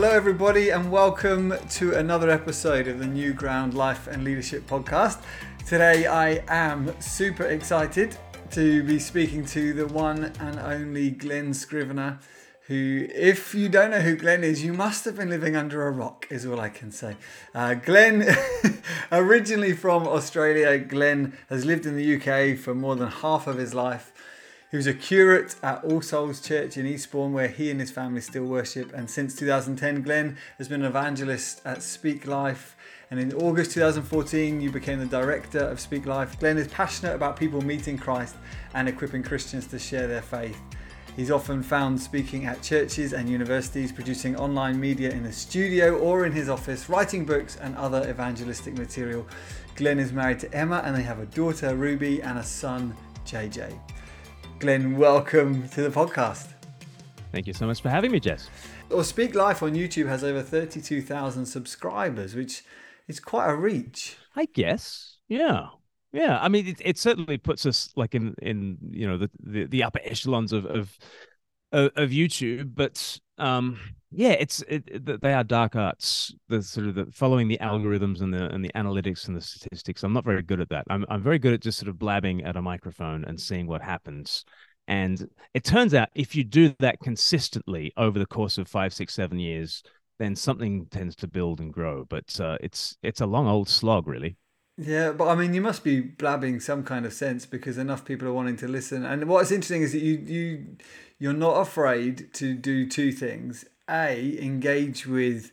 Hello, 0.00 0.14
everybody, 0.14 0.70
and 0.70 0.90
welcome 0.90 1.52
to 1.72 1.92
another 1.94 2.30
episode 2.30 2.88
of 2.88 3.00
the 3.00 3.06
New 3.06 3.34
Ground 3.34 3.74
Life 3.74 4.06
and 4.06 4.24
Leadership 4.24 4.66
podcast. 4.66 5.22
Today, 5.66 6.06
I 6.06 6.42
am 6.48 6.98
super 7.02 7.44
excited 7.44 8.16
to 8.52 8.82
be 8.84 8.98
speaking 8.98 9.44
to 9.44 9.74
the 9.74 9.86
one 9.86 10.32
and 10.40 10.58
only 10.58 11.10
Glen 11.10 11.52
Scrivener. 11.52 12.18
Who, 12.68 13.08
if 13.14 13.54
you 13.54 13.68
don't 13.68 13.90
know 13.90 14.00
who 14.00 14.16
Glen 14.16 14.42
is, 14.42 14.64
you 14.64 14.72
must 14.72 15.04
have 15.04 15.16
been 15.16 15.28
living 15.28 15.54
under 15.54 15.86
a 15.86 15.90
rock, 15.90 16.26
is 16.30 16.46
all 16.46 16.58
I 16.58 16.70
can 16.70 16.90
say. 16.90 17.18
Uh, 17.54 17.74
Glen, 17.74 18.24
originally 19.12 19.74
from 19.74 20.08
Australia, 20.08 20.78
Glen 20.78 21.36
has 21.50 21.66
lived 21.66 21.84
in 21.84 21.96
the 21.96 22.16
UK 22.16 22.58
for 22.58 22.74
more 22.74 22.96
than 22.96 23.08
half 23.08 23.46
of 23.46 23.58
his 23.58 23.74
life. 23.74 24.14
He 24.70 24.76
was 24.76 24.86
a 24.86 24.94
curate 24.94 25.56
at 25.64 25.82
All 25.82 26.00
Souls 26.00 26.40
Church 26.40 26.76
in 26.76 26.86
Eastbourne, 26.86 27.32
where 27.32 27.48
he 27.48 27.72
and 27.72 27.80
his 27.80 27.90
family 27.90 28.20
still 28.20 28.44
worship. 28.44 28.92
And 28.92 29.10
since 29.10 29.34
2010, 29.34 30.02
Glen 30.02 30.36
has 30.58 30.68
been 30.68 30.82
an 30.82 30.86
evangelist 30.86 31.60
at 31.64 31.82
Speak 31.82 32.24
Life. 32.24 32.76
And 33.10 33.18
in 33.18 33.32
August 33.32 33.72
2014, 33.72 34.60
you 34.60 34.70
became 34.70 35.00
the 35.00 35.06
director 35.06 35.58
of 35.58 35.80
Speak 35.80 36.06
Life. 36.06 36.38
Glen 36.38 36.56
is 36.56 36.68
passionate 36.68 37.16
about 37.16 37.36
people 37.36 37.60
meeting 37.62 37.98
Christ 37.98 38.36
and 38.72 38.88
equipping 38.88 39.24
Christians 39.24 39.66
to 39.66 39.78
share 39.80 40.06
their 40.06 40.22
faith. 40.22 40.60
He's 41.16 41.32
often 41.32 41.64
found 41.64 42.00
speaking 42.00 42.46
at 42.46 42.62
churches 42.62 43.12
and 43.12 43.28
universities, 43.28 43.90
producing 43.90 44.36
online 44.36 44.78
media 44.78 45.10
in 45.10 45.24
a 45.24 45.32
studio 45.32 45.98
or 45.98 46.26
in 46.26 46.30
his 46.30 46.48
office, 46.48 46.88
writing 46.88 47.24
books 47.24 47.56
and 47.56 47.76
other 47.76 48.08
evangelistic 48.08 48.78
material. 48.78 49.26
Glen 49.74 49.98
is 49.98 50.12
married 50.12 50.38
to 50.38 50.54
Emma 50.54 50.80
and 50.84 50.94
they 50.94 51.02
have 51.02 51.18
a 51.18 51.26
daughter, 51.26 51.74
Ruby, 51.74 52.22
and 52.22 52.38
a 52.38 52.44
son, 52.44 52.94
JJ. 53.26 53.76
Glen, 54.60 54.98
welcome 54.98 55.66
to 55.70 55.80
the 55.80 55.88
podcast. 55.88 56.48
Thank 57.32 57.46
you 57.46 57.54
so 57.54 57.66
much 57.66 57.80
for 57.80 57.88
having 57.88 58.12
me, 58.12 58.20
Jez. 58.20 58.50
Or 58.90 59.02
Speak 59.04 59.34
Life 59.34 59.62
on 59.62 59.72
YouTube 59.72 60.06
has 60.06 60.22
over 60.22 60.42
32,000 60.42 61.46
subscribers, 61.46 62.34
which 62.34 62.62
is 63.08 63.20
quite 63.20 63.48
a 63.48 63.56
reach. 63.56 64.18
I 64.36 64.44
guess. 64.44 65.16
Yeah. 65.28 65.68
Yeah. 66.12 66.38
I 66.42 66.48
mean, 66.50 66.66
it, 66.66 66.76
it 66.84 66.98
certainly 66.98 67.38
puts 67.38 67.64
us 67.64 67.88
like 67.96 68.14
in, 68.14 68.34
in 68.42 68.76
you 68.90 69.08
know, 69.08 69.16
the, 69.16 69.30
the, 69.42 69.64
the 69.64 69.82
upper 69.82 70.00
echelons 70.04 70.52
of, 70.52 70.66
of, 70.66 70.98
of 71.72 72.10
YouTube, 72.10 72.74
but 72.74 73.18
um, 73.38 73.80
yeah, 74.12 74.30
it's 74.32 74.62
it, 74.62 75.20
they 75.22 75.32
are 75.32 75.44
dark 75.44 75.76
arts. 75.76 76.34
The 76.48 76.62
sort 76.62 76.88
of 76.88 76.94
the 76.96 77.06
following 77.12 77.46
the 77.46 77.58
algorithms 77.58 78.20
and 78.20 78.34
the 78.34 78.46
and 78.52 78.64
the 78.64 78.72
analytics 78.74 79.28
and 79.28 79.36
the 79.36 79.40
statistics. 79.40 80.02
I'm 80.02 80.12
not 80.12 80.24
very 80.24 80.42
good 80.42 80.60
at 80.60 80.68
that. 80.70 80.84
I'm 80.90 81.04
I'm 81.08 81.22
very 81.22 81.38
good 81.38 81.54
at 81.54 81.60
just 81.60 81.78
sort 81.78 81.88
of 81.88 81.98
blabbing 81.98 82.42
at 82.42 82.56
a 82.56 82.62
microphone 82.62 83.24
and 83.24 83.40
seeing 83.40 83.68
what 83.68 83.82
happens. 83.82 84.44
And 84.88 85.28
it 85.54 85.62
turns 85.62 85.94
out 85.94 86.08
if 86.16 86.34
you 86.34 86.42
do 86.42 86.74
that 86.80 86.98
consistently 87.00 87.92
over 87.96 88.18
the 88.18 88.26
course 88.26 88.58
of 88.58 88.66
five, 88.66 88.92
six, 88.92 89.14
seven 89.14 89.38
years, 89.38 89.84
then 90.18 90.34
something 90.34 90.86
tends 90.86 91.14
to 91.16 91.28
build 91.28 91.60
and 91.60 91.72
grow. 91.72 92.04
But 92.04 92.40
uh, 92.40 92.58
it's 92.60 92.96
it's 93.04 93.20
a 93.20 93.26
long 93.26 93.46
old 93.46 93.68
slog, 93.68 94.08
really. 94.08 94.36
Yeah, 94.76 95.12
but 95.12 95.28
I 95.28 95.36
mean, 95.36 95.54
you 95.54 95.60
must 95.60 95.84
be 95.84 96.00
blabbing 96.00 96.58
some 96.58 96.82
kind 96.82 97.06
of 97.06 97.12
sense 97.12 97.46
because 97.46 97.78
enough 97.78 98.04
people 98.04 98.26
are 98.26 98.32
wanting 98.32 98.56
to 98.56 98.66
listen. 98.68 99.04
And 99.04 99.28
what's 99.28 99.52
interesting 99.52 99.82
is 99.82 99.92
that 99.92 100.02
you 100.02 100.14
you 100.26 100.76
you're 101.20 101.32
not 101.32 101.60
afraid 101.60 102.32
to 102.34 102.54
do 102.54 102.88
two 102.88 103.12
things 103.12 103.64
a, 103.90 104.38
engage 104.40 105.06
with 105.06 105.50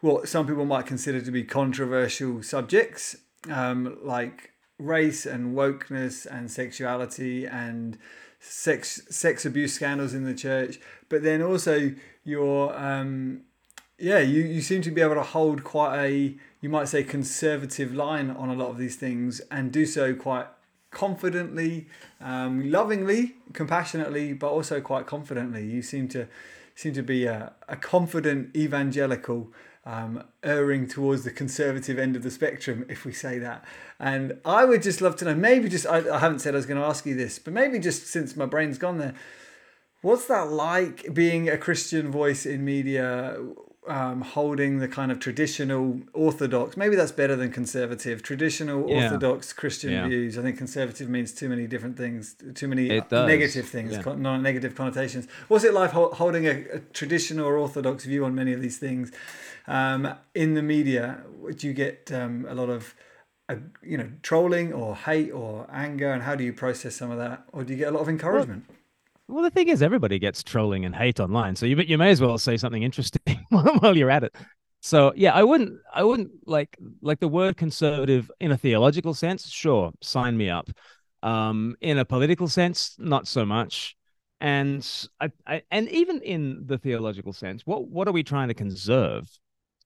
what 0.00 0.28
some 0.28 0.46
people 0.46 0.64
might 0.64 0.86
consider 0.86 1.20
to 1.20 1.30
be 1.30 1.44
controversial 1.44 2.42
subjects, 2.42 3.16
um, 3.50 3.98
like 4.02 4.50
race 4.78 5.26
and 5.26 5.54
wokeness 5.54 6.26
and 6.26 6.50
sexuality 6.50 7.46
and 7.46 7.98
sex 8.40 9.02
sex 9.10 9.44
abuse 9.44 9.74
scandals 9.74 10.14
in 10.14 10.24
the 10.24 10.34
church. 10.34 10.80
But 11.08 11.22
then 11.22 11.42
also 11.42 11.94
your 12.24 12.76
um, 12.78 13.42
yeah, 13.98 14.20
you, 14.20 14.42
you 14.42 14.62
seem 14.62 14.80
to 14.82 14.90
be 14.90 15.02
able 15.02 15.16
to 15.16 15.22
hold 15.22 15.62
quite 15.62 16.02
a 16.02 16.34
you 16.60 16.68
might 16.68 16.88
say 16.88 17.04
conservative 17.04 17.94
line 17.94 18.30
on 18.30 18.48
a 18.48 18.54
lot 18.54 18.70
of 18.70 18.78
these 18.78 18.96
things 18.96 19.40
and 19.50 19.70
do 19.72 19.86
so 19.86 20.14
quite 20.14 20.46
confidently, 20.90 21.86
um, 22.20 22.70
lovingly, 22.70 23.36
compassionately, 23.52 24.32
but 24.32 24.50
also 24.50 24.80
quite 24.80 25.06
confidently. 25.06 25.64
You 25.64 25.82
seem 25.82 26.08
to 26.08 26.26
seem 26.80 26.94
to 26.94 27.02
be 27.02 27.26
a, 27.26 27.52
a 27.68 27.76
confident 27.76 28.56
evangelical 28.56 29.52
um, 29.84 30.24
erring 30.42 30.88
towards 30.88 31.24
the 31.24 31.30
conservative 31.30 31.98
end 31.98 32.16
of 32.16 32.22
the 32.22 32.30
spectrum, 32.30 32.86
if 32.88 33.04
we 33.04 33.12
say 33.12 33.38
that. 33.38 33.62
And 33.98 34.38
I 34.46 34.64
would 34.64 34.82
just 34.82 35.02
love 35.02 35.16
to 35.16 35.26
know, 35.26 35.34
maybe 35.34 35.68
just, 35.68 35.86
I, 35.86 35.98
I 36.10 36.18
haven't 36.20 36.38
said 36.38 36.54
I 36.54 36.56
was 36.56 36.64
going 36.64 36.80
to 36.80 36.86
ask 36.86 37.04
you 37.04 37.14
this, 37.14 37.38
but 37.38 37.52
maybe 37.52 37.78
just 37.78 38.06
since 38.06 38.34
my 38.34 38.46
brain's 38.46 38.78
gone 38.78 38.96
there, 38.96 39.12
what's 40.00 40.24
that 40.26 40.50
like 40.50 41.12
being 41.12 41.50
a 41.50 41.58
Christian 41.58 42.10
voice 42.10 42.46
in 42.46 42.64
media? 42.64 43.36
Um, 43.90 44.20
holding 44.20 44.78
the 44.78 44.86
kind 44.86 45.10
of 45.10 45.18
traditional 45.18 46.00
orthodox 46.12 46.76
maybe 46.76 46.94
that's 46.94 47.10
better 47.10 47.34
than 47.34 47.50
conservative 47.50 48.22
traditional 48.22 48.88
yeah. 48.88 49.04
orthodox 49.04 49.52
christian 49.52 49.90
yeah. 49.90 50.06
views. 50.06 50.38
I 50.38 50.42
think 50.42 50.56
conservative 50.56 51.08
means 51.08 51.32
too 51.32 51.48
many 51.48 51.66
different 51.66 51.96
things 51.96 52.36
too 52.54 52.68
many 52.68 52.88
negative 53.10 53.68
things 53.68 53.92
yeah. 53.92 54.02
con- 54.02 54.22
negative 54.42 54.74
connotations. 54.74 55.26
What's 55.48 55.64
it 55.64 55.74
like 55.74 55.90
ho- 55.90 56.12
holding 56.12 56.46
a, 56.46 56.64
a, 56.72 56.78
traditional 56.92 57.46
or 57.46 57.56
orthodox 57.56 58.04
view 58.04 58.24
on 58.24 58.34
many 58.34 58.52
of 58.52 58.62
these 58.62 58.78
things? 58.78 59.10
Um, 59.66 60.14
in 60.34 60.54
the 60.54 60.62
media 60.62 61.22
do 61.56 61.66
you 61.66 61.72
get 61.72 62.10
um, 62.12 62.46
a 62.48 62.54
lot 62.54 62.70
of 62.70 62.94
uh, 63.48 63.56
you 63.82 63.98
know 63.98 64.10
trolling 64.22 64.72
or 64.72 64.94
hate 64.94 65.32
or 65.32 65.66
anger? 65.72 66.12
And 66.12 66.22
how 66.22 66.36
do 66.36 66.44
you 66.44 66.52
process 66.52 66.94
some 66.94 67.10
of 67.10 67.18
that? 67.18 67.44
Or 67.52 67.64
do 67.64 67.72
you 67.72 67.78
get 67.78 67.88
a 67.88 67.90
lot 67.90 68.00
of 68.00 68.08
encouragement? 68.08 68.64
well, 68.68 68.76
well, 69.30 69.42
the 69.42 69.50
thing 69.50 69.68
is, 69.68 69.82
everybody 69.82 70.18
gets 70.18 70.42
trolling 70.42 70.84
and 70.84 70.94
hate 70.94 71.20
online, 71.20 71.56
so 71.56 71.66
you 71.66 71.76
you 71.76 71.98
may 71.98 72.10
as 72.10 72.20
well 72.20 72.38
say 72.38 72.56
something 72.56 72.82
interesting 72.82 73.46
while 73.50 73.96
you're 73.96 74.10
at 74.10 74.24
it. 74.24 74.34
So 74.80 75.12
yeah, 75.14 75.32
I 75.34 75.44
wouldn't 75.44 75.78
I 75.94 76.04
wouldn't 76.04 76.30
like 76.46 76.76
like 77.02 77.20
the 77.20 77.28
word 77.28 77.56
conservative 77.56 78.30
in 78.40 78.50
a 78.50 78.56
theological 78.58 79.14
sense. 79.14 79.48
Sure, 79.48 79.92
sign 80.02 80.36
me 80.36 80.48
up. 80.48 80.70
Um, 81.22 81.76
in 81.82 81.98
a 81.98 82.04
political 82.04 82.48
sense, 82.48 82.96
not 82.98 83.28
so 83.28 83.44
much. 83.44 83.94
And 84.40 84.86
I, 85.20 85.30
I 85.46 85.62
and 85.70 85.88
even 85.90 86.22
in 86.22 86.62
the 86.64 86.78
theological 86.78 87.32
sense, 87.32 87.66
what 87.66 87.88
what 87.88 88.08
are 88.08 88.12
we 88.12 88.22
trying 88.22 88.48
to 88.48 88.54
conserve? 88.54 89.28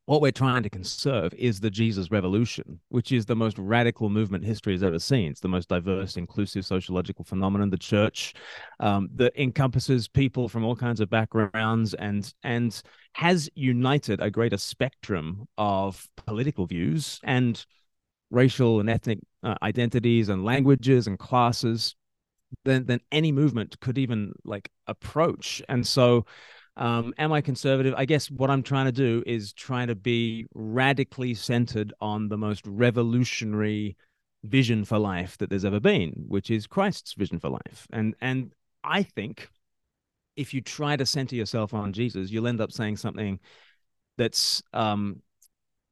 What 0.07 0.21
we're 0.21 0.33
trying 0.33 0.63
to 0.63 0.71
conserve 0.71 1.33
is 1.35 1.61
the 1.61 1.71
Jesus 1.71 2.11
Revolution, 2.11 2.79
which 2.91 3.11
is 3.11 3.25
the 3.25 3.37
most 3.37 3.59
radical 3.59 4.11
movement 4.11 4.45
history 4.45 4.75
has 4.75 4.83
ever 4.83 4.99
seen. 4.99 5.31
It's 5.31 5.41
the 5.41 5.49
most 5.49 5.69
diverse, 5.69 6.17
inclusive 6.19 6.67
sociological 6.67 7.25
phenomenon. 7.25 7.71
The 7.71 7.79
church 7.79 8.35
um, 8.81 9.09
that 9.15 9.33
encompasses 9.41 10.07
people 10.07 10.49
from 10.49 10.65
all 10.65 10.77
kinds 10.77 11.01
of 11.01 11.09
backgrounds 11.09 11.95
and 11.95 12.33
and 12.43 12.83
has 13.15 13.49
united 13.55 14.21
a 14.21 14.31
greater 14.31 14.59
spectrum 14.59 15.47
of 15.57 16.07
political 16.17 16.67
views 16.67 17.19
and 17.25 17.65
racial 18.31 18.81
and 18.81 18.91
ethnic 18.91 19.21
uh, 19.43 19.55
identities 19.63 20.29
and 20.29 20.45
languages 20.45 21.07
and 21.07 21.19
classes 21.19 21.95
than 22.65 22.85
than 22.85 23.01
any 23.11 23.33
movement 23.33 23.81
could 23.81 23.97
even 23.97 24.33
like 24.45 24.71
approach. 24.87 25.63
And 25.69 25.87
so 25.87 26.27
um, 26.77 27.15
am 27.19 27.33
I 27.33 27.41
conservative? 27.41 27.95
I 27.97 28.05
guess 28.05 28.31
what 28.31 28.51
I'm 28.51 28.63
trying 28.63 28.87
to 28.87 28.93
do 28.93 29.23
is 29.27 29.53
trying 29.53 29.89
to 29.89 29.95
be 29.95 30.47
radically 30.55 31.35
centered 31.35 31.93
on 32.01 32.29
the 32.29 32.37
most 32.37 32.67
revolutionary 32.67 33.97
vision 34.43 34.85
for 34.85 34.99
life 34.99 35.39
that 35.39 35.51
there's 35.51 35.65
ever 35.65 35.81
been, 35.81 36.25
which 36.29 36.51
is 36.51 36.67
Christ's 36.67 37.15
vision 37.15 37.39
for 37.39 37.49
life. 37.49 37.87
And 37.93 38.15
and 38.21 38.53
I 38.83 39.03
think 39.03 39.49
if 40.37 40.53
you 40.53 40.61
try 40.61 40.97
to 40.97 41.07
center 41.07 41.37
yourself 41.37 41.73
on 41.73 41.93
Jesus, 41.93 42.31
you'll 42.31 42.49
end 42.49 42.61
up 42.61 42.73
saying 42.73 42.97
something 42.97 43.39
that's 44.19 44.63
um, 44.73 45.23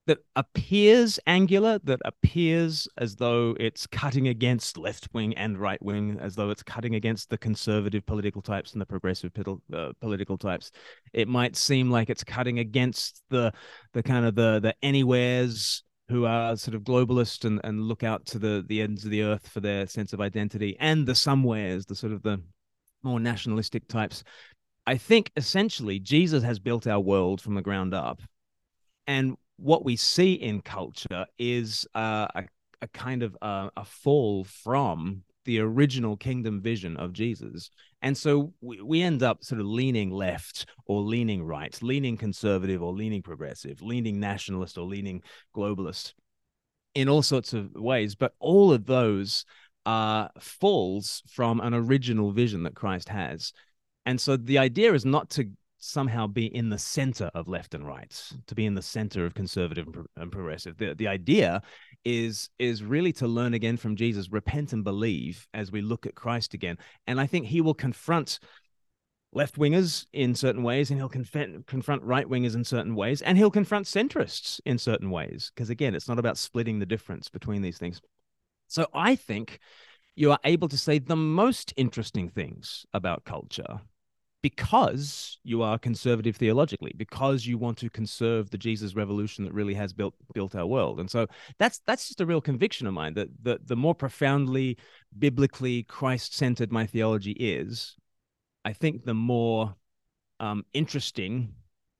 that 0.06 0.18
appears 0.34 1.20
angular, 1.26 1.78
that 1.84 2.00
appears 2.04 2.88
as 2.98 3.16
though 3.16 3.56
it's 3.60 3.86
cutting 3.86 4.28
against 4.28 4.76
left 4.76 5.08
wing 5.12 5.32
and 5.34 5.58
right 5.58 5.80
wing, 5.80 6.18
as 6.20 6.34
though 6.34 6.50
it's 6.50 6.62
cutting 6.62 6.96
against 6.96 7.30
the 7.30 7.38
conservative 7.38 8.04
political 8.04 8.42
types 8.42 8.72
and 8.72 8.80
the 8.80 8.86
progressive 8.86 9.30
uh, 9.72 9.92
political 10.00 10.36
types. 10.36 10.72
It 11.12 11.28
might 11.28 11.54
seem 11.54 11.90
like 11.90 12.10
it's 12.10 12.24
cutting 12.24 12.58
against 12.58 13.22
the 13.30 13.52
the 13.92 14.02
kind 14.02 14.26
of 14.26 14.34
the 14.34 14.60
the 14.60 14.74
anywheres 14.82 15.84
who 16.08 16.26
are 16.26 16.56
sort 16.56 16.74
of 16.74 16.82
globalist 16.82 17.44
and, 17.44 17.60
and 17.62 17.82
look 17.82 18.02
out 18.02 18.26
to 18.26 18.38
the 18.38 18.64
the 18.68 18.82
ends 18.82 19.04
of 19.04 19.10
the 19.10 19.22
earth 19.22 19.48
for 19.48 19.60
their 19.60 19.86
sense 19.86 20.12
of 20.12 20.20
identity, 20.20 20.76
and 20.80 21.06
the 21.06 21.14
somewheres, 21.14 21.86
the 21.86 21.94
sort 21.94 22.12
of 22.12 22.22
the 22.22 22.42
more 23.04 23.20
nationalistic 23.20 23.86
types. 23.86 24.24
I 24.84 24.96
think 24.96 25.30
essentially 25.36 26.00
Jesus 26.00 26.42
has 26.42 26.58
built 26.58 26.88
our 26.88 26.98
world 26.98 27.40
from 27.40 27.54
the 27.54 27.62
ground 27.62 27.94
up. 27.94 28.20
And 29.06 29.36
what 29.62 29.84
we 29.84 29.96
see 29.96 30.32
in 30.34 30.60
culture 30.60 31.24
is 31.38 31.86
uh, 31.94 32.26
a, 32.34 32.44
a 32.82 32.88
kind 32.88 33.22
of 33.22 33.36
uh, 33.40 33.70
a 33.76 33.84
fall 33.84 34.44
from 34.44 35.22
the 35.44 35.60
original 35.60 36.16
kingdom 36.16 36.60
vision 36.60 36.96
of 36.96 37.12
Jesus. 37.12 37.70
And 38.02 38.16
so 38.16 38.52
we, 38.60 38.80
we 38.80 39.02
end 39.02 39.22
up 39.22 39.44
sort 39.44 39.60
of 39.60 39.66
leaning 39.66 40.10
left 40.10 40.66
or 40.86 41.00
leaning 41.00 41.44
right, 41.44 41.76
leaning 41.80 42.16
conservative 42.16 42.82
or 42.82 42.92
leaning 42.92 43.22
progressive, 43.22 43.80
leaning 43.82 44.18
nationalist 44.18 44.78
or 44.78 44.84
leaning 44.84 45.22
globalist 45.54 46.14
in 46.94 47.08
all 47.08 47.22
sorts 47.22 47.52
of 47.52 47.72
ways. 47.74 48.14
But 48.16 48.34
all 48.40 48.72
of 48.72 48.86
those 48.86 49.44
uh, 49.86 50.28
falls 50.40 51.22
from 51.28 51.60
an 51.60 51.74
original 51.74 52.32
vision 52.32 52.64
that 52.64 52.74
Christ 52.74 53.08
has. 53.08 53.52
And 54.06 54.20
so 54.20 54.36
the 54.36 54.58
idea 54.58 54.92
is 54.92 55.04
not 55.04 55.30
to 55.30 55.48
somehow 55.84 56.28
be 56.28 56.46
in 56.46 56.68
the 56.68 56.78
center 56.78 57.28
of 57.34 57.48
left 57.48 57.74
and 57.74 57.84
right, 57.84 58.32
to 58.46 58.54
be 58.54 58.66
in 58.66 58.74
the 58.74 58.82
center 58.82 59.26
of 59.26 59.34
conservative 59.34 59.88
and 60.16 60.30
progressive. 60.30 60.78
The, 60.78 60.94
the 60.94 61.08
idea 61.08 61.60
is 62.04 62.50
is 62.58 62.84
really 62.84 63.12
to 63.14 63.26
learn 63.26 63.52
again 63.52 63.76
from 63.76 63.96
Jesus, 63.96 64.30
repent 64.30 64.72
and 64.72 64.84
believe 64.84 65.48
as 65.52 65.72
we 65.72 65.82
look 65.82 66.06
at 66.06 66.14
Christ 66.14 66.54
again. 66.54 66.78
And 67.06 67.20
I 67.20 67.26
think 67.26 67.46
he 67.46 67.60
will 67.60 67.74
confront 67.74 68.38
left 69.32 69.56
wingers 69.56 70.06
in 70.12 70.36
certain 70.36 70.62
ways, 70.62 70.90
and 70.90 71.00
he'll 71.00 71.08
conf- 71.08 71.66
confront 71.66 72.02
right 72.04 72.28
wingers 72.28 72.54
in 72.54 72.64
certain 72.64 72.94
ways, 72.94 73.20
and 73.20 73.36
he'll 73.36 73.50
confront 73.50 73.86
centrists 73.86 74.60
in 74.64 74.78
certain 74.78 75.10
ways. 75.10 75.50
Because 75.54 75.68
again, 75.68 75.96
it's 75.96 76.08
not 76.08 76.18
about 76.20 76.38
splitting 76.38 76.78
the 76.78 76.86
difference 76.86 77.28
between 77.28 77.60
these 77.60 77.78
things. 77.78 78.00
So 78.68 78.86
I 78.94 79.16
think 79.16 79.58
you 80.14 80.30
are 80.30 80.38
able 80.44 80.68
to 80.68 80.78
say 80.78 81.00
the 81.00 81.16
most 81.16 81.74
interesting 81.76 82.28
things 82.28 82.86
about 82.92 83.24
culture 83.24 83.80
because 84.42 85.38
you 85.44 85.62
are 85.62 85.78
conservative 85.78 86.36
theologically 86.36 86.92
because 86.96 87.46
you 87.46 87.56
want 87.56 87.78
to 87.78 87.88
conserve 87.88 88.50
the 88.50 88.58
jesus 88.58 88.94
revolution 88.94 89.44
that 89.44 89.54
really 89.54 89.74
has 89.74 89.92
built 89.92 90.14
built 90.34 90.54
our 90.54 90.66
world. 90.66 91.00
And 91.00 91.10
so 91.10 91.26
that's 91.58 91.80
that's 91.86 92.08
just 92.08 92.20
a 92.20 92.26
real 92.26 92.40
conviction 92.40 92.86
of 92.86 92.94
mine 92.94 93.14
that 93.14 93.28
the, 93.42 93.60
the 93.64 93.76
more 93.76 93.94
profoundly 93.94 94.76
biblically 95.18 95.84
christ-centered 95.84 96.72
my 96.72 96.86
theology 96.86 97.32
is 97.32 97.96
i 98.64 98.72
think 98.72 99.04
the 99.04 99.14
more 99.14 99.74
um, 100.40 100.64
interesting 100.74 101.54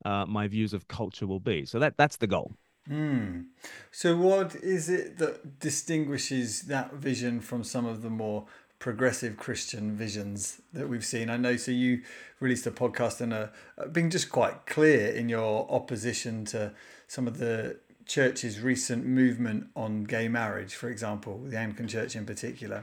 uh, 0.05 0.27
my 0.27 0.49
views 0.49 0.73
of 0.73 0.89
culture 0.89 1.27
will 1.27 1.41
be. 1.41 1.65
So 1.65 1.79
that 1.79 1.97
that's 1.97 2.17
the 2.17 2.27
goal. 2.27 2.53
Mm. 2.91 3.45
So, 3.93 4.17
what 4.17 4.57
is 4.57 4.89
it 4.89 5.19
that 5.19 5.61
distinguishes 5.61 6.63
that 6.63 6.95
vision 6.95 7.41
from 7.41 7.63
some 7.63 7.87
of 7.87 8.03
the 8.03 8.11
more 8.11 8.47
progressive 8.83 9.37
Christian 9.37 9.97
visions 9.97 10.61
that 10.73 10.89
we've 10.89 11.05
seen? 11.05 11.31
I 11.31 11.37
know. 11.37 11.57
So, 11.57 11.71
you 11.71 12.03
released 12.41 12.67
a 12.67 12.73
podcast 12.73 13.21
and 13.21 13.33
a, 13.33 13.53
being 13.93 14.11
just 14.11 14.29
quite 14.29 14.67
clear 14.67 15.07
in 15.07 15.29
your 15.29 15.71
opposition 15.71 16.45
to 16.47 16.73
some 17.07 17.29
of 17.29 17.39
the 17.39 17.77
church's 18.07 18.59
recent 18.59 19.07
movement 19.07 19.69
on 19.77 20.03
gay 20.03 20.27
marriage, 20.27 20.75
for 20.75 20.89
example, 20.89 21.41
the 21.45 21.57
Anglican 21.57 21.87
Church 21.87 22.17
in 22.17 22.27
particular. 22.27 22.83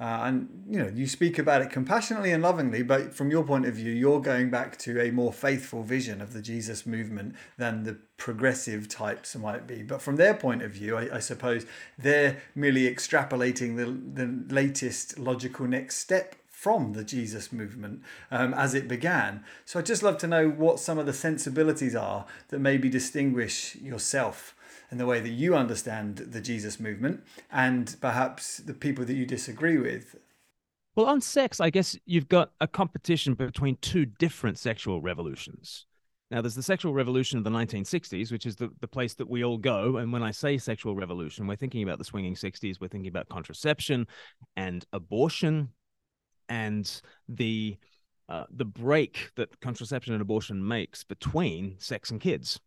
Uh, 0.00 0.20
and 0.22 0.48
you 0.70 0.78
know, 0.78 0.88
you 0.94 1.06
speak 1.08 1.38
about 1.38 1.60
it 1.60 1.70
compassionately 1.70 2.30
and 2.30 2.42
lovingly, 2.42 2.82
but 2.82 3.12
from 3.12 3.30
your 3.30 3.42
point 3.42 3.66
of 3.66 3.74
view, 3.74 3.92
you're 3.92 4.20
going 4.20 4.48
back 4.48 4.78
to 4.78 5.00
a 5.00 5.10
more 5.10 5.32
faithful 5.32 5.82
vision 5.82 6.20
of 6.20 6.32
the 6.32 6.40
Jesus 6.40 6.86
movement 6.86 7.34
than 7.56 7.82
the 7.82 7.96
progressive 8.16 8.88
types 8.88 9.34
might 9.34 9.66
be. 9.66 9.82
But 9.82 10.00
from 10.00 10.14
their 10.16 10.34
point 10.34 10.62
of 10.62 10.70
view, 10.70 10.96
I, 10.96 11.16
I 11.16 11.18
suppose 11.18 11.66
they're 11.98 12.40
merely 12.54 12.82
extrapolating 12.88 13.76
the, 13.76 14.22
the 14.22 14.54
latest 14.54 15.18
logical 15.18 15.66
next 15.66 15.96
step 15.96 16.36
from 16.48 16.92
the 16.92 17.04
Jesus 17.04 17.52
movement 17.52 18.02
um, 18.32 18.52
as 18.54 18.74
it 18.74 18.88
began. 18.88 19.44
So 19.64 19.78
I'd 19.78 19.86
just 19.86 20.02
love 20.02 20.18
to 20.18 20.26
know 20.26 20.48
what 20.48 20.80
some 20.80 20.98
of 20.98 21.06
the 21.06 21.12
sensibilities 21.12 21.94
are 21.94 22.26
that 22.48 22.58
maybe 22.58 22.88
distinguish 22.88 23.76
yourself 23.76 24.56
and 24.90 24.98
the 24.98 25.06
way 25.06 25.20
that 25.20 25.30
you 25.30 25.54
understand 25.54 26.16
the 26.16 26.40
Jesus 26.40 26.80
movement 26.80 27.22
and 27.50 27.96
perhaps 28.00 28.58
the 28.58 28.74
people 28.74 29.04
that 29.04 29.14
you 29.14 29.26
disagree 29.26 29.78
with. 29.78 30.16
Well, 30.96 31.06
on 31.06 31.20
sex, 31.20 31.60
I 31.60 31.70
guess 31.70 31.96
you've 32.06 32.28
got 32.28 32.52
a 32.60 32.66
competition 32.66 33.34
between 33.34 33.76
two 33.80 34.04
different 34.06 34.58
sexual 34.58 35.00
revolutions. 35.00 35.86
Now, 36.30 36.42
there's 36.42 36.54
the 36.54 36.62
sexual 36.62 36.92
revolution 36.92 37.38
of 37.38 37.44
the 37.44 37.50
1960s, 37.50 38.30
which 38.30 38.44
is 38.44 38.56
the, 38.56 38.68
the 38.80 38.88
place 38.88 39.14
that 39.14 39.30
we 39.30 39.44
all 39.44 39.56
go. 39.56 39.96
And 39.96 40.12
when 40.12 40.22
I 40.22 40.30
say 40.30 40.58
sexual 40.58 40.94
revolution, 40.94 41.46
we're 41.46 41.56
thinking 41.56 41.82
about 41.82 41.98
the 41.98 42.04
swinging 42.04 42.34
60s, 42.34 42.80
we're 42.80 42.88
thinking 42.88 43.08
about 43.08 43.28
contraception 43.28 44.06
and 44.56 44.84
abortion 44.92 45.68
and 46.48 47.00
the 47.28 47.76
uh, 48.28 48.44
the 48.50 48.64
break 48.64 49.30
that 49.36 49.58
contraception 49.60 50.12
and 50.12 50.20
abortion 50.20 50.66
makes 50.66 51.02
between 51.02 51.76
sex 51.78 52.10
and 52.10 52.20
kids. 52.20 52.60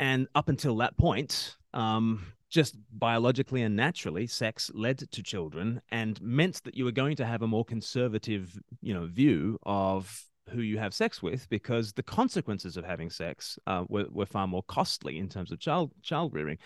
And 0.00 0.28
up 0.34 0.48
until 0.48 0.78
that 0.78 0.96
point, 0.96 1.58
um, 1.74 2.24
just 2.48 2.74
biologically 2.90 3.62
and 3.62 3.76
naturally, 3.76 4.26
sex 4.26 4.70
led 4.74 4.98
to 4.98 5.22
children 5.22 5.82
and 5.92 6.20
meant 6.22 6.64
that 6.64 6.74
you 6.74 6.86
were 6.86 6.90
going 6.90 7.16
to 7.16 7.26
have 7.26 7.42
a 7.42 7.46
more 7.46 7.66
conservative, 7.66 8.58
you 8.80 8.94
know, 8.94 9.04
view 9.04 9.58
of 9.64 10.24
who 10.48 10.62
you 10.62 10.78
have 10.78 10.94
sex 10.94 11.22
with 11.22 11.46
because 11.50 11.92
the 11.92 12.02
consequences 12.02 12.78
of 12.78 12.84
having 12.84 13.10
sex 13.10 13.58
uh, 13.66 13.84
were, 13.90 14.06
were 14.10 14.24
far 14.24 14.48
more 14.48 14.62
costly 14.62 15.18
in 15.18 15.28
terms 15.28 15.52
of 15.52 15.60
child 15.60 15.92
child 16.02 16.32
rearing. 16.32 16.56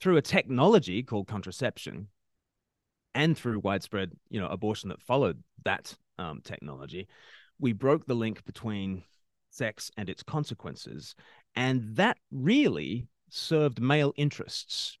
Through 0.00 0.18
a 0.18 0.22
technology 0.22 1.02
called 1.02 1.26
contraception, 1.26 2.06
and 3.14 3.36
through 3.36 3.58
widespread, 3.58 4.12
you 4.30 4.40
know, 4.40 4.46
abortion 4.46 4.88
that 4.90 5.02
followed 5.02 5.42
that 5.64 5.96
um, 6.18 6.40
technology, 6.44 7.08
we 7.58 7.72
broke 7.72 8.06
the 8.06 8.14
link 8.14 8.44
between 8.44 9.02
sex 9.50 9.90
and 9.96 10.08
its 10.08 10.22
consequences 10.22 11.14
and 11.54 11.96
that 11.96 12.16
really 12.30 13.08
served 13.28 13.80
male 13.80 14.12
interests 14.16 14.98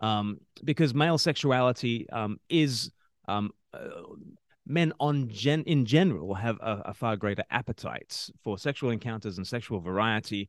um, 0.00 0.38
because 0.64 0.94
male 0.94 1.18
sexuality 1.18 2.08
um, 2.10 2.38
is 2.48 2.90
um, 3.28 3.50
uh, 3.72 3.88
men 4.66 4.92
on 5.00 5.28
gen 5.28 5.62
in 5.62 5.84
general 5.84 6.34
have 6.34 6.56
a, 6.60 6.82
a, 6.86 6.94
far 6.94 7.16
greater 7.16 7.44
appetites 7.50 8.30
for 8.42 8.58
sexual 8.58 8.90
encounters 8.90 9.38
and 9.38 9.46
sexual 9.46 9.80
variety. 9.80 10.48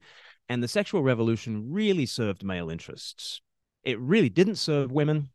And 0.49 0.61
the 0.61 0.67
sexual 0.67 1.03
revolution 1.03 1.71
really 1.71 2.05
served 2.05 2.43
male 2.43 2.69
interests. 2.69 3.41
It 3.83 3.99
really 3.99 4.29
didn't 4.29 4.55
serve 4.55 4.91
women 4.91 5.29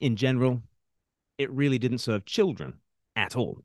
in 0.00 0.16
general. 0.16 0.62
It 1.38 1.50
really 1.50 1.78
didn't 1.78 1.98
serve 1.98 2.24
children 2.24 2.74
at 3.16 3.36
all 3.36 3.62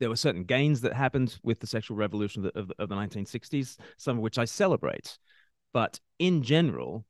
there 0.00 0.08
were 0.08 0.16
certain 0.16 0.44
gains 0.44 0.80
that 0.80 0.94
happened 0.94 1.38
with 1.44 1.60
the 1.60 1.66
sexual 1.66 1.96
revolution 1.96 2.44
of 2.44 2.68
the, 2.68 2.74
of 2.78 2.88
the 2.88 2.94
1960s, 2.96 3.76
some 3.96 4.16
of 4.16 4.22
which 4.22 4.38
I 4.38 4.46
celebrate. 4.46 5.18
But 5.72 6.00
in 6.18 6.42
general, 6.42 7.06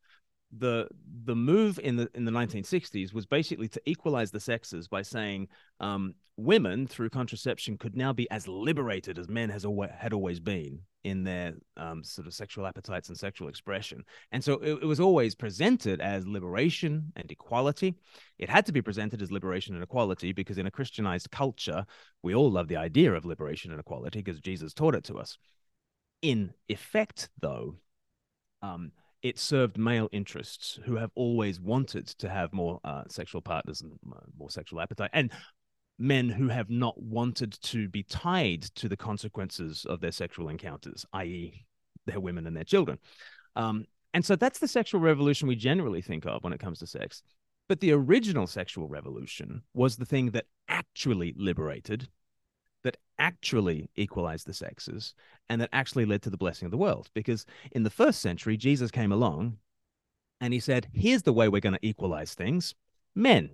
the 0.56 0.88
the 1.24 1.36
move 1.36 1.78
in 1.78 1.96
the 1.96 2.10
in 2.14 2.24
the 2.24 2.32
1960s 2.32 3.14
was 3.14 3.24
basically 3.24 3.68
to 3.68 3.80
equalize 3.86 4.32
the 4.32 4.40
sexes 4.40 4.88
by 4.88 5.02
saying 5.02 5.48
um, 5.78 6.14
women 6.36 6.86
through 6.86 7.10
contraception 7.10 7.76
could 7.76 7.96
now 7.96 8.12
be 8.12 8.30
as 8.30 8.48
liberated 8.48 9.18
as 9.18 9.28
men 9.28 9.50
has 9.50 9.64
always 9.64 9.90
had 9.96 10.12
always 10.12 10.40
been 10.40 10.80
in 11.04 11.24
their 11.24 11.54
um, 11.76 12.04
sort 12.04 12.26
of 12.26 12.34
sexual 12.34 12.66
appetites 12.66 13.08
and 13.08 13.16
sexual 13.16 13.48
expression. 13.48 14.04
And 14.32 14.44
so 14.44 14.54
it, 14.54 14.82
it, 14.82 14.86
was 14.86 15.00
always 15.00 15.34
presented 15.34 16.00
as 16.00 16.26
liberation 16.26 17.12
and 17.16 17.30
equality. 17.30 17.94
It 18.38 18.50
had 18.50 18.66
to 18.66 18.72
be 18.72 18.82
presented 18.82 19.22
as 19.22 19.32
liberation 19.32 19.74
and 19.74 19.82
equality 19.82 20.32
because 20.32 20.58
in 20.58 20.66
a 20.66 20.70
christianized 20.70 21.30
culture 21.30 21.86
we 22.22 22.34
all 22.34 22.50
love 22.50 22.68
the 22.68 22.76
idea 22.76 23.14
of 23.14 23.24
liberation 23.24 23.70
and 23.70 23.80
equality 23.80 24.20
because 24.20 24.40
jesus 24.40 24.74
taught 24.74 24.94
it 24.94 25.04
to 25.04 25.18
us. 25.18 25.38
In 26.22 26.52
effect 26.68 27.30
though 27.40 27.76
um, 28.62 28.92
it 29.22 29.38
served 29.38 29.78
male 29.78 30.08
interests 30.12 30.78
who 30.84 30.96
have 30.96 31.10
always 31.14 31.60
wanted 31.60 32.06
to 32.06 32.28
have 32.28 32.52
more 32.52 32.80
uh, 32.84 33.02
sexual 33.08 33.40
partners 33.40 33.82
and 33.82 33.92
uh, 34.10 34.20
more 34.38 34.50
sexual 34.50 34.80
appetite, 34.80 35.10
and 35.12 35.30
men 36.00 36.30
who 36.30 36.48
have 36.48 36.70
not 36.70 37.00
wanted 37.00 37.52
to 37.62 37.88
be 37.88 38.02
tied 38.02 38.62
to 38.62 38.88
the 38.88 38.96
consequences 38.96 39.84
of 39.84 40.00
their 40.00 40.10
sexual 40.10 40.48
encounters, 40.48 41.04
i.e., 41.12 41.66
their 42.06 42.18
women 42.18 42.46
and 42.46 42.56
their 42.56 42.64
children. 42.64 42.98
Um, 43.54 43.84
and 44.14 44.24
so 44.24 44.34
that's 44.34 44.58
the 44.58 44.66
sexual 44.66 45.00
revolution 45.00 45.46
we 45.46 45.56
generally 45.56 46.00
think 46.00 46.26
of 46.26 46.42
when 46.42 46.52
it 46.52 46.60
comes 46.60 46.78
to 46.78 46.86
sex. 46.86 47.22
But 47.68 47.80
the 47.80 47.92
original 47.92 48.46
sexual 48.46 48.88
revolution 48.88 49.62
was 49.74 49.96
the 49.96 50.06
thing 50.06 50.30
that 50.30 50.46
actually 50.68 51.34
liberated 51.36 52.08
that 52.82 52.96
actually 53.18 53.90
equalized 53.94 54.46
the 54.46 54.54
sexes 54.54 55.14
and 55.50 55.60
that 55.60 55.68
actually 55.72 56.06
led 56.06 56.22
to 56.22 56.30
the 56.30 56.38
blessing 56.38 56.64
of 56.64 56.72
the 56.72 56.78
world. 56.78 57.10
Because 57.14 57.44
in 57.72 57.82
the 57.82 57.90
first 57.90 58.20
century, 58.20 58.56
Jesus 58.56 58.90
came 58.90 59.12
along 59.12 59.58
and 60.40 60.54
he 60.54 60.60
said, 60.60 60.88
Here's 60.94 61.22
the 61.22 61.32
way 61.32 61.48
we're 61.48 61.60
going 61.60 61.74
to 61.74 61.86
equalize 61.86 62.32
things. 62.32 62.74
Men, 63.14 63.50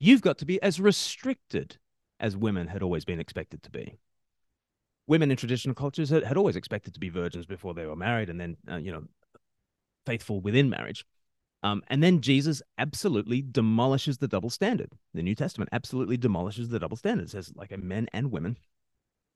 you've 0.00 0.22
got 0.22 0.38
to 0.38 0.46
be 0.46 0.60
as 0.62 0.80
restricted 0.80 1.76
as 2.22 2.36
women 2.36 2.68
had 2.68 2.82
always 2.82 3.04
been 3.04 3.20
expected 3.20 3.62
to 3.64 3.70
be. 3.70 3.98
Women 5.06 5.30
in 5.30 5.36
traditional 5.36 5.74
cultures 5.74 6.08
had, 6.08 6.24
had 6.24 6.36
always 6.36 6.56
expected 6.56 6.94
to 6.94 7.00
be 7.00 7.10
virgins 7.10 7.44
before 7.44 7.74
they 7.74 7.84
were 7.84 7.96
married 7.96 8.30
and 8.30 8.40
then, 8.40 8.56
uh, 8.70 8.76
you 8.76 8.92
know, 8.92 9.02
faithful 10.06 10.40
within 10.40 10.70
marriage. 10.70 11.04
Um, 11.64 11.82
and 11.88 12.02
then 12.02 12.20
Jesus 12.20 12.62
absolutely 12.78 13.42
demolishes 13.42 14.18
the 14.18 14.28
double 14.28 14.50
standard. 14.50 14.92
The 15.14 15.22
New 15.22 15.34
Testament 15.34 15.70
absolutely 15.72 16.16
demolishes 16.16 16.68
the 16.68 16.78
double 16.78 16.96
standard. 16.96 17.24
It 17.24 17.30
says, 17.30 17.52
like, 17.54 17.76
men 17.76 18.08
and 18.12 18.32
women 18.32 18.56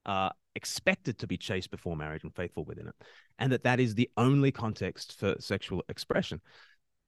are 0.07 0.33
expected 0.55 1.19
to 1.19 1.26
be 1.26 1.37
chaste 1.37 1.71
before 1.71 1.97
marriage 1.97 2.23
and 2.23 2.35
faithful 2.35 2.64
within 2.64 2.88
it, 2.88 2.95
and 3.38 3.52
that 3.52 3.64
that 3.64 3.81
is 3.81 3.95
the 3.95 4.11
only 4.16 4.50
context 4.52 5.19
for 5.19 5.35
sexual 5.38 5.83
expression. 5.88 6.40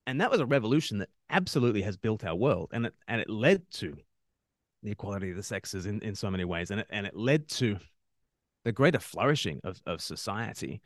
And 0.06 0.20
that 0.20 0.30
was 0.30 0.40
a 0.40 0.46
revolution 0.46 0.98
that 0.98 1.08
absolutely 1.30 1.82
has 1.82 1.96
built 1.96 2.24
our 2.24 2.34
world, 2.34 2.70
and 2.72 2.86
it 2.86 2.94
and 3.06 3.20
it 3.20 3.30
led 3.30 3.68
to 3.72 3.96
the 4.82 4.90
equality 4.90 5.30
of 5.30 5.36
the 5.36 5.42
sexes 5.42 5.86
in, 5.86 6.00
in 6.02 6.14
so 6.14 6.30
many 6.30 6.44
ways, 6.44 6.70
and 6.70 6.80
it 6.80 6.86
and 6.90 7.06
it 7.06 7.16
led 7.16 7.48
to 7.48 7.78
the 8.64 8.72
greater 8.72 9.00
flourishing 9.00 9.60
of 9.64 9.80
of 9.86 10.00
society, 10.00 10.80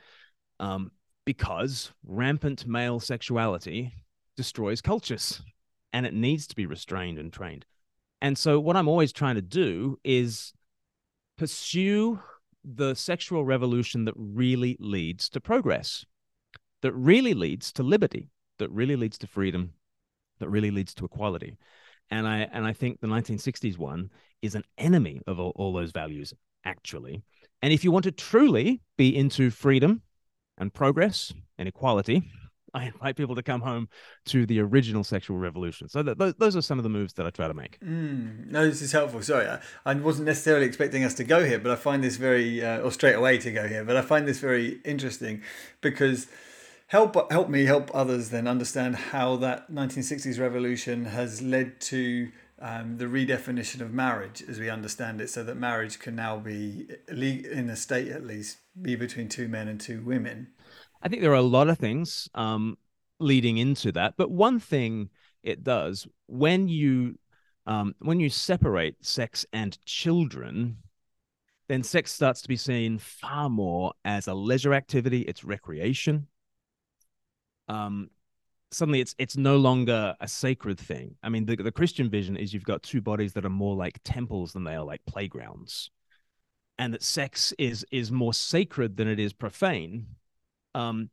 um, 0.61 0.91
because 1.25 1.93
rampant 2.05 2.67
male 2.67 3.01
sexuality 3.01 3.93
destroys 4.37 4.81
cultures 4.81 5.43
and 5.93 6.07
it 6.07 6.15
needs 6.15 6.47
to 6.47 6.57
be 6.57 6.67
restrained 6.67 7.19
and 7.19 7.33
trained. 7.33 7.67
And 8.21 8.39
so, 8.39 8.61
what 8.61 8.77
I'm 8.77 8.89
always 8.89 9.13
trying 9.13 9.35
to 9.35 9.43
do 9.43 9.99
is 10.05 10.53
pursue 11.37 12.21
the 12.65 12.95
sexual 12.95 13.45
revolution 13.45 14.05
that 14.05 14.15
really 14.17 14.77
leads 14.79 15.29
to 15.31 15.41
progress, 15.41 16.07
that 16.83 16.93
really 16.93 17.35
leads 17.35 17.73
to 17.73 17.83
liberty, 17.83 18.31
that 18.59 18.71
really 18.71 18.97
leads 18.97 19.19
to 19.19 19.27
freedom, 19.27 19.73
that 20.39 20.49
really 20.49 20.71
leads 20.71 20.95
to 20.95 21.05
equality. 21.05 21.59
And 22.13 22.29
I 22.29 22.47
and 22.53 22.67
I 22.67 22.75
think 22.75 23.01
the 23.01 23.07
1960s 23.07 23.79
one 23.79 24.11
is 24.43 24.55
an 24.55 24.65
enemy 24.77 25.23
of 25.27 25.41
all, 25.41 25.53
all 25.57 25.73
those 25.73 25.93
values, 25.93 26.35
actually. 26.63 27.23
And 27.63 27.73
if 27.73 27.85
you 27.85 27.91
want 27.91 28.05
to 28.05 28.13
truly 28.13 28.83
be 28.99 29.17
into 29.17 29.49
freedom 29.51 30.03
and 30.59 30.75
progress 30.75 31.33
and 31.57 31.67
equality, 31.67 32.23
I 32.75 32.85
invite 32.85 33.17
people 33.17 33.35
to 33.35 33.43
come 33.43 33.63
home 33.63 33.89
to 34.27 34.45
the 34.45 34.61
original 34.61 35.05
sexual 35.05 35.39
revolution. 35.39 35.89
So 35.89 36.03
th- 36.03 36.19
those, 36.19 36.35
those 36.35 36.57
are 36.57 36.61
some 36.61 36.79
of 36.79 36.83
the 36.83 36.91
moves 36.91 37.15
that 37.15 37.27
I 37.27 37.31
try 37.31 37.49
to 37.49 37.55
make. 37.55 37.81
Mm, 37.81 38.51
no, 38.51 38.67
this 38.67 38.83
is 38.83 38.93
helpful. 38.93 39.23
Sorry, 39.23 39.47
I, 39.47 39.61
I, 39.87 39.95
wasn't 39.95 40.27
necessarily 40.27 40.67
expecting 40.67 41.05
us 41.05 41.15
to 41.15 41.25
go 41.25 41.45
here, 41.45 41.59
but 41.59 41.73
I 41.73 41.77
find 41.77 42.05
this 42.05 42.17
very, 42.17 42.63
uh, 42.65 42.81
or 42.81 42.91
straight 42.91 43.15
away 43.15 43.39
to 43.39 43.53
go 43.53 43.69
here, 43.69 43.85
but 43.85 43.97
I 43.97 44.03
find 44.03 44.29
this 44.29 44.39
very 44.39 44.81
interesting 44.85 45.43
because 45.81 46.29
help 46.93 47.33
help 47.33 47.49
me 47.49 47.65
help 47.65 47.91
others 47.95 48.29
then 48.29 48.47
understand 48.47 48.95
how 48.95 49.35
that 49.35 49.73
1960s 49.73 50.39
revolution 50.39 51.07
has 51.07 51.41
led 51.41 51.81
to 51.81 52.31
um, 52.59 52.99
the 52.99 53.07
redefinition 53.07 53.81
of 53.81 53.91
marriage 53.91 54.45
as 54.47 54.61
we 54.61 54.69
understand 54.69 55.19
it, 55.19 55.31
so 55.31 55.43
that 55.43 55.57
marriage 55.57 55.99
can 55.99 56.15
now 56.15 56.37
be 56.39 56.87
in 57.09 57.67
the 57.67 57.77
state 57.77 58.09
at 58.09 58.27
least 58.27 58.59
be 58.81 58.95
between 58.95 59.27
two 59.31 59.49
men 59.49 59.69
and 59.69 59.81
two 59.81 60.03
women. 60.03 60.49
I 61.03 61.09
think 61.09 61.23
there 61.23 61.33
are 61.33 61.35
a 61.35 61.41
lot 61.59 61.71
of 61.71 61.79
things 61.79 62.29
um, 62.35 62.77
leading 63.19 63.57
into 63.57 63.91
that, 63.93 64.15
but 64.19 64.31
one 64.31 64.61
thing 64.61 65.09
it 65.43 65.65
does 65.65 66.07
when 66.27 66.69
you 66.69 67.19
um, 67.67 67.95
when 68.01 68.21
you 68.21 68.29
separate 68.29 69.03
sex 69.03 69.47
and 69.55 69.83
children, 69.87 70.77
then 71.69 71.83
sex 71.83 72.13
starts 72.13 72.43
to 72.43 72.49
be 72.49 72.57
seen 72.57 72.99
far 72.99 73.49
more 73.49 73.95
as 74.05 74.29
a 74.29 74.35
leisure 74.35 74.75
activity. 74.75 75.23
It's 75.23 75.43
recreation. 75.43 76.27
Um, 77.73 78.11
suddenly, 78.71 79.01
it's 79.01 79.15
it's 79.19 79.37
no 79.37 79.57
longer 79.57 80.15
a 80.21 80.29
sacred 80.29 80.79
thing. 80.79 81.17
I 81.23 81.29
mean, 81.29 81.47
the 81.47 81.57
the 81.57 81.73
Christian 81.73 82.11
vision 82.11 82.37
is 82.37 82.53
you've 82.53 82.65
got 82.65 82.83
two 82.83 83.01
bodies 83.01 83.33
that 83.33 83.45
are 83.45 83.51
more 83.51 83.75
like 83.77 83.99
temples 84.05 84.53
than 84.53 84.65
they 84.65 84.75
are 84.75 84.85
like 84.85 85.05
playgrounds, 85.07 85.91
and 86.79 86.93
that 86.93 87.03
sex 87.03 87.53
is 87.59 87.87
is 87.91 88.13
more 88.13 88.35
sacred 88.35 88.97
than 88.97 89.09
it 89.09 89.19
is 89.19 89.33
profane. 89.33 90.07
Um, 90.75 91.11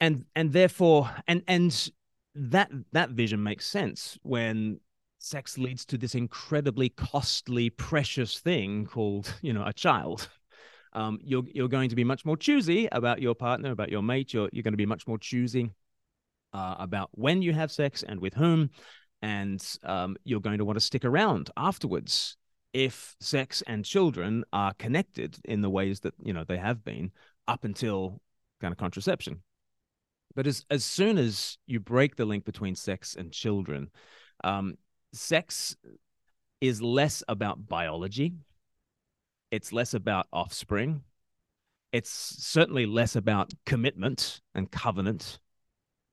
and 0.00 0.24
and 0.34 0.52
therefore 0.52 1.10
and 1.28 1.42
and 1.48 1.90
that 2.34 2.70
that 2.92 3.10
vision 3.10 3.42
makes 3.42 3.66
sense 3.66 4.18
when 4.22 4.80
sex 5.18 5.56
leads 5.56 5.84
to 5.86 5.96
this 5.96 6.14
incredibly 6.14 6.88
costly 6.90 7.70
precious 7.70 8.38
thing 8.38 8.84
called 8.86 9.34
you 9.40 9.52
know 9.52 9.64
a 9.64 9.72
child 9.72 10.28
um, 10.94 11.18
you're 11.22 11.44
you're 11.52 11.68
going 11.68 11.88
to 11.88 11.96
be 11.96 12.04
much 12.04 12.24
more 12.24 12.36
choosy 12.36 12.88
about 12.92 13.20
your 13.20 13.34
partner 13.34 13.70
about 13.70 13.90
your 13.90 14.02
mate 14.02 14.32
you're 14.32 14.48
you're 14.52 14.62
going 14.62 14.72
to 14.72 14.78
be 14.78 14.86
much 14.86 15.06
more 15.06 15.18
choosy 15.18 15.70
uh, 16.52 16.76
about 16.78 17.08
when 17.12 17.42
you 17.42 17.52
have 17.52 17.70
sex 17.70 18.02
and 18.02 18.20
with 18.20 18.34
whom 18.34 18.70
and 19.22 19.78
um, 19.84 20.16
you're 20.24 20.40
going 20.40 20.58
to 20.58 20.64
want 20.64 20.76
to 20.76 20.84
stick 20.84 21.04
around 21.04 21.50
afterwards 21.56 22.36
if 22.74 23.14
sex 23.20 23.62
and 23.66 23.84
children 23.84 24.44
are 24.52 24.74
connected 24.74 25.38
in 25.44 25.62
the 25.62 25.70
ways 25.70 26.00
that 26.00 26.12
you 26.22 26.32
know 26.32 26.44
they 26.44 26.58
have 26.58 26.84
been 26.84 27.10
up 27.48 27.64
until 27.64 28.20
kind 28.60 28.72
of 28.72 28.78
contraception. 28.78 29.40
But 30.34 30.46
as 30.46 30.66
as 30.68 30.84
soon 30.84 31.16
as 31.16 31.56
you 31.66 31.80
break 31.80 32.16
the 32.16 32.24
link 32.24 32.44
between 32.44 32.74
sex 32.74 33.14
and 33.14 33.32
children, 33.32 33.90
um, 34.42 34.74
sex 35.12 35.76
is 36.60 36.82
less 36.82 37.22
about 37.28 37.66
biology. 37.66 38.34
It's 39.54 39.72
less 39.72 39.94
about 39.94 40.26
offspring. 40.32 41.04
It's 41.92 42.10
certainly 42.10 42.86
less 42.86 43.14
about 43.14 43.54
commitment 43.64 44.40
and 44.52 44.68
covenant 44.68 45.38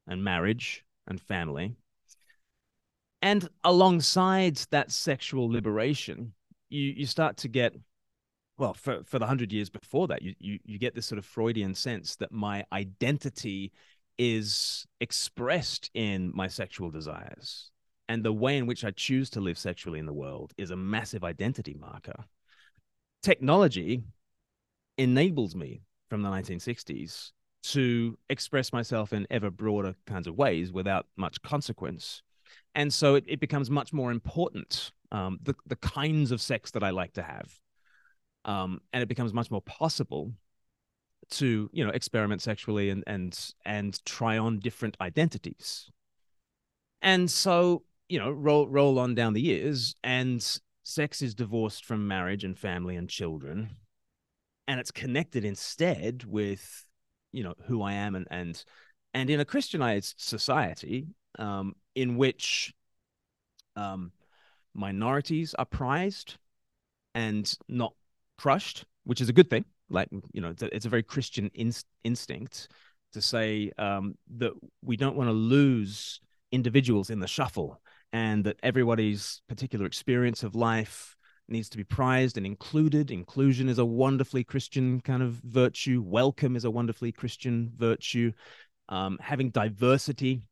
and 0.06 0.24
marriage 0.24 0.86
and 1.08 1.20
family. 1.20 1.76
And 3.24 3.50
alongside 3.64 4.58
that 4.70 4.92
sexual 4.92 5.50
liberation, 5.50 6.34
you, 6.70 6.94
you 6.98 7.08
start 7.08 7.38
to 7.38 7.48
get 7.48 7.74
well 8.60 8.76
for, 8.76 9.04
for 9.06 9.18
the 9.18 9.26
hundred 9.26 9.52
years 9.52 9.72
before 9.72 10.08
that 10.10 10.22
you, 10.22 10.36
you 10.38 10.60
you 10.64 10.78
get 10.78 10.94
this 10.94 11.08
sort 11.08 11.18
of 11.18 11.26
freudian 11.26 11.74
sense 11.74 12.18
that 12.18 12.32
my 12.32 12.64
identity 12.72 13.72
is 14.20 14.86
expressed 15.00 15.90
in 15.96 16.32
my 16.36 16.48
sexual 16.48 16.92
desires 16.92 17.72
and 18.08 18.24
the 18.24 18.32
way 18.32 18.58
in 18.58 18.68
which 18.68 18.86
i 18.86 18.92
choose 18.92 19.32
to 19.32 19.40
live 19.40 19.58
sexually 19.58 19.98
in 19.98 20.06
the 20.06 20.14
world 20.14 20.54
is 20.60 20.70
a 20.70 20.76
massive 20.76 21.24
identity 21.24 21.76
marker 21.80 22.26
technology 23.22 24.04
enables 24.98 25.56
me 25.56 25.82
from 26.10 26.22
the 26.22 26.30
1960s 26.30 27.32
to 27.64 28.18
express 28.30 28.74
myself 28.74 29.14
in 29.14 29.28
ever 29.30 29.52
broader 29.52 29.96
kinds 30.08 30.28
of 30.28 30.36
ways 30.36 30.72
without 30.72 31.06
much 31.16 31.42
consequence. 31.42 32.24
And 32.76 32.94
so 32.94 33.16
it, 33.16 33.24
it 33.28 33.40
becomes 33.40 33.70
much 33.70 33.94
more 33.94 34.12
important 34.12 34.92
um, 35.12 35.40
the, 35.44 35.56
the 35.68 35.76
kinds 35.76 36.32
of 36.32 36.42
sex 36.42 36.72
that 36.72 36.84
i 36.84 36.90
like 36.90 37.14
to 37.14 37.22
have. 37.22 37.52
Um, 38.46 38.82
and 38.94 39.04
it 39.04 39.10
becomes 39.10 39.34
much 39.34 39.52
more 39.52 39.62
possible 39.62 40.32
to 41.30 41.70
you 41.72 41.86
know 41.86 41.92
experiment 41.92 42.42
sexually 42.42 42.90
and 42.90 43.04
and 43.06 43.54
and 43.64 44.04
try 44.06 44.38
on 44.38 44.60
different 44.60 44.98
identities. 45.00 45.92
And 47.02 47.30
so 47.30 47.84
you 48.10 48.18
know 48.18 48.32
roll 48.32 48.68
roll 48.68 48.98
on 48.98 49.14
down 49.14 49.34
the 49.34 49.42
years 49.42 49.96
and 50.04 50.60
sex 50.84 51.22
is 51.22 51.36
divorced 51.36 51.86
from 51.86 52.08
marriage 52.08 52.44
and 52.44 52.58
family 52.58 52.96
and 52.96 53.10
children 53.10 53.70
and 54.68 54.80
it's 54.80 54.92
connected 54.92 55.46
instead 55.46 56.24
with 56.26 56.86
you 57.32 57.44
know 57.44 57.54
who 57.66 57.82
i 57.82 57.94
am 57.94 58.16
and 58.16 58.28
and 58.32 58.64
and 59.14 59.30
in 59.30 59.40
a 59.40 59.46
christianized 59.46 60.16
society 60.18 61.08
um, 61.40 61.76
in 61.96 62.18
which 62.18 62.74
um, 63.76 64.12
minorities 64.74 65.54
are 65.56 65.66
prized 65.66 66.38
and 67.14 67.58
not 67.68 67.94
crushed, 68.38 68.86
which 69.04 69.22
is 69.22 69.30
a 69.30 69.34
good 69.34 69.50
thing. 69.50 69.66
Like 69.90 70.10
you 70.34 70.42
know, 70.42 70.50
it's 70.50 70.64
a, 70.64 70.76
it's 70.76 70.86
a 70.86 70.90
very 70.90 71.04
Christian 71.04 71.52
instinct 72.04 72.70
to 73.14 73.22
say 73.22 73.72
um, 73.78 74.16
that 74.38 74.54
we 74.84 74.96
don't 74.96 75.18
want 75.18 75.28
to 75.28 75.34
lose 75.34 76.22
individuals 76.52 77.10
in 77.10 77.20
the 77.20 77.28
shuffle, 77.28 77.82
and 78.14 78.44
that 78.46 78.60
everybody's 78.64 79.42
particular 79.48 79.86
experience 79.86 80.44
of 80.44 80.56
life 80.56 81.16
needs 81.48 81.70
to 81.70 81.78
be 81.78 81.84
prized 81.84 82.38
and 82.38 82.46
included. 82.46 83.12
Inclusion 83.12 83.70
is 83.70 83.78
a 83.78 83.86
wonderfully 83.86 84.44
Christian 84.44 85.02
kind 85.02 85.22
of 85.22 85.34
virtue. 85.44 86.04
Welcome 86.06 86.56
is 86.56 86.66
a 86.66 86.72
wonderfully 86.72 87.12
Christian 87.12 87.72
virtue. 87.76 88.32
Um, 88.90 89.18
having 89.22 89.52
diversity 89.52 90.44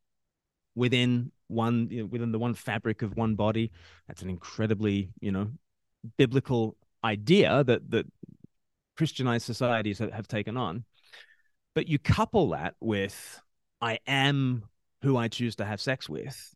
within 0.76 1.32
one 1.48 1.88
you 1.90 2.02
know, 2.02 2.06
within 2.06 2.32
the 2.32 2.40
one 2.40 2.54
fabric 2.54 3.02
of 3.02 3.18
one 3.18 3.36
body 3.36 3.72
that's 4.08 4.22
an 4.22 4.30
incredibly 4.30 5.10
you 5.20 5.32
know 5.32 5.52
biblical 6.18 6.78
idea 7.04 7.64
that 7.64 7.90
that 7.90 8.06
Christianized 8.96 9.46
societies 9.46 10.00
have, 10.00 10.12
have 10.12 10.28
taken 10.28 10.58
on. 10.58 10.86
But 11.74 11.88
you 11.88 12.00
couple 12.00 12.50
that 12.50 12.76
with 12.80 13.42
I 13.82 14.00
am 14.08 14.64
who 15.02 15.16
I 15.16 15.28
choose 15.28 15.56
to 15.58 15.66
have 15.66 15.80
sex 15.80 16.10
with. 16.10 16.54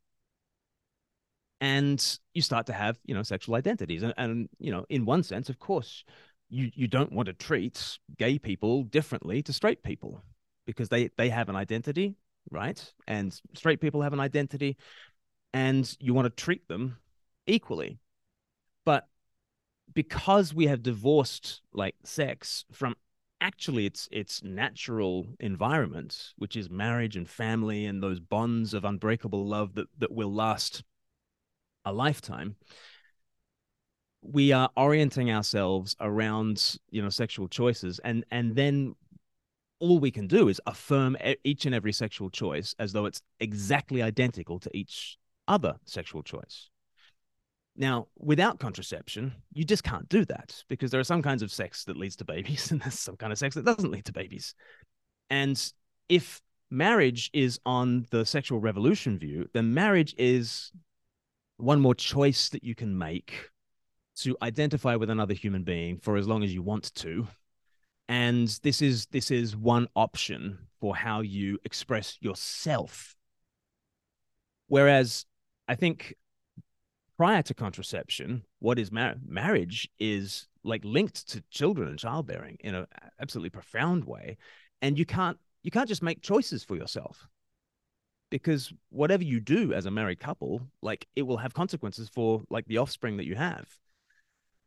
And 1.63 2.19
you 2.33 2.41
start 2.41 2.65
to 2.65 2.73
have, 2.73 2.99
you 3.05 3.15
know, 3.15 3.23
sexual 3.23 3.55
identities. 3.55 4.03
And, 4.03 4.13
and 4.17 4.49
you 4.59 4.69
know, 4.69 4.85
in 4.89 5.05
one 5.05 5.23
sense, 5.23 5.47
of 5.47 5.59
course, 5.59 6.03
you, 6.49 6.69
you 6.75 6.89
don't 6.89 7.13
want 7.13 7.27
to 7.27 7.33
treat 7.33 7.99
gay 8.17 8.37
people 8.37 8.83
differently 8.83 9.41
to 9.43 9.53
straight 9.53 9.81
people 9.81 10.21
because 10.65 10.89
they, 10.89 11.09
they 11.17 11.29
have 11.29 11.47
an 11.47 11.55
identity, 11.55 12.15
right? 12.51 12.93
And 13.07 13.33
straight 13.53 13.79
people 13.79 14.01
have 14.01 14.11
an 14.11 14.19
identity, 14.19 14.75
and 15.53 15.89
you 16.01 16.13
want 16.13 16.25
to 16.25 16.43
treat 16.43 16.67
them 16.67 16.97
equally. 17.47 17.97
But 18.83 19.07
because 19.93 20.53
we 20.53 20.67
have 20.67 20.83
divorced 20.83 21.61
like 21.71 21.95
sex 22.03 22.65
from 22.73 22.97
actually 23.39 23.85
its 23.85 24.07
its 24.09 24.41
natural 24.41 25.27
environment 25.41 26.31
which 26.37 26.55
is 26.55 26.69
marriage 26.69 27.17
and 27.17 27.29
family 27.29 27.85
and 27.85 28.01
those 28.01 28.21
bonds 28.21 28.73
of 28.73 28.85
unbreakable 28.85 29.45
love 29.45 29.75
that 29.75 29.87
that 29.97 30.13
will 30.13 30.33
last 30.33 30.81
a 31.85 31.93
lifetime 31.93 32.55
we 34.21 34.51
are 34.51 34.69
orienting 34.77 35.31
ourselves 35.31 35.95
around 35.99 36.77
you 36.89 37.01
know 37.01 37.09
sexual 37.09 37.47
choices 37.47 37.99
and 37.99 38.25
and 38.31 38.55
then 38.55 38.95
all 39.79 39.99
we 39.99 40.11
can 40.11 40.27
do 40.27 40.47
is 40.47 40.61
affirm 40.65 41.17
each 41.43 41.65
and 41.65 41.75
every 41.75 41.91
sexual 41.91 42.29
choice 42.29 42.73
as 42.79 42.93
though 42.93 43.05
it's 43.05 43.21
exactly 43.41 44.01
identical 44.01 44.59
to 44.59 44.69
each 44.75 45.17
other 45.47 45.75
sexual 45.85 46.23
choice 46.23 46.69
now, 47.75 48.07
without 48.19 48.59
contraception, 48.59 49.33
you 49.51 49.63
just 49.63 49.83
can't 49.83 50.07
do 50.07 50.25
that 50.25 50.63
because 50.67 50.91
there 50.91 50.99
are 50.99 51.05
some 51.05 51.23
kinds 51.23 51.41
of 51.41 51.51
sex 51.51 51.85
that 51.85 51.97
leads 51.97 52.15
to 52.17 52.25
babies 52.25 52.71
and 52.71 52.81
there's 52.81 52.99
some 52.99 53.17
kind 53.17 53.31
of 53.31 53.39
sex 53.39 53.55
that 53.55 53.65
doesn't 53.65 53.91
lead 53.91 54.05
to 54.05 54.13
babies. 54.13 54.53
And 55.29 55.59
if 56.09 56.41
marriage 56.69 57.29
is 57.33 57.59
on 57.65 58.05
the 58.11 58.25
sexual 58.25 58.59
revolution 58.59 59.17
view, 59.17 59.49
then 59.53 59.73
marriage 59.73 60.13
is 60.17 60.71
one 61.57 61.79
more 61.79 61.95
choice 61.95 62.49
that 62.49 62.63
you 62.63 62.75
can 62.75 62.97
make 62.97 63.49
to 64.15 64.37
identify 64.41 64.95
with 64.95 65.09
another 65.09 65.33
human 65.33 65.63
being 65.63 65.97
for 65.97 66.17
as 66.17 66.27
long 66.27 66.43
as 66.43 66.53
you 66.53 66.61
want 66.61 66.93
to. 66.95 67.27
And 68.07 68.47
this 68.63 68.81
is 68.81 69.07
this 69.07 69.31
is 69.31 69.55
one 69.55 69.87
option 69.95 70.59
for 70.79 70.95
how 70.95 71.21
you 71.21 71.57
express 71.63 72.17
yourself. 72.21 73.15
Whereas 74.67 75.25
i 75.67 75.75
think 75.75 76.15
prior 77.17 77.41
to 77.41 77.53
contraception 77.53 78.43
what 78.59 78.77
is 78.77 78.91
mar- 78.91 79.15
marriage 79.25 79.89
is 79.97 80.47
like 80.63 80.83
linked 80.83 81.27
to 81.29 81.41
children 81.49 81.87
and 81.87 81.97
childbearing 81.97 82.57
in 82.59 82.75
an 82.75 82.85
absolutely 83.21 83.49
profound 83.49 84.03
way. 84.05 84.37
And 84.81 84.97
you 84.97 85.05
can't 85.05 85.37
you 85.63 85.71
can't 85.71 85.87
just 85.87 86.03
make 86.03 86.21
choices 86.21 86.63
for 86.63 86.75
yourself 86.75 87.27
because 88.33 88.73
whatever 88.89 89.23
you 89.23 89.39
do 89.39 89.73
as 89.73 89.85
a 89.85 89.91
married 89.91 90.19
couple 90.19 90.59
like 90.81 91.05
it 91.15 91.21
will 91.21 91.37
have 91.37 91.53
consequences 91.53 92.09
for 92.09 92.41
like 92.49 92.65
the 92.65 92.79
offspring 92.79 93.17
that 93.17 93.27
you 93.27 93.35
have. 93.35 93.67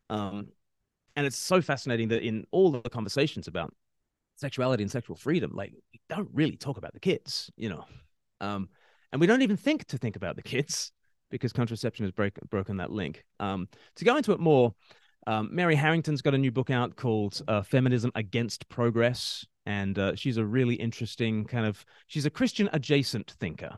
Um 0.09 0.47
and 1.17 1.27
it's 1.27 1.37
so 1.37 1.61
fascinating 1.61 2.07
that 2.09 2.23
in 2.23 2.47
all 2.53 2.71
the 2.71 2.81
conversations 2.83 3.49
about 3.49 3.75
sexuality 4.37 4.85
and 4.85 4.93
sexual 4.93 5.17
freedom 5.17 5.51
like 5.53 5.73
we 5.93 6.01
don't 6.09 6.29
really 6.33 6.57
talk 6.57 6.79
about 6.79 6.93
the 6.93 7.01
kids 7.01 7.51
you 7.57 7.69
know? 7.69 7.85
Um 8.41 8.69
and 9.11 9.21
we 9.21 9.27
don't 9.27 9.43
even 9.43 9.57
think 9.57 9.85
to 9.87 9.99
think 9.99 10.15
about 10.15 10.37
the 10.37 10.43
kids 10.43 10.93
because 11.29 11.53
contraception 11.53 12.05
has 12.05 12.13
break, 12.13 12.35
broken 12.49 12.77
that 12.77 12.93
link. 12.93 13.25
Um 13.41 13.69
to 13.97 14.05
go 14.05 14.17
into 14.17 14.31
it 14.31 14.39
more 14.39 14.77
um, 15.27 15.49
Mary 15.53 15.75
Harrington's 15.75 16.23
got 16.23 16.35
a 16.35 16.39
new 16.39 16.53
book 16.53 16.71
out 16.71 16.97
called 16.97 17.43
uh, 17.49 17.63
Feminism 17.63 18.13
Against 18.15 18.69
Progress. 18.69 19.47
And 19.67 19.99
uh, 19.99 20.15
she's 20.15 20.37
a 20.37 20.45
really 20.45 20.77
interesting 20.77 21.45
kind 21.45 21.67
of, 21.67 21.85
she's 22.07 22.27
a 22.27 22.31
Christian 22.31 22.71
adjacent 22.73 23.35
thinker. 23.41 23.77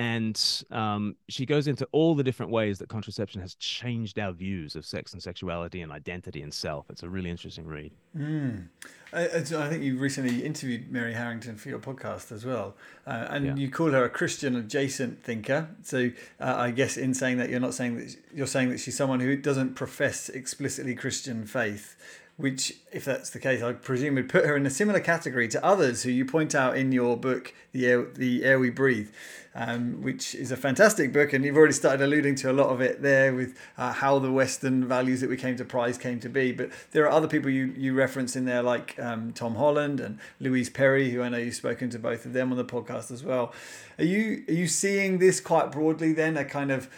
And 0.00 0.64
um, 0.70 1.14
she 1.28 1.44
goes 1.44 1.68
into 1.68 1.86
all 1.92 2.14
the 2.14 2.24
different 2.24 2.50
ways 2.50 2.78
that 2.78 2.88
contraception 2.88 3.42
has 3.42 3.54
changed 3.56 4.18
our 4.18 4.32
views 4.32 4.74
of 4.74 4.86
sex 4.86 5.12
and 5.12 5.22
sexuality 5.22 5.82
and 5.82 5.92
identity 5.92 6.40
and 6.40 6.54
self. 6.54 6.88
It's 6.88 7.02
a 7.02 7.08
really 7.10 7.28
interesting 7.28 7.66
read. 7.66 7.92
Mm. 8.16 8.68
I, 9.12 9.26
I, 9.26 9.40
think 9.42 9.82
you 9.82 9.98
recently 9.98 10.42
interviewed 10.42 10.90
Mary 10.90 11.12
Harrington 11.12 11.56
for 11.56 11.68
your 11.68 11.80
podcast 11.80 12.32
as 12.32 12.46
well, 12.46 12.76
uh, 13.06 13.26
and 13.28 13.44
yeah. 13.44 13.54
you 13.56 13.70
call 13.70 13.90
her 13.90 14.02
a 14.02 14.08
Christian 14.08 14.56
adjacent 14.56 15.22
thinker. 15.22 15.68
So 15.82 16.12
uh, 16.40 16.54
I 16.56 16.70
guess 16.70 16.96
in 16.96 17.12
saying 17.12 17.36
that, 17.36 17.50
you're 17.50 17.60
not 17.60 17.74
saying 17.74 17.98
that 17.98 18.16
you're 18.34 18.46
saying 18.46 18.70
that 18.70 18.80
she's 18.80 18.96
someone 18.96 19.20
who 19.20 19.36
doesn't 19.36 19.74
profess 19.74 20.30
explicitly 20.30 20.94
Christian 20.94 21.44
faith, 21.44 21.96
which, 22.40 22.74
if 22.90 23.04
that's 23.04 23.30
the 23.30 23.38
case, 23.38 23.62
I 23.62 23.72
presume 23.72 24.14
would 24.14 24.30
put 24.30 24.46
her 24.46 24.56
in 24.56 24.64
a 24.64 24.70
similar 24.70 25.00
category 25.00 25.46
to 25.48 25.64
others 25.64 26.02
who 26.02 26.10
you 26.10 26.24
point 26.24 26.54
out 26.54 26.76
in 26.76 26.90
your 26.90 27.16
book, 27.16 27.52
The 27.72 27.86
Air, 27.86 28.06
the 28.14 28.44
Air 28.44 28.58
We 28.58 28.70
Breathe, 28.70 29.10
um, 29.54 30.00
which 30.00 30.34
is 30.34 30.50
a 30.50 30.56
fantastic 30.56 31.12
book. 31.12 31.34
And 31.34 31.44
you've 31.44 31.56
already 31.56 31.74
started 31.74 32.02
alluding 32.02 32.36
to 32.36 32.50
a 32.50 32.54
lot 32.54 32.70
of 32.70 32.80
it 32.80 33.02
there 33.02 33.34
with 33.34 33.58
uh, 33.76 33.92
how 33.92 34.18
the 34.18 34.32
Western 34.32 34.88
values 34.88 35.20
that 35.20 35.28
we 35.28 35.36
came 35.36 35.56
to 35.56 35.64
prize 35.64 35.98
came 35.98 36.18
to 36.20 36.30
be. 36.30 36.50
But 36.52 36.70
there 36.92 37.04
are 37.04 37.10
other 37.10 37.28
people 37.28 37.50
you, 37.50 37.74
you 37.76 37.92
reference 37.92 38.36
in 38.36 38.46
there, 38.46 38.62
like 38.62 38.98
um, 38.98 39.32
Tom 39.34 39.56
Holland 39.56 40.00
and 40.00 40.18
Louise 40.38 40.70
Perry, 40.70 41.10
who 41.10 41.20
I 41.20 41.28
know 41.28 41.38
you've 41.38 41.54
spoken 41.54 41.90
to 41.90 41.98
both 41.98 42.24
of 42.24 42.32
them 42.32 42.50
on 42.50 42.56
the 42.56 42.64
podcast 42.64 43.10
as 43.10 43.22
well. 43.22 43.52
Are 43.98 44.04
you, 44.04 44.44
are 44.48 44.54
you 44.54 44.66
seeing 44.66 45.18
this 45.18 45.40
quite 45.40 45.70
broadly 45.70 46.14
then, 46.14 46.38
a 46.38 46.44
kind 46.46 46.70
of 46.70 46.88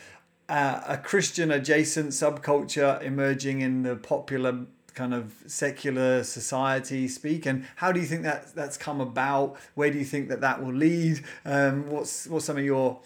uh, 0.49 0.83
a 0.87 0.99
Christian 0.99 1.51
adjacent 1.51 2.11
subculture 2.11 3.03
emerging 3.03 3.61
in 3.61 3.83
the 3.83 3.97
popular 3.97 4.67
kind 4.95 5.15
of 5.15 5.35
secular 5.47 6.23
society 6.23 7.09
speak 7.09 7.47
and 7.47 7.67
how 7.77 7.93
do 7.93 8.01
you 8.01 8.07
think 8.07 8.23
that 8.23 8.55
that's 8.55 8.77
come 8.77 9.01
about 9.01 9.57
where 9.75 9.91
do 9.91 9.99
you 9.99 10.05
think 10.05 10.29
that 10.29 10.41
that 10.41 10.63
will 10.63 10.73
lead 10.73 11.23
um, 11.45 11.89
what's 11.89 12.27
what's 12.27 12.45
some 12.45 12.57
of 12.57 12.65
your 12.65 13.01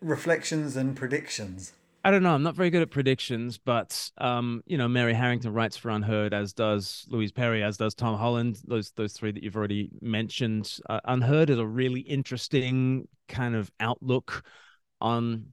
reflections 0.00 0.76
and 0.76 0.96
predictions 0.96 1.72
I 2.06 2.10
don't 2.10 2.22
know. 2.22 2.34
I'm 2.34 2.42
not 2.42 2.54
very 2.54 2.68
good 2.68 2.82
at 2.82 2.90
predictions, 2.90 3.56
but 3.56 4.10
um, 4.18 4.62
you 4.66 4.76
know, 4.76 4.86
Mary 4.86 5.14
Harrington 5.14 5.54
writes 5.54 5.78
for 5.78 5.88
UnHerd, 5.88 6.34
as 6.34 6.52
does 6.52 7.06
Louise 7.08 7.32
Perry, 7.32 7.62
as 7.62 7.78
does 7.78 7.94
Tom 7.94 8.18
Holland. 8.18 8.60
Those 8.66 8.90
those 8.90 9.14
three 9.14 9.32
that 9.32 9.42
you've 9.42 9.56
already 9.56 9.88
mentioned. 10.02 10.80
Uh, 10.86 11.00
UnHerd 11.08 11.48
is 11.48 11.58
a 11.58 11.66
really 11.66 12.00
interesting 12.00 13.08
kind 13.26 13.54
of 13.54 13.72
outlook 13.80 14.44
on 15.00 15.46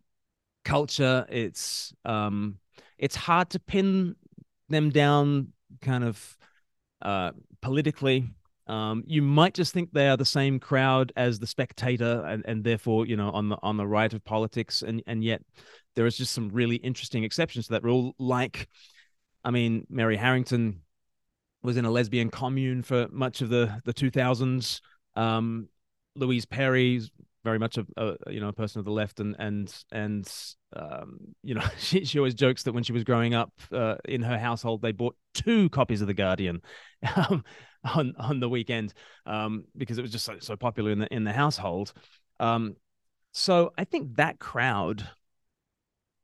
culture. 0.66 1.26
It's 1.30 1.94
um, 2.04 2.58
it's 2.98 3.16
hard 3.16 3.50
to 3.52 3.60
pin 3.60 4.18
them 4.68 4.90
down 4.90 5.54
kind 5.82 6.04
of 6.04 6.38
uh, 7.02 7.32
politically. 7.62 8.30
Um, 8.68 9.04
you 9.06 9.22
might 9.22 9.54
just 9.54 9.74
think 9.74 9.92
they 9.92 10.08
are 10.08 10.18
the 10.18 10.26
same 10.26 10.60
crowd 10.60 11.12
as 11.16 11.40
the 11.40 11.48
spectator, 11.48 12.24
and, 12.26 12.46
and 12.46 12.64
therefore, 12.64 13.06
you 13.06 13.18
know, 13.18 13.30
on 13.32 13.50
the 13.50 13.58
on 13.62 13.78
the 13.78 13.88
right 13.88 14.14
of 14.14 14.24
politics, 14.24 14.82
and 14.82 15.02
and 15.08 15.24
yet 15.24 15.42
there 15.96 16.06
is 16.06 16.18
just 16.18 16.34
some 16.34 16.50
really 16.50 16.78
interesting 16.78 17.24
exceptions 17.24 17.68
to 17.68 17.74
that 17.74 17.84
rule. 17.84 18.16
Like, 18.18 18.70
I 19.44 19.52
mean, 19.52 19.86
Mary 19.90 20.16
Harrington 20.16 20.82
was 21.64 21.78
in 21.78 21.86
a 21.86 21.92
lesbian 21.92 22.30
commune 22.30 22.84
for 22.84 23.08
much 23.12 23.42
of 23.42 23.50
the 23.50 23.82
the 23.84 23.94
2000s. 23.94 24.82
Um, 25.16 25.68
Louise 26.16 26.46
Perry's 26.46 27.10
very 27.44 27.60
much 27.60 27.78
a, 27.78 27.86
a, 27.98 28.16
you 28.32 28.40
know 28.40 28.50
a 28.50 28.54
person 28.54 28.80
of 28.80 28.86
the 28.86 28.92
left 28.92 29.20
and 29.20 29.36
and 29.40 29.84
and 29.92 30.32
um, 30.76 31.20
you 31.44 31.56
know 31.56 31.64
she, 31.78 32.06
she 32.06 32.20
always 32.20 32.34
jokes 32.34 32.64
that 32.64 32.74
when 32.74 32.84
she 32.84 32.94
was 32.94 33.04
growing 33.04 33.34
up 33.34 33.52
uh, 33.72 33.96
in 34.06 34.22
her 34.22 34.38
household 34.38 34.82
they 34.82 34.92
bought 34.92 35.16
two 35.34 35.70
copies 35.70 36.02
of 36.02 36.08
the 36.08 36.14
Guardian 36.14 36.62
um, 37.16 37.44
on 37.96 38.14
on 38.18 38.40
the 38.40 38.50
weekend 38.50 38.94
um, 39.26 39.66
because 39.76 39.98
it 39.98 40.02
was 40.02 40.12
just 40.12 40.26
so, 40.26 40.36
so 40.40 40.56
popular 40.56 40.92
in 40.92 41.00
the 41.00 41.14
in 41.14 41.24
the 41.24 41.34
household. 41.34 41.94
Um, 42.40 42.76
so 43.34 43.72
I 43.78 43.86
think 43.86 44.18
that 44.18 44.40
crowd 44.40 45.08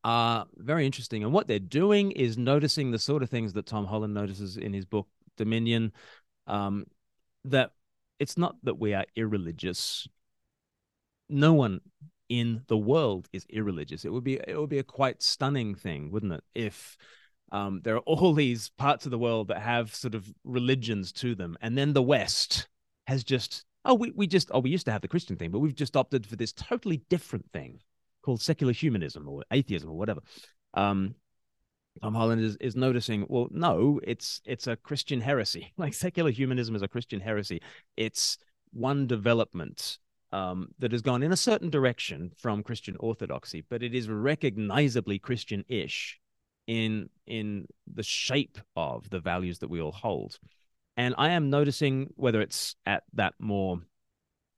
are 0.03 0.45
very 0.55 0.85
interesting, 0.85 1.23
and 1.23 1.33
what 1.33 1.47
they're 1.47 1.59
doing 1.59 2.11
is 2.11 2.37
noticing 2.37 2.91
the 2.91 2.99
sort 2.99 3.23
of 3.23 3.29
things 3.29 3.53
that 3.53 3.65
Tom 3.65 3.85
Holland 3.85 4.13
notices 4.13 4.57
in 4.57 4.73
his 4.73 4.85
book 4.85 5.07
Dominion. 5.37 5.91
Um, 6.47 6.85
that 7.45 7.71
it's 8.19 8.37
not 8.37 8.55
that 8.63 8.79
we 8.79 8.93
are 8.93 9.05
irreligious 9.15 10.07
no 11.29 11.53
one 11.53 11.81
in 12.29 12.63
the 12.67 12.77
world 12.77 13.27
is 13.31 13.45
irreligious. 13.49 14.05
It 14.05 14.11
would 14.11 14.23
be 14.23 14.39
it 14.47 14.57
would 14.57 14.69
be 14.69 14.79
a 14.79 14.83
quite 14.83 15.21
stunning 15.21 15.75
thing, 15.75 16.11
wouldn't 16.11 16.33
it? 16.33 16.43
If 16.55 16.97
um, 17.51 17.81
there 17.83 17.95
are 17.95 17.99
all 17.99 18.33
these 18.35 18.69
parts 18.69 19.05
of 19.05 19.11
the 19.11 19.17
world 19.17 19.47
that 19.49 19.61
have 19.61 19.95
sort 19.95 20.15
of 20.15 20.31
religions 20.43 21.11
to 21.13 21.35
them, 21.35 21.57
and 21.61 21.77
then 21.77 21.93
the 21.93 22.03
West 22.03 22.67
has 23.07 23.23
just 23.23 23.65
oh 23.85 23.93
we 23.93 24.11
we 24.11 24.27
just 24.27 24.51
oh 24.53 24.59
we 24.59 24.69
used 24.69 24.85
to 24.85 24.91
have 24.91 25.01
the 25.01 25.07
Christian 25.07 25.37
thing, 25.37 25.51
but 25.51 25.59
we've 25.59 25.75
just 25.75 25.97
opted 25.97 26.25
for 26.25 26.35
this 26.35 26.53
totally 26.53 27.03
different 27.09 27.45
thing 27.51 27.79
called 28.21 28.41
secular 28.41 28.73
humanism 28.73 29.27
or 29.27 29.43
atheism 29.51 29.89
or 29.89 29.97
whatever. 29.97 30.21
Um, 30.73 31.15
Tom 32.01 32.13
Holland 32.13 32.41
is, 32.43 32.57
is 32.57 32.75
noticing, 32.75 33.25
well, 33.29 33.47
no, 33.51 33.99
it's 34.03 34.41
it's 34.45 34.67
a 34.67 34.75
Christian 34.75 35.21
heresy. 35.21 35.73
Like 35.77 35.93
secular 35.93 36.31
humanism 36.31 36.75
is 36.75 36.81
a 36.81 36.87
Christian 36.87 37.19
heresy. 37.19 37.61
It's 37.95 38.37
one 38.71 39.07
development 39.07 39.97
um, 40.31 40.69
that 40.79 40.91
has 40.91 41.01
gone 41.01 41.23
in 41.23 41.31
a 41.31 41.37
certain 41.37 41.69
direction 41.69 42.31
from 42.37 42.63
Christian 42.63 42.97
orthodoxy, 42.99 43.63
but 43.69 43.83
it 43.83 43.93
is 43.93 44.09
recognizably 44.09 45.19
Christian-ish 45.19 46.19
in 46.67 47.09
in 47.25 47.65
the 47.91 48.03
shape 48.03 48.57
of 48.75 49.09
the 49.09 49.19
values 49.19 49.59
that 49.59 49.69
we 49.69 49.81
all 49.81 49.91
hold. 49.91 50.37
And 50.97 51.15
I 51.17 51.29
am 51.29 51.49
noticing 51.49 52.09
whether 52.15 52.41
it's 52.41 52.75
at 52.85 53.03
that 53.13 53.35
more 53.39 53.79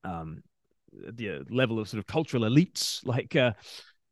um, 0.03 0.43
the 0.91 1.45
level 1.49 1.79
of 1.79 1.89
sort 1.89 1.99
of 1.99 2.08
cultural 2.08 2.43
elites 2.43 3.01
like 3.05 3.36
uh, 3.36 3.53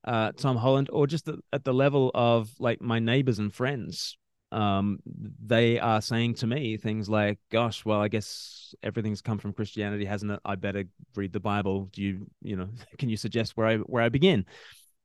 uh, 0.03 0.31
Tom 0.33 0.57
Holland, 0.57 0.89
or 0.91 1.07
just 1.07 1.25
the, 1.25 1.39
at 1.51 1.63
the 1.63 1.73
level 1.73 2.11
of 2.13 2.49
like 2.59 2.81
my 2.81 2.99
neighbors 2.99 3.39
and 3.39 3.53
friends 3.53 4.17
um, 4.51 4.99
they 5.05 5.79
are 5.79 6.01
saying 6.01 6.35
to 6.35 6.47
me 6.47 6.77
things 6.77 7.09
like, 7.09 7.39
"Gosh, 7.51 7.83
well, 7.83 8.01
I 8.01 8.07
guess 8.07 8.73
everything's 8.81 9.21
come 9.21 9.39
from 9.39 9.53
Christianity, 9.53 10.05
hasn't 10.05 10.31
it? 10.31 10.39
I 10.45 10.55
better 10.55 10.85
read 11.15 11.33
the 11.33 11.39
Bible. 11.39 11.89
Do 11.91 12.01
you, 12.01 12.27
you 12.41 12.55
know, 12.55 12.69
can 12.97 13.09
you 13.09 13.17
suggest 13.17 13.57
where 13.57 13.67
I 13.67 13.77
where 13.77 14.03
I 14.03 14.09
begin?" 14.09 14.45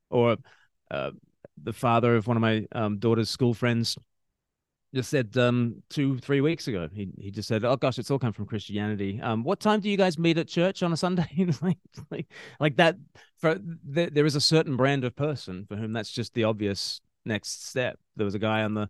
Or 0.09 0.37
uh, 0.91 1.11
the 1.61 1.73
father 1.73 2.15
of 2.15 2.27
one 2.27 2.37
of 2.37 2.41
my 2.41 2.65
um, 2.71 2.99
daughter's 2.99 3.29
school 3.29 3.53
friends 3.53 3.97
just 4.93 5.09
said 5.09 5.35
um, 5.37 5.81
two, 5.89 6.19
three 6.19 6.39
weeks 6.39 6.67
ago. 6.67 6.87
He 6.93 7.09
he 7.17 7.31
just 7.31 7.47
said, 7.47 7.65
"Oh 7.65 7.75
gosh, 7.75 7.97
it's 7.97 8.11
all 8.11 8.19
come 8.19 8.33
from 8.33 8.45
Christianity." 8.45 9.19
Um, 9.21 9.43
what 9.43 9.59
time 9.59 9.79
do 9.79 9.89
you 9.89 9.97
guys 9.97 10.19
meet 10.19 10.37
at 10.37 10.47
church 10.47 10.83
on 10.83 10.93
a 10.93 10.97
Sunday? 10.97 11.27
like, 11.61 11.77
like, 12.11 12.27
like 12.59 12.75
that. 12.77 12.95
For 13.39 13.59
there, 13.83 14.09
there 14.09 14.25
is 14.25 14.35
a 14.35 14.41
certain 14.41 14.77
brand 14.77 15.03
of 15.03 15.15
person 15.15 15.65
for 15.67 15.75
whom 15.75 15.93
that's 15.93 16.11
just 16.11 16.33
the 16.33 16.45
obvious 16.45 17.01
next 17.25 17.67
step. 17.67 17.97
There 18.15 18.25
was 18.25 18.35
a 18.35 18.39
guy 18.39 18.63
on 18.63 18.73
the 18.73 18.89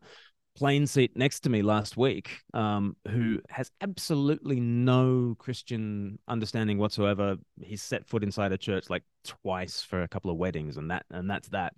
plane 0.56 0.86
seat 0.86 1.16
next 1.16 1.42
to 1.42 1.50
me 1.50 1.62
last 1.62 1.98
week 1.98 2.42
um, 2.54 2.96
who 3.08 3.42
has 3.50 3.72
absolutely 3.82 4.60
no 4.60 5.36
Christian 5.40 6.20
understanding 6.28 6.78
whatsoever. 6.78 7.38
He's 7.62 7.82
set 7.82 8.08
foot 8.08 8.24
inside 8.24 8.52
a 8.52 8.58
church 8.58 8.90
like 8.90 9.04
twice 9.24 9.82
for 9.82 10.04
a 10.04 10.08
couple 10.08 10.32
of 10.32 10.38
weddings, 10.38 10.78
and 10.78 10.92
that 10.92 11.06
and 11.10 11.30
that's 11.30 11.50
that. 11.50 11.74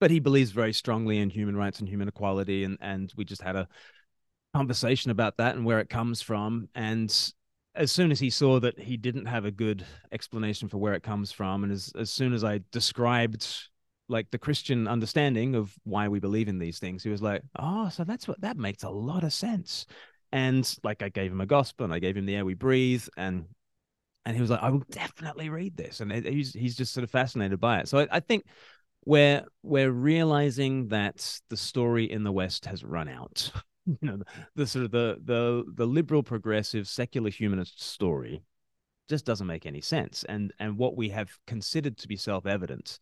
But 0.00 0.10
he 0.10 0.20
believes 0.20 0.52
very 0.52 0.72
strongly 0.72 1.18
in 1.18 1.30
human 1.30 1.56
rights 1.56 1.80
and 1.80 1.88
human 1.88 2.08
equality, 2.08 2.64
and 2.64 2.78
and 2.80 3.12
we 3.16 3.24
just 3.24 3.42
had 3.42 3.56
a 3.56 3.68
conversation 4.54 5.10
about 5.10 5.36
that 5.36 5.54
and 5.54 5.64
where 5.64 5.80
it 5.80 5.90
comes 5.90 6.22
from. 6.22 6.68
And 6.74 7.14
as 7.74 7.92
soon 7.92 8.10
as 8.10 8.18
he 8.18 8.30
saw 8.30 8.58
that 8.60 8.78
he 8.78 8.96
didn't 8.96 9.26
have 9.26 9.44
a 9.44 9.50
good 9.50 9.84
explanation 10.10 10.68
for 10.68 10.78
where 10.78 10.94
it 10.94 11.02
comes 11.02 11.32
from, 11.32 11.64
and 11.64 11.72
as 11.72 11.92
as 11.98 12.10
soon 12.10 12.32
as 12.32 12.44
I 12.44 12.60
described 12.72 13.68
like 14.08 14.30
the 14.30 14.38
Christian 14.38 14.88
understanding 14.88 15.54
of 15.54 15.74
why 15.84 16.08
we 16.08 16.20
believe 16.20 16.48
in 16.48 16.58
these 16.58 16.78
things. 16.78 17.02
He 17.02 17.10
was 17.10 17.22
like, 17.22 17.42
"Oh, 17.58 17.88
so 17.88 18.04
that's 18.04 18.26
what 18.26 18.40
that 18.40 18.56
makes 18.56 18.82
a 18.82 18.90
lot 18.90 19.24
of 19.24 19.32
sense." 19.32 19.86
And 20.32 20.70
like 20.82 21.02
I 21.02 21.08
gave 21.08 21.32
him 21.32 21.40
a 21.40 21.46
gospel, 21.46 21.84
and 21.84 21.92
I 21.92 21.98
gave 21.98 22.16
him 22.16 22.26
the 22.26 22.36
air 22.36 22.44
we 22.44 22.54
breathe, 22.54 23.06
and 23.16 23.46
and 24.24 24.34
he 24.34 24.40
was 24.40 24.50
like, 24.50 24.62
"I 24.62 24.70
will 24.70 24.84
definitely 24.90 25.50
read 25.50 25.76
this," 25.76 26.00
and 26.00 26.12
he's 26.12 26.52
he's 26.52 26.76
just 26.76 26.92
sort 26.92 27.04
of 27.04 27.10
fascinated 27.10 27.60
by 27.60 27.80
it. 27.80 27.88
So 27.88 28.00
I, 28.00 28.08
I 28.12 28.20
think 28.20 28.44
we're 29.04 29.44
we're 29.62 29.92
realizing 29.92 30.88
that 30.88 31.40
the 31.48 31.56
story 31.56 32.10
in 32.10 32.24
the 32.24 32.32
West 32.32 32.66
has 32.66 32.84
run 32.84 33.08
out. 33.08 33.50
you 33.86 33.98
know, 34.02 34.16
the, 34.18 34.26
the 34.54 34.66
sort 34.66 34.84
of 34.84 34.90
the 34.90 35.18
the 35.24 35.64
the 35.74 35.86
liberal, 35.86 36.22
progressive, 36.22 36.88
secular 36.88 37.30
humanist 37.30 37.82
story 37.82 38.42
just 39.08 39.24
doesn't 39.24 39.46
make 39.46 39.66
any 39.66 39.80
sense, 39.80 40.24
and 40.24 40.52
and 40.58 40.76
what 40.78 40.96
we 40.96 41.10
have 41.10 41.30
considered 41.46 41.96
to 41.98 42.08
be 42.08 42.16
self 42.16 42.46
evident 42.46 42.98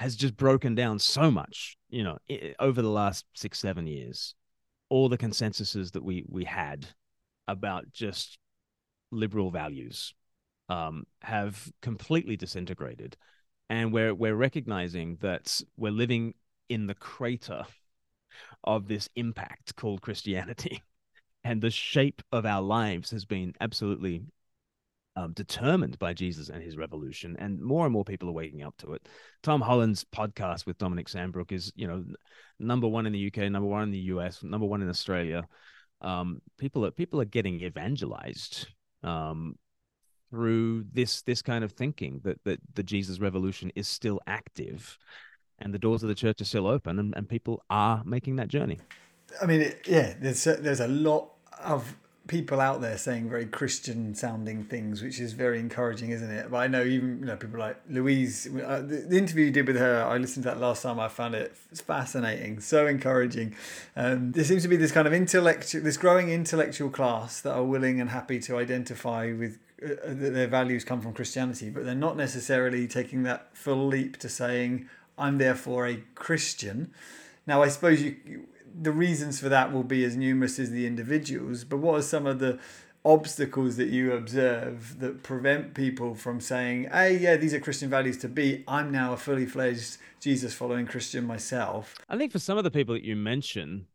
has 0.00 0.16
just 0.16 0.34
broken 0.34 0.74
down 0.74 0.98
so 0.98 1.30
much, 1.30 1.76
you 1.90 2.02
know, 2.02 2.16
over 2.58 2.80
the 2.80 2.88
last 2.88 3.26
six, 3.34 3.58
seven 3.58 3.86
years. 3.86 4.34
All 4.88 5.10
the 5.10 5.18
consensuses 5.18 5.92
that 5.92 6.02
we 6.02 6.24
we 6.26 6.44
had 6.44 6.86
about 7.46 7.92
just 7.92 8.38
liberal 9.12 9.50
values 9.50 10.14
um, 10.70 11.04
have 11.20 11.70
completely 11.82 12.36
disintegrated, 12.36 13.18
and 13.68 13.92
we're 13.92 14.14
we're 14.14 14.34
recognizing 14.34 15.18
that 15.20 15.60
we're 15.76 15.92
living 15.92 16.32
in 16.70 16.86
the 16.86 16.94
crater 16.94 17.66
of 18.64 18.88
this 18.88 19.06
impact 19.16 19.76
called 19.76 20.00
Christianity, 20.00 20.82
and 21.44 21.60
the 21.60 21.70
shape 21.70 22.22
of 22.32 22.46
our 22.46 22.62
lives 22.62 23.10
has 23.10 23.26
been 23.26 23.52
absolutely 23.60 24.22
um, 25.20 25.32
determined 25.32 25.98
by 25.98 26.12
Jesus 26.12 26.48
and 26.48 26.62
his 26.62 26.76
revolution, 26.76 27.36
and 27.38 27.60
more 27.60 27.84
and 27.84 27.92
more 27.92 28.04
people 28.04 28.28
are 28.28 28.32
waking 28.32 28.62
up 28.62 28.76
to 28.78 28.94
it. 28.94 29.06
Tom 29.42 29.60
Holland's 29.60 30.04
podcast 30.04 30.66
with 30.66 30.78
Dominic 30.78 31.08
Sandbrook 31.08 31.52
is, 31.52 31.72
you 31.76 31.86
know, 31.86 32.04
number 32.58 32.88
one 32.88 33.06
in 33.06 33.12
the 33.12 33.26
UK, 33.26 33.50
number 33.50 33.68
one 33.68 33.82
in 33.82 33.90
the 33.90 33.98
US, 33.98 34.42
number 34.42 34.66
one 34.66 34.82
in 34.82 34.88
Australia. 34.88 35.46
Um, 36.00 36.40
people 36.58 36.86
are 36.86 36.90
people 36.90 37.20
are 37.20 37.26
getting 37.26 37.60
evangelized 37.60 38.68
um, 39.02 39.56
through 40.30 40.84
this 40.92 41.22
this 41.22 41.42
kind 41.42 41.64
of 41.64 41.72
thinking 41.72 42.20
that 42.24 42.42
that 42.44 42.60
the 42.74 42.82
Jesus 42.82 43.20
revolution 43.20 43.70
is 43.74 43.88
still 43.88 44.20
active, 44.26 44.96
and 45.58 45.74
the 45.74 45.78
doors 45.78 46.02
of 46.02 46.08
the 46.08 46.14
church 46.14 46.40
are 46.40 46.46
still 46.46 46.66
open, 46.66 46.98
and, 46.98 47.14
and 47.16 47.28
people 47.28 47.62
are 47.68 48.02
making 48.04 48.36
that 48.36 48.48
journey. 48.48 48.78
I 49.42 49.46
mean, 49.46 49.72
yeah, 49.86 50.14
there's 50.18 50.44
there's 50.44 50.80
a 50.80 50.88
lot 50.88 51.32
of 51.62 51.94
people 52.30 52.60
out 52.60 52.80
there 52.80 52.96
saying 52.96 53.28
very 53.28 53.44
Christian 53.44 54.14
sounding 54.14 54.62
things, 54.62 55.02
which 55.02 55.18
is 55.18 55.32
very 55.32 55.58
encouraging, 55.58 56.10
isn't 56.10 56.30
it? 56.30 56.48
But 56.48 56.58
I 56.58 56.68
know 56.68 56.84
even 56.84 57.18
you 57.18 57.24
know 57.26 57.36
people 57.36 57.58
like 57.58 57.76
Louise. 57.90 58.46
Uh, 58.46 58.82
the, 58.82 59.04
the, 59.08 59.18
interview 59.18 59.46
you 59.46 59.50
did 59.50 59.66
with 59.66 59.76
her, 59.76 60.04
I 60.04 60.16
listened 60.16 60.44
to 60.44 60.50
that 60.50 60.60
last 60.60 60.84
time. 60.84 61.00
I 61.00 61.08
found 61.08 61.34
it 61.34 61.56
fascinating, 61.56 62.60
so 62.60 62.86
encouraging. 62.86 63.56
Um, 63.96 64.30
there 64.30 64.44
seems 64.44 64.62
to 64.62 64.68
be 64.68 64.76
this 64.76 64.92
kind 64.92 65.08
of 65.08 65.12
intellectual, 65.12 65.82
this 65.82 65.96
growing 65.96 66.30
intellectual 66.30 66.88
class 66.88 67.40
that 67.40 67.52
are 67.52 67.64
willing 67.64 68.00
and 68.00 68.10
happy 68.10 68.38
to 68.42 68.58
identify 68.58 69.32
with 69.32 69.58
uh, 69.82 69.88
that 70.04 70.32
their 70.32 70.46
values 70.46 70.84
come 70.84 71.00
from 71.00 71.12
Christianity, 71.12 71.68
but 71.68 71.84
they're 71.84 71.96
not 71.96 72.16
necessarily 72.16 72.86
taking 72.86 73.24
that 73.24 73.56
full 73.56 73.88
leap 73.88 74.18
to 74.18 74.28
saying, 74.28 74.88
"I'm 75.18 75.38
therefore 75.38 75.88
a 75.88 75.96
Christian." 76.14 76.92
Now, 77.44 77.64
I 77.64 77.68
suppose 77.68 78.00
you 78.00 78.46
the 78.78 78.92
reasons 78.92 79.40
for 79.40 79.48
that 79.48 79.72
will 79.72 79.84
be 79.84 80.04
as 80.04 80.16
numerous 80.16 80.58
as 80.58 80.70
the 80.70 80.86
individuals, 80.86 81.64
but 81.64 81.78
what 81.78 81.98
are 81.98 82.02
some 82.02 82.26
of 82.26 82.38
the 82.38 82.58
obstacles 83.04 83.76
that 83.76 83.88
you 83.88 84.12
observe 84.12 84.98
that 85.00 85.22
prevent 85.22 85.74
people 85.74 86.14
from 86.14 86.40
saying, 86.40 86.88
hey, 86.92 87.16
yeah, 87.16 87.36
these 87.36 87.54
are 87.54 87.60
Christian 87.60 87.88
values 87.88 88.18
to 88.18 88.28
be, 88.28 88.62
I'm 88.68 88.92
now 88.92 89.12
a 89.12 89.16
fully 89.16 89.46
fledged 89.46 89.96
Jesus 90.20 90.52
following 90.52 90.86
Christian 90.86 91.26
myself? 91.26 91.94
I 92.08 92.18
think 92.18 92.32
for 92.32 92.38
some 92.38 92.58
of 92.58 92.64
the 92.64 92.70
people 92.70 92.94
that 92.94 93.04
you 93.04 93.16
mention, 93.16 93.86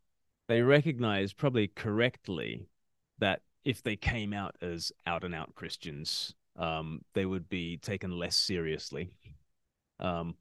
they 0.48 0.62
recognize 0.62 1.32
probably 1.32 1.68
correctly 1.68 2.68
that 3.18 3.42
if 3.64 3.82
they 3.82 3.96
came 3.96 4.32
out 4.32 4.56
as 4.60 4.92
out 5.06 5.24
and 5.24 5.34
out 5.34 5.54
Christians, 5.54 6.34
um, 6.56 7.02
they 7.14 7.26
would 7.26 7.48
be 7.48 7.76
taken 7.76 8.10
less 8.10 8.36
seriously. 8.36 9.10
Um, 10.00 10.34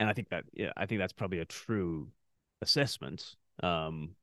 and 0.00 0.08
I 0.08 0.12
think 0.12 0.30
that, 0.30 0.44
yeah, 0.52 0.72
I 0.76 0.86
think 0.86 1.00
that's 1.00 1.12
probably 1.12 1.38
a 1.38 1.44
true 1.44 2.08
assessment 2.62 3.36
um, 3.62 4.14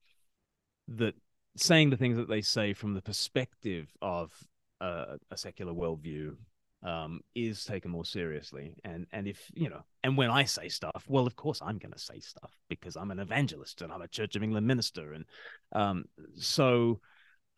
that 0.88 1.16
saying 1.58 1.90
the 1.90 1.98
things 1.98 2.18
that 2.18 2.30
they 2.30 2.42
say 2.42 2.74
from 2.74 2.94
the 2.94 3.02
perspective 3.02 3.92
of 4.02 4.32
a, 4.80 5.18
a 5.30 5.38
secular 5.38 5.74
worldview 5.74 6.36
um, 6.84 7.22
is 7.36 7.64
taken 7.64 7.92
more 7.92 8.06
seriously. 8.06 8.74
And 8.84 9.06
and 9.12 9.28
if 9.28 9.52
you 9.54 9.70
know, 9.70 9.82
and 10.04 10.18
when 10.18 10.32
I 10.32 10.46
say 10.46 10.68
stuff, 10.70 11.06
well, 11.08 11.28
of 11.28 11.36
course 11.36 11.62
I'm 11.62 11.78
going 11.78 11.92
to 11.92 12.00
say 12.00 12.20
stuff 12.20 12.52
because 12.70 12.96
I'm 12.96 13.12
an 13.12 13.20
evangelist 13.20 13.82
and 13.82 13.92
I'm 13.92 14.02
a 14.02 14.08
Church 14.08 14.36
of 14.36 14.44
England 14.44 14.66
minister, 14.66 15.14
and 15.14 15.26
um, 15.74 16.06
so 16.38 17.00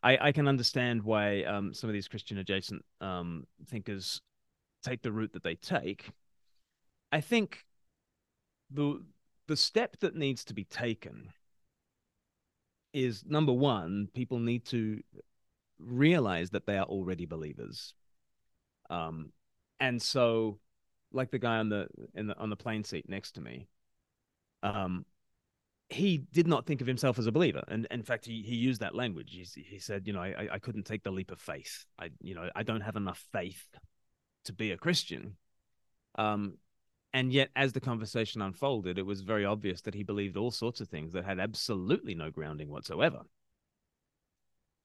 I, 0.02 0.18
I 0.20 0.32
can 0.32 0.48
understand 0.48 1.02
why 1.02 1.44
um, 1.44 1.72
some 1.72 1.88
of 1.88 1.94
these 1.94 2.08
Christian 2.08 2.38
adjacent 2.38 2.84
um, 3.00 3.44
thinkers 3.68 4.20
take 4.84 5.02
the 5.02 5.12
route 5.12 5.32
that 5.32 5.42
they 5.42 5.54
take. 5.54 6.10
I 7.10 7.20
think 7.22 7.64
the 8.70 9.02
the 9.46 9.56
step 9.56 9.98
that 10.00 10.16
needs 10.16 10.44
to 10.44 10.54
be 10.54 10.64
taken 10.64 11.30
is 12.92 13.24
number 13.26 13.52
one, 13.52 14.08
people 14.14 14.38
need 14.38 14.64
to 14.66 15.00
realize 15.78 16.50
that 16.50 16.66
they 16.66 16.78
are 16.78 16.86
already 16.86 17.26
believers. 17.26 17.94
Um, 18.88 19.32
and 19.80 20.00
so, 20.00 20.58
like 21.12 21.30
the 21.30 21.38
guy 21.38 21.58
on 21.58 21.68
the 21.68 21.88
in 22.14 22.28
the 22.28 22.38
on 22.38 22.50
the 22.50 22.56
plane 22.56 22.84
seat 22.84 23.08
next 23.08 23.32
to 23.32 23.40
me, 23.40 23.68
um, 24.62 25.04
he 25.88 26.18
did 26.18 26.46
not 26.46 26.66
think 26.66 26.80
of 26.80 26.86
himself 26.86 27.18
as 27.18 27.26
a 27.26 27.32
believer, 27.32 27.62
and 27.68 27.86
in 27.90 28.02
fact, 28.02 28.24
he 28.24 28.42
he 28.42 28.54
used 28.54 28.80
that 28.80 28.94
language. 28.94 29.32
He, 29.32 29.62
he 29.62 29.78
said, 29.78 30.06
you 30.06 30.12
know, 30.12 30.22
I 30.22 30.48
I 30.52 30.58
couldn't 30.58 30.84
take 30.86 31.02
the 31.02 31.10
leap 31.10 31.30
of 31.30 31.40
faith. 31.40 31.84
I 31.98 32.10
you 32.20 32.34
know 32.34 32.48
I 32.54 32.62
don't 32.62 32.80
have 32.80 32.96
enough 32.96 33.22
faith 33.32 33.66
to 34.44 34.52
be 34.52 34.70
a 34.70 34.76
Christian. 34.78 35.36
Um, 36.16 36.58
and 37.14 37.32
yet, 37.32 37.50
as 37.54 37.72
the 37.72 37.80
conversation 37.80 38.42
unfolded, 38.42 38.98
it 38.98 39.06
was 39.06 39.20
very 39.20 39.44
obvious 39.44 39.80
that 39.82 39.94
he 39.94 40.02
believed 40.02 40.36
all 40.36 40.50
sorts 40.50 40.80
of 40.80 40.88
things 40.88 41.12
that 41.12 41.24
had 41.24 41.38
absolutely 41.38 42.12
no 42.12 42.28
grounding 42.28 42.68
whatsoever. 42.68 43.20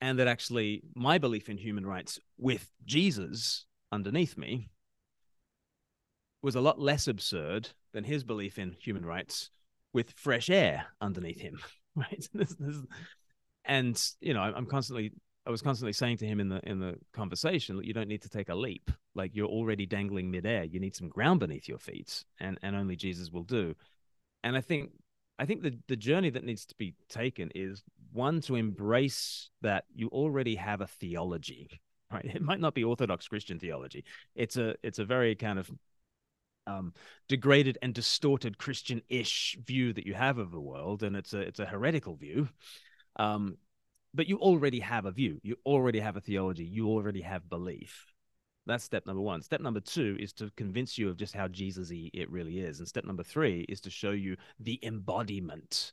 And 0.00 0.16
that 0.20 0.28
actually, 0.28 0.84
my 0.94 1.18
belief 1.18 1.48
in 1.48 1.58
human 1.58 1.84
rights 1.84 2.20
with 2.38 2.70
Jesus 2.86 3.66
underneath 3.90 4.38
me 4.38 4.68
was 6.40 6.54
a 6.54 6.60
lot 6.60 6.78
less 6.78 7.08
absurd 7.08 7.70
than 7.92 8.04
his 8.04 8.22
belief 8.22 8.60
in 8.60 8.76
human 8.80 9.04
rights 9.04 9.50
with 9.92 10.12
fresh 10.12 10.48
air 10.48 10.86
underneath 11.00 11.40
him. 11.40 11.58
Right. 11.96 12.28
and, 13.64 14.00
you 14.20 14.32
know, 14.32 14.40
I'm 14.40 14.66
constantly 14.66 15.10
I 15.44 15.50
was 15.50 15.60
constantly 15.60 15.92
saying 15.92 16.18
to 16.18 16.26
him 16.26 16.38
in 16.38 16.48
the 16.48 16.60
in 16.62 16.78
the 16.78 16.94
conversation 17.12 17.82
you 17.82 17.92
don't 17.92 18.08
need 18.08 18.22
to 18.22 18.28
take 18.28 18.48
a 18.48 18.54
leap. 18.54 18.92
Like 19.14 19.34
you're 19.34 19.48
already 19.48 19.86
dangling 19.86 20.30
midair. 20.30 20.64
You 20.64 20.80
need 20.80 20.94
some 20.94 21.08
ground 21.08 21.40
beneath 21.40 21.68
your 21.68 21.78
feet, 21.78 22.24
and 22.38 22.58
and 22.62 22.76
only 22.76 22.96
Jesus 22.96 23.30
will 23.30 23.42
do. 23.42 23.74
And 24.44 24.56
I 24.56 24.60
think 24.60 24.90
I 25.38 25.46
think 25.46 25.62
the 25.62 25.78
the 25.88 25.96
journey 25.96 26.30
that 26.30 26.44
needs 26.44 26.66
to 26.66 26.74
be 26.76 26.94
taken 27.08 27.50
is 27.54 27.82
one 28.12 28.40
to 28.42 28.56
embrace 28.56 29.50
that 29.62 29.84
you 29.94 30.08
already 30.08 30.56
have 30.56 30.80
a 30.80 30.86
theology. 30.86 31.80
Right. 32.12 32.24
It 32.24 32.42
might 32.42 32.58
not 32.58 32.74
be 32.74 32.82
Orthodox 32.82 33.28
Christian 33.28 33.60
theology. 33.60 34.04
It's 34.34 34.56
a 34.56 34.74
it's 34.82 34.98
a 34.98 35.04
very 35.04 35.36
kind 35.36 35.60
of 35.60 35.70
um, 36.66 36.92
degraded 37.28 37.78
and 37.82 37.94
distorted 37.94 38.58
Christian-ish 38.58 39.56
view 39.64 39.92
that 39.92 40.06
you 40.06 40.14
have 40.14 40.38
of 40.38 40.50
the 40.50 40.60
world, 40.60 41.04
and 41.04 41.14
it's 41.14 41.34
a 41.34 41.38
it's 41.38 41.60
a 41.60 41.66
heretical 41.66 42.16
view. 42.16 42.48
Um, 43.14 43.58
but 44.12 44.28
you 44.28 44.38
already 44.38 44.80
have 44.80 45.06
a 45.06 45.12
view, 45.12 45.38
you 45.42 45.56
already 45.64 46.00
have 46.00 46.16
a 46.16 46.20
theology, 46.20 46.64
you 46.64 46.88
already 46.88 47.20
have 47.20 47.48
belief. 47.48 48.09
That's 48.70 48.84
step 48.84 49.04
number 49.04 49.20
one. 49.20 49.42
Step 49.42 49.60
number 49.60 49.80
two 49.80 50.16
is 50.20 50.32
to 50.34 50.50
convince 50.56 50.96
you 50.96 51.08
of 51.08 51.16
just 51.16 51.34
how 51.34 51.48
Jesus 51.48 51.90
it 51.90 52.30
really 52.30 52.60
is. 52.60 52.78
And 52.78 52.86
step 52.86 53.04
number 53.04 53.24
three 53.24 53.66
is 53.68 53.80
to 53.82 53.90
show 53.90 54.12
you 54.12 54.36
the 54.60 54.78
embodiment 54.82 55.92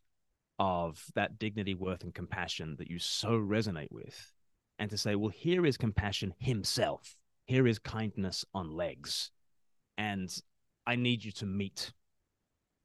of 0.59 1.03
that 1.15 1.39
dignity, 1.39 1.73
worth, 1.73 2.03
and 2.03 2.13
compassion 2.13 2.75
that 2.77 2.89
you 2.89 2.99
so 2.99 3.29
resonate 3.29 3.91
with. 3.91 4.31
And 4.79 4.91
to 4.91 4.97
say, 4.97 5.15
well, 5.15 5.29
here 5.29 5.65
is 5.65 5.75
compassion 5.75 6.35
himself. 6.37 7.17
Here 7.45 7.65
is 7.65 7.79
kindness 7.79 8.45
on 8.53 8.71
legs. 8.71 9.31
And 9.97 10.31
I 10.85 10.95
need 10.95 11.25
you 11.25 11.31
to 11.31 11.47
meet 11.47 11.91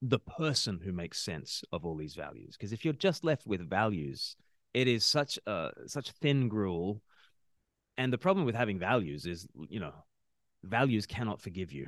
the 0.00 0.18
person 0.18 0.80
who 0.82 0.92
makes 0.92 1.18
sense 1.20 1.64
of 1.70 1.84
all 1.84 1.96
these 1.96 2.14
values. 2.14 2.56
Because 2.56 2.72
if 2.72 2.82
you're 2.84 2.94
just 2.94 3.24
left 3.24 3.46
with 3.46 3.68
values, 3.68 4.36
it 4.72 4.88
is 4.88 5.04
such 5.04 5.38
a 5.46 5.70
such 5.86 6.12
thin 6.12 6.48
gruel 6.48 7.02
and 8.02 8.12
the 8.12 8.18
problem 8.18 8.44
with 8.44 8.56
having 8.56 8.80
values 8.80 9.26
is 9.26 9.46
you 9.68 9.78
know 9.78 9.92
values 10.64 11.06
cannot 11.06 11.40
forgive 11.40 11.72
you. 11.72 11.86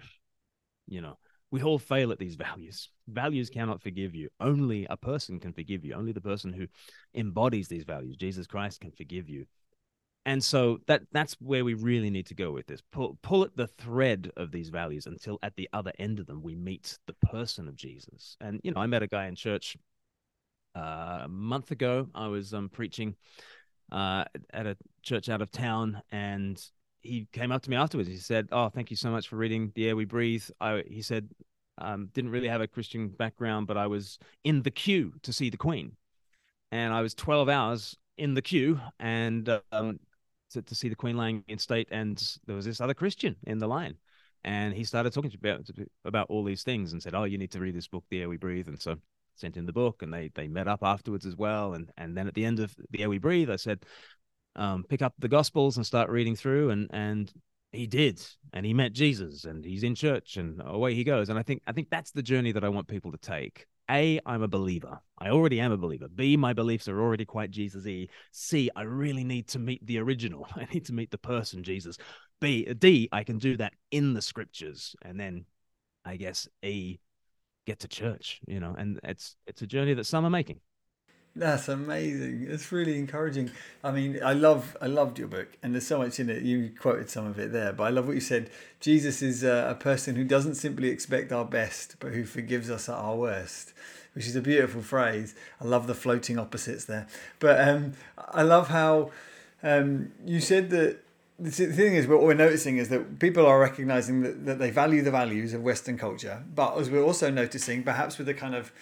You 0.87 1.01
know 1.01 1.19
we 1.51 1.61
all 1.63 1.79
fail 1.79 2.13
at 2.13 2.21
these 2.21 2.37
values. 2.49 2.89
Values 3.09 3.51
cannot 3.51 3.83
forgive 3.83 4.15
you. 4.15 4.29
Only 4.41 4.87
a 4.89 4.97
person 4.97 5.41
can 5.41 5.53
forgive 5.53 5.85
you. 5.85 5.95
Only 5.95 6.13
the 6.13 6.21
person 6.21 6.53
who 6.53 6.69
embodies 7.15 7.69
these 7.69 7.85
values 7.85 8.17
jesus 8.17 8.47
christ 8.47 8.81
can 8.81 8.93
forgive 8.93 9.29
you. 9.29 9.45
And 10.27 10.43
so 10.43 10.79
that 10.87 11.03
that's 11.13 11.35
where 11.35 11.65
we 11.65 11.75
really 11.75 12.11
need 12.11 12.27
to 12.27 12.35
go 12.35 12.53
with 12.53 12.67
this. 12.69 12.81
Pull 12.93 13.19
pull 13.23 13.43
at 13.43 13.57
the 13.57 13.67
thread 13.67 14.31
of 14.37 14.53
these 14.53 14.69
values 14.69 15.07
until 15.07 15.39
at 15.43 15.57
the 15.57 15.69
other 15.73 15.93
end 15.99 16.21
of 16.21 16.27
them 16.27 16.43
we 16.43 16.55
meet 16.55 16.97
the 17.09 17.17
person 17.27 17.67
of 17.67 17.75
jesus. 17.75 18.37
And 18.41 18.61
you 18.63 18.71
know 18.71 18.81
i 18.81 18.87
met 18.87 19.03
a 19.03 19.09
guy 19.09 19.27
in 19.27 19.35
church 19.35 19.77
uh, 20.77 21.23
a 21.25 21.29
month 21.29 21.73
ago. 21.73 22.09
I 22.15 22.29
was 22.29 22.55
um, 22.55 22.69
preaching 22.69 23.17
uh, 23.95 24.25
at 24.53 24.67
a 24.67 24.77
church 25.03 25.29
out 25.29 25.41
of 25.41 25.51
town 25.51 26.03
and 26.13 26.63
he 27.01 27.27
came 27.33 27.53
up 27.53 27.63
to 27.63 27.71
me 27.71 27.77
afterwards. 27.77 28.09
He 28.09 28.17
said 28.17 28.49
oh 28.53 28.69
thank 28.69 28.91
you 28.91 28.97
so 28.97 29.11
much 29.11 29.29
for 29.29 29.37
reading 29.37 29.73
the 29.75 29.89
air 29.89 29.97
we 29.97 30.05
breathe. 30.05 30.45
I, 30.61 30.83
he 30.87 31.01
said 31.01 31.31
um, 31.79 32.11
didn't 32.13 32.31
really 32.31 32.49
have 32.49 32.61
a 32.61 32.69
christian 32.69 33.09
background 33.09 33.67
but 33.67 33.77
i 33.77 33.89
was 33.89 34.21
in 34.45 34.63
the 34.63 34.71
queue 34.71 35.13
to 35.23 35.33
see 35.33 35.51
the 35.51 35.57
queen. 35.57 35.97
And 36.71 36.93
i 36.93 37.01
was 37.01 37.15
12 37.15 37.49
hours 37.49 37.97
in 38.17 38.35
the 38.35 38.43
queue 38.43 38.81
and 39.01 39.49
um, 39.73 39.99
to, 40.55 40.63
to 40.63 40.75
see 40.75 40.89
the 40.89 40.97
Queen 40.97 41.17
lying 41.17 41.45
in 41.49 41.59
state, 41.59 41.89
and 41.91 42.39
there 42.47 42.57
was 42.57 42.65
this 42.65 42.81
other 42.81 42.95
Christian 42.95 43.37
in 43.47 43.59
the 43.59 43.69
line, 43.69 43.97
and 44.45 44.73
he 44.73 44.85
started 44.85 45.13
talking 45.13 45.31
to 45.31 45.39
me 45.43 45.51
about 45.51 45.69
about 46.05 46.27
all 46.31 46.43
these 46.43 46.63
things 46.63 46.93
and 46.93 47.03
said, 47.03 47.15
"Oh, 47.15 47.25
you 47.25 47.39
need 47.39 47.51
to 47.53 47.61
read 47.61 47.75
this 47.75 47.89
book, 47.89 48.05
The 48.09 48.23
Air 48.23 48.29
We 48.29 48.39
Breathe," 48.39 48.69
and 48.69 48.81
so 48.81 48.97
sent 49.35 49.57
in 49.57 49.67
the 49.67 49.73
book, 49.73 50.03
and 50.03 50.13
they 50.13 50.31
they 50.35 50.49
met 50.49 50.69
up 50.69 50.83
afterwards 50.83 51.27
as 51.27 51.37
well, 51.37 51.75
and 51.75 51.91
and 51.97 52.17
then 52.17 52.29
at 52.29 52.35
the 52.35 52.45
end 52.45 52.61
of 52.61 52.75
The 52.91 53.03
Air 53.03 53.09
We 53.09 53.19
Breathe, 53.19 53.51
I 53.51 53.57
said, 53.57 53.85
um, 54.57 54.85
"Pick 54.89 55.03
up 55.03 55.15
the 55.19 55.29
Gospels 55.29 55.77
and 55.77 55.87
start 55.87 56.11
reading 56.11 56.37
through," 56.37 56.71
and 56.71 56.89
and 56.93 57.33
he 57.73 57.89
did 57.89 58.25
and 58.53 58.65
he 58.65 58.73
met 58.73 58.93
jesus 58.93 59.47
and 59.47 59.65
he's 59.65 59.83
in 59.83 59.97
church 59.97 60.37
and 60.37 60.63
away 60.65 60.95
he 60.95 61.03
goes 61.03 61.29
and 61.29 61.37
i 61.37 61.43
think 61.43 61.61
i 61.67 61.73
think 61.73 61.91
that's 61.91 62.13
the 62.13 62.23
journey 62.23 62.53
that 62.53 62.63
i 62.63 62.69
want 62.69 62.87
people 62.87 63.11
to 63.11 63.19
take 63.19 63.67
a, 63.91 64.19
I'm 64.25 64.43
a 64.43 64.49
believer. 64.49 64.99
I 65.19 65.29
already 65.29 65.61
am 65.61 65.73
a 65.73 65.77
believer. 65.77 66.09
B, 66.09 66.37
my 66.37 66.53
beliefs 66.53 66.89
are 66.89 67.01
already 67.01 67.25
quite 67.25 67.51
Jesus 67.51 67.85
y. 67.85 68.09
C, 68.33 68.71
I 68.75 68.83
really 68.83 69.25
need 69.25 69.49
to 69.49 69.59
meet 69.59 69.85
the 69.87 69.99
original. 69.99 70.47
I 70.57 70.67
need 70.73 70.87
to 70.87 70.93
meet 70.93 71.11
the 71.11 71.19
person, 71.19 71.63
Jesus. 71.63 71.99
B, 72.41 72.65
D, 72.65 73.09
I 73.13 73.25
can 73.25 73.39
do 73.39 73.57
that 73.59 73.75
in 73.91 74.15
the 74.15 74.23
scriptures. 74.23 74.97
And 75.03 75.19
then 75.19 75.45
I 76.05 76.17
guess 76.17 76.49
E, 76.63 76.99
get 77.67 77.81
to 77.81 77.89
church, 77.89 78.41
you 78.47 78.61
know, 78.61 78.75
and 78.77 79.01
it's 79.03 79.37
it's 79.47 79.63
a 79.63 79.67
journey 79.67 79.95
that 79.95 80.05
some 80.05 80.25
are 80.25 80.31
making. 80.31 80.61
That's 81.37 81.69
amazing. 81.69 82.47
It's 82.49 82.71
really 82.71 82.97
encouraging. 82.97 83.51
I 83.83 83.91
mean, 83.91 84.21
I 84.25 84.35
love 84.35 84.77
I 84.81 84.87
loved 84.87 85.19
your 85.19 85.27
book, 85.27 85.49
and 85.63 85.75
there's 85.75 85.87
so 85.87 85.99
much 85.99 86.21
in 86.21 86.31
it. 86.31 86.43
You 86.43 86.71
quoted 86.79 87.11
some 87.11 87.27
of 87.27 87.39
it 87.41 87.53
there, 87.53 87.73
but 87.73 87.85
I 87.85 87.91
love 87.91 88.07
what 88.07 88.15
you 88.15 88.21
said. 88.21 88.51
Jesus 88.79 89.21
is 89.21 89.43
a, 89.43 89.71
a 89.71 89.75
person 89.75 90.15
who 90.15 90.25
doesn't 90.25 90.55
simply 90.55 90.91
expect 90.91 91.33
our 91.33 91.45
best, 91.45 91.97
but 91.99 92.13
who 92.13 92.25
forgives 92.25 92.71
us 92.71 92.89
at 92.89 92.95
our 92.95 93.17
worst, 93.17 93.73
which 94.15 94.27
is 94.27 94.37
a 94.37 94.41
beautiful 94.41 94.81
phrase. 94.83 95.35
I 95.61 95.65
love 95.65 95.89
the 95.89 95.95
floating 95.95 96.39
opposites 96.39 96.85
there. 96.85 97.09
But 97.41 97.69
um, 97.69 97.95
I 98.17 98.43
love 98.43 98.69
how 98.69 99.11
um, 99.65 100.13
you 100.25 100.41
said 100.41 100.71
that 100.71 101.04
the 101.39 101.51
thing 101.51 101.95
is, 101.95 102.07
what 102.07 102.23
we're 102.23 102.35
noticing 102.35 102.77
is 102.77 102.89
that 102.91 103.19
people 103.19 103.45
are 103.45 103.59
recognizing 103.59 104.23
that, 104.23 104.47
that 104.47 104.59
they 104.59 104.71
value 104.71 105.03
the 105.03 105.11
values 105.11 105.53
of 105.53 105.63
Western 105.63 105.99
culture, 105.99 106.45
but 106.55 106.79
as 106.79 106.91
we're 106.91 107.03
also 107.03 107.31
noticing, 107.31 107.83
perhaps 107.83 108.19
with 108.19 108.27
the 108.27 108.35
kind 108.35 108.55
of 108.55 108.73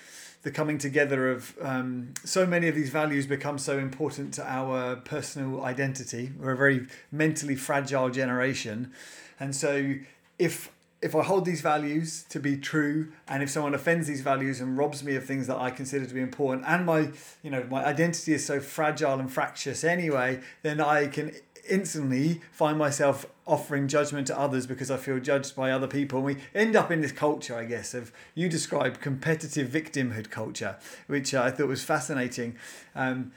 the 0.43 0.51
coming 0.51 0.77
together 0.77 1.31
of 1.31 1.57
um, 1.63 2.13
so 2.25 2.45
many 2.45 2.69
of 2.69 2.75
these 2.75 2.91
values 2.91 3.27
become 3.27 3.59
so 3.59 3.79
important 3.79 4.35
to 4.35 4.45
our 4.45 4.97
personal 4.97 5.65
identity. 5.65 6.33
We're 6.39 6.53
a 6.53 6.57
very 6.57 6.89
mentally 7.11 7.55
fragile 7.55 8.11
generation, 8.11 8.93
and 9.41 9.57
so 9.57 9.95
if 10.39 10.71
if 11.01 11.17
I 11.17 11.23
hold 11.25 11.45
these 11.45 11.61
values 11.63 12.25
to 12.29 12.39
be 12.39 12.57
true, 12.57 13.13
and 13.27 13.43
if 13.43 13.51
someone 13.51 13.75
offends 13.75 14.07
these 14.07 14.21
values 14.21 14.61
and 14.61 14.79
robs 14.79 15.03
me 15.03 15.17
of 15.17 15.25
things 15.25 15.49
that 15.49 15.57
I 15.57 15.71
consider 15.71 16.07
to 16.07 16.15
be 16.15 16.21
important, 16.21 16.65
and 16.67 16.85
my 16.85 17.11
you 17.43 17.51
know 17.51 17.65
my 17.71 17.85
identity 17.85 18.35
is 18.35 18.45
so 18.45 18.61
fragile 18.61 19.19
and 19.19 19.33
fractious 19.33 19.85
anyway, 19.85 20.41
then 20.63 20.81
I 20.81 21.07
can 21.07 21.33
instantly 21.69 22.41
find 22.51 22.79
myself 22.79 23.27
offering 23.47 23.89
judgment 23.89 24.27
to 24.29 24.39
others 24.39 24.67
because 24.67 24.91
I 24.91 24.97
feel 24.97 25.19
judged 25.19 25.57
by 25.57 25.71
other 25.71 25.87
people. 25.87 26.19
And 26.19 26.27
we 26.27 26.37
end 26.55 26.77
up 26.77 26.91
in 26.91 27.01
this 27.01 27.13
culture, 27.13 27.57
I 27.57 27.65
guess, 27.65 27.95
of 27.95 28.13
you 28.35 28.49
described 28.49 29.01
competitive 29.01 29.69
victimhood 29.69 30.31
culture, 30.31 30.77
which 31.07 31.35
uh, 31.35 31.43
I 31.43 31.51
thought 31.51 31.69
was 31.69 31.85
fascinating. 31.85 32.57
Um, 32.95 33.33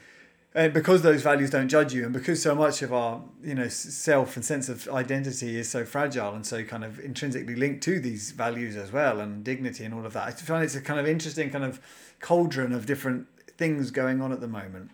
and 0.54 0.72
because 0.72 1.02
those 1.02 1.22
values 1.22 1.50
don't 1.50 1.68
judge 1.68 1.92
you, 1.92 2.04
and 2.04 2.14
because 2.14 2.40
so 2.40 2.54
much 2.54 2.80
of 2.80 2.90
our 2.90 3.20
you 3.44 3.54
know 3.54 3.68
self 3.68 4.36
and 4.36 4.44
sense 4.44 4.70
of 4.70 4.88
identity 4.88 5.58
is 5.58 5.68
so 5.68 5.84
fragile 5.84 6.34
and 6.34 6.46
so 6.46 6.64
kind 6.64 6.82
of 6.82 6.98
intrinsically 6.98 7.54
linked 7.54 7.82
to 7.82 8.00
these 8.00 8.30
values 8.30 8.74
as 8.74 8.90
well, 8.90 9.20
and 9.20 9.44
dignity 9.44 9.84
and 9.84 9.92
all 9.92 10.06
of 10.06 10.14
that, 10.14 10.26
I 10.26 10.30
find 10.30 10.64
it's 10.64 10.74
a 10.74 10.80
kind 10.80 10.98
of 10.98 11.06
interesting 11.06 11.50
kind 11.50 11.62
of 11.62 11.78
cauldron 12.20 12.72
of 12.72 12.86
different 12.86 13.26
things 13.58 13.90
going 13.90 14.22
on 14.22 14.32
at 14.32 14.40
the 14.40 14.48
moment. 14.48 14.92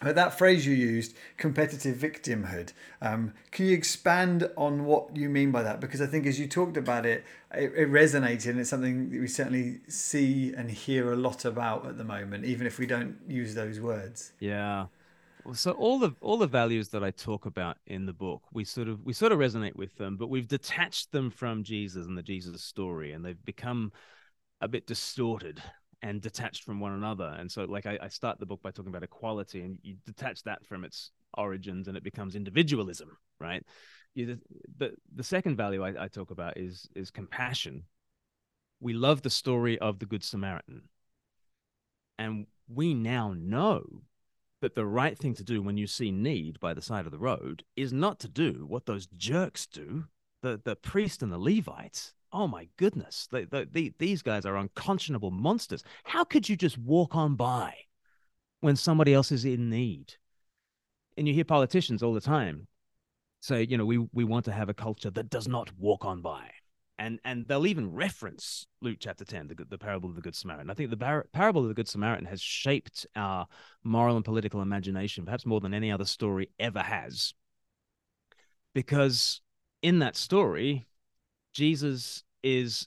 But 0.00 0.16
that 0.16 0.36
phrase 0.36 0.66
you 0.66 0.74
used, 0.74 1.14
competitive 1.36 1.96
victimhood, 1.96 2.72
um, 3.00 3.32
can 3.52 3.66
you 3.66 3.74
expand 3.74 4.50
on 4.56 4.84
what 4.84 5.16
you 5.16 5.28
mean 5.28 5.50
by 5.50 5.62
that? 5.62 5.80
Because 5.80 6.02
I 6.02 6.06
think 6.06 6.26
as 6.26 6.38
you 6.38 6.48
talked 6.48 6.76
about 6.76 7.06
it, 7.06 7.24
it, 7.52 7.72
it 7.74 7.90
resonated 7.90 8.50
and 8.50 8.60
it's 8.60 8.70
something 8.70 9.10
that 9.10 9.20
we 9.20 9.28
certainly 9.28 9.80
see 9.88 10.52
and 10.52 10.70
hear 10.70 11.12
a 11.12 11.16
lot 11.16 11.44
about 11.44 11.86
at 11.86 11.96
the 11.96 12.04
moment, 12.04 12.44
even 12.44 12.66
if 12.66 12.78
we 12.78 12.86
don't 12.86 13.16
use 13.28 13.54
those 13.54 13.80
words. 13.80 14.32
Yeah. 14.40 14.86
So 15.52 15.72
all 15.72 15.98
the 15.98 16.14
all 16.20 16.38
the 16.38 16.46
values 16.46 16.88
that 16.88 17.04
I 17.04 17.10
talk 17.10 17.44
about 17.44 17.76
in 17.86 18.06
the 18.06 18.14
book, 18.14 18.42
we 18.52 18.64
sort 18.64 18.88
of 18.88 19.04
we 19.04 19.12
sort 19.12 19.30
of 19.30 19.38
resonate 19.38 19.76
with 19.76 19.94
them, 19.96 20.16
but 20.16 20.28
we've 20.28 20.48
detached 20.48 21.12
them 21.12 21.30
from 21.30 21.62
Jesus 21.62 22.06
and 22.06 22.16
the 22.16 22.22
Jesus 22.22 22.62
story, 22.62 23.12
and 23.12 23.24
they've 23.24 23.44
become 23.44 23.92
a 24.60 24.68
bit 24.68 24.86
distorted 24.86 25.62
and 26.04 26.20
detached 26.20 26.64
from 26.64 26.80
one 26.80 26.92
another. 26.92 27.34
And 27.38 27.50
so, 27.50 27.64
like, 27.64 27.86
I, 27.86 27.98
I, 28.02 28.08
start 28.08 28.38
the 28.38 28.44
book 28.44 28.60
by 28.62 28.70
talking 28.70 28.90
about 28.90 29.02
equality, 29.02 29.62
and 29.62 29.78
you 29.82 29.96
detach 30.04 30.42
that 30.42 30.66
from 30.66 30.84
its 30.84 31.12
origins, 31.38 31.88
and 31.88 31.96
it 31.96 32.04
becomes 32.04 32.36
individualism, 32.36 33.16
right? 33.40 33.64
You, 34.14 34.38
the 34.76 34.92
the 35.16 35.24
second 35.24 35.56
value 35.56 35.82
I, 35.82 36.04
I 36.04 36.08
talk 36.08 36.30
about 36.30 36.58
is 36.58 36.86
is 36.94 37.10
compassion. 37.10 37.84
We 38.80 38.92
love 38.92 39.22
the 39.22 39.30
story 39.30 39.78
of 39.78 39.98
the 39.98 40.04
Good 40.04 40.22
Samaritan, 40.22 40.82
and 42.18 42.46
we 42.68 42.92
now 42.92 43.34
know 43.34 44.02
that 44.60 44.74
the 44.74 44.86
right 44.86 45.18
thing 45.18 45.34
to 45.34 45.44
do 45.44 45.62
when 45.62 45.78
you 45.78 45.86
see 45.86 46.10
need 46.12 46.60
by 46.60 46.74
the 46.74 46.82
side 46.82 47.06
of 47.06 47.12
the 47.12 47.18
road 47.18 47.64
is 47.76 47.94
not 47.94 48.18
to 48.20 48.28
do 48.28 48.66
what 48.68 48.84
those 48.84 49.06
jerks 49.06 49.66
do, 49.66 50.04
the 50.42 50.60
the 50.62 50.76
priest 50.76 51.22
and 51.22 51.32
the 51.32 51.38
Levites 51.38 52.12
oh 52.34 52.48
my 52.48 52.68
goodness, 52.76 53.28
these 53.98 54.22
guys 54.22 54.44
are 54.44 54.56
unconscionable 54.56 55.30
monsters. 55.30 55.84
How 56.02 56.24
could 56.24 56.48
you 56.48 56.56
just 56.56 56.76
walk 56.76 57.14
on 57.14 57.36
by 57.36 57.74
when 58.60 58.74
somebody 58.74 59.14
else 59.14 59.30
is 59.30 59.44
in 59.44 59.70
need? 59.70 60.14
And 61.16 61.28
you 61.28 61.32
hear 61.32 61.44
politicians 61.44 62.02
all 62.02 62.12
the 62.12 62.20
time 62.20 62.66
say, 63.40 63.62
you 63.62 63.78
know, 63.78 63.86
we, 63.86 63.98
we 64.12 64.24
want 64.24 64.46
to 64.46 64.52
have 64.52 64.68
a 64.68 64.74
culture 64.74 65.10
that 65.10 65.30
does 65.30 65.46
not 65.46 65.70
walk 65.78 66.04
on 66.04 66.22
by. 66.22 66.50
And, 66.98 67.20
and 67.24 67.46
they'll 67.46 67.66
even 67.66 67.92
reference 67.92 68.66
Luke 68.80 68.98
chapter 68.98 69.24
10, 69.24 69.48
the, 69.48 69.64
the 69.68 69.78
parable 69.78 70.10
of 70.10 70.16
the 70.16 70.22
Good 70.22 70.34
Samaritan. 70.34 70.70
I 70.70 70.74
think 70.74 70.90
the 70.90 70.96
bar- 70.96 71.26
parable 71.32 71.62
of 71.62 71.68
the 71.68 71.74
Good 71.74 71.88
Samaritan 71.88 72.26
has 72.26 72.40
shaped 72.40 73.06
our 73.14 73.46
moral 73.84 74.16
and 74.16 74.24
political 74.24 74.60
imagination, 74.60 75.24
perhaps 75.24 75.46
more 75.46 75.60
than 75.60 75.74
any 75.74 75.92
other 75.92 76.04
story 76.04 76.50
ever 76.58 76.80
has. 76.80 77.32
Because 78.74 79.40
in 79.82 80.00
that 80.00 80.16
story, 80.16 80.86
Jesus 81.52 82.23
is 82.44 82.86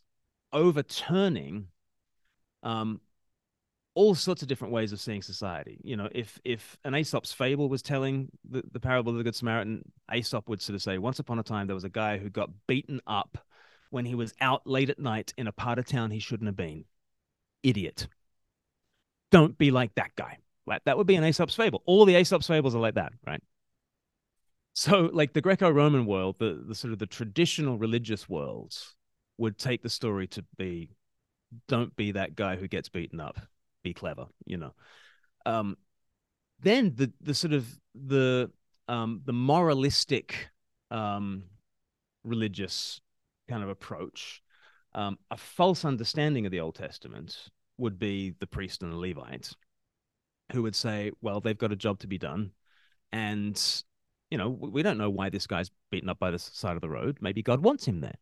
overturning 0.53 1.67
um, 2.63 3.01
all 3.95 4.13
sorts 4.13 4.43
of 4.43 4.47
different 4.47 4.73
ways 4.73 4.93
of 4.93 5.01
seeing 5.01 5.23
society. 5.23 5.79
You 5.83 5.97
know, 5.97 6.07
if 6.13 6.39
if 6.45 6.77
an 6.85 6.93
Aesop's 6.93 7.33
fable 7.33 7.67
was 7.67 7.81
telling 7.81 8.29
the, 8.49 8.63
the 8.71 8.79
parable 8.79 9.11
of 9.11 9.17
the 9.17 9.23
Good 9.23 9.35
Samaritan, 9.35 9.83
Aesop 10.13 10.47
would 10.47 10.61
sort 10.61 10.75
of 10.75 10.83
say, 10.83 10.99
once 10.99 11.19
upon 11.19 11.39
a 11.39 11.43
time 11.43 11.67
there 11.67 11.75
was 11.75 11.83
a 11.83 11.89
guy 11.89 12.19
who 12.19 12.29
got 12.29 12.51
beaten 12.67 13.01
up 13.07 13.39
when 13.89 14.05
he 14.05 14.15
was 14.15 14.33
out 14.39 14.67
late 14.67 14.91
at 14.91 14.99
night 14.99 15.33
in 15.37 15.47
a 15.47 15.51
part 15.51 15.79
of 15.79 15.85
town 15.85 16.11
he 16.11 16.19
shouldn't 16.19 16.47
have 16.47 16.55
been. 16.55 16.85
Idiot. 17.63 18.07
Don't 19.31 19.57
be 19.57 19.71
like 19.71 19.95
that 19.95 20.15
guy. 20.15 20.37
Like, 20.65 20.83
that 20.83 20.97
would 20.97 21.07
be 21.07 21.15
an 21.15 21.23
Aesop's 21.23 21.55
fable. 21.55 21.81
All 21.85 22.05
the 22.05 22.15
Aesop's 22.15 22.47
fables 22.47 22.75
are 22.75 22.79
like 22.79 22.95
that, 22.95 23.13
right? 23.25 23.41
So, 24.73 25.09
like 25.11 25.33
the 25.33 25.41
Greco-Roman 25.41 26.05
world, 26.05 26.35
the, 26.37 26.63
the 26.67 26.75
sort 26.75 26.93
of 26.93 26.99
the 26.99 27.07
traditional 27.07 27.77
religious 27.77 28.29
worlds 28.29 28.95
would 29.37 29.57
take 29.57 29.83
the 29.83 29.89
story 29.89 30.27
to 30.27 30.43
be, 30.57 30.89
don't 31.67 31.95
be 31.95 32.11
that 32.13 32.35
guy 32.35 32.55
who 32.55 32.67
gets 32.67 32.89
beaten 32.89 33.19
up. 33.19 33.39
Be 33.83 33.93
clever, 33.93 34.25
you 34.45 34.57
know. 34.57 34.73
Um, 35.45 35.77
then 36.59 36.93
the 36.95 37.11
the 37.21 37.33
sort 37.33 37.53
of 37.53 37.67
the 37.93 38.51
um, 38.87 39.21
the 39.25 39.33
moralistic 39.33 40.49
um, 40.91 41.43
religious 42.23 42.99
kind 43.47 43.63
of 43.63 43.69
approach, 43.69 44.41
um, 44.93 45.17
a 45.31 45.37
false 45.37 45.85
understanding 45.85 46.45
of 46.45 46.51
the 46.51 46.59
Old 46.59 46.75
Testament 46.75 47.49
would 47.77 47.99
be 47.99 48.33
the 48.39 48.47
priest 48.47 48.81
and 48.81 48.91
the 48.91 48.97
Levite, 48.97 49.51
who 50.51 50.63
would 50.63 50.75
say, 50.75 51.11
well, 51.21 51.39
they've 51.39 51.57
got 51.57 51.71
a 51.71 51.75
job 51.75 51.99
to 51.99 52.07
be 52.07 52.17
done, 52.17 52.51
and 53.11 53.83
you 54.31 54.37
know, 54.37 54.49
we 54.49 54.83
don't 54.83 54.97
know 54.97 55.09
why 55.09 55.29
this 55.29 55.47
guy's 55.47 55.71
beaten 55.91 56.09
up 56.09 56.19
by 56.19 56.31
the 56.31 56.39
side 56.39 56.75
of 56.75 56.81
the 56.81 56.89
road. 56.89 57.19
Maybe 57.21 57.41
God 57.41 57.61
wants 57.61 57.85
him 57.85 58.01
there. 58.01 58.17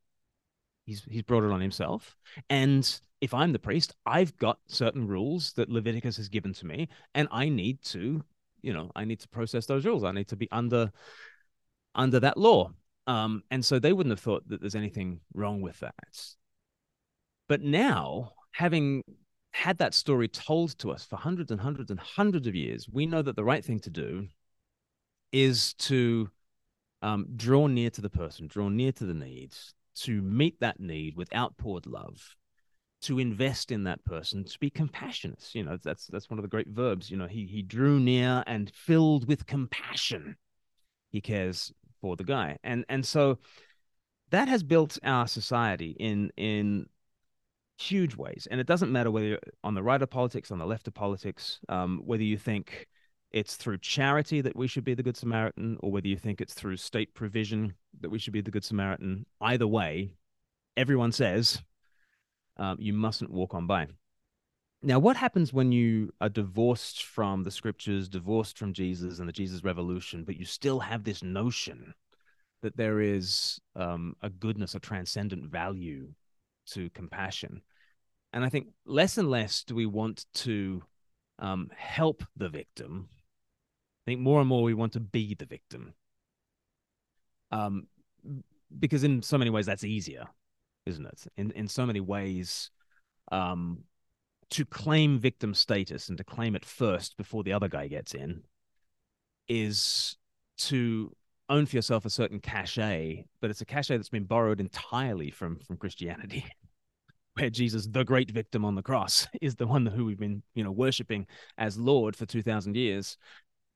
He's 0.85 1.03
he's 1.09 1.23
brought 1.23 1.43
it 1.43 1.51
on 1.51 1.61
himself. 1.61 2.15
And 2.49 2.99
if 3.21 3.33
I'm 3.33 3.51
the 3.51 3.59
priest, 3.59 3.95
I've 4.05 4.35
got 4.37 4.59
certain 4.67 5.07
rules 5.07 5.53
that 5.53 5.69
Leviticus 5.69 6.17
has 6.17 6.29
given 6.29 6.53
to 6.53 6.65
me, 6.65 6.89
and 7.13 7.27
I 7.31 7.49
need 7.49 7.81
to, 7.85 8.23
you 8.61 8.73
know, 8.73 8.91
I 8.95 9.05
need 9.05 9.19
to 9.21 9.27
process 9.29 9.65
those 9.65 9.85
rules. 9.85 10.03
I 10.03 10.11
need 10.11 10.27
to 10.29 10.35
be 10.35 10.49
under 10.51 10.91
under 11.95 12.19
that 12.19 12.37
law. 12.37 12.71
Um, 13.07 13.43
and 13.51 13.63
so 13.63 13.79
they 13.79 13.93
wouldn't 13.93 14.11
have 14.11 14.19
thought 14.19 14.47
that 14.49 14.61
there's 14.61 14.75
anything 14.75 15.19
wrong 15.33 15.61
with 15.61 15.79
that. 15.79 16.35
But 17.47 17.61
now, 17.61 18.33
having 18.51 19.03
had 19.51 19.77
that 19.77 19.93
story 19.93 20.27
told 20.27 20.77
to 20.79 20.91
us 20.91 21.05
for 21.05 21.15
hundreds 21.15 21.51
and 21.51 21.61
hundreds 21.61 21.91
and 21.91 21.99
hundreds 21.99 22.47
of 22.47 22.55
years, 22.55 22.89
we 22.91 23.05
know 23.05 23.21
that 23.21 23.35
the 23.35 23.43
right 23.43 23.63
thing 23.63 23.79
to 23.81 23.89
do 23.89 24.27
is 25.31 25.73
to 25.75 26.29
um, 27.01 27.27
draw 27.35 27.67
near 27.67 27.89
to 27.91 28.01
the 28.01 28.09
person, 28.09 28.47
draw 28.47 28.69
near 28.69 28.91
to 28.91 29.05
the 29.05 29.13
needs, 29.13 29.73
to 29.95 30.21
meet 30.21 30.59
that 30.59 30.79
need 30.79 31.15
with 31.15 31.33
outpoured 31.33 31.85
love, 31.85 32.35
to 33.03 33.19
invest 33.19 33.71
in 33.71 33.83
that 33.83 34.03
person, 34.05 34.43
to 34.43 34.59
be 34.59 34.69
compassionate. 34.69 35.49
You 35.53 35.63
know, 35.63 35.77
that's 35.83 36.07
that's 36.07 36.29
one 36.29 36.39
of 36.39 36.43
the 36.43 36.49
great 36.49 36.67
verbs. 36.67 37.09
You 37.09 37.17
know, 37.17 37.27
he 37.27 37.45
he 37.45 37.61
drew 37.61 37.99
near 37.99 38.43
and 38.47 38.71
filled 38.73 39.27
with 39.27 39.45
compassion. 39.45 40.37
He 41.11 41.21
cares 41.21 41.71
for 42.01 42.15
the 42.15 42.23
guy, 42.23 42.57
and 42.63 42.85
and 42.89 43.05
so 43.05 43.39
that 44.31 44.47
has 44.47 44.63
built 44.63 44.97
our 45.03 45.27
society 45.27 45.95
in 45.99 46.31
in 46.37 46.87
huge 47.77 48.15
ways. 48.15 48.47
And 48.49 48.59
it 48.59 48.67
doesn't 48.67 48.91
matter 48.91 49.11
whether 49.11 49.25
you're 49.27 49.39
on 49.63 49.73
the 49.73 49.83
right 49.83 50.01
of 50.01 50.09
politics, 50.09 50.51
on 50.51 50.59
the 50.59 50.65
left 50.65 50.87
of 50.87 50.93
politics, 50.93 51.59
um, 51.69 52.01
whether 52.05 52.23
you 52.23 52.37
think 52.37 52.87
it's 53.35 53.57
through 53.57 53.77
charity 53.79 54.39
that 54.39 54.55
we 54.55 54.65
should 54.65 54.85
be 54.85 54.93
the 54.93 55.03
Good 55.03 55.17
Samaritan, 55.17 55.77
or 55.81 55.91
whether 55.91 56.07
you 56.07 56.15
think 56.15 56.39
it's 56.39 56.53
through 56.53 56.77
state 56.77 57.13
provision 57.13 57.73
that 57.99 58.09
we 58.09 58.17
should 58.17 58.31
be 58.31 58.39
the 58.39 58.49
Good 58.49 58.63
Samaritan. 58.63 59.25
Either 59.41 59.67
way, 59.67 60.13
everyone 60.77 61.11
says 61.11 61.61
um, 62.55 62.77
you 62.79 62.93
mustn't 62.93 63.29
walk 63.29 63.53
on 63.53 63.67
by. 63.67 63.87
Now, 64.81 64.99
what 64.99 65.17
happens 65.17 65.51
when 65.51 65.73
you 65.73 66.13
are 66.21 66.29
divorced 66.29 67.03
from 67.03 67.43
the 67.43 67.51
scriptures, 67.51 68.07
divorced 68.07 68.57
from 68.57 68.71
Jesus 68.71 69.19
and 69.19 69.27
the 69.27 69.33
Jesus 69.33 69.65
revolution, 69.65 70.23
but 70.23 70.37
you 70.37 70.45
still 70.45 70.79
have 70.79 71.03
this 71.03 71.21
notion 71.21 71.93
that 72.61 72.77
there 72.77 73.01
is 73.01 73.59
um, 73.75 74.15
a 74.21 74.29
goodness, 74.29 74.75
a 74.75 74.79
transcendent 74.79 75.51
value 75.51 76.07
to 76.67 76.89
compassion. 76.91 77.61
And 78.31 78.45
I 78.45 78.49
think 78.49 78.67
less 78.85 79.17
and 79.17 79.29
less 79.29 79.63
do 79.63 79.75
we 79.75 79.85
want 79.85 80.25
to 80.35 80.83
um, 81.37 81.69
help 81.75 82.23
the 82.37 82.47
victim. 82.47 83.09
I 84.05 84.11
think 84.11 84.21
more 84.21 84.39
and 84.39 84.47
more 84.47 84.63
we 84.63 84.73
want 84.73 84.93
to 84.93 84.99
be 84.99 85.33
the 85.33 85.45
victim. 85.45 85.93
Um, 87.51 87.87
because 88.77 89.03
in 89.03 89.21
so 89.21 89.37
many 89.37 89.49
ways 89.49 89.65
that's 89.65 89.83
easier, 89.83 90.27
isn't 90.85 91.05
it? 91.05 91.27
In 91.37 91.51
in 91.51 91.67
so 91.67 91.85
many 91.85 91.99
ways, 91.99 92.69
um, 93.31 93.83
to 94.51 94.65
claim 94.65 95.19
victim 95.19 95.53
status 95.53 96.09
and 96.09 96.17
to 96.17 96.23
claim 96.23 96.55
it 96.55 96.65
first 96.65 97.17
before 97.17 97.43
the 97.43 97.53
other 97.53 97.67
guy 97.67 97.87
gets 97.87 98.13
in 98.13 98.43
is 99.47 100.17
to 100.57 101.11
own 101.49 101.65
for 101.65 101.75
yourself 101.75 102.05
a 102.05 102.09
certain 102.09 102.39
cachet, 102.39 103.25
but 103.41 103.49
it's 103.49 103.61
a 103.61 103.65
cachet 103.65 103.97
that's 103.97 104.09
been 104.09 104.23
borrowed 104.25 104.59
entirely 104.59 105.31
from 105.31 105.59
from 105.59 105.77
Christianity, 105.77 106.45
where 107.33 107.49
Jesus, 107.49 107.87
the 107.87 108.03
great 108.03 108.31
victim 108.31 108.65
on 108.65 108.75
the 108.75 108.83
cross, 108.83 109.27
is 109.41 109.55
the 109.55 109.67
one 109.67 109.85
who 109.85 110.05
we've 110.05 110.19
been, 110.19 110.43
you 110.53 110.63
know, 110.63 110.71
worshiping 110.71 111.27
as 111.57 111.77
Lord 111.77 112.15
for 112.15 112.25
two 112.25 112.41
thousand 112.41 112.75
years, 112.75 113.17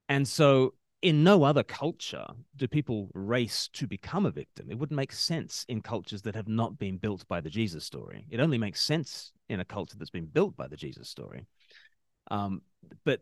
and 0.10 0.28
so 0.28 0.74
in 1.02 1.24
no 1.24 1.44
other 1.44 1.64
culture 1.64 2.26
do 2.58 2.68
people 2.68 3.10
race 3.14 3.70
to 3.72 3.88
become 3.88 4.26
a 4.26 4.32
victim. 4.32 4.68
It 4.70 4.78
wouldn't 4.78 4.98
make 4.98 5.14
sense 5.14 5.66
in 5.70 5.82
cultures 5.82 6.22
that 6.24 6.36
have 6.36 6.50
not 6.50 6.78
been 6.78 6.98
built 6.98 7.26
by 7.28 7.40
the 7.40 7.50
Jesus 7.50 7.86
story. 7.86 8.26
It 8.30 8.42
only 8.42 8.58
makes 8.58 8.82
sense 8.82 9.32
in 9.48 9.62
a 9.62 9.66
culture 9.66 9.96
that's 9.98 10.10
been 10.10 10.26
built 10.26 10.58
by 10.58 10.68
the 10.68 10.76
Jesus 10.76 11.08
story. 11.08 11.46
Um, 12.30 12.62
but 13.06 13.22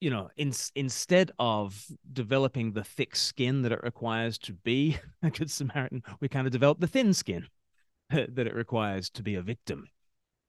you 0.00 0.10
know, 0.10 0.28
in, 0.36 0.52
instead 0.74 1.30
of 1.38 1.82
developing 2.12 2.72
the 2.72 2.84
thick 2.84 3.14
skin 3.16 3.62
that 3.62 3.72
it 3.72 3.82
requires 3.82 4.36
to 4.38 4.52
be 4.52 4.98
a 5.22 5.30
good 5.30 5.50
Samaritan, 5.50 6.02
we 6.20 6.28
kind 6.28 6.46
of 6.46 6.52
develop 6.52 6.80
the 6.80 6.86
thin 6.86 7.14
skin 7.14 7.46
that 8.10 8.46
it 8.46 8.54
requires 8.54 9.08
to 9.10 9.22
be 9.22 9.36
a 9.36 9.42
victim, 9.42 9.86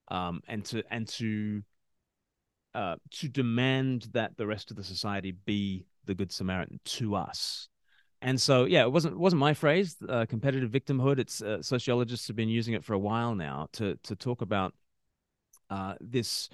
um, 0.09 0.41
and 0.47 0.65
to 0.65 0.83
and 0.89 1.07
to 1.07 1.63
uh, 2.75 2.97
to 3.09 3.27
demand 3.29 4.09
that 4.11 4.35
the 4.37 4.45
rest 4.45 4.69
of 4.69 4.77
the 4.77 4.83
society 4.83 5.31
be 5.31 5.85
the 6.05 6.13
good 6.13 6.31
Samaritan 6.31 6.79
to 6.85 7.15
us. 7.15 7.69
And 8.21 8.39
so, 8.39 8.65
yeah, 8.65 8.83
it 8.83 8.91
wasn't 8.91 9.17
wasn't 9.17 9.39
my 9.39 9.53
phrase. 9.53 9.95
Uh, 10.07 10.25
competitive 10.27 10.71
victimhood. 10.71 11.19
It's 11.19 11.41
uh, 11.41 11.61
sociologists 11.61 12.27
have 12.27 12.35
been 12.35 12.49
using 12.49 12.73
it 12.73 12.83
for 12.83 12.93
a 12.93 12.99
while 12.99 13.33
now 13.35 13.67
to 13.73 13.95
to 14.03 14.15
talk 14.15 14.41
about 14.41 14.73
uh, 15.69 15.95
this 16.01 16.49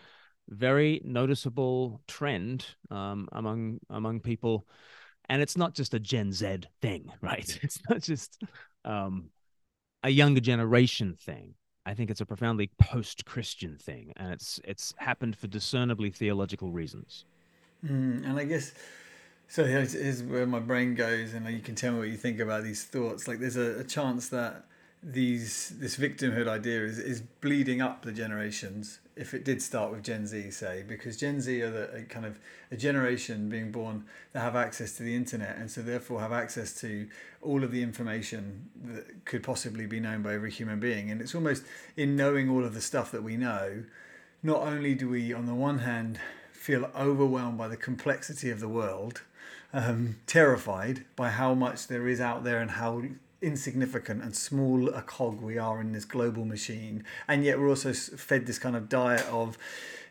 very 0.49 1.01
noticeable 1.03 2.01
trend 2.07 2.65
um, 2.89 3.27
among 3.31 3.79
among 3.89 4.19
people, 4.19 4.67
and 5.29 5.41
it's 5.41 5.57
not 5.57 5.73
just 5.73 5.93
a 5.93 5.99
Gen 5.99 6.31
Z 6.31 6.61
thing, 6.81 7.11
right? 7.21 7.59
It's 7.63 7.79
not 7.89 8.01
just 8.01 8.43
um, 8.85 9.29
a 10.03 10.09
younger 10.09 10.41
generation 10.41 11.15
thing. 11.19 11.55
I 11.85 11.93
think 11.93 12.09
it's 12.09 12.21
a 12.21 12.25
profoundly 12.25 12.69
post-Christian 12.79 13.77
thing, 13.77 14.13
and 14.15 14.31
it's 14.31 14.59
it's 14.63 14.93
happened 14.97 15.35
for 15.35 15.47
discernibly 15.47 16.11
theological 16.11 16.71
reasons. 16.71 17.25
Mm, 17.83 18.29
and 18.29 18.39
I 18.39 18.43
guess 18.43 18.73
so. 19.47 19.65
Here's, 19.65 19.93
here's, 19.93 20.21
where 20.23 20.45
my 20.45 20.59
brain 20.59 20.93
goes, 20.95 21.33
and 21.33 21.47
you 21.49 21.59
can 21.59 21.75
tell 21.75 21.93
me 21.93 21.99
what 21.99 22.07
you 22.09 22.17
think 22.17 22.39
about 22.39 22.63
these 22.63 22.83
thoughts. 22.83 23.27
Like, 23.27 23.39
there's 23.39 23.57
a, 23.57 23.79
a 23.79 23.83
chance 23.83 24.29
that 24.29 24.65
these 25.03 25.73
this 25.79 25.97
victimhood 25.97 26.47
idea 26.47 26.83
is, 26.83 26.99
is 26.99 27.21
bleeding 27.21 27.81
up 27.81 28.03
the 28.03 28.11
generations 28.11 28.99
if 29.15 29.33
it 29.33 29.43
did 29.43 29.61
start 29.61 29.91
with 29.91 30.03
Gen 30.03 30.25
Z 30.25 30.51
say 30.51 30.83
because 30.87 31.17
Gen 31.17 31.41
Z 31.41 31.61
are 31.61 31.69
the 31.69 32.05
kind 32.09 32.25
of 32.25 32.39
a 32.71 32.77
generation 32.77 33.49
being 33.49 33.71
born 33.71 34.05
that 34.33 34.39
have 34.39 34.55
access 34.55 34.95
to 34.97 35.03
the 35.03 35.15
internet 35.15 35.57
and 35.57 35.69
so 35.69 35.81
therefore 35.81 36.21
have 36.21 36.31
access 36.31 36.73
to 36.81 37.07
all 37.41 37.63
of 37.63 37.71
the 37.71 37.83
information 37.83 38.69
that 38.83 39.25
could 39.25 39.43
possibly 39.43 39.85
be 39.85 39.99
known 39.99 40.21
by 40.21 40.33
every 40.33 40.51
human 40.51 40.79
being. 40.79 41.11
And 41.11 41.21
it's 41.21 41.35
almost 41.35 41.63
in 41.97 42.15
knowing 42.15 42.49
all 42.49 42.63
of 42.63 42.73
the 42.73 42.81
stuff 42.81 43.11
that 43.11 43.23
we 43.23 43.37
know 43.37 43.83
not 44.43 44.61
only 44.61 44.95
do 44.95 45.09
we 45.09 45.33
on 45.33 45.45
the 45.45 45.55
one 45.55 45.79
hand 45.79 46.19
feel 46.51 46.89
overwhelmed 46.95 47.57
by 47.57 47.67
the 47.67 47.77
complexity 47.77 48.49
of 48.49 48.59
the 48.59 48.69
world 48.69 49.21
um, 49.73 50.17
terrified 50.27 51.05
by 51.15 51.29
how 51.29 51.53
much 51.53 51.87
there 51.87 52.07
is 52.07 52.19
out 52.19 52.43
there 52.43 52.59
and 52.59 52.71
how 52.71 53.01
insignificant 53.41 54.23
and 54.23 54.35
small 54.35 54.89
a 54.89 55.01
cog 55.01 55.41
we 55.41 55.57
are 55.57 55.81
in 55.81 55.91
this 55.91 56.05
global 56.05 56.45
machine. 56.45 57.03
And 57.27 57.43
yet 57.43 57.59
we're 57.59 57.69
also 57.69 57.93
fed 57.93 58.45
this 58.45 58.59
kind 58.59 58.75
of 58.75 58.89
diet 58.89 59.25
of 59.27 59.57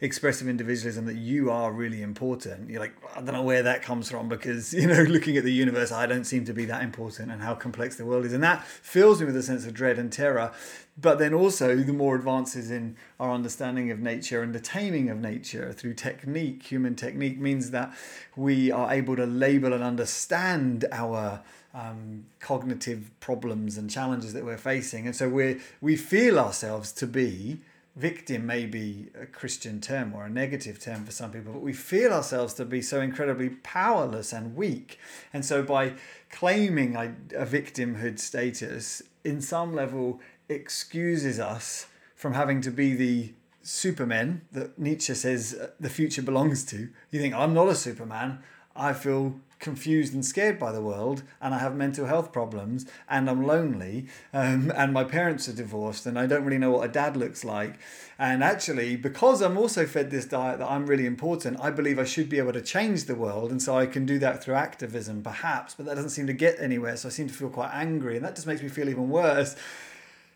expressive 0.01 0.49
individualism 0.49 1.05
that 1.05 1.17
you 1.17 1.51
are 1.51 1.73
really 1.73 2.03
important. 2.03 2.71
You're 2.71 2.81
like 2.81 2.95
i 3.13 3.21
don't 3.21 3.35
know 3.35 3.43
where 3.43 3.63
that 3.63 3.83
comes 3.83 4.11
from 4.11 4.29
because 4.29 4.73
you 4.81 4.87
know 4.87 5.03
looking 5.03 5.37
at 5.37 5.45
the 5.45 5.53
universe 5.53 5.93
i 5.93 6.07
don't 6.07 6.25
seem 6.25 6.45
to 6.45 6.53
be 6.53 6.65
that 6.67 6.83
important 6.83 7.31
and 7.31 7.43
how 7.43 7.55
complex 7.55 7.97
the 7.97 8.07
world 8.07 8.25
is. 8.25 8.33
And 8.33 8.43
that 8.43 8.65
fills 8.65 9.21
me 9.21 9.27
with 9.27 9.37
a 9.37 9.43
sense 9.43 9.67
of 9.67 9.75
dread 9.75 9.99
and 9.99 10.13
terror. 10.13 10.53
But 11.01 11.19
then 11.19 11.33
also 11.33 11.77
the 11.77 11.93
more 11.93 12.15
advances 12.15 12.71
in 12.71 12.97
our 13.19 13.33
understanding 13.33 13.91
of 13.91 14.01
nature 14.01 14.43
and 14.43 14.55
the 14.55 14.61
taming 14.61 15.09
of 15.09 15.19
nature 15.19 15.73
through 15.73 15.95
technique 15.95 16.63
human 16.63 16.95
technique 16.95 17.39
means 17.39 17.71
that 17.71 17.95
we 18.37 18.71
are 18.71 18.93
able 18.93 19.17
to 19.17 19.27
label 19.27 19.73
and 19.73 19.83
understand 19.83 20.85
our 20.93 21.43
um, 21.73 22.27
cognitive 22.41 23.11
problems 23.21 23.79
and 23.79 23.91
challenges 23.91 24.33
that 24.33 24.45
we're 24.45 24.59
facing. 24.59 25.07
And 25.07 25.15
so 25.15 25.29
we 25.29 25.61
we 25.81 25.97
feel 25.97 26.39
ourselves 26.39 26.93
to 26.93 27.07
be 27.07 27.61
victim 28.01 28.47
may 28.47 28.65
be 28.65 29.09
a 29.21 29.27
Christian 29.27 29.81
term 29.81 30.15
or 30.15 30.25
a 30.25 30.31
negative 30.31 30.81
term 30.81 31.05
for 31.05 31.13
some 31.13 31.31
people, 31.31 31.53
but 31.53 31.63
we 31.63 31.75
feel 31.75 32.13
ourselves 32.13 32.55
to 32.55 32.65
be 32.65 32.81
so 32.81 33.01
incredibly 33.01 33.51
powerless 33.51 34.33
and 34.33 34.57
weak. 34.57 34.99
And 35.33 35.45
so 35.45 35.63
by 35.63 35.95
claiming 36.31 36.97
a, 36.97 37.15
a 37.37 37.47
victimhood 37.47 38.19
status, 38.19 39.03
in 39.23 39.41
some 39.43 39.75
level, 39.75 40.21
excuses 40.49 41.39
us 41.39 41.87
from 42.17 42.33
having 42.33 42.61
to 42.63 42.71
be 42.71 42.95
the 42.95 43.35
supermen 43.63 44.43
that 44.53 44.79
Nietzsche 44.79 45.15
says 45.15 45.55
uh, 45.55 45.69
the 45.79 45.91
future 45.91 46.23
belongs 46.23 46.65
to. 46.65 46.89
You 47.11 47.21
think, 47.21 47.35
I'm 47.35 47.55
not 47.55 47.69
a 47.69 47.75
superman. 47.75 48.39
I 48.75 48.95
feel 48.95 49.39
confused 49.61 50.15
and 50.15 50.25
scared 50.25 50.59
by 50.59 50.73
the 50.73 50.81
world, 50.81 51.23
and 51.41 51.55
I 51.55 51.59
have 51.59 51.77
mental 51.77 52.07
health 52.07 52.33
problems, 52.33 52.87
and 53.09 53.31
I'm 53.31 53.47
lonely, 53.47 54.07
um, 54.33 54.73
and 54.75 54.93
my 54.93 55.05
parents 55.05 55.49
are 55.49 55.53
divorced, 55.53 56.07
and 56.07 56.19
I 56.19 56.27
don't 56.27 56.45
really 56.45 56.59
know 56.59 56.71
what 56.71 56.89
a 56.89 56.93
dad 56.93 57.17
looks 57.17 57.45
like. 57.45 57.79
And 58.19 58.43
actually, 58.43 58.97
because 58.97 59.41
I'm 59.41 59.57
also 59.57 59.87
fed 59.87 60.11
this 60.11 60.25
diet 60.25 60.59
that 60.59 60.71
I'm 60.71 60.87
really 60.87 61.07
important, 61.07 61.61
I 61.61 61.71
believe 61.71 61.99
I 61.99 62.05
should 62.05 62.29
be 62.29 62.39
able 62.39 62.55
to 62.55 62.63
change 62.63 63.05
the 63.05 63.15
world, 63.15 63.51
and 63.51 63.63
so 63.63 63.77
I 63.77 63.87
can 63.87 64.07
do 64.07 64.19
that 64.19 64.43
through 64.43 64.55
activism, 64.55 65.23
perhaps, 65.23 65.75
but 65.75 65.87
that 65.87 65.95
doesn't 65.95 66.11
seem 66.11 66.27
to 66.27 66.33
get 66.33 66.59
anywhere, 66.59 66.97
so 66.97 67.09
I 67.09 67.13
seem 67.13 67.29
to 67.29 67.35
feel 67.35 67.51
quite 67.51 67.71
angry, 67.73 68.17
and 68.17 68.25
that 68.25 68.35
just 68.35 68.47
makes 68.47 68.63
me 68.63 68.69
feel 68.69 68.89
even 68.89 69.09
worse. 69.11 69.57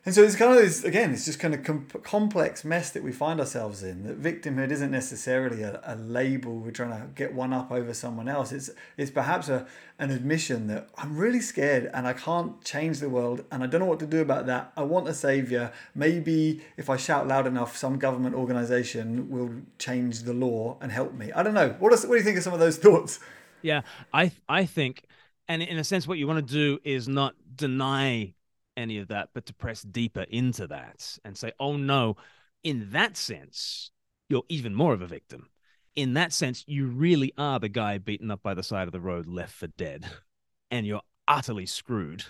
And 0.06 0.14
so 0.14 0.22
it's 0.22 0.36
kind 0.36 0.52
of 0.52 0.58
this, 0.58 0.84
again, 0.84 1.14
it's 1.14 1.24
just 1.24 1.40
kind 1.40 1.54
of 1.54 1.64
com- 1.64 1.86
complex 2.02 2.62
mess 2.62 2.90
that 2.90 3.02
we 3.02 3.10
find 3.10 3.40
ourselves 3.40 3.82
in. 3.82 4.02
That 4.02 4.20
victimhood 4.20 4.70
isn't 4.70 4.90
necessarily 4.90 5.62
a, 5.62 5.80
a 5.82 5.96
label 5.96 6.58
we're 6.58 6.72
trying 6.72 6.90
to 6.90 7.06
get 7.14 7.32
one 7.32 7.54
up 7.54 7.72
over 7.72 7.94
someone 7.94 8.28
else. 8.28 8.52
It's 8.52 8.68
it's 8.98 9.10
perhaps 9.10 9.48
a 9.48 9.66
an 9.98 10.10
admission 10.10 10.66
that 10.66 10.90
I'm 10.98 11.16
really 11.16 11.40
scared 11.40 11.90
and 11.94 12.06
I 12.06 12.12
can't 12.12 12.62
change 12.62 13.00
the 13.00 13.08
world 13.08 13.44
and 13.50 13.62
I 13.62 13.66
don't 13.66 13.80
know 13.80 13.86
what 13.86 14.00
to 14.00 14.06
do 14.06 14.20
about 14.20 14.44
that. 14.44 14.72
I 14.76 14.82
want 14.82 15.08
a 15.08 15.14
savior. 15.14 15.72
Maybe 15.94 16.60
if 16.76 16.90
I 16.90 16.98
shout 16.98 17.26
loud 17.26 17.46
enough, 17.46 17.74
some 17.74 17.98
government 17.98 18.34
organization 18.34 19.30
will 19.30 19.52
change 19.78 20.24
the 20.24 20.34
law 20.34 20.76
and 20.82 20.92
help 20.92 21.14
me. 21.14 21.32
I 21.32 21.42
don't 21.42 21.54
know. 21.54 21.76
What, 21.78 21.94
is, 21.94 22.02
what 22.02 22.12
do 22.12 22.18
you 22.18 22.24
think 22.24 22.36
of 22.36 22.42
some 22.42 22.52
of 22.52 22.60
those 22.60 22.76
thoughts? 22.84 23.20
Yeah, 23.62 23.80
I 24.12 24.32
I 24.50 24.66
think 24.66 25.06
And 25.48 25.62
in 25.62 25.78
a 25.78 25.84
sense, 25.84 26.06
what 26.06 26.18
you 26.18 26.26
want 26.26 26.46
to 26.46 26.52
do 26.52 26.78
is 26.84 27.08
not 27.08 27.34
deny 27.56 28.34
any 28.76 28.98
of 28.98 29.08
that, 29.08 29.30
but 29.34 29.46
to 29.46 29.54
press 29.54 29.82
deeper 29.82 30.22
into 30.28 30.66
that 30.68 31.18
and 31.24 31.36
say, 31.36 31.52
oh 31.60 31.76
no, 31.76 32.16
in 32.62 32.90
that 32.92 33.16
sense, 33.16 33.90
you're 34.28 34.44
even 34.48 34.74
more 34.74 34.92
of 34.92 35.02
a 35.02 35.06
victim. 35.06 35.48
In 35.94 36.14
that 36.14 36.32
sense, 36.32 36.64
you 36.66 36.86
really 36.86 37.32
are 37.38 37.60
the 37.60 37.68
guy 37.68 37.98
beaten 37.98 38.30
up 38.30 38.42
by 38.42 38.54
the 38.54 38.62
side 38.62 38.88
of 38.88 38.92
the 38.92 39.00
road, 39.00 39.26
left 39.26 39.52
for 39.54 39.68
dead, 39.68 40.06
and 40.70 40.86
you're 40.86 41.02
utterly 41.28 41.66
screwed 41.66 42.24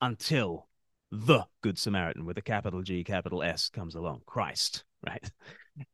until 0.00 0.68
the 1.10 1.44
Good 1.62 1.78
Samaritan 1.78 2.24
with 2.24 2.38
a 2.38 2.42
capital 2.42 2.82
G, 2.82 3.04
capital 3.04 3.42
S 3.42 3.68
comes 3.68 3.94
along, 3.94 4.22
Christ, 4.26 4.84
right? 5.06 5.30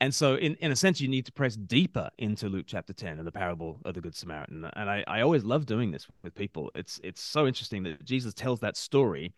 And 0.01 0.15
so, 0.15 0.37
in, 0.37 0.55
in 0.57 0.71
a 0.71 0.77
sense, 0.77 1.01
you 1.01 1.09
need 1.09 1.27
to 1.27 1.33
press 1.33 1.57
deeper 1.57 2.09
into 2.19 2.49
Luke 2.49 2.67
chapter 2.69 2.93
10 2.93 3.19
and 3.19 3.27
the 3.27 3.33
parable 3.33 3.81
of 3.85 3.95
the 3.95 4.01
Good 4.01 4.15
Samaritan. 4.15 4.69
And 4.77 4.89
I, 4.91 5.05
I 5.07 5.23
always 5.23 5.45
love 5.45 5.67
doing 5.67 5.91
this 5.91 6.07
with 6.23 6.35
people. 6.35 6.71
It's, 6.75 7.01
it's 7.03 7.21
so 7.21 7.47
interesting 7.47 7.83
that 7.85 8.05
Jesus 8.05 8.35
tells 8.35 8.61
that 8.61 8.77
story 8.77 9.33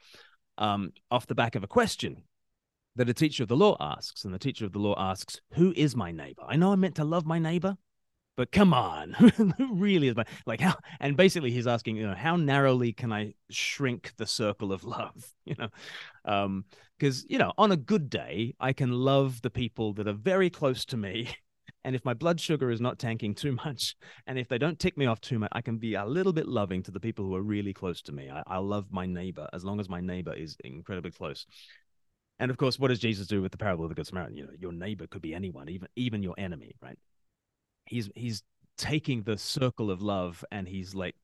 um, 0.58 0.92
off 1.10 1.26
the 1.26 1.34
back 1.34 1.54
of 1.54 1.64
a 1.64 1.68
question 1.68 2.22
that 2.96 3.08
a 3.08 3.14
teacher 3.14 3.42
of 3.42 3.48
the 3.48 3.56
law 3.56 3.76
asks. 3.80 4.24
And 4.24 4.34
the 4.34 4.38
teacher 4.38 4.64
of 4.64 4.72
the 4.72 4.78
law 4.78 4.94
asks, 4.98 5.40
Who 5.54 5.72
is 5.76 5.96
my 5.96 6.12
neighbor? 6.12 6.42
I 6.46 6.56
know 6.56 6.72
I'm 6.72 6.80
meant 6.80 6.96
to 6.96 7.04
love 7.04 7.26
my 7.26 7.38
neighbor, 7.38 7.76
but 8.36 8.50
come 8.50 8.74
on, 8.74 9.14
really 9.72 10.08
is 10.08 10.16
my 10.16 10.24
like 10.46 10.60
how? 10.60 10.76
And 11.00 11.16
basically, 11.16 11.50
he's 11.50 11.66
asking, 11.66 11.96
you 11.96 12.06
know, 12.06 12.14
how 12.14 12.36
narrowly 12.36 12.92
can 12.92 13.12
I 13.12 13.34
shrink 13.50 14.12
the 14.16 14.26
circle 14.26 14.72
of 14.72 14.84
love? 14.84 15.32
You 15.44 15.54
know, 15.58 15.68
um, 16.24 16.64
because 16.98 17.24
you 17.28 17.38
know, 17.38 17.52
on 17.58 17.72
a 17.72 17.76
good 17.76 18.10
day, 18.10 18.54
I 18.58 18.72
can 18.72 18.90
love 18.92 19.42
the 19.42 19.50
people 19.50 19.92
that 19.94 20.08
are 20.08 20.12
very 20.12 20.50
close 20.50 20.84
to 20.86 20.96
me. 20.96 21.28
And 21.86 21.94
if 21.94 22.02
my 22.02 22.14
blood 22.14 22.40
sugar 22.40 22.70
is 22.70 22.80
not 22.80 22.98
tanking 22.98 23.34
too 23.34 23.52
much, 23.52 23.94
and 24.26 24.38
if 24.38 24.48
they 24.48 24.56
don't 24.56 24.78
tick 24.78 24.96
me 24.96 25.04
off 25.04 25.20
too 25.20 25.38
much, 25.38 25.50
I 25.52 25.60
can 25.60 25.76
be 25.76 25.94
a 25.94 26.06
little 26.06 26.32
bit 26.32 26.48
loving 26.48 26.82
to 26.84 26.90
the 26.90 26.98
people 26.98 27.26
who 27.26 27.34
are 27.34 27.42
really 27.42 27.74
close 27.74 28.00
to 28.02 28.12
me. 28.12 28.30
I, 28.30 28.42
I 28.46 28.56
love 28.56 28.86
my 28.90 29.04
neighbor 29.04 29.46
as 29.52 29.66
long 29.66 29.78
as 29.80 29.90
my 29.90 30.00
neighbor 30.00 30.32
is 30.32 30.56
incredibly 30.64 31.10
close. 31.10 31.46
And 32.38 32.50
of 32.50 32.56
course, 32.56 32.78
what 32.78 32.88
does 32.88 33.00
Jesus 33.00 33.26
do 33.26 33.42
with 33.42 33.52
the 33.52 33.58
parable 33.58 33.84
of 33.84 33.90
the 33.90 33.94
Good 33.94 34.06
Samaritan? 34.06 34.36
You 34.36 34.44
know, 34.44 34.52
your 34.58 34.72
neighbor 34.72 35.06
could 35.06 35.20
be 35.20 35.34
anyone, 35.34 35.68
even 35.68 35.88
even 35.94 36.22
your 36.22 36.34
enemy, 36.38 36.74
right? 36.82 36.98
He's 37.86 38.10
he's 38.14 38.42
taking 38.76 39.22
the 39.22 39.38
circle 39.38 39.90
of 39.90 40.02
love 40.02 40.44
and 40.50 40.66
he's 40.66 40.94
like 40.94 41.14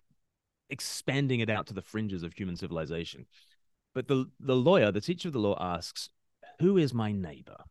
expanding 0.68 1.40
it 1.40 1.50
out 1.50 1.66
to 1.66 1.74
the 1.74 1.82
fringes 1.82 2.22
of 2.22 2.32
human 2.32 2.56
civilization. 2.56 3.26
But 3.94 4.08
the 4.08 4.26
the 4.38 4.56
lawyer, 4.56 4.92
the 4.92 5.00
teacher 5.00 5.28
of 5.28 5.32
the 5.32 5.40
law, 5.40 5.56
asks, 5.60 6.10
"Who 6.60 6.76
is 6.76 6.94
my 6.94 7.12
neighbor?" 7.12 7.64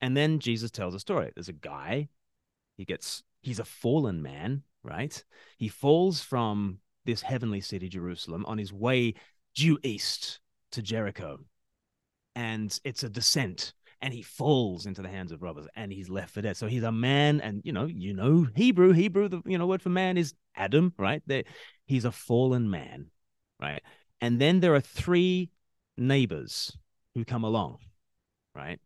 And 0.00 0.16
then 0.16 0.38
Jesus 0.38 0.70
tells 0.70 0.94
a 0.94 1.00
story. 1.00 1.30
There's 1.34 1.48
a 1.48 1.52
guy. 1.52 2.08
He 2.76 2.84
gets 2.84 3.22
he's 3.42 3.58
a 3.58 3.64
fallen 3.64 4.22
man, 4.22 4.62
right? 4.82 5.22
He 5.58 5.68
falls 5.68 6.20
from 6.20 6.80
this 7.04 7.22
heavenly 7.22 7.60
city, 7.60 7.88
Jerusalem, 7.88 8.46
on 8.46 8.58
his 8.58 8.72
way 8.72 9.14
due 9.54 9.78
east 9.82 10.40
to 10.72 10.82
Jericho 10.82 11.38
and 12.34 12.78
it's 12.84 13.02
a 13.02 13.08
descent 13.08 13.72
and 14.04 14.12
he 14.12 14.20
falls 14.20 14.84
into 14.84 15.00
the 15.00 15.08
hands 15.08 15.32
of 15.32 15.40
robbers 15.40 15.66
and 15.74 15.90
he's 15.90 16.10
left 16.10 16.34
for 16.34 16.42
dead. 16.42 16.58
So 16.58 16.66
he's 16.66 16.82
a 16.82 16.92
man, 16.92 17.40
and 17.40 17.62
you 17.64 17.72
know, 17.72 17.86
you 17.86 18.12
know, 18.12 18.46
Hebrew, 18.54 18.92
Hebrew, 18.92 19.28
the 19.30 19.40
you 19.46 19.56
know 19.56 19.66
word 19.66 19.80
for 19.80 19.88
man 19.88 20.18
is 20.18 20.34
Adam, 20.54 20.92
right? 20.98 21.22
There, 21.26 21.44
he's 21.86 22.04
a 22.04 22.12
fallen 22.12 22.68
man, 22.68 23.06
right? 23.62 23.82
And 24.20 24.38
then 24.38 24.60
there 24.60 24.74
are 24.74 24.82
three 24.82 25.48
neighbors 25.96 26.76
who 27.14 27.24
come 27.24 27.44
along, 27.44 27.78
right? 28.54 28.78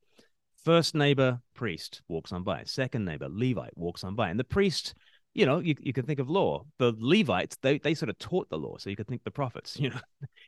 First 0.65 0.95
neighbor, 0.95 1.41
priest, 1.53 2.01
walks 2.07 2.31
on 2.31 2.45
by. 2.45 2.63
Second 2.65 3.05
neighbor, 3.05 3.27
Levite, 3.29 3.77
walks 3.77 4.05
on 4.05 4.15
by. 4.15 4.29
And 4.29 4.39
the 4.39 4.45
priest, 4.45 4.95
you 5.35 5.47
know, 5.47 5.59
you, 5.59 5.75
you 5.81 5.93
can 5.93 6.07
think 6.07 6.21
of 6.21 6.31
law. 6.31 6.65
The 6.79 6.95
Levites, 6.97 7.57
they, 7.61 7.79
they 7.79 7.95
sort 7.95 8.11
of 8.11 8.19
taught 8.21 8.51
the 8.51 8.59
law. 8.59 8.77
So 8.79 8.89
you 8.89 8.95
could 8.95 9.09
think 9.09 9.25
the 9.25 9.33
prophets, 9.33 9.77
you 9.81 9.91
know, 9.91 10.01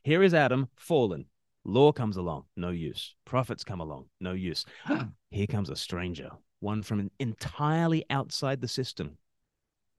here 0.04 0.22
is 0.22 0.32
Adam, 0.32 0.68
fallen, 0.76 1.24
Law 1.64 1.92
comes 1.92 2.16
along, 2.16 2.44
no 2.56 2.70
use. 2.70 3.14
Prophets 3.24 3.64
come 3.64 3.80
along, 3.80 4.06
no 4.20 4.32
use. 4.32 4.64
Here 5.30 5.46
comes 5.46 5.70
a 5.70 5.76
stranger, 5.76 6.30
one 6.60 6.82
from 6.82 7.10
entirely 7.18 8.04
outside 8.10 8.60
the 8.60 8.68
system, 8.68 9.18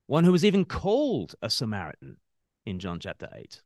one 0.08 0.24
who 0.24 0.32
was 0.32 0.44
even 0.44 0.66
called 0.66 1.36
a 1.42 1.50
Samaritan 1.50 2.18
in 2.66 2.80
John 2.80 3.00
chapter 3.00 3.30
8. 3.34 3.62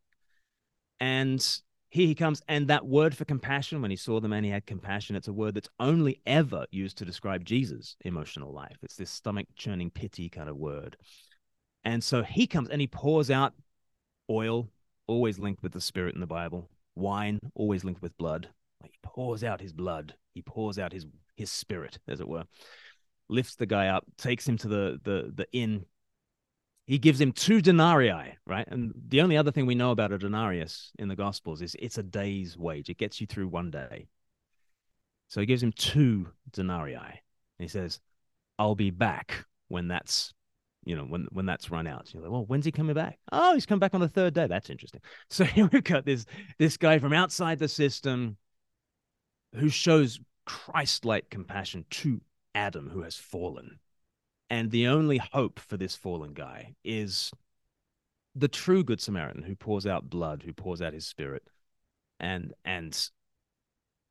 And 1.00 1.46
here 1.89 2.08
he 2.08 2.16
comes. 2.16 2.41
And 2.50 2.68
that 2.68 2.86
word 2.86 3.16
for 3.16 3.26
compassion, 3.26 3.82
when 3.82 3.91
he 3.91 3.98
saw 3.98 4.20
the 4.20 4.28
man, 4.28 4.43
he 4.43 4.50
had 4.50 4.66
compassion. 4.66 5.16
It's 5.16 5.30
a 5.30 5.34
word 5.34 5.56
that's 5.56 5.70
only 5.80 6.22
ever 6.26 6.66
used 6.72 6.98
to 6.98 7.06
describe 7.06 7.46
Jesus' 7.46 7.96
emotional 8.04 8.54
life. 8.54 8.78
It's 8.84 8.98
this 8.98 9.10
stomach 9.10 9.48
churning 9.56 9.89
pity 9.89 10.30
kind 10.30 10.50
of 10.50 10.58
word. 10.58 10.98
And 11.86 12.04
so 12.04 12.24
he 12.24 12.48
comes 12.48 12.70
and 12.70 12.82
he 12.82 12.88
pours 12.88 13.32
out 13.32 13.54
oil, 14.30 14.70
always 15.08 15.39
linked 15.39 15.64
with 15.64 15.72
the 15.72 15.82
Spirit 15.82 16.16
in 16.16 16.22
the 16.22 16.28
Bible, 16.28 16.70
wine 16.96 17.39
always 17.54 17.84
linked 17.84 18.02
with 18.02 18.18
blood. 18.18 18.50
Like 18.82 18.91
he 18.91 19.00
pours 19.04 19.43
out 19.43 19.62
his 19.62 19.74
blood. 19.74 20.16
He 20.34 20.41
pours 20.41 20.80
out 20.80 20.93
his 20.93 21.06
his 21.36 21.52
spirit, 21.52 22.00
as 22.08 22.20
it 22.20 22.28
were. 22.28 22.46
Lifts 23.30 23.56
the 23.56 23.66
guy 23.66 23.88
up, 23.88 24.06
takes 24.18 24.48
him 24.48 24.58
to 24.58 24.68
the 24.68 25.00
the 25.04 25.32
the 25.34 25.48
inn. 25.52 25.86
He 26.88 27.00
gives 27.00 27.20
him 27.20 27.32
two 27.32 27.62
denarii, 27.62 28.38
right? 28.46 28.68
And 28.68 28.93
the 29.08 29.22
only 29.22 29.38
other 29.38 29.52
thing 29.52 29.66
we 29.66 29.74
know 29.74 29.89
about 29.89 30.12
a 30.12 30.20
denarius 30.20 30.91
in 31.00 31.08
the 31.08 31.16
Gospels 31.16 31.64
is 31.64 31.76
it's 31.80 31.98
a 31.98 32.04
day's 32.04 32.56
wage. 32.58 32.89
It 32.89 32.98
gets 33.00 33.20
you 33.20 33.26
through 33.26 33.48
one 33.48 33.72
day. 33.72 34.08
So 35.28 35.39
he 35.39 35.48
gives 35.48 35.64
him 35.64 35.72
two 35.72 36.28
denarii. 36.52 36.93
And 36.93 37.18
he 37.58 37.68
says, 37.68 38.00
I'll 38.60 38.76
be 38.76 38.91
back 38.91 39.46
when 39.68 39.88
that's 39.88 40.34
you 40.86 40.95
know, 40.95 41.03
when 41.03 41.27
when 41.31 41.45
that's 41.45 41.71
run 41.71 41.88
out. 41.88 42.13
You're 42.13 42.23
like, 42.23 42.31
well, 42.31 42.45
when's 42.45 42.65
he 42.65 42.71
coming 42.71 42.93
back? 42.93 43.17
Oh, 43.31 43.55
he's 43.55 43.65
come 43.65 43.79
back 43.79 43.93
on 43.93 44.01
the 44.01 44.07
third 44.07 44.33
day. 44.33 44.47
That's 44.47 44.69
interesting. 44.69 45.01
So 45.29 45.43
here 45.43 45.67
we've 45.71 45.83
got 45.83 46.05
this 46.05 46.25
this 46.59 46.77
guy 46.77 46.99
from 46.99 47.11
outside 47.11 47.59
the 47.59 47.67
system 47.67 48.38
who 49.55 49.69
shows 49.69 50.19
Christ-like 50.45 51.29
compassion 51.29 51.86
to 51.89 52.21
Adam 52.53 52.89
who 52.89 53.01
has 53.01 53.15
fallen. 53.17 53.79
And 54.49 54.69
the 54.69 54.88
only 54.88 55.17
hope 55.17 55.59
for 55.59 55.75
this 55.75 55.95
fallen 55.95 56.33
guy 56.33 56.75
is 56.83 57.31
the 58.36 58.47
true 58.47 58.83
good 58.83 59.01
Samaritan 59.01 59.41
who 59.41 59.55
pours 59.55 59.88
out 59.88 60.09
blood, 60.09 60.43
who 60.43 60.53
pours 60.53 60.81
out 60.81 60.93
his 60.93 61.07
spirit, 61.07 61.43
and 62.19 62.53
and 62.63 63.09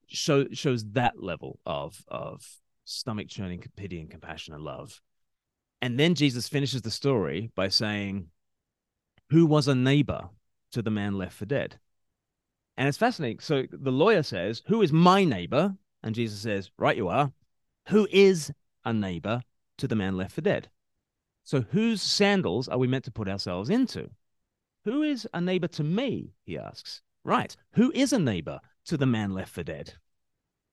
show, 0.09 0.47
shows 0.53 0.85
that 0.93 1.23
level 1.23 1.61
of 1.65 2.05
of 2.09 2.45
stomach 2.85 3.29
churning 3.29 3.63
pity 3.77 4.01
and 4.01 4.11
compassion 4.11 4.55
and 4.55 4.63
love 4.63 5.01
and 5.85 6.01
then 6.01 6.15
Jesus 6.15 6.49
finishes 6.49 6.81
the 6.81 6.91
story 6.91 7.51
by 7.55 7.69
saying, 7.69 8.29
Who 9.29 9.45
was 9.45 9.69
a 9.69 9.75
neighbor 9.75 10.31
to 10.73 10.81
the 10.81 10.91
man 10.91 11.19
left 11.19 11.37
for 11.37 11.45
dead? 11.45 11.79
And 12.79 12.89
it's 12.89 12.97
fascinating. 12.97 13.41
So 13.41 13.65
the 13.71 13.93
lawyer 13.93 14.23
says, 14.23 14.63
Who 14.69 14.81
is 14.81 14.95
my 14.95 15.25
neighbor? 15.25 15.75
And 16.03 16.15
Jesus 16.15 16.41
says, 16.41 16.71
Right, 16.79 16.97
you 16.97 17.09
are. 17.09 17.31
Who 17.89 18.09
is 18.11 18.51
a 18.87 18.95
neighbor 18.95 19.43
to 19.77 19.87
the 19.87 19.95
man 19.95 20.17
left 20.17 20.35
for 20.35 20.41
dead? 20.41 20.71
So 21.43 21.61
whose 21.61 22.01
sandals 22.01 22.67
are 22.67 22.79
we 22.79 22.87
meant 22.87 23.05
to 23.05 23.11
put 23.11 23.29
ourselves 23.29 23.69
into? 23.69 24.09
Who 24.87 25.03
is 25.03 25.29
a 25.35 25.41
neighbor 25.43 25.69
to 25.69 25.85
me? 25.85 26.33
He 26.47 26.57
asks. 26.57 27.03
Right. 27.25 27.55
Who 27.75 27.93
is 27.95 28.15
a 28.15 28.19
neighbor 28.19 28.59
to 28.87 28.97
the 28.97 29.05
man 29.05 29.35
left 29.35 29.53
for 29.53 29.63
dead? 29.63 29.93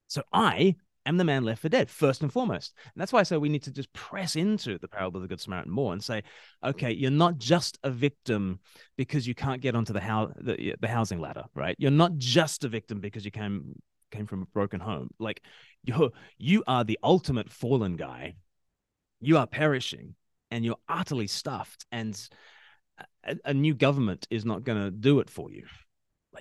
So 0.07 0.23
I 0.31 0.77
am 1.05 1.17
the 1.17 1.23
man 1.23 1.43
left 1.43 1.61
for 1.61 1.69
dead 1.69 1.89
first 1.89 2.21
and 2.21 2.31
foremost. 2.31 2.73
And 2.93 3.01
that's 3.01 3.11
why 3.11 3.19
i 3.19 3.23
say 3.23 3.37
we 3.37 3.49
need 3.49 3.63
to 3.63 3.71
just 3.71 3.91
press 3.93 4.35
into 4.35 4.77
the 4.77 4.87
parable 4.87 5.17
of 5.17 5.23
the 5.23 5.27
good 5.27 5.41
samaritan 5.41 5.71
more 5.71 5.93
and 5.93 6.03
say 6.03 6.23
okay 6.63 6.91
you're 6.91 7.11
not 7.11 7.37
just 7.37 7.79
a 7.83 7.89
victim 7.89 8.59
because 8.97 9.27
you 9.27 9.35
can't 9.35 9.61
get 9.61 9.75
onto 9.75 9.93
the, 9.93 10.33
the, 10.39 10.75
the 10.79 10.87
housing 10.87 11.19
ladder 11.19 11.43
right? 11.55 11.75
You're 11.79 11.91
not 11.91 12.17
just 12.17 12.63
a 12.63 12.69
victim 12.69 12.99
because 12.99 13.25
you 13.25 13.31
came 13.31 13.75
came 14.11 14.27
from 14.27 14.43
a 14.43 14.45
broken 14.45 14.79
home. 14.79 15.09
Like 15.19 15.41
you 15.83 16.11
you 16.37 16.63
are 16.67 16.83
the 16.83 16.99
ultimate 17.03 17.49
fallen 17.49 17.95
guy. 17.95 18.35
You 19.19 19.37
are 19.37 19.47
perishing 19.47 20.15
and 20.49 20.65
you're 20.65 20.79
utterly 20.87 21.27
stuffed 21.27 21.85
and 21.91 22.19
a, 23.23 23.37
a 23.45 23.53
new 23.53 23.73
government 23.73 24.27
is 24.29 24.45
not 24.45 24.63
going 24.63 24.81
to 24.81 24.91
do 24.91 25.19
it 25.19 25.29
for 25.29 25.51
you 25.51 25.63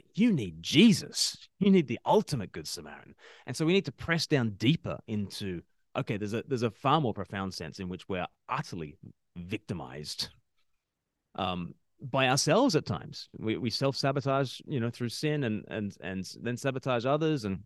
like 0.01 0.19
you 0.19 0.33
need 0.33 0.63
Jesus. 0.63 1.37
You 1.59 1.71
need 1.71 1.89
the 1.89 1.99
ultimate 2.07 2.53
good 2.53 2.67
Samaritan. 2.67 3.15
And 3.47 3.57
so 3.57 3.67
we 3.67 3.73
need 3.73 3.85
to 3.85 3.93
press 3.93 4.27
down 4.27 4.51
deeper 4.51 4.99
into 5.07 5.63
okay, 5.97 6.17
there's 6.17 6.35
a 6.35 6.43
there's 6.47 6.63
a 6.63 6.71
far 6.71 7.01
more 7.01 7.13
profound 7.13 7.53
sense 7.53 7.81
in 7.81 7.89
which 7.89 8.09
we're 8.09 8.27
utterly 8.49 8.97
victimized 9.37 10.29
um 11.37 11.75
by 12.01 12.29
ourselves 12.29 12.77
at 12.77 12.87
times. 12.87 13.29
We 13.39 13.57
we 13.59 13.71
self-sabotage, 13.71 14.61
you 14.67 14.81
know, 14.81 14.91
through 14.91 15.11
sin 15.11 15.45
and 15.45 15.65
and 15.69 15.97
and 16.01 16.27
then 16.43 16.57
sabotage 16.57 17.05
others 17.05 17.45
and 17.45 17.61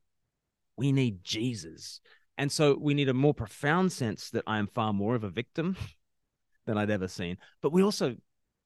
we 0.76 0.90
need 0.90 1.22
Jesus. 1.22 2.00
And 2.36 2.50
so 2.50 2.76
we 2.80 2.94
need 2.94 3.08
a 3.08 3.14
more 3.14 3.34
profound 3.34 3.92
sense 3.92 4.30
that 4.30 4.42
I 4.46 4.58
am 4.58 4.66
far 4.66 4.92
more 4.92 5.14
of 5.14 5.22
a 5.22 5.30
victim 5.30 5.76
than 6.66 6.76
I'd 6.78 6.90
ever 6.90 7.06
seen. 7.06 7.38
But 7.62 7.72
we 7.72 7.82
also 7.82 8.16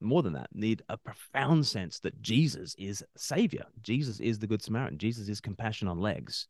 more 0.01 0.23
than 0.23 0.33
that, 0.35 0.49
need 0.53 0.83
a 0.89 0.97
profound 0.97 1.67
sense 1.67 1.99
that 2.01 2.21
Jesus 2.23 2.75
is 2.79 3.05
Savior. 3.17 3.65
Jesus 3.83 4.21
is 4.21 4.39
the 4.39 4.47
Good 4.47 4.63
Samaritan. 4.63 4.99
Jesus 4.99 5.29
is 5.29 5.41
compassion 5.41 5.89
on 5.89 5.99
legs. 5.99 6.47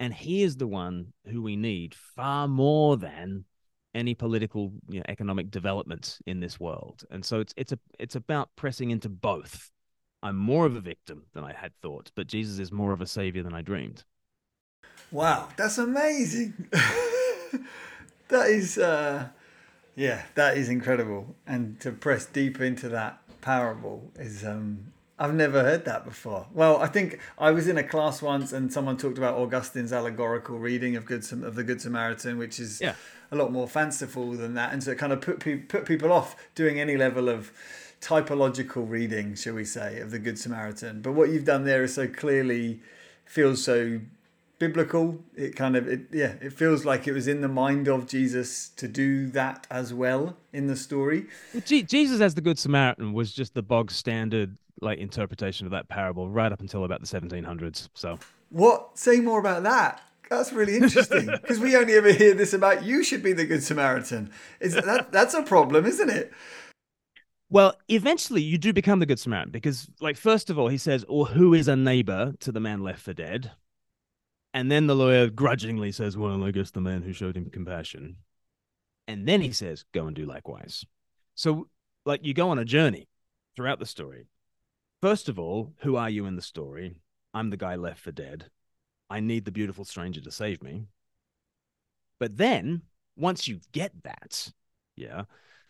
And 0.00 0.12
he 0.12 0.42
is 0.42 0.56
the 0.56 0.66
one 0.66 1.12
who 1.26 1.42
we 1.42 1.56
need 1.56 1.94
far 1.94 2.48
more 2.48 2.96
than 2.96 3.44
any 3.94 4.14
political 4.14 4.72
you 4.88 4.98
know, 4.98 5.04
economic 5.08 5.50
development 5.50 6.18
in 6.26 6.40
this 6.40 6.58
world 6.58 7.04
and 7.10 7.24
so 7.24 7.40
it's 7.40 7.54
it's 7.56 7.72
a 7.72 7.78
it's 7.98 8.16
about 8.16 8.50
pressing 8.56 8.90
into 8.90 9.08
both 9.08 9.70
i'm 10.22 10.36
more 10.36 10.66
of 10.66 10.74
a 10.74 10.80
victim 10.80 11.24
than 11.32 11.44
i 11.44 11.52
had 11.52 11.72
thought 11.80 12.10
but 12.16 12.26
jesus 12.26 12.58
is 12.58 12.72
more 12.72 12.92
of 12.92 13.00
a 13.00 13.06
savior 13.06 13.42
than 13.42 13.54
i 13.54 13.62
dreamed 13.62 14.04
wow 15.12 15.48
that's 15.56 15.78
amazing 15.78 16.52
that 18.28 18.48
is 18.48 18.78
uh 18.78 19.28
yeah 19.96 20.22
that 20.34 20.56
is 20.56 20.68
incredible 20.68 21.34
and 21.46 21.78
to 21.80 21.90
press 21.90 22.26
deeper 22.26 22.64
into 22.64 22.88
that 22.88 23.18
parable 23.40 24.10
is 24.16 24.44
um 24.44 24.92
I've 25.16 25.34
never 25.34 25.62
heard 25.62 25.84
that 25.84 26.04
before. 26.04 26.46
Well, 26.52 26.78
I 26.78 26.88
think 26.88 27.20
I 27.38 27.52
was 27.52 27.68
in 27.68 27.78
a 27.78 27.84
class 27.84 28.20
once, 28.20 28.52
and 28.52 28.72
someone 28.72 28.96
talked 28.96 29.16
about 29.16 29.36
Augustine's 29.36 29.92
allegorical 29.92 30.58
reading 30.58 30.96
of 30.96 31.06
Good 31.06 31.30
of 31.32 31.54
the 31.54 31.62
Good 31.62 31.80
Samaritan, 31.80 32.36
which 32.36 32.58
is 32.58 32.80
yeah. 32.80 32.94
a 33.30 33.36
lot 33.36 33.52
more 33.52 33.68
fanciful 33.68 34.32
than 34.32 34.54
that, 34.54 34.72
and 34.72 34.82
so 34.82 34.90
it 34.90 34.98
kind 34.98 35.12
of 35.12 35.20
put 35.20 35.38
pe- 35.38 35.58
put 35.58 35.86
people 35.86 36.12
off 36.12 36.34
doing 36.56 36.80
any 36.80 36.96
level 36.96 37.28
of 37.28 37.52
typological 38.00 38.88
reading, 38.88 39.36
shall 39.36 39.54
we 39.54 39.64
say, 39.64 40.00
of 40.00 40.10
the 40.10 40.18
Good 40.18 40.38
Samaritan. 40.38 41.00
But 41.00 41.12
what 41.12 41.30
you've 41.30 41.44
done 41.44 41.64
there 41.64 41.84
is 41.84 41.94
so 41.94 42.08
clearly 42.08 42.80
feels 43.24 43.62
so 43.62 44.00
biblical. 44.58 45.22
It 45.36 45.56
kind 45.56 45.76
of 45.76 45.88
it 45.88 46.06
yeah, 46.12 46.34
it 46.40 46.52
feels 46.52 46.84
like 46.84 47.06
it 47.06 47.12
was 47.12 47.28
in 47.28 47.40
the 47.40 47.48
mind 47.48 47.88
of 47.88 48.06
Jesus 48.06 48.68
to 48.70 48.88
do 48.88 49.26
that 49.28 49.66
as 49.70 49.92
well 49.92 50.36
in 50.52 50.66
the 50.66 50.76
story. 50.76 51.26
Jesus 51.64 52.20
as 52.20 52.34
the 52.34 52.40
Good 52.40 52.58
Samaritan 52.58 53.12
was 53.12 53.32
just 53.32 53.54
the 53.54 53.62
bog 53.62 53.90
standard 53.90 54.56
like 54.80 54.98
interpretation 54.98 55.66
of 55.66 55.70
that 55.72 55.88
parable 55.88 56.28
right 56.28 56.52
up 56.52 56.60
until 56.60 56.84
about 56.84 57.00
the 57.00 57.06
1700s. 57.06 57.88
So 57.94 58.18
what? 58.50 58.98
Say 58.98 59.20
more 59.20 59.40
about 59.40 59.62
that. 59.64 60.02
That's 60.30 60.52
really 60.52 60.76
interesting 60.76 61.26
because 61.42 61.58
we 61.58 61.76
only 61.76 61.94
ever 61.94 62.12
hear 62.12 62.34
this 62.34 62.52
about 62.52 62.84
you 62.84 63.04
should 63.04 63.22
be 63.22 63.32
the 63.32 63.44
good 63.44 63.62
Samaritan. 63.62 64.30
Is 64.60 64.74
that 64.74 65.12
that's 65.12 65.34
a 65.34 65.42
problem, 65.42 65.86
isn't 65.86 66.10
it? 66.10 66.32
Well, 67.50 67.76
eventually 67.88 68.42
you 68.42 68.58
do 68.58 68.72
become 68.72 68.98
the 68.98 69.06
good 69.06 69.20
Samaritan 69.20 69.52
because, 69.52 69.88
like, 70.00 70.16
first 70.16 70.50
of 70.50 70.58
all, 70.58 70.68
he 70.68 70.78
says, 70.78 71.04
"Or 71.08 71.26
who 71.26 71.54
is 71.54 71.68
a 71.68 71.76
neighbor 71.76 72.34
to 72.40 72.50
the 72.50 72.58
man 72.58 72.82
left 72.82 73.02
for 73.02 73.12
dead?" 73.12 73.52
And 74.54 74.70
then 74.70 74.86
the 74.86 74.96
lawyer 74.96 75.28
grudgingly 75.28 75.92
says, 75.92 76.16
"Well, 76.16 76.42
I 76.42 76.50
guess 76.50 76.70
the 76.70 76.80
man 76.80 77.02
who 77.02 77.12
showed 77.12 77.36
him 77.36 77.50
compassion." 77.50 78.16
And 79.06 79.28
then 79.28 79.42
he 79.42 79.52
says, 79.52 79.84
"Go 79.92 80.06
and 80.06 80.16
do 80.16 80.24
likewise." 80.24 80.86
So, 81.34 81.68
like, 82.06 82.24
you 82.24 82.32
go 82.32 82.48
on 82.48 82.58
a 82.58 82.64
journey 82.64 83.08
throughout 83.54 83.80
the 83.80 83.86
story 83.86 84.28
First 85.04 85.28
of 85.28 85.38
all, 85.38 85.74
who 85.80 85.96
are 85.96 86.08
you 86.08 86.24
in 86.24 86.34
the 86.34 86.40
story? 86.40 86.96
I'm 87.34 87.50
the 87.50 87.58
guy 87.58 87.76
left 87.76 88.00
for 88.00 88.10
dead. 88.10 88.46
I 89.10 89.20
need 89.20 89.44
the 89.44 89.52
beautiful 89.52 89.84
stranger 89.84 90.22
to 90.22 90.30
save 90.30 90.62
me. 90.62 90.86
But 92.18 92.38
then, 92.38 92.80
once 93.14 93.46
you 93.46 93.60
get 93.72 93.92
that, 94.04 94.50
yeah, 94.96 95.24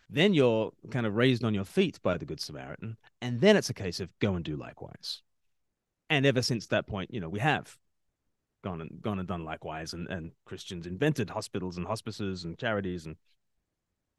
then 0.09 0.33
you're 0.33 0.71
kind 0.89 1.05
of 1.05 1.17
raised 1.17 1.43
on 1.43 1.53
your 1.53 1.65
feet 1.65 2.01
by 2.01 2.17
the 2.17 2.23
Good 2.23 2.39
Samaritan. 2.39 2.95
And 3.21 3.41
then 3.41 3.57
it's 3.57 3.69
a 3.69 3.73
case 3.73 3.99
of 3.99 4.17
go 4.19 4.35
and 4.35 4.45
do 4.45 4.55
likewise. 4.55 5.21
And 6.09 6.25
ever 6.25 6.41
since 6.41 6.67
that 6.67 6.87
point, 6.87 7.13
you 7.13 7.19
know, 7.19 7.27
we 7.27 7.39
have 7.41 7.77
gone 8.65 8.81
and 8.81 9.01
gone 9.01 9.19
and 9.19 9.27
done 9.27 9.45
likewise. 9.45 9.93
And, 9.93 10.09
and 10.09 10.31
Christians 10.45 10.87
invented 10.87 11.29
hospitals 11.29 11.77
and 11.77 11.85
hospices 11.85 12.43
and 12.43 12.57
charities 12.57 13.05
and 13.05 13.15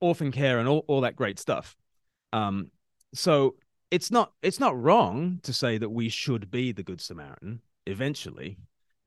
orphan 0.01 0.33
care 0.33 0.59
and 0.59 0.69
all, 0.69 0.85
all 0.87 1.03
that 1.03 1.17
great 1.17 1.39
stuff. 1.39 1.77
Um, 2.33 2.71
so 3.13 3.57
it's 3.91 4.11
not 4.11 4.33
it's 4.43 4.61
not 4.61 4.81
wrong 4.81 5.41
to 5.43 5.53
say 5.53 5.79
that 5.79 5.91
we 5.91 6.09
should 6.09 6.51
be 6.51 6.73
the 6.73 6.83
good 6.83 7.01
Samaritan 7.01 7.61
eventually, 7.87 8.57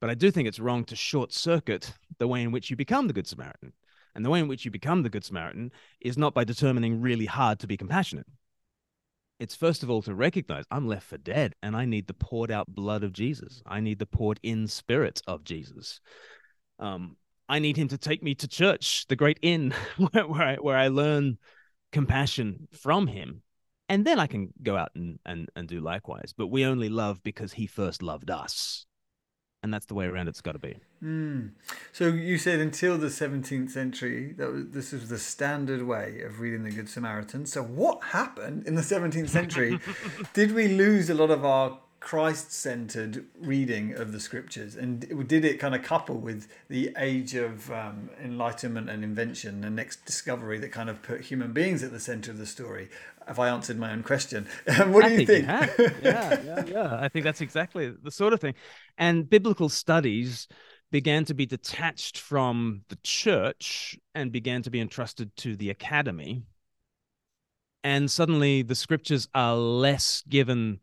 but 0.02 0.10
I 0.10 0.14
do 0.14 0.30
think 0.30 0.48
it's 0.48 0.60
wrong 0.60 0.84
to 0.86 0.96
short 0.96 1.34
circuit 1.34 1.94
the 2.18 2.28
way 2.28 2.42
in 2.42 2.52
which 2.52 2.70
you 2.70 2.76
become 2.76 3.08
the 3.08 3.14
good 3.14 3.28
Samaritan. 3.28 3.74
And 4.16 4.26
the 4.26 4.30
way 4.30 4.40
in 4.40 4.48
which 4.48 4.66
you 4.66 4.72
become 4.72 5.04
the 5.04 5.10
good 5.10 5.24
Samaritan 5.24 5.72
is 6.02 6.18
not 6.18 6.34
by 6.34 6.44
determining 6.44 7.00
really 7.00 7.28
hard 7.28 7.60
to 7.60 7.68
be 7.68 7.78
compassionate. 7.78 8.26
It's 9.40 9.56
first 9.56 9.84
of 9.84 9.90
all 9.90 10.02
to 10.04 10.14
recognize 10.14 10.66
I'm 10.70 10.88
left 10.88 11.08
for 11.08 11.18
dead 11.18 11.56
and 11.64 11.76
I 11.76 11.86
need 11.86 12.08
the 12.08 12.14
poured 12.14 12.52
out 12.52 12.68
blood 12.68 13.04
of 13.04 13.14
Jesus. 13.14 13.62
I 13.66 13.80
need 13.80 14.00
the 14.00 14.06
poured 14.06 14.40
in 14.44 14.68
spirit 14.68 15.22
of 15.28 15.44
Jesus. 15.44 16.02
Um, 16.78 17.16
I 17.48 17.60
need 17.60 17.78
him 17.78 17.88
to 17.88 17.98
take 17.98 18.22
me 18.22 18.36
to 18.36 18.48
church, 18.48 19.08
the 19.08 19.16
great 19.16 19.40
inn 19.42 19.74
where, 19.98 20.28
where 20.28 20.44
I, 20.44 20.56
where 20.56 20.78
I 20.78 20.90
learn 20.90 21.38
compassion 21.92 22.68
from 22.74 23.08
him 23.08 23.42
and 23.90 24.06
then 24.06 24.20
I 24.20 24.28
can 24.28 24.54
go 24.62 24.78
out 24.78 24.92
and, 24.94 25.20
and, 25.26 25.50
and 25.56 25.68
do 25.68 25.80
likewise. 25.80 26.34
But 26.38 26.48
we 26.48 26.66
only 26.66 26.90
love 26.90 27.24
because 27.24 27.54
he 27.54 27.66
first 27.66 28.04
loved 28.04 28.30
us. 28.30 28.86
And 29.62 29.74
that's 29.74 29.86
the 29.86 29.94
way 29.94 30.06
around 30.06 30.30
it's 30.30 30.40
got 30.40 30.54
to 30.54 30.60
be. 30.60 30.78
Mm. 31.04 31.52
So 31.92 32.08
you 32.08 32.38
said 32.38 32.60
until 32.60 32.98
the 32.98 33.08
17th 33.08 33.70
century, 33.70 34.34
that 34.38 34.54
was, 34.54 34.70
this 34.70 34.92
was 34.94 35.10
the 35.10 35.18
standard 35.18 35.86
way 35.86 36.22
of 36.22 36.40
reading 36.40 36.64
the 36.64 36.72
Good 36.72 36.88
Samaritan. 36.88 37.46
So 37.46 37.62
what 37.62 38.02
happened 38.06 38.66
in 38.66 38.76
the 38.76 38.82
17th 38.82 39.28
century? 39.28 39.80
Did 40.34 40.54
we 40.54 40.70
lose 40.70 41.10
a 41.10 41.14
lot 41.14 41.30
of 41.30 41.44
our 41.44 41.78
Christ 42.00 42.52
centered 42.52 43.26
reading 43.40 43.94
of 43.94 44.12
the 44.12 44.20
scriptures? 44.20 44.76
And 44.76 45.28
did 45.28 45.44
it 45.44 45.60
kind 45.60 45.76
of 45.76 45.84
couple 45.84 46.18
with 46.18 46.48
the 46.70 46.94
age 46.98 47.36
of 47.36 47.70
um, 47.72 48.10
enlightenment 48.22 48.90
and 48.90 49.04
invention, 49.04 49.62
the 49.62 49.70
next 49.70 50.06
discovery 50.06 50.58
that 50.60 50.72
kind 50.72 50.90
of 50.90 51.02
put 51.02 51.22
human 51.22 51.52
beings 51.52 51.84
at 51.84 51.92
the 51.92 52.00
center 52.00 52.32
of 52.32 52.38
the 52.38 52.46
story? 52.46 52.90
Have 53.28 53.38
I 53.38 53.50
answered 53.50 53.78
my 53.78 53.92
own 53.92 54.04
question? 54.04 54.48
what 54.66 55.04
do 55.04 55.08
I 55.08 55.18
you 55.18 55.26
think? 55.26 55.46
think? 55.48 55.94
yeah, 56.04 56.42
yeah, 56.42 56.66
yeah. 56.66 56.98
I 57.00 57.10
think 57.10 57.26
that's 57.26 57.42
exactly 57.42 57.90
the 57.90 58.12
sort 58.12 58.34
of 58.34 58.40
thing. 58.40 58.56
And 58.98 59.30
biblical 59.30 59.70
studies 59.70 60.48
began 60.92 61.26
to 61.26 61.34
be 61.34 61.46
detached 61.46 62.18
from 62.18 62.82
the 62.90 62.98
church 63.04 63.98
and 64.16 64.32
began 64.32 64.62
to 64.64 64.72
be 64.72 64.80
entrusted 64.80 65.36
to 65.38 65.56
the 65.56 65.70
academy. 65.70 66.44
And 67.84 68.10
suddenly 68.10 68.62
the 68.62 68.76
scriptures 68.76 69.28
are 69.36 69.56
less 69.56 70.24
given 70.28 70.80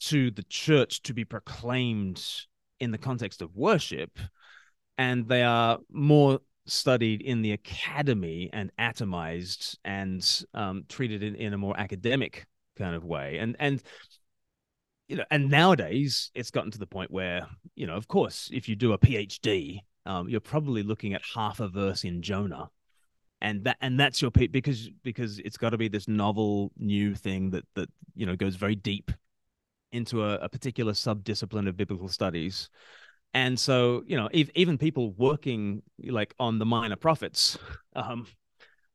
to 0.00 0.30
the 0.30 0.42
church 0.44 1.02
to 1.02 1.14
be 1.14 1.24
proclaimed 1.24 2.24
in 2.80 2.90
the 2.90 2.98
context 2.98 3.42
of 3.42 3.56
worship, 3.56 4.18
and 4.96 5.28
they 5.28 5.42
are 5.42 5.78
more 5.90 6.40
studied 6.66 7.22
in 7.22 7.42
the 7.42 7.52
academy 7.52 8.50
and 8.52 8.70
atomized 8.78 9.76
and 9.84 10.44
um, 10.54 10.84
treated 10.88 11.22
in, 11.22 11.34
in 11.34 11.54
a 11.54 11.58
more 11.58 11.78
academic 11.78 12.46
kind 12.76 12.94
of 12.94 13.04
way. 13.04 13.38
And 13.38 13.56
and 13.58 13.82
you 15.08 15.16
know, 15.16 15.24
and 15.30 15.50
nowadays 15.50 16.30
it's 16.34 16.50
gotten 16.50 16.70
to 16.72 16.78
the 16.78 16.86
point 16.86 17.10
where 17.10 17.46
you 17.74 17.86
know, 17.86 17.96
of 17.96 18.08
course, 18.08 18.50
if 18.52 18.68
you 18.68 18.76
do 18.76 18.92
a 18.92 18.98
PhD, 18.98 19.80
um, 20.06 20.28
you're 20.28 20.40
probably 20.40 20.82
looking 20.82 21.14
at 21.14 21.22
half 21.34 21.60
a 21.60 21.68
verse 21.68 22.04
in 22.04 22.22
Jonah 22.22 22.70
and 23.40 23.64
that 23.64 23.76
and 23.80 23.98
that's 23.98 24.20
your 24.20 24.30
because 24.30 24.90
because 25.02 25.38
it's 25.40 25.56
got 25.56 25.70
to 25.70 25.78
be 25.78 25.88
this 25.88 26.08
novel 26.08 26.72
new 26.76 27.14
thing 27.14 27.50
that 27.50 27.64
that 27.74 27.88
you 28.14 28.26
know 28.26 28.36
goes 28.36 28.56
very 28.56 28.74
deep 28.74 29.12
into 29.92 30.24
a, 30.24 30.34
a 30.36 30.48
particular 30.48 30.94
sub-discipline 30.94 31.66
of 31.66 31.76
biblical 31.76 32.08
studies. 32.08 32.70
And 33.34 33.58
so 33.58 34.02
you 34.06 34.16
know 34.16 34.28
if, 34.32 34.50
even 34.54 34.78
people 34.78 35.12
working 35.12 35.82
like 36.02 36.34
on 36.38 36.58
the 36.58 36.66
minor 36.66 36.96
prophets 36.96 37.58
um 37.96 38.26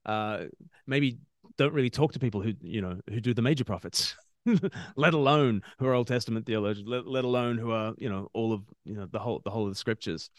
uh 0.05 0.45
maybe 0.87 1.19
don't 1.57 1.73
really 1.73 1.89
talk 1.89 2.13
to 2.13 2.19
people 2.19 2.41
who 2.41 2.53
you 2.61 2.81
know 2.81 2.99
who 3.09 3.21
do 3.21 3.33
the 3.33 3.41
major 3.41 3.63
prophets 3.63 4.15
let 4.95 5.13
alone 5.13 5.61
who 5.79 5.85
are 5.85 5.93
old 5.93 6.07
testament 6.07 6.45
theologians 6.45 6.87
let, 6.87 7.07
let, 7.07 7.23
alone 7.23 7.57
who 7.57 7.71
are 7.71 7.93
you 7.97 8.09
know 8.09 8.27
all 8.33 8.51
of 8.51 8.63
you 8.83 8.95
know 8.95 9.05
the 9.11 9.19
whole 9.19 9.41
the 9.43 9.51
whole 9.51 9.65
of 9.65 9.71
the 9.71 9.77
scriptures. 9.77 10.29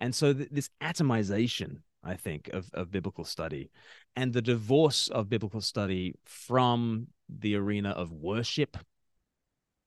And 0.00 0.14
so 0.14 0.34
th- 0.34 0.48
this 0.50 0.70
atomization 0.82 1.78
i 2.02 2.14
think 2.14 2.50
of, 2.52 2.68
of 2.74 2.90
biblical 2.90 3.24
study 3.24 3.70
and 4.16 4.32
the 4.32 4.42
divorce 4.42 5.08
of 5.08 5.30
biblical 5.30 5.60
study 5.60 6.14
from 6.24 7.06
the 7.28 7.54
arena 7.54 7.90
of 7.90 8.12
worship 8.12 8.76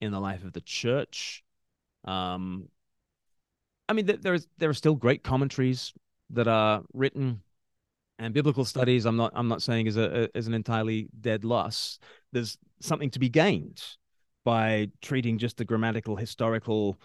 in 0.00 0.12
the 0.12 0.20
life 0.20 0.44
of 0.44 0.52
the 0.52 0.60
church. 0.60 1.42
Um, 2.04 2.68
I 3.88 3.92
mean, 3.94 4.06
there 4.06 4.34
is 4.34 4.46
there 4.58 4.70
are 4.70 4.74
still 4.74 4.94
great 4.94 5.22
commentaries 5.22 5.92
that 6.30 6.46
are 6.46 6.82
written, 6.92 7.42
and 8.18 8.34
biblical 8.34 8.64
studies. 8.64 9.06
I'm 9.06 9.16
not 9.16 9.32
I'm 9.34 9.48
not 9.48 9.62
saying 9.62 9.86
is 9.86 9.96
a 9.96 10.36
is 10.36 10.46
an 10.46 10.54
entirely 10.54 11.08
dead 11.20 11.44
loss. 11.44 11.98
There's 12.32 12.58
something 12.80 13.10
to 13.10 13.18
be 13.18 13.28
gained 13.28 13.82
by 14.44 14.88
treating 15.02 15.38
just 15.38 15.56
the 15.56 15.64
grammatical 15.64 16.16
historical 16.16 17.00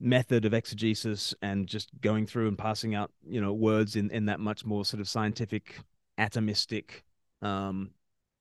method 0.00 0.44
of 0.46 0.54
exegesis 0.54 1.34
and 1.42 1.66
just 1.66 1.90
going 2.00 2.26
through 2.26 2.48
and 2.48 2.56
passing 2.56 2.94
out 2.94 3.10
you 3.28 3.40
know 3.40 3.52
words 3.52 3.96
in 3.96 4.10
in 4.10 4.26
that 4.26 4.40
much 4.40 4.64
more 4.64 4.82
sort 4.82 4.98
of 4.98 5.06
scientific 5.06 5.78
atomistic 6.18 7.02
um 7.42 7.90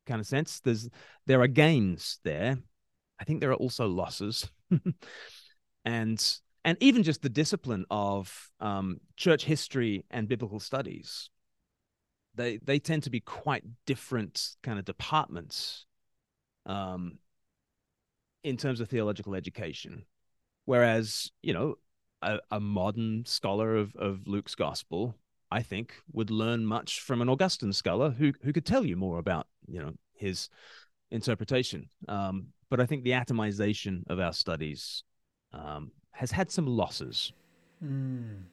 kind 0.08 0.22
of 0.22 0.26
sense 0.26 0.62
there's 0.62 0.90
there 1.26 1.42
are 1.42 1.48
gains 1.48 2.20
there 2.24 2.58
I 3.20 3.24
think 3.24 3.42
there 3.42 3.52
are 3.52 3.56
also 3.56 3.88
losses, 3.88 4.50
and 5.86 6.40
and 6.66 6.78
even 6.80 7.04
just 7.04 7.22
the 7.22 7.30
discipline 7.30 7.86
of 7.90 8.52
um, 8.60 9.00
church 9.18 9.46
history 9.46 10.06
and 10.10 10.28
biblical 10.28 10.60
studies. 10.60 11.30
They 12.36 12.58
they 12.58 12.80
tend 12.80 13.04
to 13.04 13.10
be 13.10 13.20
quite 13.20 13.64
different 13.86 14.56
kind 14.64 14.80
of 14.80 14.86
departments, 14.86 15.86
um, 16.66 17.20
in 18.44 18.58
terms 18.58 18.80
of 18.80 18.90
theological 18.90 19.36
education. 19.36 20.06
Whereas 20.66 21.32
you 21.42 21.54
know 21.54 21.76
a, 22.22 22.40
a 22.52 22.60
modern 22.60 23.26
scholar 23.26 23.76
of 23.76 23.96
of 23.96 24.28
Luke's 24.28 24.56
gospel 24.56 25.16
I 25.52 25.64
think, 25.64 25.96
would 26.12 26.30
learn 26.30 26.66
much 26.66 27.02
from 27.02 27.22
an 27.22 27.30
Augustine 27.30 27.74
scholar 27.74 28.12
who 28.12 28.34
who 28.44 28.54
could 28.54 28.66
tell 28.66 28.86
you 28.86 28.96
more 28.96 29.18
about 29.18 29.48
you 29.68 29.80
know 29.80 29.94
his 30.14 30.50
interpretation. 31.12 31.90
Um, 32.08 32.48
but 32.70 32.80
I 32.80 32.86
think 32.86 33.04
the 33.04 33.12
atomization 33.12 34.04
of 34.10 34.20
our 34.20 34.34
studies 34.34 35.04
um, 35.54 35.92
has 36.12 36.32
had 36.32 36.52
some 36.52 36.68
losses. 36.68 37.34
Mm. 37.84 38.44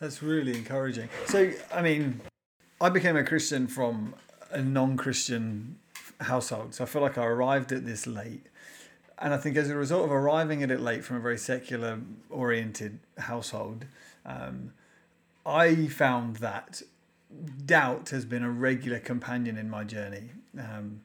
That's 0.00 0.22
really 0.22 0.56
encouraging. 0.56 1.08
So, 1.26 1.50
I 1.72 1.82
mean, 1.82 2.20
I 2.80 2.90
became 2.90 3.16
a 3.16 3.24
Christian 3.24 3.66
from 3.66 4.14
a 4.50 4.60
non-Christian 4.60 5.78
household, 6.20 6.74
so 6.74 6.84
I 6.84 6.86
feel 6.86 7.02
like 7.02 7.18
I 7.18 7.24
arrived 7.24 7.72
at 7.72 7.86
this 7.86 8.06
late. 8.06 8.46
And 9.18 9.32
I 9.32 9.38
think 9.38 9.56
as 9.56 9.70
a 9.70 9.76
result 9.76 10.04
of 10.04 10.12
arriving 10.12 10.62
at 10.62 10.70
it 10.70 10.80
late 10.80 11.02
from 11.02 11.16
a 11.16 11.20
very 11.20 11.38
secular 11.38 12.00
oriented 12.28 12.98
household, 13.16 13.86
um, 14.26 14.72
I 15.46 15.86
found 15.86 16.36
that 16.36 16.82
doubt 17.64 18.10
has 18.10 18.24
been 18.24 18.42
a 18.42 18.50
regular 18.50 18.98
companion 18.98 19.56
in 19.56 19.70
my 19.70 19.84
journey. 19.84 20.30
Um, 20.58 21.00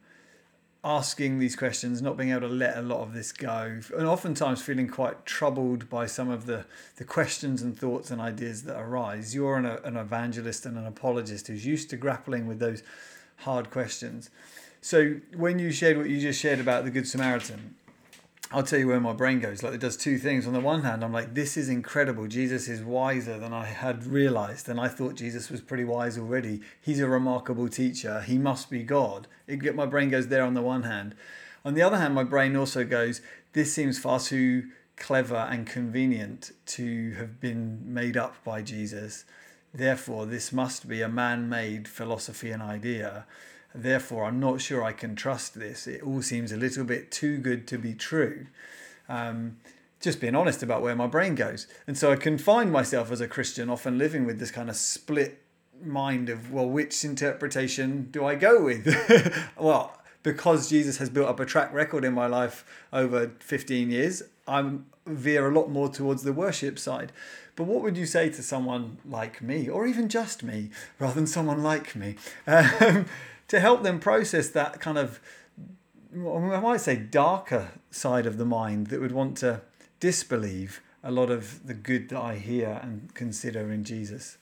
asking 0.84 1.38
these 1.38 1.56
questions, 1.56 2.02
not 2.02 2.18
being 2.18 2.32
able 2.32 2.42
to 2.42 2.48
let 2.48 2.78
a 2.78 2.82
lot 2.82 3.02
of 3.02 3.14
this 3.14 3.32
go, 3.32 3.80
and 3.96 4.08
oftentimes 4.08 4.62
feeling 4.62 4.88
quite 4.88 5.26
troubled 5.26 5.90
by 5.90 6.08
some 6.08 6.30
of 6.30 6.48
the, 6.48 6.66
the 6.98 7.04
questions 7.04 7.62
and 7.62 7.78
thoughts 7.78 8.10
and 8.10 8.20
ideas 8.20 8.64
that 8.64 8.80
arise. 8.80 9.36
You're 9.36 9.58
an, 9.58 9.66
an 9.66 9.96
evangelist 9.96 10.66
and 10.66 10.78
an 10.78 10.88
apologist 10.88 11.48
who's 11.48 11.66
used 11.66 11.90
to 11.92 11.98
grappling 11.98 12.48
with 12.48 12.60
those 12.60 12.82
hard 13.38 13.70
questions. 13.70 14.32
So 14.82 15.18
when 15.36 15.60
you 15.60 15.72
shared 15.72 15.98
what 15.98 16.10
you 16.10 16.20
just 16.20 16.40
shared 16.40 16.60
about 16.60 16.84
the 16.84 16.92
Good 16.92 17.08
Samaritan, 17.08 17.76
I'll 18.54 18.64
tell 18.64 18.80
you 18.80 18.88
where 18.88 19.00
my 19.00 19.14
brain 19.14 19.40
goes. 19.40 19.64
Like 19.64 19.74
it 19.74 19.80
does 19.80 19.96
two 19.96 20.18
things. 20.18 20.46
On 20.46 20.52
the 20.52 20.60
one 20.60 20.82
hand, 20.82 21.04
I'm 21.04 21.14
like, 21.14 21.34
this 21.34 21.56
is 21.56 21.70
incredible. 21.70 22.28
Jesus 22.28 22.68
is 22.68 22.84
wiser 22.84 23.40
than 23.40 23.54
I 23.54 23.66
had 23.66 24.06
realized, 24.06 24.68
and 24.68 24.80
I 24.80 24.90
thought 24.90 25.16
Jesus 25.16 25.50
was 25.50 25.62
pretty 25.62 25.86
wise 25.86 26.18
already. 26.18 26.60
He's 26.82 27.00
a 27.00 27.08
remarkable 27.08 27.70
teacher. 27.70 28.22
He 28.22 28.38
must 28.38 28.70
be 28.70 28.84
God. 28.84 29.28
It, 29.48 29.74
my 29.74 29.86
brain 29.86 30.10
goes 30.10 30.28
there 30.28 30.44
on 30.44 30.54
the 30.54 30.62
one 30.62 30.84
hand. 30.84 31.16
On 31.64 31.76
the 31.76 31.82
other 31.82 31.98
hand, 31.98 32.14
my 32.14 32.24
brain 32.24 32.56
also 32.56 32.84
goes, 32.84 33.22
this 33.54 33.74
seems 33.74 34.00
far 34.00 34.20
too 34.20 34.70
clever 34.98 35.36
and 35.36 35.66
convenient 35.66 36.52
to 36.66 37.14
have 37.14 37.40
been 37.40 37.82
made 37.94 38.18
up 38.18 38.36
by 38.44 38.62
Jesus. 38.62 39.24
Therefore, 39.74 40.26
this 40.26 40.52
must 40.52 40.88
be 40.88 41.02
a 41.02 41.08
man-made 41.08 41.88
philosophy 41.88 42.52
and 42.52 42.62
idea 42.62 43.26
Therefore, 43.74 44.26
I'm 44.26 44.40
not 44.40 44.62
sure 44.62 44.84
I 44.84 44.92
can 44.92 45.16
trust 45.16 45.58
this. 45.58 45.88
It 45.88 46.04
all 46.04 46.22
seems 46.22 46.52
a 46.52 46.58
little 46.58 46.84
bit 46.84 47.12
too 47.12 47.38
good 47.38 47.68
to 47.68 47.78
be 47.78 47.94
true. 47.94 48.48
Um, 49.08 49.58
just 50.02 50.20
being 50.20 50.36
honest 50.36 50.64
about 50.64 50.82
where 50.82 50.96
my 50.96 51.08
brain 51.08 51.36
goes. 51.36 51.68
And 51.88 51.98
so 51.98 52.12
I 52.12 52.16
can 52.16 52.38
find 52.38 52.72
myself 52.72 53.12
as 53.12 53.22
a 53.22 53.28
Christian 53.28 53.70
often 53.70 53.98
living 53.98 54.26
with 54.26 54.40
this 54.40 54.52
kind 54.52 54.70
of 54.70 54.76
split 54.76 55.42
mind 55.84 56.30
of, 56.30 56.52
well, 56.52 56.68
which 56.68 57.04
interpretation 57.06 58.10
do 58.12 58.26
I 58.26 58.36
go 58.36 58.64
with? 58.64 58.88
well, 59.60 59.98
because 60.24 60.70
Jesus 60.70 60.98
has 60.98 61.10
built 61.10 61.30
up 61.30 61.40
a 61.40 61.46
track 61.46 61.74
record 61.74 62.04
in 62.04 62.14
my 62.14 62.28
life 62.28 62.66
over 62.92 63.32
15 63.40 63.90
years, 63.90 64.24
I'm 64.48 64.86
veer 65.06 65.50
a 65.50 65.54
lot 65.54 65.70
more 65.70 65.90
towards 65.90 66.24
the 66.24 66.34
worship 66.34 66.78
side. 66.78 67.12
But 67.56 67.66
what 67.66 67.82
would 67.82 67.98
you 67.98 68.06
say 68.06 68.30
to 68.30 68.44
someone 68.44 68.98
like 69.06 69.42
me, 69.42 69.68
or 69.68 69.86
even 69.86 70.10
just 70.10 70.44
me, 70.44 70.70
rather 71.00 71.16
than 71.16 71.28
someone 71.28 71.64
like 71.64 71.96
me, 71.96 72.16
um, 72.48 73.06
to 73.52 73.60
help 73.60 73.84
them 73.84 74.00
process 74.00 74.48
that 74.48 74.80
kind 74.80 74.98
of, 74.98 75.20
I 76.14 76.60
might 76.62 76.80
say, 76.80 76.96
darker 76.96 77.72
side 77.90 78.26
of 78.26 78.38
the 78.38 78.46
mind 78.46 78.88
that 78.88 79.02
would 79.02 79.12
want 79.12 79.36
to 79.40 79.60
disbelieve 80.00 80.82
a 81.04 81.12
lot 81.12 81.30
of 81.30 81.68
the 81.68 81.74
good 81.74 82.08
that 82.10 82.22
I 82.22 82.36
hear 82.38 82.80
and 82.82 83.14
consider 83.14 83.70
in 83.70 83.84
Jesus. 83.84 84.38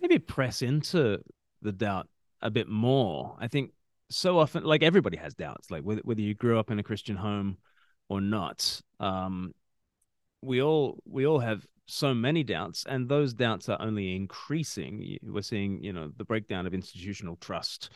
Maybe 0.00 0.20
press 0.20 0.62
into 0.62 1.18
the 1.60 1.72
doubt 1.72 2.06
a 2.40 2.48
bit 2.48 2.68
more. 2.68 3.34
I 3.40 3.48
think 3.48 3.72
so 4.08 4.38
often, 4.38 4.62
like 4.62 4.84
everybody 4.84 5.16
has 5.16 5.34
doubts, 5.34 5.72
like 5.72 5.82
whether, 5.82 6.02
whether 6.04 6.20
you 6.20 6.32
grew 6.32 6.60
up 6.60 6.70
in 6.70 6.78
a 6.78 6.84
Christian 6.84 7.16
home 7.16 7.56
or 8.08 8.20
not. 8.20 8.82
Um, 9.00 9.52
we 10.42 10.62
all 10.62 11.00
we 11.04 11.26
all 11.26 11.40
have 11.40 11.66
so 11.86 12.12
many 12.12 12.42
doubts, 12.42 12.84
and 12.88 13.08
those 13.08 13.32
doubts 13.32 13.68
are 13.68 13.80
only 13.80 14.14
increasing. 14.14 15.18
We're 15.22 15.42
seeing, 15.42 15.82
you 15.82 15.92
know, 15.92 16.10
the 16.16 16.24
breakdown 16.24 16.66
of 16.66 16.74
institutional 16.74 17.36
trust 17.36 17.90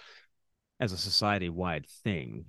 as 0.78 0.92
a 0.92 0.96
society-wide 0.96 1.86
thing. 1.86 2.44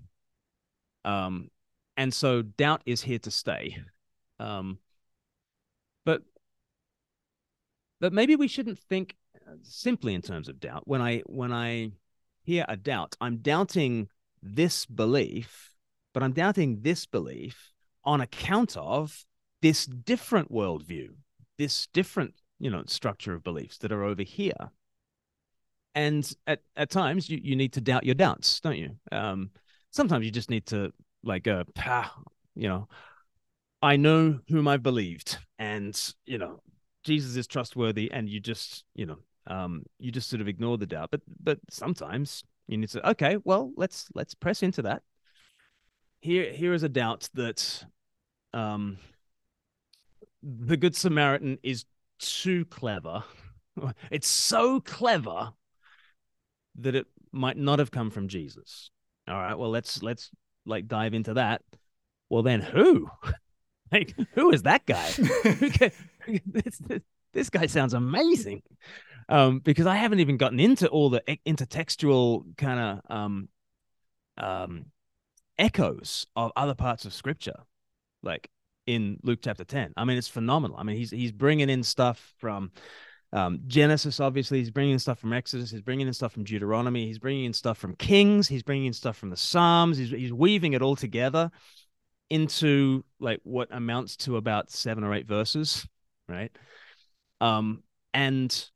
Um, 1.03 1.49
and 1.97 2.13
so 2.13 2.41
doubt 2.41 2.83
is 2.85 3.01
here 3.01 3.19
to 3.19 3.31
stay. 3.31 3.77
Um, 4.39 4.79
but 6.05 6.21
but 7.99 8.13
maybe 8.13 8.35
we 8.35 8.47
shouldn't 8.47 8.79
think 8.79 9.15
simply 9.63 10.13
in 10.13 10.21
terms 10.21 10.47
of 10.47 10.59
doubt. 10.59 10.83
When 10.85 11.01
I 11.01 11.19
when 11.25 11.51
I 11.51 11.91
hear 12.43 12.65
a 12.67 12.77
doubt, 12.77 13.15
I'm 13.19 13.37
doubting 13.37 14.07
this 14.41 14.85
belief, 14.85 15.73
but 16.13 16.23
I'm 16.23 16.33
doubting 16.33 16.79
this 16.81 17.05
belief 17.05 17.71
on 18.03 18.21
account 18.21 18.77
of 18.77 19.25
this 19.61 19.85
different 19.85 20.51
worldview 20.51 21.09
this 21.62 21.88
different 21.93 22.34
you 22.59 22.72
know 22.72 22.82
structure 22.88 23.36
of 23.36 23.43
beliefs 23.43 23.78
that 23.78 23.91
are 23.91 24.03
over 24.03 24.24
here. 24.24 24.72
And 25.93 26.32
at, 26.47 26.62
at 26.78 26.89
times 26.89 27.30
you, 27.30 27.39
you 27.43 27.55
need 27.55 27.74
to 27.74 27.82
doubt 27.82 28.03
your 28.05 28.16
doubts 28.16 28.59
don't 28.59 28.78
you? 28.78 28.95
Um 29.12 29.51
sometimes 29.91 30.26
you 30.26 30.32
just 30.32 30.49
need 30.49 30.66
to 30.68 30.91
like 31.24 31.47
uh 31.47 31.66
ah, 31.78 32.14
you 32.55 32.68
know. 32.68 32.88
I 33.84 33.95
know 33.95 34.39
whom 34.49 34.68
i 34.68 34.78
believed 34.78 35.39
and 35.57 35.93
you 36.26 36.38
know 36.38 36.62
jesus 37.03 37.36
is 37.36 37.47
trustworthy 37.47 38.12
and 38.12 38.30
you 38.30 38.39
just 38.39 38.84
you 38.93 39.07
know 39.07 39.18
um 39.47 39.84
you 39.97 40.12
just 40.12 40.30
sort 40.30 40.41
of 40.41 40.47
ignore 40.47 40.78
the 40.78 40.88
doubt. 40.88 41.09
But 41.12 41.22
but 41.43 41.59
sometimes 41.70 42.43
you 42.68 42.78
need 42.78 42.89
to 42.89 43.09
okay 43.12 43.38
well 43.43 43.72
let's 43.76 44.07
let's 44.16 44.34
press 44.34 44.64
into 44.64 44.82
that. 44.84 45.03
Here 46.22 46.51
here 46.51 46.74
is 46.74 46.84
a 46.84 46.89
doubt 46.89 47.30
that 47.36 47.86
um 48.53 48.97
the 50.43 50.77
Good 50.77 50.95
Samaritan 50.95 51.57
is 51.63 51.85
too 52.19 52.65
clever. 52.65 53.23
It's 54.11 54.27
so 54.27 54.81
clever 54.81 55.53
that 56.75 56.93
it 56.93 57.07
might 57.31 57.55
not 57.55 57.79
have 57.79 57.89
come 57.89 58.11
from 58.11 58.27
Jesus. 58.27 58.91
All 59.27 59.35
right, 59.35 59.57
well 59.57 59.69
let's 59.69 60.03
let's 60.03 60.29
like 60.65 60.89
dive 60.89 61.13
into 61.13 61.35
that. 61.35 61.61
Well 62.29 62.43
then 62.43 62.59
who? 62.59 63.09
like 63.91 64.13
who 64.33 64.51
is 64.51 64.63
that 64.63 64.85
guy? 64.85 65.09
this, 66.45 66.81
this 67.33 67.49
guy 67.49 67.65
sounds 67.65 67.93
amazing. 67.93 68.61
Um, 69.29 69.59
because 69.59 69.87
I 69.87 69.95
haven't 69.95 70.19
even 70.19 70.35
gotten 70.35 70.59
into 70.59 70.89
all 70.89 71.09
the 71.09 71.23
intertextual 71.45 72.57
kind 72.57 72.79
of 72.79 73.15
um, 73.15 73.49
um, 74.37 74.85
echoes 75.57 76.27
of 76.35 76.51
other 76.55 76.75
parts 76.75 77.05
of 77.05 77.13
scripture. 77.13 77.61
Like 78.21 78.49
in 78.88 79.17
Luke 79.23 79.39
chapter 79.41 79.63
10. 79.63 79.93
I 79.97 80.05
mean, 80.05 80.17
it's 80.17 80.27
phenomenal. 80.27 80.77
I 80.77 80.84
mean, 80.84 80.97
he's 80.97 81.11
he's 81.11 81.32
bringing 81.32 81.69
in 81.69 81.84
stuff 81.84 82.34
from 82.38 82.71
um, 83.34 83.61
Genesis, 83.67 84.19
obviously. 84.19 84.59
He's 84.59 84.71
bringing 84.71 84.93
in 84.93 84.99
stuff 84.99 85.19
from 85.19 85.34
Exodus. 85.34 85.71
He's 85.71 85.82
bringing 85.82 86.07
in 86.07 86.13
stuff 86.13 86.34
from 86.34 86.43
Deuteronomy. 86.43 87.05
He's 87.05 87.19
bringing 87.19 87.45
in 87.45 87.53
stuff 87.53 87.77
from 87.77 87.95
Kings. 87.95 88.47
He's 88.47 88.63
bringing 88.63 88.88
in 88.88 88.93
stuff 88.93 89.17
from 89.17 89.29
the 89.29 89.38
Psalms. 89.38 89.97
He's 89.97 90.09
he's 90.09 90.34
weaving 90.34 90.73
it 90.73 90.82
all 90.82 90.95
together 90.95 91.51
into 92.29 93.03
like 93.19 93.39
what 93.43 93.67
amounts 93.71 94.15
to 94.15 94.38
about 94.38 94.71
seven 94.71 95.03
or 95.03 95.13
eight 95.13 95.27
verses, 95.27 95.88
right? 96.27 96.51
Um, 97.39 97.84
and 98.13 98.69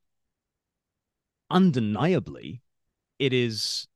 undeniably, 1.49 2.61
it 3.19 3.33
is 3.33 3.87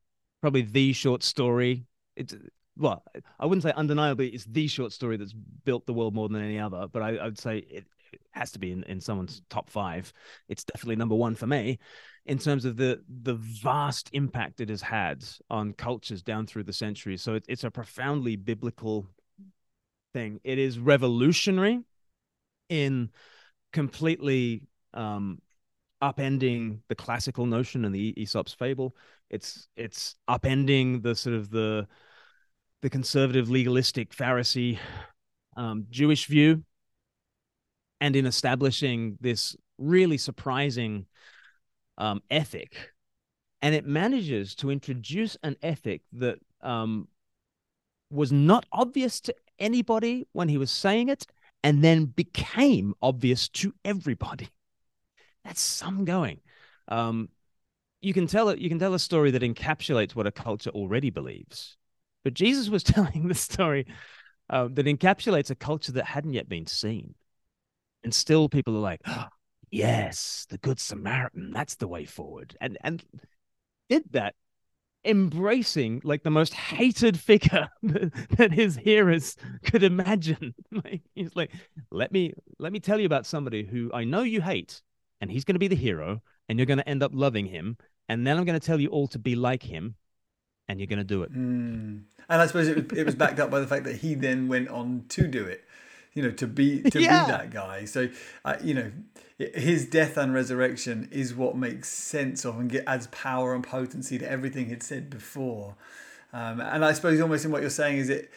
probably 0.42 0.62
the 0.62 0.94
short 0.94 1.24
story. 1.24 1.86
It's 2.16 2.34
well, 2.80 3.04
I 3.40 3.46
wouldn't 3.46 3.64
say 3.64 3.74
undeniably 3.76 4.30
it's 4.30 4.46
the 4.46 4.68
short 4.68 4.94
story 4.94 5.18
that's 5.18 5.34
built 5.34 5.86
the 5.86 5.94
world 5.94 6.16
more 6.16 6.30
than 6.30 6.42
any 6.42 6.58
other, 6.58 6.88
but 6.92 7.02
I, 7.02 7.18
I 7.18 7.26
would 7.26 7.38
say 7.38 7.60
it, 7.60 7.86
it, 8.12 8.22
has 8.32 8.52
to 8.52 8.60
be 8.60 8.72
in, 8.72 8.84
in 8.84 9.00
someone's 9.00 9.42
top 9.50 9.70
five. 9.70 10.12
It's 10.48 10.64
definitely 10.64 10.96
number 10.96 11.16
one 11.16 11.36
for 11.36 11.46
me 11.46 11.78
in 12.26 12.38
terms 12.38 12.66
of 12.66 12.78
the 12.78 13.02
the 13.24 13.36
vast 13.36 14.10
impact 14.14 14.62
it 14.62 14.70
has 14.70 14.82
had 14.82 15.24
on 15.50 15.74
cultures 15.74 16.24
down 16.24 16.48
through 16.48 16.64
the 16.64 16.74
centuries. 16.74 17.22
So 17.22 17.36
it, 17.36 17.46
it's 17.48 17.64
a 17.64 17.72
profoundly 17.72 18.36
biblical 18.36 19.08
thing. 20.14 20.40
It 20.44 20.58
is 20.58 20.80
revolutionary 20.80 21.82
in 22.70 23.10
completely 23.74 24.64
um, 24.94 25.42
upending 26.02 26.80
the 26.88 26.96
classical 26.96 27.46
notion 27.46 27.86
and 27.86 27.94
the 27.94 28.14
Aesop's 28.18 28.54
fable. 28.54 28.96
It's 29.30 29.68
it's 29.76 30.16
upending 30.28 31.04
the 31.04 31.16
sort 31.16 31.36
of 31.36 31.50
the 31.50 31.88
the 32.82 32.90
conservative, 32.90 33.50
legalistic, 33.50 34.16
Pharisee 34.16 34.80
um, 35.58 35.86
Jewish 35.90 36.26
view, 36.28 36.64
and 38.00 38.16
in 38.16 38.26
establishing 38.26 39.18
this 39.20 39.56
really 39.78 40.18
surprising 40.18 41.06
um, 41.98 42.22
ethic. 42.30 42.94
And 43.62 43.76
it 43.76 43.86
manages 43.86 44.56
to 44.56 44.72
introduce 44.72 45.36
an 45.44 45.58
ethic 45.62 46.02
that 46.14 46.40
um, 46.62 47.10
was 48.10 48.32
not 48.32 48.66
obvious 48.72 49.20
to 49.22 49.36
anybody 49.60 50.26
when 50.32 50.48
he 50.48 50.58
was 50.58 50.72
saying 50.72 51.10
it, 51.10 51.26
and 51.62 51.84
then 51.84 52.06
became 52.06 52.94
obvious 53.02 53.50
to 53.50 53.74
everybody. 53.84 54.48
that's 55.44 55.60
some 55.60 56.06
going. 56.06 56.40
Um, 56.88 57.28
you 58.02 58.14
can 58.14 58.28
tell 58.28 58.48
it. 58.48 58.60
You 58.60 58.70
can 58.70 58.80
tell 58.80 58.94
a 58.94 59.00
story 59.00 59.32
that 59.32 59.42
encapsulates 59.42 60.16
what 60.16 60.26
a 60.26 60.32
culture 60.32 60.70
already 60.70 61.10
believes. 61.10 61.76
But 62.30 62.36
Jesus 62.36 62.70
was 62.70 62.84
telling 62.94 63.28
the 63.28 63.34
story 63.34 63.88
uh, 64.52 64.68
that 64.74 64.86
encapsulates 64.86 65.50
a 65.50 65.56
culture 65.56 65.94
that 65.94 66.06
hadn't 66.06 66.34
yet 66.34 66.48
been 66.48 66.68
seen, 66.68 67.16
and 68.04 68.14
still 68.14 68.48
people 68.48 68.76
are 68.78 68.82
like, 68.82 69.02
oh, 69.08 69.26
"Yes, 69.72 70.46
the 70.48 70.60
Good 70.60 70.80
Samaritan. 70.80 71.50
That's 71.52 71.78
the 71.78 71.88
way 71.88 72.06
forward." 72.06 72.56
And 72.62 72.78
and 72.82 73.04
did 73.90 74.04
that 74.12 74.36
embracing 75.04 76.02
like 76.04 76.22
the 76.22 76.30
most 76.30 76.54
hated 76.54 77.20
figure 77.20 77.68
that 77.82 78.52
his 78.54 78.76
hearers 78.76 79.36
could 79.64 79.82
imagine 79.82 80.54
like 80.72 81.02
he's 81.16 81.36
like 81.36 81.52
let 81.90 82.12
me 82.12 82.34
let 82.60 82.72
me 82.72 82.80
tell 82.80 83.00
you 83.00 83.06
about 83.06 83.26
somebody 83.26 83.64
who 83.64 83.90
i 83.94 84.04
know 84.04 84.24
you 84.24 84.42
hate 84.42 84.82
and 85.22 85.32
he's 85.32 85.46
going 85.46 85.56
to 85.56 85.60
be 85.60 85.70
the 85.70 85.76
hero 85.76 86.22
and 86.50 86.60
you're 86.60 86.66
going 86.66 86.78
to 86.78 86.90
end 86.90 87.02
up 87.02 87.12
loving 87.14 87.46
him 87.46 87.78
and 88.10 88.28
then 88.28 88.38
i'm 88.38 88.44
going 88.44 88.60
to 88.60 88.68
tell 88.68 88.78
you 88.78 88.90
all 88.90 89.08
to 89.08 89.18
be 89.18 89.38
like 89.38 89.64
him 89.64 89.96
and 90.70 90.80
you're 90.80 90.88
going 90.88 90.98
to 90.98 91.04
do 91.04 91.24
it 91.24 91.34
mm. 91.34 91.38
and 91.38 92.42
i 92.42 92.46
suppose 92.46 92.70
it 92.70 92.90
was, 92.90 92.98
it 92.98 93.06
was 93.06 93.16
backed 93.16 93.40
up 93.40 93.52
by 93.52 93.60
the 93.60 93.68
fact 93.68 93.84
that 93.84 93.98
he 93.98 94.16
then 94.16 94.48
went 94.48 94.70
on 94.70 95.04
to 95.10 95.28
do 95.28 95.44
it 95.44 95.66
you 96.14 96.24
know 96.24 96.32
to 96.32 96.48
be 96.48 96.82
to 96.84 97.02
yeah. 97.02 97.26
be 97.26 97.32
that 97.32 97.52
guy 97.52 97.84
so 97.84 98.08
uh, 98.46 98.56
you 98.64 98.74
know 98.74 98.90
his 99.40 99.86
death 99.86 100.18
and 100.18 100.34
resurrection 100.34 101.08
is 101.12 101.34
what 101.34 101.56
makes 101.56 101.88
sense 101.88 102.44
of 102.44 102.60
and 102.60 102.70
get, 102.70 102.84
adds 102.86 103.08
power 103.08 103.56
and 103.56 103.64
potency 103.64 104.20
to 104.20 104.30
everything 104.30 104.68
he'd 104.68 104.84
said 104.84 105.10
before. 105.10 105.76
Um, 106.34 106.60
and 106.60 106.84
I 106.84 106.92
suppose 106.92 107.20
almost 107.22 107.46
in 107.46 107.52
what 107.52 107.62
you're 107.62 107.70
saying 107.70 108.00
is 108.00 108.10
it, 108.10 108.32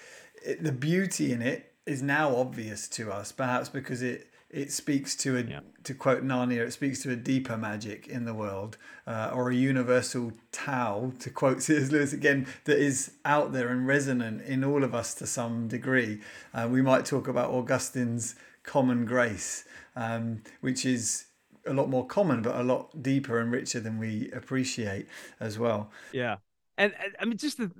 it, 0.44 0.62
the 0.62 0.72
beauty 0.72 1.32
in 1.32 1.42
it 1.42 1.72
is 1.86 2.02
now 2.02 2.36
obvious 2.36 2.86
to 2.88 3.10
us, 3.10 3.32
perhaps 3.32 3.68
because 3.68 4.00
it 4.00 4.28
it 4.52 4.70
speaks 4.70 5.16
to 5.16 5.36
a 5.38 5.42
yeah. 5.42 5.60
to 5.84 5.94
quote 5.94 6.22
Narnia, 6.22 6.66
it 6.66 6.72
speaks 6.72 7.02
to 7.02 7.10
a 7.10 7.16
deeper 7.16 7.56
magic 7.56 8.06
in 8.06 8.26
the 8.26 8.34
world, 8.34 8.76
uh, 9.06 9.30
or 9.34 9.50
a 9.50 9.54
universal 9.54 10.32
Tao, 10.52 11.12
to 11.20 11.30
quote 11.30 11.62
C.S. 11.62 11.90
Lewis 11.90 12.12
again, 12.12 12.46
that 12.64 12.78
is 12.78 13.12
out 13.24 13.52
there 13.52 13.68
and 13.68 13.86
resonant 13.86 14.42
in 14.42 14.62
all 14.62 14.84
of 14.84 14.94
us 14.94 15.14
to 15.14 15.26
some 15.26 15.68
degree. 15.68 16.20
Uh, 16.52 16.68
we 16.70 16.82
might 16.82 17.06
talk 17.06 17.26
about 17.26 17.50
Augustine's 17.50 18.34
common 18.62 19.06
grace, 19.06 19.64
um, 19.96 20.42
which 20.60 20.84
is 20.84 21.26
a 21.66 21.72
lot 21.72 21.88
more 21.88 22.06
common, 22.06 22.42
but 22.42 22.54
a 22.54 22.62
lot 22.62 23.02
deeper 23.02 23.38
and 23.38 23.50
richer 23.50 23.80
than 23.80 23.98
we 23.98 24.30
appreciate 24.32 25.06
as 25.40 25.58
well. 25.58 25.90
Yeah, 26.12 26.36
and, 26.76 26.92
and 27.02 27.16
I 27.18 27.24
mean, 27.24 27.38
just 27.38 27.56
the, 27.56 27.70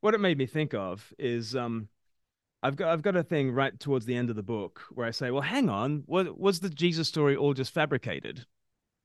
what 0.00 0.14
it 0.14 0.20
made 0.20 0.38
me 0.38 0.46
think 0.46 0.72
of 0.72 1.12
is 1.18 1.56
um, 1.56 1.88
I've 2.62 2.76
got 2.76 2.92
I've 2.92 3.02
got 3.02 3.16
a 3.16 3.22
thing 3.22 3.52
right 3.52 3.78
towards 3.78 4.06
the 4.06 4.16
end 4.16 4.30
of 4.30 4.36
the 4.36 4.42
book 4.42 4.82
where 4.90 5.06
I 5.06 5.10
say, 5.10 5.30
well, 5.30 5.42
hang 5.42 5.68
on, 5.68 6.04
what 6.06 6.38
was 6.38 6.60
the 6.60 6.70
Jesus 6.70 7.08
story 7.08 7.34
all 7.34 7.54
just 7.54 7.74
fabricated? 7.74 8.46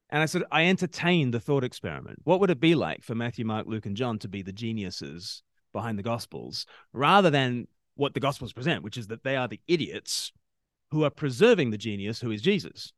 And 0.10 0.22
I 0.22 0.26
said, 0.26 0.44
I 0.52 0.68
entertained 0.68 1.34
the 1.34 1.40
thought 1.40 1.64
experiment. 1.64 2.20
What 2.24 2.40
would 2.40 2.50
it 2.50 2.62
be 2.62 2.76
like 2.76 3.04
for 3.04 3.16
Matthew, 3.16 3.46
Mark, 3.46 3.68
Luke, 3.68 3.86
and 3.86 3.98
John 3.98 4.20
to 4.20 4.30
be 4.30 4.42
the 4.42 4.54
geniuses 4.54 5.44
behind 5.74 6.00
the 6.00 6.04
Gospels, 6.04 6.66
rather 6.94 7.30
than 7.30 7.68
what 7.96 8.14
the 8.14 8.20
Gospels 8.20 8.54
present, 8.54 8.84
which 8.84 8.98
is 8.98 9.08
that 9.08 9.24
they 9.24 9.36
are 9.36 9.48
the 9.48 9.60
idiots 9.68 10.32
who 10.92 11.04
are 11.04 11.10
preserving 11.10 11.72
the 11.72 11.78
genius 11.78 12.22
who 12.22 12.32
is 12.32 12.42
Jesus. 12.42 12.94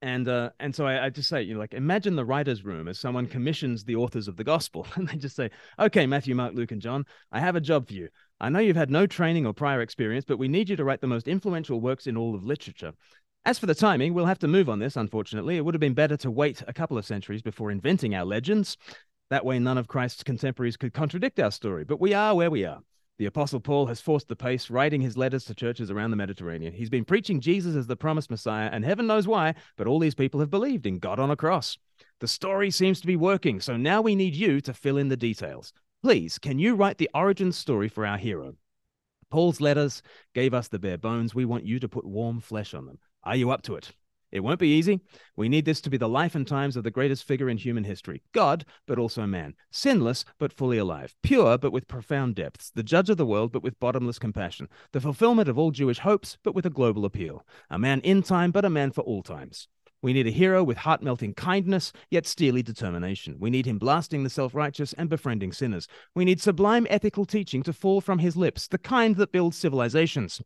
And 0.00 0.28
uh, 0.28 0.50
and 0.60 0.74
so 0.74 0.86
I, 0.86 1.06
I 1.06 1.10
just 1.10 1.28
say, 1.30 1.42
you 1.42 1.54
know, 1.54 1.60
like 1.60 1.72
imagine 1.72 2.14
the 2.14 2.24
writer's 2.24 2.64
room 2.64 2.88
as 2.88 2.98
someone 2.98 3.26
commissions 3.26 3.84
the 3.84 3.96
authors 3.96 4.28
of 4.28 4.36
the 4.36 4.44
gospel, 4.44 4.86
and 4.94 5.08
they 5.08 5.16
just 5.16 5.34
say, 5.34 5.50
"Okay, 5.78 6.06
Matthew, 6.06 6.34
Mark, 6.34 6.54
Luke, 6.54 6.72
and 6.72 6.82
John, 6.82 7.06
I 7.32 7.40
have 7.40 7.56
a 7.56 7.60
job 7.60 7.86
for 7.88 7.94
you. 7.94 8.08
I 8.44 8.50
know 8.50 8.58
you've 8.58 8.76
had 8.76 8.90
no 8.90 9.06
training 9.06 9.46
or 9.46 9.54
prior 9.54 9.80
experience, 9.80 10.26
but 10.26 10.36
we 10.36 10.48
need 10.48 10.68
you 10.68 10.76
to 10.76 10.84
write 10.84 11.00
the 11.00 11.06
most 11.06 11.28
influential 11.28 11.80
works 11.80 12.06
in 12.06 12.14
all 12.14 12.34
of 12.34 12.44
literature. 12.44 12.92
As 13.46 13.58
for 13.58 13.64
the 13.64 13.74
timing, 13.74 14.12
we'll 14.12 14.26
have 14.26 14.38
to 14.40 14.48
move 14.48 14.68
on 14.68 14.80
this, 14.80 14.98
unfortunately. 14.98 15.56
It 15.56 15.64
would 15.64 15.72
have 15.72 15.80
been 15.80 15.94
better 15.94 16.18
to 16.18 16.30
wait 16.30 16.62
a 16.68 16.74
couple 16.74 16.98
of 16.98 17.06
centuries 17.06 17.40
before 17.40 17.70
inventing 17.70 18.14
our 18.14 18.26
legends. 18.26 18.76
That 19.30 19.46
way, 19.46 19.58
none 19.58 19.78
of 19.78 19.88
Christ's 19.88 20.24
contemporaries 20.24 20.76
could 20.76 20.92
contradict 20.92 21.40
our 21.40 21.50
story. 21.50 21.84
But 21.84 22.02
we 22.02 22.12
are 22.12 22.34
where 22.34 22.50
we 22.50 22.66
are. 22.66 22.80
The 23.16 23.24
Apostle 23.24 23.60
Paul 23.60 23.86
has 23.86 24.02
forced 24.02 24.28
the 24.28 24.36
pace, 24.36 24.68
writing 24.68 25.00
his 25.00 25.16
letters 25.16 25.46
to 25.46 25.54
churches 25.54 25.90
around 25.90 26.10
the 26.10 26.18
Mediterranean. 26.18 26.74
He's 26.74 26.90
been 26.90 27.06
preaching 27.06 27.40
Jesus 27.40 27.74
as 27.76 27.86
the 27.86 27.96
promised 27.96 28.30
Messiah, 28.30 28.68
and 28.70 28.84
heaven 28.84 29.06
knows 29.06 29.26
why, 29.26 29.54
but 29.78 29.86
all 29.86 30.00
these 30.00 30.14
people 30.14 30.40
have 30.40 30.50
believed 30.50 30.84
in 30.84 30.98
God 30.98 31.18
on 31.18 31.30
a 31.30 31.36
cross. 31.36 31.78
The 32.20 32.28
story 32.28 32.70
seems 32.70 33.00
to 33.00 33.06
be 33.06 33.16
working, 33.16 33.58
so 33.60 33.78
now 33.78 34.02
we 34.02 34.14
need 34.14 34.34
you 34.34 34.60
to 34.60 34.74
fill 34.74 34.98
in 34.98 35.08
the 35.08 35.16
details. 35.16 35.72
Please, 36.04 36.38
can 36.38 36.58
you 36.58 36.74
write 36.74 36.98
the 36.98 37.08
origin 37.14 37.50
story 37.50 37.88
for 37.88 38.04
our 38.04 38.18
hero? 38.18 38.56
Paul's 39.30 39.58
letters 39.58 40.02
gave 40.34 40.52
us 40.52 40.68
the 40.68 40.78
bare 40.78 40.98
bones. 40.98 41.34
We 41.34 41.46
want 41.46 41.64
you 41.64 41.80
to 41.80 41.88
put 41.88 42.04
warm 42.04 42.40
flesh 42.40 42.74
on 42.74 42.84
them. 42.84 42.98
Are 43.22 43.36
you 43.36 43.50
up 43.50 43.62
to 43.62 43.76
it? 43.76 43.92
It 44.30 44.40
won't 44.40 44.60
be 44.60 44.68
easy. 44.68 45.00
We 45.34 45.48
need 45.48 45.64
this 45.64 45.80
to 45.80 45.88
be 45.88 45.96
the 45.96 46.06
life 46.06 46.34
and 46.34 46.46
times 46.46 46.76
of 46.76 46.84
the 46.84 46.90
greatest 46.90 47.24
figure 47.24 47.48
in 47.48 47.56
human 47.56 47.84
history 47.84 48.20
God, 48.32 48.66
but 48.86 48.98
also 48.98 49.26
man. 49.26 49.54
Sinless, 49.70 50.26
but 50.38 50.52
fully 50.52 50.76
alive. 50.76 51.14
Pure, 51.22 51.56
but 51.56 51.72
with 51.72 51.88
profound 51.88 52.34
depths. 52.34 52.70
The 52.74 52.82
judge 52.82 53.08
of 53.08 53.16
the 53.16 53.24
world, 53.24 53.50
but 53.50 53.62
with 53.62 53.80
bottomless 53.80 54.18
compassion. 54.18 54.68
The 54.92 55.00
fulfillment 55.00 55.48
of 55.48 55.58
all 55.58 55.70
Jewish 55.70 56.00
hopes, 56.00 56.36
but 56.42 56.54
with 56.54 56.66
a 56.66 56.70
global 56.70 57.06
appeal. 57.06 57.46
A 57.70 57.78
man 57.78 58.02
in 58.02 58.22
time, 58.22 58.50
but 58.50 58.66
a 58.66 58.68
man 58.68 58.90
for 58.90 59.00
all 59.00 59.22
times. 59.22 59.68
We 60.04 60.12
need 60.12 60.26
a 60.26 60.30
hero 60.30 60.62
with 60.62 60.76
heart 60.76 61.02
melting 61.02 61.32
kindness, 61.32 61.90
yet 62.10 62.26
steely 62.26 62.62
determination. 62.62 63.36
We 63.40 63.48
need 63.48 63.64
him 63.64 63.78
blasting 63.78 64.22
the 64.22 64.28
self 64.28 64.54
righteous 64.54 64.92
and 64.92 65.08
befriending 65.08 65.50
sinners. 65.50 65.88
We 66.14 66.26
need 66.26 66.42
sublime 66.42 66.86
ethical 66.90 67.24
teaching 67.24 67.62
to 67.62 67.72
fall 67.72 68.02
from 68.02 68.18
his 68.18 68.36
lips, 68.36 68.68
the 68.68 68.76
kind 68.76 69.16
that 69.16 69.32
builds 69.32 69.56
civilizations. 69.56 70.42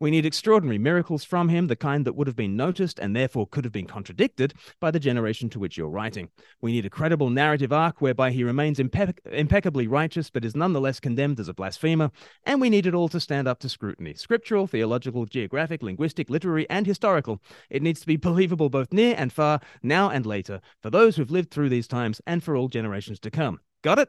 We 0.00 0.10
need 0.10 0.24
extraordinary 0.24 0.78
miracles 0.78 1.24
from 1.24 1.50
him, 1.50 1.66
the 1.66 1.76
kind 1.76 2.06
that 2.06 2.16
would 2.16 2.26
have 2.26 2.34
been 2.34 2.56
noticed 2.56 2.98
and 2.98 3.14
therefore 3.14 3.46
could 3.46 3.64
have 3.64 3.72
been 3.72 3.86
contradicted 3.86 4.54
by 4.80 4.90
the 4.90 4.98
generation 4.98 5.50
to 5.50 5.58
which 5.58 5.76
you're 5.76 5.90
writing. 5.90 6.30
We 6.62 6.72
need 6.72 6.86
a 6.86 6.90
credible 6.90 7.28
narrative 7.28 7.70
arc 7.70 8.00
whereby 8.00 8.30
he 8.30 8.42
remains 8.42 8.78
impe- 8.78 9.18
impeccably 9.30 9.86
righteous 9.86 10.30
but 10.30 10.42
is 10.42 10.56
nonetheless 10.56 11.00
condemned 11.00 11.38
as 11.38 11.48
a 11.48 11.54
blasphemer. 11.54 12.10
And 12.44 12.62
we 12.62 12.70
need 12.70 12.86
it 12.86 12.94
all 12.94 13.10
to 13.10 13.20
stand 13.20 13.46
up 13.46 13.58
to 13.58 13.68
scrutiny 13.68 14.14
scriptural, 14.14 14.66
theological, 14.66 15.26
geographic, 15.26 15.82
linguistic, 15.82 16.30
literary, 16.30 16.68
and 16.70 16.86
historical. 16.86 17.42
It 17.68 17.82
needs 17.82 18.00
to 18.00 18.06
be 18.06 18.16
believable 18.16 18.70
both 18.70 18.94
near 18.94 19.14
and 19.18 19.30
far, 19.30 19.60
now 19.82 20.08
and 20.08 20.24
later, 20.24 20.62
for 20.80 20.88
those 20.88 21.16
who've 21.16 21.30
lived 21.30 21.50
through 21.50 21.68
these 21.68 21.86
times 21.86 22.22
and 22.26 22.42
for 22.42 22.56
all 22.56 22.68
generations 22.68 23.20
to 23.20 23.30
come. 23.30 23.60
Got 23.82 23.98
it? 23.98 24.08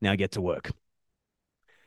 Now 0.00 0.14
get 0.14 0.32
to 0.32 0.40
work. 0.40 0.70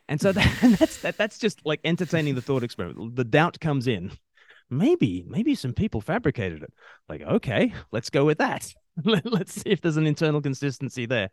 And 0.08 0.20
so 0.20 0.32
that, 0.32 0.76
that's 0.78 0.98
that, 0.98 1.16
that's 1.16 1.38
just 1.38 1.60
like 1.64 1.80
entertaining 1.84 2.34
the 2.34 2.42
thought 2.42 2.62
experiment. 2.62 3.16
The 3.16 3.24
doubt 3.24 3.60
comes 3.60 3.86
in. 3.86 4.12
Maybe, 4.70 5.24
maybe 5.28 5.54
some 5.54 5.74
people 5.74 6.00
fabricated 6.00 6.62
it. 6.62 6.72
Like, 7.08 7.20
okay, 7.20 7.74
let's 7.90 8.08
go 8.08 8.24
with 8.24 8.38
that. 8.38 8.72
let's 9.04 9.52
see 9.52 9.70
if 9.70 9.82
there's 9.82 9.98
an 9.98 10.06
internal 10.06 10.40
consistency 10.40 11.04
there. 11.04 11.28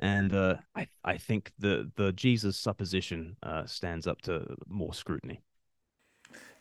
And 0.00 0.34
uh, 0.34 0.56
I, 0.74 0.88
I 1.04 1.16
think 1.16 1.52
the 1.58 1.90
the 1.96 2.12
Jesus 2.12 2.58
supposition 2.58 3.36
uh, 3.42 3.66
stands 3.66 4.06
up 4.06 4.20
to 4.22 4.54
more 4.68 4.92
scrutiny. 4.92 5.40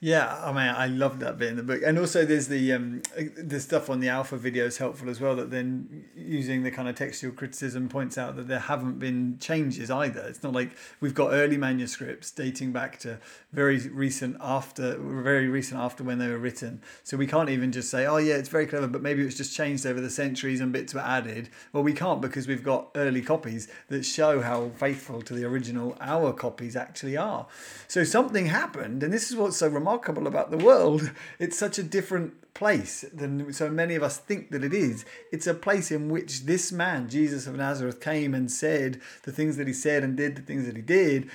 Yeah, 0.01 0.41
I 0.43 0.47
mean, 0.49 0.75
I 0.75 0.87
love 0.87 1.19
that 1.21 1.37
bit 1.37 1.49
in 1.49 1.55
the 1.55 1.63
book, 1.63 1.81
and 1.83 1.97
also 1.97 2.25
there's 2.25 2.47
the 2.47 2.73
um, 2.73 3.01
the 3.37 3.61
stuff 3.61 3.89
on 3.89 4.01
the 4.01 4.09
alpha 4.09 4.35
video 4.35 4.65
is 4.65 4.77
helpful 4.77 5.09
as 5.09 5.21
well. 5.21 5.37
That 5.37 5.51
then 5.51 6.05
using 6.15 6.63
the 6.63 6.71
kind 6.71 6.89
of 6.89 6.95
textual 6.95 7.33
criticism 7.33 7.87
points 7.87 8.17
out 8.17 8.35
that 8.35 8.47
there 8.49 8.59
haven't 8.59 8.99
been 8.99 9.37
changes 9.39 9.89
either. 9.89 10.19
It's 10.27 10.43
not 10.43 10.53
like 10.53 10.71
we've 10.99 11.13
got 11.13 11.31
early 11.31 11.57
manuscripts 11.57 12.29
dating 12.31 12.73
back 12.73 12.99
to 12.99 13.19
very 13.53 13.79
recent 13.87 14.35
after 14.41 14.97
very 14.97 15.47
recent 15.47 15.79
after 15.79 16.03
when 16.03 16.19
they 16.19 16.27
were 16.27 16.37
written. 16.37 16.81
So 17.03 17.15
we 17.15 17.25
can't 17.25 17.49
even 17.49 17.71
just 17.71 17.89
say, 17.89 18.05
oh 18.05 18.17
yeah, 18.17 18.35
it's 18.35 18.49
very 18.49 18.67
clever, 18.67 18.87
but 18.87 19.01
maybe 19.01 19.23
it's 19.23 19.37
just 19.37 19.55
changed 19.55 19.85
over 19.85 20.01
the 20.01 20.09
centuries 20.09 20.59
and 20.59 20.73
bits 20.73 20.93
were 20.93 20.99
added. 20.99 21.49
Well, 21.71 21.83
we 21.83 21.93
can't 21.93 22.21
because 22.21 22.47
we've 22.47 22.63
got 22.63 22.89
early 22.95 23.21
copies 23.21 23.69
that 23.87 24.03
show 24.05 24.41
how 24.41 24.71
faithful 24.75 25.21
to 25.21 25.33
the 25.33 25.45
original 25.45 25.97
our 26.01 26.33
copies 26.33 26.75
actually 26.75 27.15
are. 27.15 27.47
So 27.87 28.03
something 28.03 28.47
happened, 28.47 29.01
and 29.01 29.13
this 29.13 29.31
is 29.31 29.37
what's 29.37 29.57
so 29.57 29.67
remarkable 29.67 29.84
remarkable 29.85 30.25
about 30.25 30.49
the 30.49 30.57
world. 30.57 31.11
It's 31.39 31.57
such 31.57 31.77
a 31.77 31.83
different 31.83 32.53
place 32.53 33.05
than 33.13 33.53
so 33.53 33.69
many 33.69 33.95
of 33.95 34.03
us 34.03 34.17
think 34.17 34.49
that 34.51 34.63
it 34.63 34.73
is. 34.73 35.05
It's 35.31 35.47
a 35.47 35.53
place 35.53 35.91
in 35.91 36.09
which 36.09 36.45
this 36.45 36.71
man, 36.71 37.07
Jesus 37.07 37.45
of 37.45 37.55
Nazareth, 37.55 37.99
came 38.01 38.33
and 38.33 38.49
said 38.49 38.99
the 39.23 39.31
things 39.31 39.57
that 39.57 39.67
he 39.67 39.73
said 39.73 40.03
and 40.03 40.17
did 40.17 40.35
the 40.35 40.41
things 40.41 40.65
that 40.65 40.75
he 40.75 40.81
did. 40.81 41.29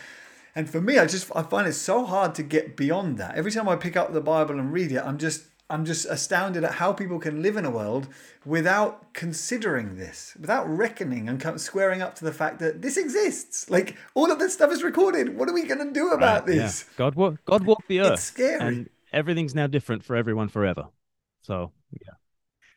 And 0.57 0.69
for 0.69 0.81
me, 0.81 0.99
I 0.99 1.07
just 1.07 1.31
I 1.37 1.43
find 1.43 1.69
it 1.69 1.75
so 1.75 2.05
hard 2.05 2.35
to 2.37 2.43
get 2.43 2.77
beyond 2.77 3.19
that. 3.19 3.37
Every 3.37 3.53
time 3.53 3.69
I 3.69 3.77
pick 3.77 3.97
up 3.97 4.13
the 4.13 4.21
Bible 4.21 4.59
and 4.59 4.73
read 4.73 4.91
it, 4.91 5.05
I'm 5.05 5.19
just 5.19 5.43
I'm 5.71 5.85
just 5.85 6.05
astounded 6.07 6.65
at 6.65 6.75
how 6.75 6.93
people 6.93 7.19
can 7.19 7.43
live 7.43 7.57
in 7.57 7.65
a 7.65 7.71
world 7.71 8.09
without 8.45 9.15
considering 9.15 9.97
this, 9.97 10.37
without 10.39 10.69
reckoning 10.69 11.29
and 11.29 11.61
squaring 11.61 12.03
up 12.03 12.17
to 12.17 12.25
the 12.25 12.33
fact 12.33 12.59
that 12.59 12.83
this 12.83 12.97
exists. 12.97 13.71
Like 13.71 13.97
all 14.15 14.31
of 14.31 14.39
this 14.39 14.53
stuff 14.53 14.73
is 14.73 14.83
recorded. 14.83 15.37
What 15.37 15.49
are 15.49 15.55
we 15.55 15.65
going 15.65 15.87
to 15.87 15.93
do 15.93 16.11
about 16.11 16.47
right, 16.47 16.57
this? 16.57 16.85
Yeah. 16.87 16.95
God, 16.99 17.15
wa- 17.15 17.37
God 17.45 17.65
walked 17.65 17.89
the 17.89 18.01
earth. 18.01 18.15
It's 18.15 18.25
scary. 18.25 18.61
And 18.61 18.91
everything's 19.13 19.55
now 19.55 19.69
different 19.69 20.05
for 20.05 20.17
everyone 20.17 20.49
forever. 20.49 20.89
So 21.43 21.73
yeah. 21.93 22.15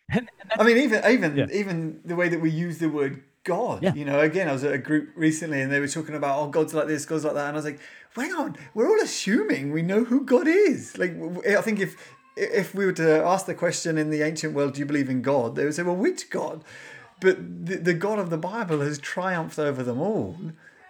And, 0.16 0.30
and 0.42 0.62
I 0.62 0.64
mean, 0.66 0.78
even 0.78 1.02
even 1.10 1.36
yeah. 1.36 1.48
even 1.52 2.02
the 2.04 2.16
way 2.16 2.30
that 2.30 2.40
we 2.40 2.52
use 2.52 2.78
the 2.78 2.90
word 2.90 3.24
God. 3.44 3.84
Yeah. 3.84 3.94
You 3.94 4.06
know, 4.06 4.20
again, 4.20 4.48
I 4.48 4.54
was 4.54 4.64
at 4.64 4.74
a 4.74 4.78
group 4.78 5.10
recently 5.16 5.62
and 5.62 5.72
they 5.72 5.80
were 5.80 5.88
talking 5.88 6.16
about, 6.16 6.40
oh, 6.40 6.48
God's 6.50 6.74
like 6.74 6.88
this, 6.88 7.06
God's 7.06 7.26
like 7.26 7.34
that. 7.34 7.48
And 7.48 7.56
I 7.56 7.58
was 7.58 7.66
like, 7.66 7.80
hang 8.16 8.34
on, 8.34 8.56
we're 8.74 8.88
all 8.88 9.02
assuming 9.02 9.72
we 9.72 9.82
know 9.82 10.04
who 10.04 10.26
God 10.26 10.48
is. 10.48 10.98
Like, 10.98 11.16
I 11.48 11.62
think 11.62 11.80
if 11.80 11.96
if 12.36 12.74
we 12.74 12.86
were 12.86 12.94
to 12.94 13.24
ask 13.24 13.46
the 13.46 13.56
question 13.56 13.98
in 13.98 14.10
the 14.10 14.22
ancient 14.22 14.54
world, 14.54 14.74
do 14.74 14.80
you 14.80 14.86
believe 14.86 15.10
in 15.10 15.22
God? 15.22 15.56
They 15.56 15.66
would 15.66 15.76
say, 15.76 15.84
well, 15.84 15.96
which 15.96 16.30
God? 16.30 16.64
But 17.22 17.66
the, 17.66 17.78
the 17.78 17.94
God 17.94 18.20
of 18.20 18.30
the 18.30 18.38
Bible 18.38 18.82
has 18.82 18.98
triumphed 19.00 19.60
over 19.60 19.84
them 19.84 20.00
all. 20.00 20.38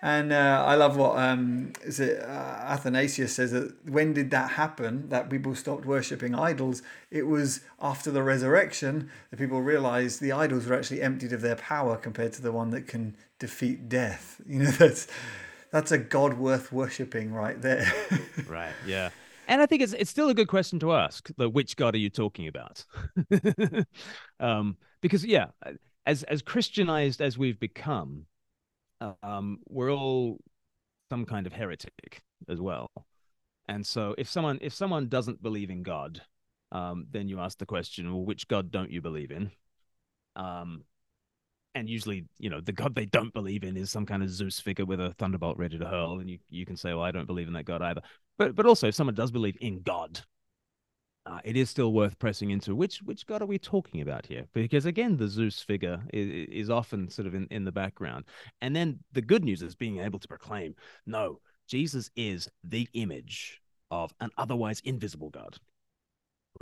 And 0.02 0.34
uh, 0.34 0.66
I 0.68 0.76
love 0.76 0.98
what 0.98 1.18
um, 1.18 1.72
is 1.82 2.02
it 2.02 2.22
uh, 2.22 2.26
Athanasius 2.26 3.36
says 3.36 3.52
that 3.52 3.74
when 3.88 4.12
did 4.14 4.32
that 4.32 4.52
happen? 4.52 5.08
That 5.08 5.30
people 5.30 5.56
stopped 5.56 5.86
worshipping 5.86 6.36
idols. 6.36 6.82
It 7.10 7.26
was 7.26 7.62
after 7.82 8.12
the 8.12 8.22
resurrection 8.22 9.10
that 9.32 9.38
people 9.38 9.62
realized 9.62 10.20
the 10.20 10.34
idols 10.34 10.66
were 10.66 10.76
actually 10.76 11.02
emptied 11.02 11.32
of 11.32 11.40
their 11.40 11.56
power 11.56 11.96
compared 11.96 12.34
to 12.34 12.42
the 12.42 12.52
one 12.52 12.72
that 12.72 12.86
can 12.86 13.16
defeat 13.40 13.88
death. 13.88 14.42
You 14.46 14.60
know 14.60 14.72
that's 14.72 15.08
that's 15.72 15.94
a 15.94 15.98
God 15.98 16.34
worth 16.34 16.74
worshipping 16.74 17.34
right 17.34 17.62
there. 17.62 17.90
right. 18.48 18.74
Yeah. 18.86 19.10
And 19.48 19.62
I 19.62 19.66
think 19.66 19.82
it's 19.82 19.94
it's 19.94 20.10
still 20.10 20.30
a 20.30 20.34
good 20.34 20.48
question 20.48 20.80
to 20.80 20.94
ask. 20.94 21.30
The 21.38 21.50
which 21.50 21.76
God 21.76 21.96
are 21.96 22.00
you 22.00 22.10
talking 22.10 22.48
about? 22.48 22.86
um, 24.40 24.78
because 25.02 25.26
yeah, 25.26 25.48
as 26.06 26.24
as 26.24 26.42
Christianized 26.42 27.22
as 27.22 27.38
we've 27.38 27.60
become, 27.60 28.26
um, 29.22 29.60
we're 29.68 29.92
all 29.92 30.40
some 31.10 31.26
kind 31.26 31.46
of 31.48 31.54
heretic 31.54 32.22
as 32.48 32.60
well. 32.62 32.90
And 33.68 33.86
so 33.86 34.16
if 34.18 34.30
someone 34.30 34.60
if 34.62 34.74
someone 34.74 35.08
doesn't 35.10 35.42
believe 35.42 35.70
in 35.70 35.84
God, 35.84 36.22
um, 36.72 37.06
then 37.12 37.28
you 37.28 37.40
ask 37.40 37.58
the 37.58 37.66
question, 37.66 38.12
well, 38.12 38.26
which 38.26 38.48
God 38.48 38.72
don't 38.72 38.92
you 38.92 39.02
believe 39.02 39.32
in? 39.32 39.52
Um, 40.36 40.84
and 41.76 41.90
usually, 41.90 42.26
you 42.38 42.50
know, 42.50 42.62
the 42.62 42.72
God 42.72 42.94
they 42.96 43.06
don't 43.06 43.34
believe 43.34 43.64
in 43.64 43.78
is 43.78 43.90
some 43.90 44.06
kind 44.06 44.22
of 44.22 44.30
Zeus 44.30 44.60
figure 44.60 44.86
with 44.86 45.00
a 45.00 45.14
thunderbolt 45.14 45.58
ready 45.58 45.78
to 45.80 45.86
hurl, 45.86 46.20
and 46.20 46.30
you 46.30 46.40
you 46.50 46.66
can 46.66 46.78
say, 46.78 46.94
well, 46.94 47.04
I 47.04 47.12
don't 47.12 47.26
believe 47.26 47.48
in 47.48 47.54
that 47.54 47.66
God 47.66 47.82
either. 47.82 48.02
But 48.38 48.56
but 48.56 48.66
also, 48.66 48.88
if 48.88 48.96
someone 48.96 49.16
does 49.16 49.32
believe 49.32 49.58
in 49.62 49.82
God, 49.82 50.22
uh, 51.26 51.40
it 51.44 51.56
is 51.56 51.70
still 51.70 51.94
worth 51.94 52.20
pressing 52.20 52.50
into 52.50 52.76
which 52.76 53.02
which 53.04 53.26
god 53.26 53.42
are 53.42 53.46
we 53.48 53.58
talking 53.58 54.02
about 54.02 54.26
here? 54.26 54.46
Because 54.54 54.86
again 54.86 55.18
the 55.18 55.28
zeus 55.28 55.62
figure 55.62 56.02
is, 56.14 56.48
is 56.50 56.70
often 56.70 57.10
sort 57.10 57.28
of 57.28 57.36
in, 57.36 57.48
in 57.52 57.64
the 57.64 57.72
background. 57.72 58.26
And 58.62 58.76
then 58.76 59.00
the 59.14 59.22
good 59.22 59.44
news 59.44 59.62
is 59.62 59.76
being 59.76 60.00
able 60.00 60.20
to 60.20 60.28
proclaim 60.28 60.76
no 61.06 61.40
jesus 61.68 62.10
is 62.16 62.50
the 62.64 62.88
image 62.94 63.62
of 63.90 64.14
an 64.20 64.30
otherwise 64.38 64.82
invisible 64.84 65.30
god 65.30 65.58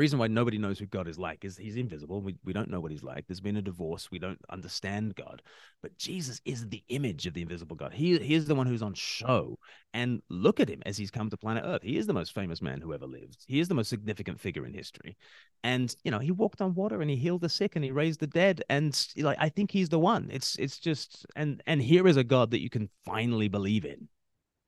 reason 0.01 0.19
why 0.19 0.27
nobody 0.27 0.57
knows 0.57 0.79
who 0.79 0.85
God 0.85 1.07
is 1.07 1.17
like 1.17 1.45
is 1.45 1.55
he's 1.55 1.77
invisible. 1.77 2.21
We, 2.21 2.35
we 2.43 2.51
don't 2.51 2.69
know 2.69 2.79
what 2.79 2.91
he's 2.91 3.03
like. 3.03 3.27
There's 3.27 3.39
been 3.39 3.55
a 3.55 3.61
divorce. 3.61 4.11
We 4.11 4.19
don't 4.19 4.41
understand 4.49 5.15
God. 5.15 5.41
But 5.81 5.97
Jesus 5.97 6.41
is 6.43 6.67
the 6.67 6.83
image 6.89 7.27
of 7.27 7.33
the 7.33 7.41
invisible 7.41 7.75
God. 7.75 7.93
He, 7.93 8.17
he 8.17 8.33
is 8.33 8.45
the 8.45 8.55
one 8.55 8.67
who's 8.67 8.81
on 8.81 8.93
show. 8.95 9.57
And 9.93 10.21
look 10.29 10.59
at 10.59 10.69
him 10.69 10.81
as 10.85 10.97
he's 10.97 11.11
come 11.11 11.29
to 11.29 11.37
planet 11.37 11.63
Earth. 11.65 11.83
He 11.83 11.97
is 11.97 12.07
the 12.07 12.13
most 12.13 12.33
famous 12.33 12.61
man 12.61 12.81
who 12.81 12.93
ever 12.93 13.05
lived. 13.05 13.45
He 13.47 13.59
is 13.59 13.67
the 13.67 13.75
most 13.75 13.89
significant 13.89 14.39
figure 14.39 14.65
in 14.65 14.73
history. 14.73 15.15
And, 15.63 15.95
you 16.03 16.11
know, 16.11 16.19
he 16.19 16.31
walked 16.31 16.61
on 16.61 16.73
water 16.73 17.01
and 17.01 17.09
he 17.09 17.15
healed 17.15 17.41
the 17.41 17.49
sick 17.49 17.75
and 17.75 17.85
he 17.85 17.91
raised 17.91 18.19
the 18.19 18.27
dead. 18.27 18.63
And 18.69 18.99
like, 19.17 19.37
I 19.39 19.49
think 19.49 19.71
he's 19.71 19.89
the 19.89 19.99
one. 19.99 20.29
It's, 20.31 20.55
it's 20.57 20.79
just, 20.79 21.25
and, 21.35 21.61
and 21.67 21.81
here 21.81 22.07
is 22.07 22.17
a 22.17 22.23
God 22.23 22.51
that 22.51 22.61
you 22.61 22.69
can 22.69 22.89
finally 23.05 23.47
believe 23.47 23.85
in. 23.85 24.07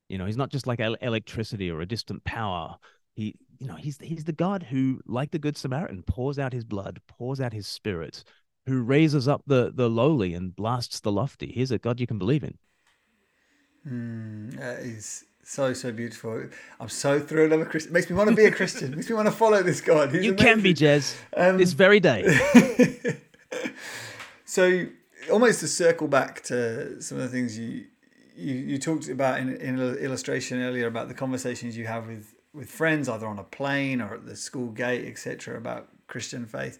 You 0.09 0.19
know, 0.19 0.25
he's 0.25 0.38
not 0.38 0.51
just 0.51 0.67
like 0.67 0.79
electricity 0.79 1.71
or 1.71 1.81
a 1.81 1.88
distant 1.88 2.23
power 2.23 2.77
he, 3.15 3.36
you 3.60 3.68
know, 3.68 3.76
he's 3.76 3.97
he's 3.99 4.24
the 4.26 4.34
God 4.34 4.64
who, 4.64 5.01
like 5.06 5.32
the 5.32 5.39
Good 5.39 5.58
Samaritan, 5.58 6.04
pours 6.04 6.39
out 6.39 6.54
his 6.54 6.64
blood, 6.64 7.01
pours 7.08 7.39
out 7.39 7.54
his 7.54 7.68
spirit, 7.68 8.24
who 8.66 8.82
raises 8.82 9.28
up 9.28 9.43
the 9.45 9.72
the 9.74 9.89
lowly 9.89 10.34
and 10.34 10.56
blasts 10.56 10.99
the 10.99 11.12
lofty. 11.12 11.51
He's 11.51 11.72
a 11.72 11.78
God 11.78 11.99
you 11.99 12.08
can 12.08 12.18
believe 12.18 12.43
in. 12.43 12.58
Mm, 13.88 14.58
that 14.60 14.80
is 14.80 15.26
so 15.43 15.74
so 15.74 15.91
beautiful. 15.91 16.49
I'm 16.80 16.89
so 16.89 17.20
thrilled 17.20 17.54
I'm 17.54 17.62
a 17.62 17.66
Christian. 17.66 17.91
It 17.91 17.93
makes 17.93 18.10
me 18.10 18.16
want 18.16 18.30
to 18.30 18.36
be 18.36 18.45
a 18.45 18.51
Christian. 18.51 18.95
makes 18.95 19.10
me 19.10 19.16
want 19.16 19.28
to 19.28 19.34
follow 19.34 19.62
this 19.62 19.82
God. 19.82 20.12
He's 20.12 20.24
you 20.24 20.32
amazing. 20.32 20.47
can 20.47 20.62
be, 20.62 20.74
Jez. 20.74 21.16
Um, 21.36 21.58
this 21.58 21.74
very 21.74 21.99
day. 21.99 22.24
so, 24.45 24.86
almost 25.32 25.60
to 25.60 25.68
circle 25.68 26.08
back 26.08 26.41
to 26.43 27.01
some 27.01 27.18
of 27.18 27.24
the 27.24 27.30
things 27.30 27.58
you 27.58 27.86
you, 28.36 28.56
you 28.56 28.78
talked 28.80 29.10
about 29.10 29.39
in, 29.39 29.56
in 29.58 29.80
illustration 29.80 30.62
earlier 30.62 30.88
about 30.88 31.08
the 31.08 31.14
conversations 31.14 31.78
you 31.78 31.86
have 31.86 32.08
with 32.08 32.32
with 32.54 32.70
friends, 32.70 33.10
either 33.10 33.26
on 33.26 33.39
a 33.39 33.43
plane 33.43 34.01
or 34.01 34.14
at 34.14 34.26
the 34.26 34.36
school 34.36 34.70
gate, 34.70 35.06
etc., 35.06 35.58
about 35.58 35.88
Christian 36.08 36.45
faith. 36.45 36.80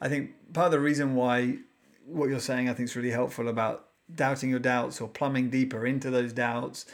I 0.00 0.08
think 0.08 0.32
part 0.52 0.66
of 0.66 0.72
the 0.72 0.80
reason 0.80 1.14
why 1.14 1.58
what 2.06 2.28
you're 2.28 2.40
saying 2.40 2.68
I 2.68 2.74
think 2.74 2.88
is 2.88 2.96
really 2.96 3.10
helpful 3.10 3.48
about 3.48 3.88
doubting 4.12 4.50
your 4.50 4.58
doubts 4.58 5.00
or 5.00 5.08
plumbing 5.08 5.50
deeper 5.50 5.86
into 5.86 6.10
those 6.10 6.32
doubts 6.32 6.86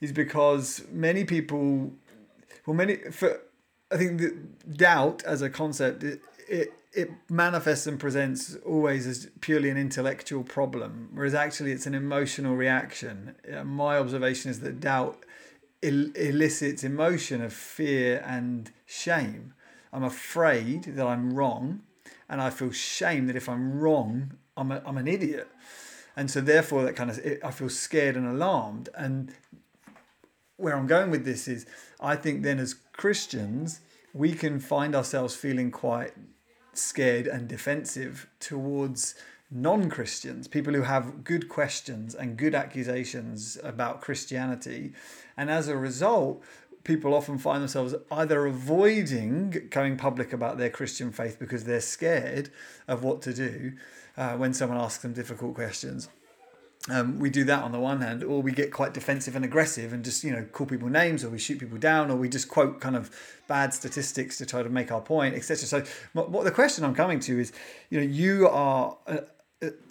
is 0.00 0.12
because 0.12 0.84
many 0.90 1.24
people, 1.24 1.92
well, 2.66 2.76
many 2.76 2.96
for 3.10 3.40
I 3.90 3.96
think 3.96 4.20
the 4.20 4.36
doubt 4.70 5.22
as 5.24 5.42
a 5.42 5.50
concept 5.50 6.04
it, 6.04 6.20
it 6.48 6.72
it 6.92 7.10
manifests 7.28 7.88
and 7.88 7.98
presents 7.98 8.56
always 8.64 9.06
as 9.06 9.28
purely 9.40 9.68
an 9.68 9.76
intellectual 9.76 10.44
problem, 10.44 11.08
whereas 11.12 11.34
actually 11.34 11.72
it's 11.72 11.86
an 11.86 11.94
emotional 11.94 12.54
reaction. 12.54 13.34
Uh, 13.52 13.64
my 13.64 13.98
observation 13.98 14.50
is 14.50 14.60
that 14.60 14.78
doubt 14.78 15.23
elicits 15.84 16.84
emotion 16.84 17.42
of 17.42 17.52
fear 17.52 18.22
and 18.26 18.70
shame. 18.86 19.54
I'm 19.92 20.04
afraid 20.04 20.84
that 20.84 21.06
I'm 21.06 21.34
wrong, 21.34 21.82
and 22.28 22.40
I 22.40 22.50
feel 22.50 22.72
shame 22.72 23.26
that 23.26 23.36
if 23.36 23.48
I'm 23.48 23.78
wrong, 23.78 24.32
I'm, 24.56 24.72
a, 24.72 24.82
I'm 24.84 24.98
an 24.98 25.06
idiot. 25.06 25.48
And 26.16 26.30
so, 26.30 26.40
therefore, 26.40 26.84
that 26.84 26.96
kind 26.96 27.10
of 27.10 27.20
I 27.44 27.50
feel 27.50 27.68
scared 27.68 28.16
and 28.16 28.26
alarmed. 28.26 28.88
And 28.96 29.34
where 30.56 30.76
I'm 30.76 30.86
going 30.86 31.10
with 31.10 31.24
this 31.24 31.48
is, 31.48 31.66
I 32.00 32.16
think 32.16 32.42
then 32.42 32.58
as 32.58 32.74
Christians, 32.92 33.80
we 34.12 34.32
can 34.32 34.60
find 34.60 34.94
ourselves 34.94 35.34
feeling 35.34 35.70
quite 35.70 36.12
scared 36.72 37.26
and 37.26 37.48
defensive 37.48 38.28
towards 38.40 39.14
non 39.50 39.88
Christians, 39.88 40.48
people 40.48 40.74
who 40.74 40.82
have 40.82 41.24
good 41.24 41.48
questions 41.48 42.14
and 42.14 42.36
good 42.36 42.54
accusations 42.54 43.58
about 43.62 44.00
Christianity. 44.00 44.92
And 45.36 45.50
as 45.50 45.68
a 45.68 45.76
result, 45.76 46.42
people 46.84 47.14
often 47.14 47.38
find 47.38 47.62
themselves 47.62 47.94
either 48.10 48.46
avoiding 48.46 49.68
going 49.70 49.96
public 49.96 50.32
about 50.32 50.58
their 50.58 50.70
Christian 50.70 51.12
faith 51.12 51.38
because 51.38 51.64
they're 51.64 51.80
scared 51.80 52.50
of 52.86 53.02
what 53.02 53.22
to 53.22 53.32
do 53.32 53.72
uh, 54.16 54.34
when 54.36 54.52
someone 54.54 54.78
asks 54.78 55.02
them 55.02 55.12
difficult 55.12 55.54
questions. 55.54 56.08
Um, 56.90 57.18
we 57.18 57.30
do 57.30 57.44
that 57.44 57.62
on 57.62 57.72
the 57.72 57.80
one 57.80 58.02
hand, 58.02 58.22
or 58.22 58.42
we 58.42 58.52
get 58.52 58.70
quite 58.70 58.92
defensive 58.92 59.34
and 59.34 59.42
aggressive 59.42 59.94
and 59.94 60.04
just 60.04 60.22
you 60.22 60.30
know 60.30 60.44
call 60.52 60.66
people 60.66 60.90
names, 60.90 61.24
or 61.24 61.30
we 61.30 61.38
shoot 61.38 61.58
people 61.58 61.78
down, 61.78 62.10
or 62.10 62.16
we 62.16 62.28
just 62.28 62.46
quote 62.46 62.78
kind 62.78 62.94
of 62.94 63.10
bad 63.48 63.72
statistics 63.72 64.36
to 64.36 64.44
try 64.44 64.62
to 64.62 64.68
make 64.68 64.92
our 64.92 65.00
point, 65.00 65.34
etc. 65.34 65.66
So, 65.66 65.82
what 66.12 66.44
the 66.44 66.50
question 66.50 66.84
I'm 66.84 66.94
coming 66.94 67.20
to 67.20 67.40
is, 67.40 67.54
you 67.88 67.98
know, 67.98 68.06
you 68.06 68.48
are 68.48 68.98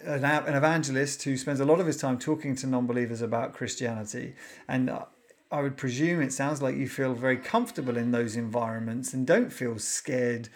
an, 0.02 0.24
an 0.24 0.54
evangelist 0.54 1.22
who 1.22 1.36
spends 1.36 1.60
a 1.60 1.64
lot 1.64 1.80
of 1.80 1.86
his 1.86 1.96
time 1.96 2.18
talking 2.18 2.54
to 2.56 2.66
non-believers 2.66 3.22
about 3.22 3.54
Christianity, 3.54 4.34
and 4.68 4.90
uh, 4.90 5.04
I 5.50 5.62
would 5.62 5.76
presume 5.76 6.20
it 6.20 6.32
sounds 6.32 6.60
like 6.60 6.76
you 6.76 6.88
feel 6.88 7.14
very 7.14 7.36
comfortable 7.36 7.96
in 7.96 8.10
those 8.10 8.36
environments 8.36 9.14
and 9.14 9.26
don't 9.26 9.52
feel 9.52 9.78
scared 9.78 10.48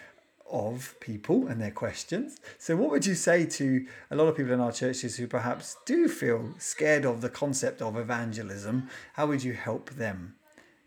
of 0.51 0.95
people 0.99 1.47
and 1.47 1.61
their 1.61 1.71
questions. 1.71 2.37
So, 2.57 2.75
what 2.75 2.89
would 2.89 3.05
you 3.05 3.15
say 3.15 3.45
to 3.45 3.85
a 4.11 4.15
lot 4.15 4.27
of 4.27 4.35
people 4.35 4.51
in 4.51 4.59
our 4.59 4.71
churches 4.71 5.17
who 5.17 5.27
perhaps 5.27 5.77
do 5.85 6.07
feel 6.07 6.53
scared 6.57 7.05
of 7.05 7.21
the 7.21 7.29
concept 7.29 7.81
of 7.81 7.97
evangelism? 7.97 8.89
How 9.13 9.27
would 9.27 9.43
you 9.43 9.53
help 9.53 9.91
them? 9.91 10.35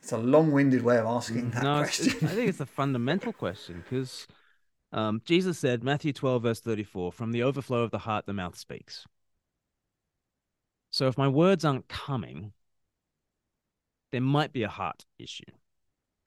It's 0.02 0.12
a 0.12 0.18
long 0.18 0.50
winded 0.50 0.82
way 0.82 0.98
of 0.98 1.06
asking 1.06 1.52
mm, 1.52 1.54
that 1.54 1.62
no, 1.62 1.78
question. 1.78 2.28
I 2.28 2.32
think 2.32 2.48
it's 2.48 2.60
a 2.60 2.66
fundamental 2.66 3.32
question 3.32 3.84
because 3.88 4.26
um, 4.93 5.22
Jesus 5.24 5.59
said, 5.59 5.82
Matthew 5.82 6.12
12, 6.12 6.43
verse 6.43 6.61
34, 6.61 7.12
from 7.12 7.32
the 7.32 7.43
overflow 7.43 7.82
of 7.82 7.90
the 7.90 7.99
heart, 7.99 8.26
the 8.26 8.32
mouth 8.32 8.57
speaks. 8.57 9.07
So 10.90 11.09
if 11.09 11.16
my 11.16 11.28
words 11.28 11.64
aren't 11.64 11.88
coming, 11.88 12.53
there 14.11 14.20
might 14.20 14.53
be 14.53 14.62
a 14.62 14.68
heart 14.68 15.07
issue. 15.18 15.45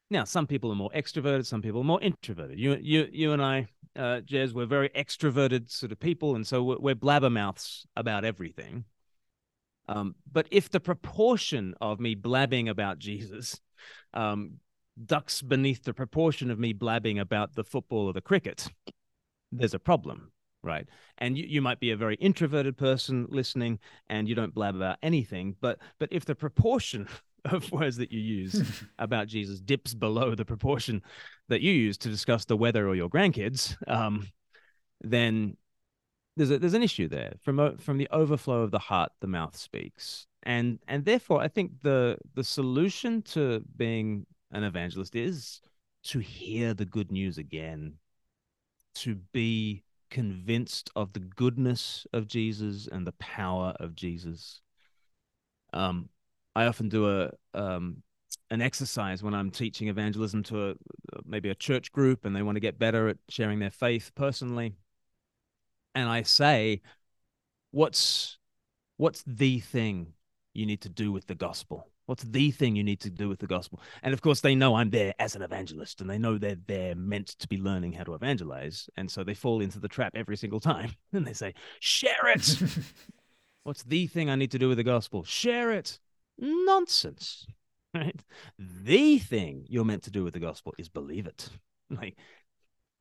Now, 0.10 0.24
some 0.24 0.48
people 0.48 0.72
are 0.72 0.76
more 0.76 0.92
extroverted, 0.96 1.46
some 1.46 1.62
people 1.62 1.82
are 1.82 1.86
more 1.86 2.02
introverted. 2.02 2.60
You, 2.60 2.78
you, 2.82 3.08
you 3.12 3.34
and 3.34 3.42
I, 3.42 3.68
uh, 3.96 4.22
Jez, 4.22 4.54
we're 4.54 4.66
very 4.66 4.90
extroverted 4.90 5.70
sort 5.72 5.92
of 5.92 6.00
people, 6.00 6.36
and 6.36 6.46
so 6.46 6.64
we're, 6.64 6.80
we're 6.80 6.96
blabbermouths 6.96 7.86
about 7.96 8.26
everything. 8.26 8.86
Um, 9.88 10.16
but 10.32 10.48
if 10.50 10.70
the 10.70 10.80
proportion 10.80 11.76
of 11.80 12.00
me 12.00 12.16
blabbing 12.16 12.70
about 12.70 12.98
Jesus 12.98 13.62
um, 14.14 14.60
ducks 15.04 15.42
beneath 15.42 15.84
the 15.84 15.94
proportion 15.94 16.50
of 16.50 16.60
me 16.60 16.74
blabbing 16.74 17.20
about 17.20 17.56
the 17.56 17.64
football 17.64 18.08
or 18.08 18.14
the 18.14 18.22
cricket, 18.22 18.68
there's 19.52 19.74
a 19.74 19.80
problem, 19.80 20.32
right? 20.64 20.88
And 21.18 21.38
you, 21.38 21.46
you 21.48 21.62
might 21.62 21.80
be 21.80 21.92
a 21.92 21.98
very 21.98 22.16
introverted 22.16 22.78
person 22.78 23.28
listening 23.30 23.80
and 24.08 24.28
you 24.28 24.36
don't 24.36 24.54
blab 24.54 24.76
about 24.76 24.98
anything, 25.04 25.56
but 25.62 25.80
but 26.00 26.10
if 26.12 26.26
the 26.26 26.36
proportion 26.36 27.08
of 27.46 27.72
words 27.72 27.98
that 27.98 28.12
you 28.12 28.20
use 28.20 28.84
about 29.00 29.28
Jesus 29.28 29.60
dips 29.60 29.94
below 29.94 30.34
the 30.34 30.46
proportion 30.46 31.02
that 31.50 31.62
you 31.62 31.72
use 31.72 31.98
to 32.00 32.10
discuss 32.10 32.46
the 32.46 32.58
weather 32.58 32.88
or 32.88 32.96
your 32.96 33.10
grandkids, 33.10 33.76
um, 33.88 34.28
then 35.02 35.56
there's 36.38 36.52
a, 36.52 36.58
there's 36.58 36.74
an 36.74 36.84
issue 36.84 37.08
there. 37.08 37.34
From 37.42 37.78
from 37.78 37.98
the 37.98 38.10
overflow 38.12 38.62
of 38.62 38.72
the 38.72 38.80
heart, 38.80 39.12
the 39.22 39.28
mouth 39.28 39.56
speaks, 39.56 40.28
and 40.44 40.80
and 40.88 41.06
therefore 41.06 41.42
I 41.42 41.48
think 41.48 41.82
the 41.82 42.18
the 42.34 42.44
solution 42.44 43.22
to 43.34 43.64
being 43.78 44.26
an 44.56 44.64
evangelist 44.64 45.16
is 45.16 45.62
to 46.06 46.20
hear 46.20 46.74
the 46.74 46.86
good 46.86 47.12
news 47.12 47.38
again, 47.38 47.96
to 48.96 49.16
be 49.34 49.84
convinced 50.10 50.90
of 50.96 51.12
the 51.14 51.20
goodness 51.20 52.08
of 52.14 52.28
Jesus 52.28 52.88
and 52.88 53.06
the 53.06 53.12
power 53.14 53.76
of 53.80 53.96
Jesus. 53.96 54.62
Um, 55.74 56.10
I 56.56 56.68
often 56.68 56.88
do 56.88 57.10
a 57.10 57.32
um, 57.54 58.02
an 58.50 58.62
exercise 58.62 59.24
when 59.24 59.34
I'm 59.34 59.52
teaching 59.52 59.88
evangelism 59.90 60.44
to 60.44 60.70
a, 60.70 60.76
maybe 61.26 61.50
a 61.50 61.56
church 61.56 61.92
group 61.92 62.26
and 62.26 62.36
they 62.36 62.44
want 62.44 62.56
to 62.56 62.62
get 62.62 62.80
better 62.80 63.10
at 63.10 63.18
sharing 63.28 63.60
their 63.60 63.72
faith 63.72 64.12
personally. 64.16 64.76
And 65.96 66.08
I 66.08 66.22
say, 66.22 66.82
what's 67.72 68.38
what's 68.98 69.24
the 69.28 69.60
thing 69.60 70.14
you 70.54 70.66
need 70.66 70.82
to 70.82 70.90
do 70.90 71.12
with 71.12 71.28
the 71.28 71.36
gospel? 71.36 71.90
What's 72.06 72.24
the 72.24 72.52
thing 72.52 72.76
you 72.76 72.84
need 72.84 73.00
to 73.02 73.10
do 73.10 73.28
with 73.28 73.40
the 73.40 73.48
gospel? 73.48 73.82
And 74.04 74.14
of 74.14 74.22
course, 74.22 74.42
they 74.42 74.54
know 74.54 74.76
I'm 74.76 74.92
there 74.92 75.14
as 75.18 75.36
an 75.36 75.42
evangelist 75.42 76.02
and 76.02 76.10
they 76.10 76.20
know 76.20 76.38
they're 76.38 76.58
there 76.68 76.94
meant 76.96 77.30
to 77.40 77.48
be 77.48 77.58
learning 77.58 77.94
how 77.94 78.04
to 78.04 78.14
evangelize. 78.14 78.90
And 78.96 79.10
so 79.10 79.24
they 79.24 79.34
fall 79.34 79.62
into 79.62 79.80
the 79.80 79.88
trap 79.88 80.14
every 80.16 80.38
single 80.38 80.60
time. 80.60 80.92
And 81.14 81.26
they 81.26 81.34
say, 81.34 81.54
share 81.80 82.28
it. 82.28 82.62
What's 83.64 83.84
the 83.84 84.06
thing 84.08 84.30
I 84.30 84.36
need 84.36 84.52
to 84.52 84.60
do 84.60 84.68
with 84.68 84.78
the 84.78 84.84
gospel? 84.84 85.24
Share 85.24 85.72
it. 85.72 86.00
Nonsense. 86.38 87.48
Right? 87.94 88.20
The 88.60 89.20
thing 89.20 89.66
you're 89.70 89.86
meant 89.86 90.04
to 90.04 90.12
do 90.12 90.26
with 90.26 90.34
the 90.34 90.40
gospel 90.42 90.74
is 90.78 90.90
believe 90.90 91.28
it. 91.28 91.48
Like 91.90 92.18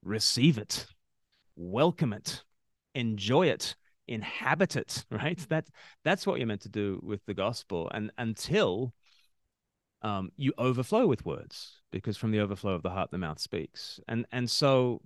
receive 0.05 0.57
it. 0.57 0.87
Welcome 1.57 2.13
it. 2.13 2.45
Enjoy 2.95 3.49
it 3.49 3.75
inhabit 4.07 4.77
it 4.77 5.05
right 5.11 5.39
that 5.49 5.69
that's 6.05 6.27
what 6.27 6.39
you're 6.39 6.47
meant 6.47 6.61
to 6.61 6.69
do 6.69 7.01
with 7.03 7.25
the 7.27 7.35
gospel 7.35 7.91
and 7.95 8.11
until 8.19 8.93
um, 10.03 10.31
you 10.37 10.53
overflow 10.59 11.07
with 11.07 11.25
words 11.25 11.81
because 11.91 12.17
from 12.19 12.31
the 12.31 12.41
overflow 12.41 12.73
of 12.73 12.83
the 12.83 12.91
heart 12.91 13.11
the 13.11 13.17
mouth 13.17 13.39
speaks. 13.39 13.99
And 14.07 14.27
and 14.31 14.51
so 14.51 15.01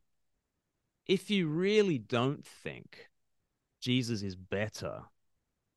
if 1.06 1.30
you 1.30 1.46
really 1.46 1.98
don't 1.98 2.44
think 2.44 3.08
jesus 3.80 4.22
is 4.22 4.34
better 4.34 5.02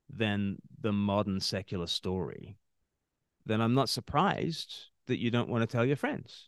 than 0.10 0.58
the 0.80 0.92
modern 0.92 1.40
secular 1.40 1.86
story 1.86 2.58
then 3.46 3.62
i'm 3.62 3.76
not 3.76 3.88
surprised 3.88 4.92
that 5.08 5.20
you 5.20 5.30
don't 5.30 5.50
want 5.50 5.62
to 5.62 5.68
tell 5.68 5.86
your 5.86 5.96
friends. 5.98 6.48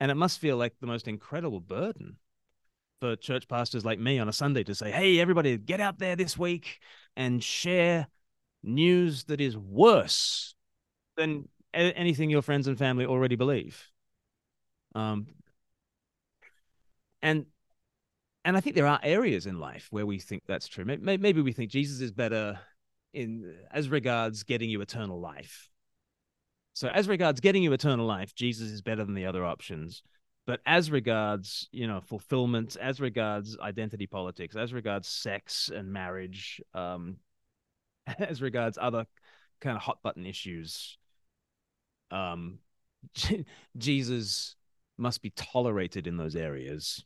And 0.00 0.10
it 0.10 0.16
must 0.16 0.40
feel 0.40 0.56
like 0.56 0.74
the 0.80 0.86
most 0.86 1.06
incredible 1.06 1.60
burden 1.60 2.16
for 3.02 3.16
church 3.16 3.48
pastors 3.48 3.84
like 3.84 3.98
me 3.98 4.20
on 4.20 4.28
a 4.28 4.32
Sunday 4.32 4.62
to 4.62 4.76
say, 4.76 4.92
hey, 4.92 5.18
everybody, 5.18 5.58
get 5.58 5.80
out 5.80 5.98
there 5.98 6.14
this 6.14 6.38
week 6.38 6.78
and 7.16 7.42
share 7.42 8.06
news 8.62 9.24
that 9.24 9.40
is 9.40 9.58
worse 9.58 10.54
than 11.16 11.48
anything 11.74 12.30
your 12.30 12.42
friends 12.42 12.68
and 12.68 12.78
family 12.78 13.04
already 13.04 13.34
believe. 13.34 13.88
Um, 14.94 15.26
and 17.20 17.46
and 18.44 18.56
I 18.56 18.60
think 18.60 18.76
there 18.76 18.86
are 18.86 19.00
areas 19.02 19.46
in 19.46 19.58
life 19.58 19.88
where 19.90 20.06
we 20.06 20.20
think 20.20 20.44
that's 20.46 20.68
true. 20.68 20.84
Maybe 20.84 21.42
we 21.42 21.52
think 21.52 21.72
Jesus 21.72 22.00
is 22.00 22.12
better 22.12 22.60
in 23.12 23.52
as 23.72 23.88
regards 23.88 24.44
getting 24.44 24.70
you 24.70 24.80
eternal 24.80 25.18
life. 25.18 25.68
So 26.74 26.86
as 26.86 27.08
regards 27.08 27.40
getting 27.40 27.64
you 27.64 27.72
eternal 27.72 28.06
life, 28.06 28.32
Jesus 28.32 28.70
is 28.70 28.80
better 28.80 29.04
than 29.04 29.14
the 29.14 29.26
other 29.26 29.44
options 29.44 30.04
but 30.46 30.60
as 30.66 30.90
regards 30.90 31.68
you 31.72 31.86
know 31.86 32.00
fulfillment 32.00 32.76
as 32.80 33.00
regards 33.00 33.56
identity 33.58 34.06
politics 34.06 34.56
as 34.56 34.72
regards 34.72 35.08
sex 35.08 35.70
and 35.74 35.92
marriage 35.92 36.60
um 36.74 37.16
as 38.18 38.42
regards 38.42 38.78
other 38.80 39.06
kind 39.60 39.76
of 39.76 39.82
hot 39.82 39.98
button 40.02 40.26
issues 40.26 40.98
um 42.10 42.58
jesus 43.76 44.56
must 44.98 45.22
be 45.22 45.30
tolerated 45.30 46.06
in 46.06 46.16
those 46.16 46.36
areas 46.36 47.04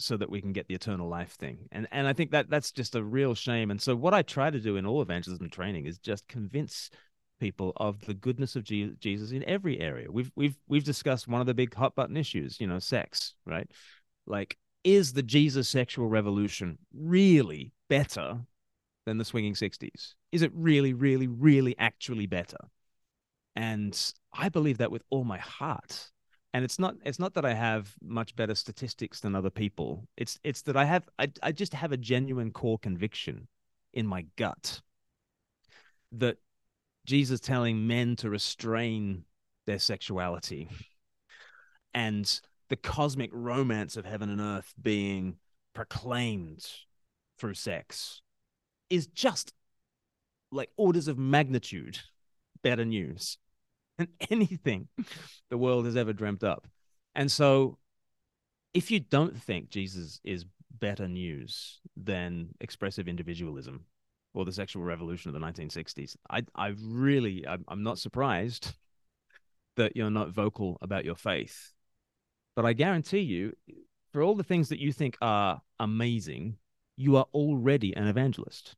so 0.00 0.16
that 0.16 0.30
we 0.30 0.40
can 0.40 0.52
get 0.52 0.66
the 0.66 0.74
eternal 0.74 1.08
life 1.08 1.32
thing. 1.32 1.58
And 1.70 1.86
and 1.92 2.08
i 2.08 2.12
think 2.12 2.30
that 2.30 2.48
that's 2.48 2.72
just 2.72 2.94
a 2.94 3.02
real 3.02 3.34
shame. 3.34 3.70
And 3.70 3.80
so 3.80 3.94
what 3.94 4.14
i 4.14 4.22
try 4.22 4.50
to 4.50 4.58
do 4.58 4.76
in 4.76 4.86
all 4.86 5.02
evangelism 5.02 5.50
training 5.50 5.86
is 5.86 5.98
just 5.98 6.26
convince 6.26 6.90
people 7.40 7.72
of 7.76 8.04
the 8.06 8.14
goodness 8.14 8.54
of 8.54 8.62
Jesus 8.64 9.32
in 9.32 9.42
every 9.44 9.80
area. 9.80 10.10
We've 10.10 10.30
we've 10.36 10.56
we've 10.68 10.84
discussed 10.84 11.26
one 11.26 11.40
of 11.40 11.46
the 11.46 11.54
big 11.54 11.74
hot 11.74 11.94
button 11.96 12.16
issues, 12.16 12.60
you 12.60 12.66
know, 12.66 12.78
sex, 12.78 13.34
right? 13.44 13.68
Like 14.26 14.56
is 14.84 15.12
the 15.12 15.22
Jesus 15.22 15.68
sexual 15.68 16.08
revolution 16.08 16.78
really 16.94 17.72
better 17.88 18.40
than 19.06 19.18
the 19.18 19.24
swinging 19.24 19.54
60s? 19.54 20.14
Is 20.30 20.42
it 20.42 20.52
really 20.54 20.92
really 20.92 21.26
really 21.26 21.76
actually 21.78 22.26
better? 22.26 22.58
And 23.56 23.98
I 24.32 24.48
believe 24.48 24.78
that 24.78 24.92
with 24.92 25.02
all 25.10 25.24
my 25.24 25.38
heart. 25.38 26.10
And 26.52 26.64
it's 26.64 26.78
not 26.78 26.94
it's 27.04 27.18
not 27.18 27.34
that 27.34 27.44
I 27.44 27.54
have 27.54 27.94
much 28.02 28.34
better 28.36 28.54
statistics 28.54 29.20
than 29.20 29.34
other 29.34 29.50
people. 29.50 30.06
It's 30.16 30.38
it's 30.44 30.62
that 30.62 30.76
I 30.76 30.84
have 30.84 31.08
I 31.18 31.30
I 31.42 31.52
just 31.52 31.74
have 31.74 31.92
a 31.92 31.96
genuine 31.96 32.52
core 32.52 32.78
conviction 32.78 33.48
in 33.92 34.06
my 34.06 34.26
gut 34.36 34.80
that 36.12 36.38
Jesus 37.10 37.40
telling 37.40 37.88
men 37.88 38.14
to 38.14 38.30
restrain 38.30 39.24
their 39.66 39.80
sexuality 39.80 40.68
and 41.92 42.40
the 42.68 42.76
cosmic 42.76 43.30
romance 43.32 43.96
of 43.96 44.04
heaven 44.04 44.30
and 44.30 44.40
earth 44.40 44.72
being 44.80 45.34
proclaimed 45.74 46.64
through 47.36 47.54
sex 47.54 48.22
is 48.90 49.08
just 49.08 49.52
like 50.52 50.70
orders 50.76 51.08
of 51.08 51.18
magnitude 51.18 51.98
better 52.62 52.84
news 52.84 53.38
than 53.98 54.06
anything 54.30 54.86
the 55.50 55.58
world 55.58 55.86
has 55.86 55.96
ever 55.96 56.12
dreamt 56.12 56.44
up. 56.44 56.68
And 57.16 57.28
so 57.28 57.78
if 58.72 58.92
you 58.92 59.00
don't 59.00 59.36
think 59.36 59.68
Jesus 59.68 60.20
is 60.22 60.44
better 60.78 61.08
news 61.08 61.80
than 61.96 62.50
expressive 62.60 63.08
individualism, 63.08 63.86
or 64.34 64.44
the 64.44 64.52
sexual 64.52 64.82
revolution 64.82 65.28
of 65.28 65.40
the 65.40 65.46
1960s. 65.46 66.16
I 66.30 66.42
I 66.54 66.74
really 66.82 67.46
I'm, 67.46 67.64
I'm 67.68 67.82
not 67.82 67.98
surprised 67.98 68.72
that 69.76 69.96
you're 69.96 70.10
not 70.10 70.30
vocal 70.30 70.78
about 70.82 71.04
your 71.04 71.14
faith, 71.14 71.72
but 72.56 72.64
I 72.64 72.72
guarantee 72.72 73.20
you, 73.20 73.54
for 74.12 74.22
all 74.22 74.34
the 74.34 74.44
things 74.44 74.68
that 74.68 74.80
you 74.80 74.92
think 74.92 75.16
are 75.22 75.62
amazing, 75.78 76.56
you 76.96 77.16
are 77.16 77.26
already 77.32 77.94
an 77.96 78.06
evangelist. 78.06 78.76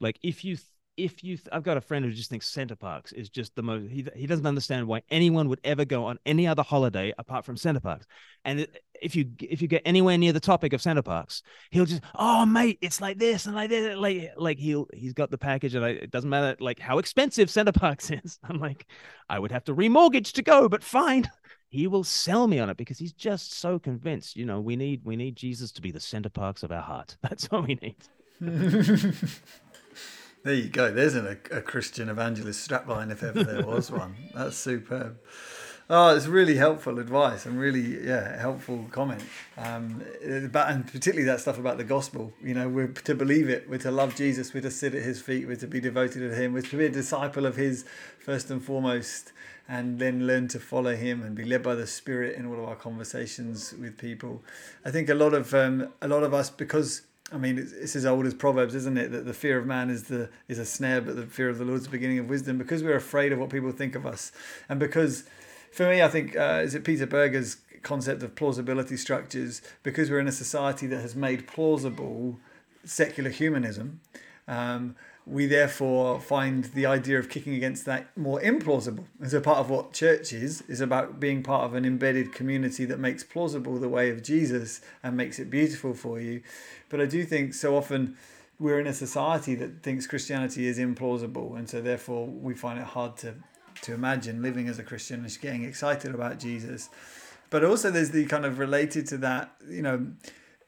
Like 0.00 0.18
if 0.22 0.44
you 0.44 0.56
if 0.96 1.24
you, 1.24 1.36
th- 1.36 1.48
I've 1.52 1.62
got 1.62 1.76
a 1.76 1.80
friend 1.80 2.04
who 2.04 2.10
just 2.10 2.30
thinks 2.30 2.46
Center 2.46 2.76
Parcs 2.76 3.12
is 3.12 3.30
just 3.30 3.54
the 3.54 3.62
most. 3.62 3.90
He 3.90 4.06
he 4.14 4.26
doesn't 4.26 4.46
understand 4.46 4.86
why 4.86 5.02
anyone 5.10 5.48
would 5.48 5.60
ever 5.64 5.84
go 5.84 6.04
on 6.04 6.18
any 6.26 6.46
other 6.46 6.62
holiday 6.62 7.12
apart 7.18 7.44
from 7.44 7.56
Center 7.56 7.80
Parcs. 7.80 8.06
And 8.44 8.66
if 9.00 9.16
you 9.16 9.30
if 9.40 9.62
you 9.62 9.68
get 9.68 9.82
anywhere 9.84 10.18
near 10.18 10.32
the 10.32 10.40
topic 10.40 10.72
of 10.72 10.82
Center 10.82 11.02
Parcs, 11.02 11.42
he'll 11.70 11.86
just, 11.86 12.02
oh 12.14 12.44
mate, 12.44 12.78
it's 12.80 13.00
like 13.00 13.18
this 13.18 13.46
and 13.46 13.54
like 13.54 13.70
this, 13.70 13.96
like 13.96 14.32
like 14.36 14.58
he'll 14.58 14.86
he's 14.92 15.14
got 15.14 15.30
the 15.30 15.38
package, 15.38 15.74
and 15.74 15.84
I, 15.84 15.90
it 15.90 16.10
doesn't 16.10 16.30
matter 16.30 16.56
like 16.60 16.78
how 16.78 16.98
expensive 16.98 17.50
Center 17.50 17.72
Parcs 17.72 18.10
is. 18.24 18.38
I'm 18.44 18.58
like, 18.58 18.86
I 19.28 19.38
would 19.38 19.52
have 19.52 19.64
to 19.64 19.74
remortgage 19.74 20.32
to 20.32 20.42
go, 20.42 20.68
but 20.68 20.82
fine. 20.82 21.30
He 21.68 21.86
will 21.86 22.02
sell 22.02 22.48
me 22.48 22.58
on 22.58 22.68
it 22.68 22.76
because 22.76 22.98
he's 22.98 23.12
just 23.12 23.58
so 23.58 23.78
convinced. 23.78 24.36
You 24.36 24.44
know, 24.44 24.60
we 24.60 24.74
need 24.76 25.02
we 25.04 25.16
need 25.16 25.36
Jesus 25.36 25.70
to 25.72 25.80
be 25.82 25.92
the 25.92 26.00
Center 26.00 26.30
Parcs 26.30 26.62
of 26.62 26.72
our 26.72 26.82
heart. 26.82 27.16
That's 27.22 27.50
what 27.50 27.66
we 27.66 27.76
need. 27.76 27.96
There 30.42 30.54
you 30.54 30.70
go. 30.70 30.90
There's 30.90 31.14
an, 31.14 31.26
a, 31.26 31.58
a 31.58 31.60
Christian 31.60 32.08
evangelist 32.08 32.66
strapline 32.66 33.12
if 33.12 33.22
ever 33.22 33.44
there 33.44 33.66
was 33.66 33.90
one. 33.90 34.16
That's 34.34 34.56
superb. 34.56 35.18
Oh, 35.92 36.16
it's 36.16 36.26
really 36.26 36.56
helpful 36.56 36.98
advice 36.98 37.44
and 37.44 37.58
really, 37.58 38.06
yeah, 38.06 38.40
helpful 38.40 38.86
comment. 38.90 39.22
Um, 39.58 40.02
but 40.50 40.70
and 40.70 40.86
particularly 40.86 41.24
that 41.24 41.40
stuff 41.40 41.58
about 41.58 41.76
the 41.76 41.84
gospel. 41.84 42.32
You 42.42 42.54
know, 42.54 42.68
we're 42.68 42.86
to 42.86 43.14
believe 43.14 43.50
it. 43.50 43.68
We're 43.68 43.78
to 43.78 43.90
love 43.90 44.14
Jesus. 44.16 44.54
We're 44.54 44.60
to 44.62 44.70
sit 44.70 44.94
at 44.94 45.02
His 45.02 45.20
feet. 45.20 45.46
We're 45.46 45.56
to 45.56 45.66
be 45.66 45.80
devoted 45.80 46.20
to 46.20 46.34
Him. 46.34 46.54
We're 46.54 46.62
to 46.62 46.76
be 46.76 46.86
a 46.86 46.90
disciple 46.90 47.44
of 47.44 47.56
His 47.56 47.84
first 48.18 48.50
and 48.50 48.64
foremost, 48.64 49.32
and 49.68 49.98
then 49.98 50.28
learn 50.28 50.46
to 50.48 50.60
follow 50.60 50.94
Him 50.94 51.22
and 51.22 51.34
be 51.34 51.44
led 51.44 51.64
by 51.64 51.74
the 51.74 51.88
Spirit 51.88 52.36
in 52.36 52.46
all 52.46 52.54
of 52.54 52.68
our 52.68 52.76
conversations 52.76 53.74
with 53.74 53.98
people. 53.98 54.42
I 54.84 54.92
think 54.92 55.10
a 55.10 55.14
lot 55.14 55.34
of 55.34 55.52
um, 55.54 55.92
a 56.00 56.08
lot 56.08 56.22
of 56.22 56.32
us 56.32 56.50
because 56.50 57.02
I 57.32 57.38
mean, 57.38 57.58
it's, 57.58 57.72
it's, 57.72 57.96
as 57.96 58.04
old 58.04 58.26
as 58.26 58.34
Proverbs, 58.34 58.74
isn't 58.74 58.98
it? 58.98 59.12
That 59.12 59.24
the 59.24 59.34
fear 59.34 59.58
of 59.58 59.66
man 59.66 59.90
is 59.90 60.04
the 60.04 60.30
is 60.48 60.58
a 60.58 60.64
snare, 60.64 61.00
but 61.00 61.16
the 61.16 61.26
fear 61.26 61.48
of 61.48 61.58
the 61.58 61.64
Lord 61.64 61.78
is 61.78 61.84
the 61.84 61.90
beginning 61.90 62.18
of 62.18 62.28
wisdom. 62.28 62.58
Because 62.58 62.82
we're 62.82 62.96
afraid 62.96 63.32
of 63.32 63.38
what 63.38 63.50
people 63.50 63.70
think 63.72 63.94
of 63.94 64.04
us, 64.04 64.32
and 64.68 64.80
because, 64.80 65.24
for 65.72 65.88
me, 65.88 66.02
I 66.02 66.08
think 66.08 66.36
uh, 66.36 66.60
is 66.64 66.74
it 66.74 66.84
Peter 66.84 67.06
Berger's 67.06 67.58
concept 67.82 68.22
of 68.22 68.34
plausibility 68.34 68.96
structures. 68.96 69.62
Because 69.82 70.10
we're 70.10 70.20
in 70.20 70.28
a 70.28 70.32
society 70.32 70.86
that 70.88 71.00
has 71.00 71.14
made 71.14 71.46
plausible 71.46 72.38
secular 72.84 73.30
humanism. 73.30 74.00
Um, 74.48 74.96
we 75.26 75.46
therefore 75.46 76.20
find 76.20 76.64
the 76.64 76.86
idea 76.86 77.18
of 77.18 77.28
kicking 77.28 77.54
against 77.54 77.84
that 77.84 78.16
more 78.16 78.40
implausible. 78.40 79.04
And 79.20 79.30
so 79.30 79.40
part 79.40 79.58
of 79.58 79.70
what 79.70 79.92
church 79.92 80.32
is, 80.32 80.62
is 80.62 80.80
about 80.80 81.20
being 81.20 81.42
part 81.42 81.64
of 81.64 81.74
an 81.74 81.84
embedded 81.84 82.32
community 82.32 82.84
that 82.86 82.98
makes 82.98 83.22
plausible 83.22 83.78
the 83.78 83.88
way 83.88 84.10
of 84.10 84.22
Jesus 84.22 84.80
and 85.02 85.16
makes 85.16 85.38
it 85.38 85.50
beautiful 85.50 85.94
for 85.94 86.20
you. 86.20 86.42
But 86.88 87.00
I 87.00 87.06
do 87.06 87.24
think 87.24 87.54
so 87.54 87.76
often 87.76 88.16
we're 88.58 88.80
in 88.80 88.86
a 88.86 88.94
society 88.94 89.54
that 89.56 89.82
thinks 89.82 90.06
Christianity 90.06 90.66
is 90.66 90.78
implausible. 90.78 91.56
And 91.56 91.68
so 91.68 91.80
therefore 91.80 92.26
we 92.26 92.54
find 92.54 92.78
it 92.78 92.86
hard 92.86 93.16
to, 93.18 93.34
to 93.82 93.94
imagine 93.94 94.42
living 94.42 94.68
as 94.68 94.78
a 94.78 94.82
Christian 94.82 95.24
and 95.24 95.40
getting 95.40 95.64
excited 95.64 96.14
about 96.14 96.38
Jesus. 96.38 96.90
but 97.50 97.64
also 97.64 97.90
there's 97.90 98.10
the 98.10 98.24
kind 98.26 98.46
of 98.46 98.58
related 98.58 99.06
to 99.08 99.18
that, 99.18 99.52
you 99.68 99.82
know, 99.82 100.06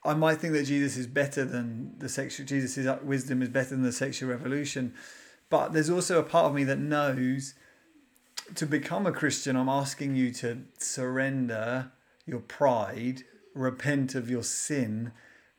I 0.04 0.14
might 0.14 0.40
think 0.40 0.52
that 0.54 0.64
Jesus 0.64 0.96
is 0.96 1.06
better 1.06 1.44
than 1.44 1.94
the 1.98 2.08
sexual 2.08 2.44
Jesus' 2.46 2.86
wisdom 3.02 3.40
is 3.42 3.48
better 3.48 3.70
than 3.70 3.82
the 3.82 3.92
sexual 3.92 4.30
revolution, 4.30 4.94
but 5.48 5.72
there's 5.72 5.90
also 5.90 6.18
a 6.18 6.24
part 6.24 6.46
of 6.46 6.54
me 6.54 6.64
that 6.64 6.78
knows 6.78 7.54
to 8.54 8.66
become 8.66 9.06
a 9.06 9.12
Christian, 9.12 9.56
I'm 9.56 9.68
asking 9.68 10.16
you 10.16 10.32
to 10.34 10.62
surrender 10.78 11.92
your 12.26 12.40
pride, 12.40 13.22
repent 13.54 14.14
of 14.14 14.28
your 14.28 14.42
sin, 14.42 15.12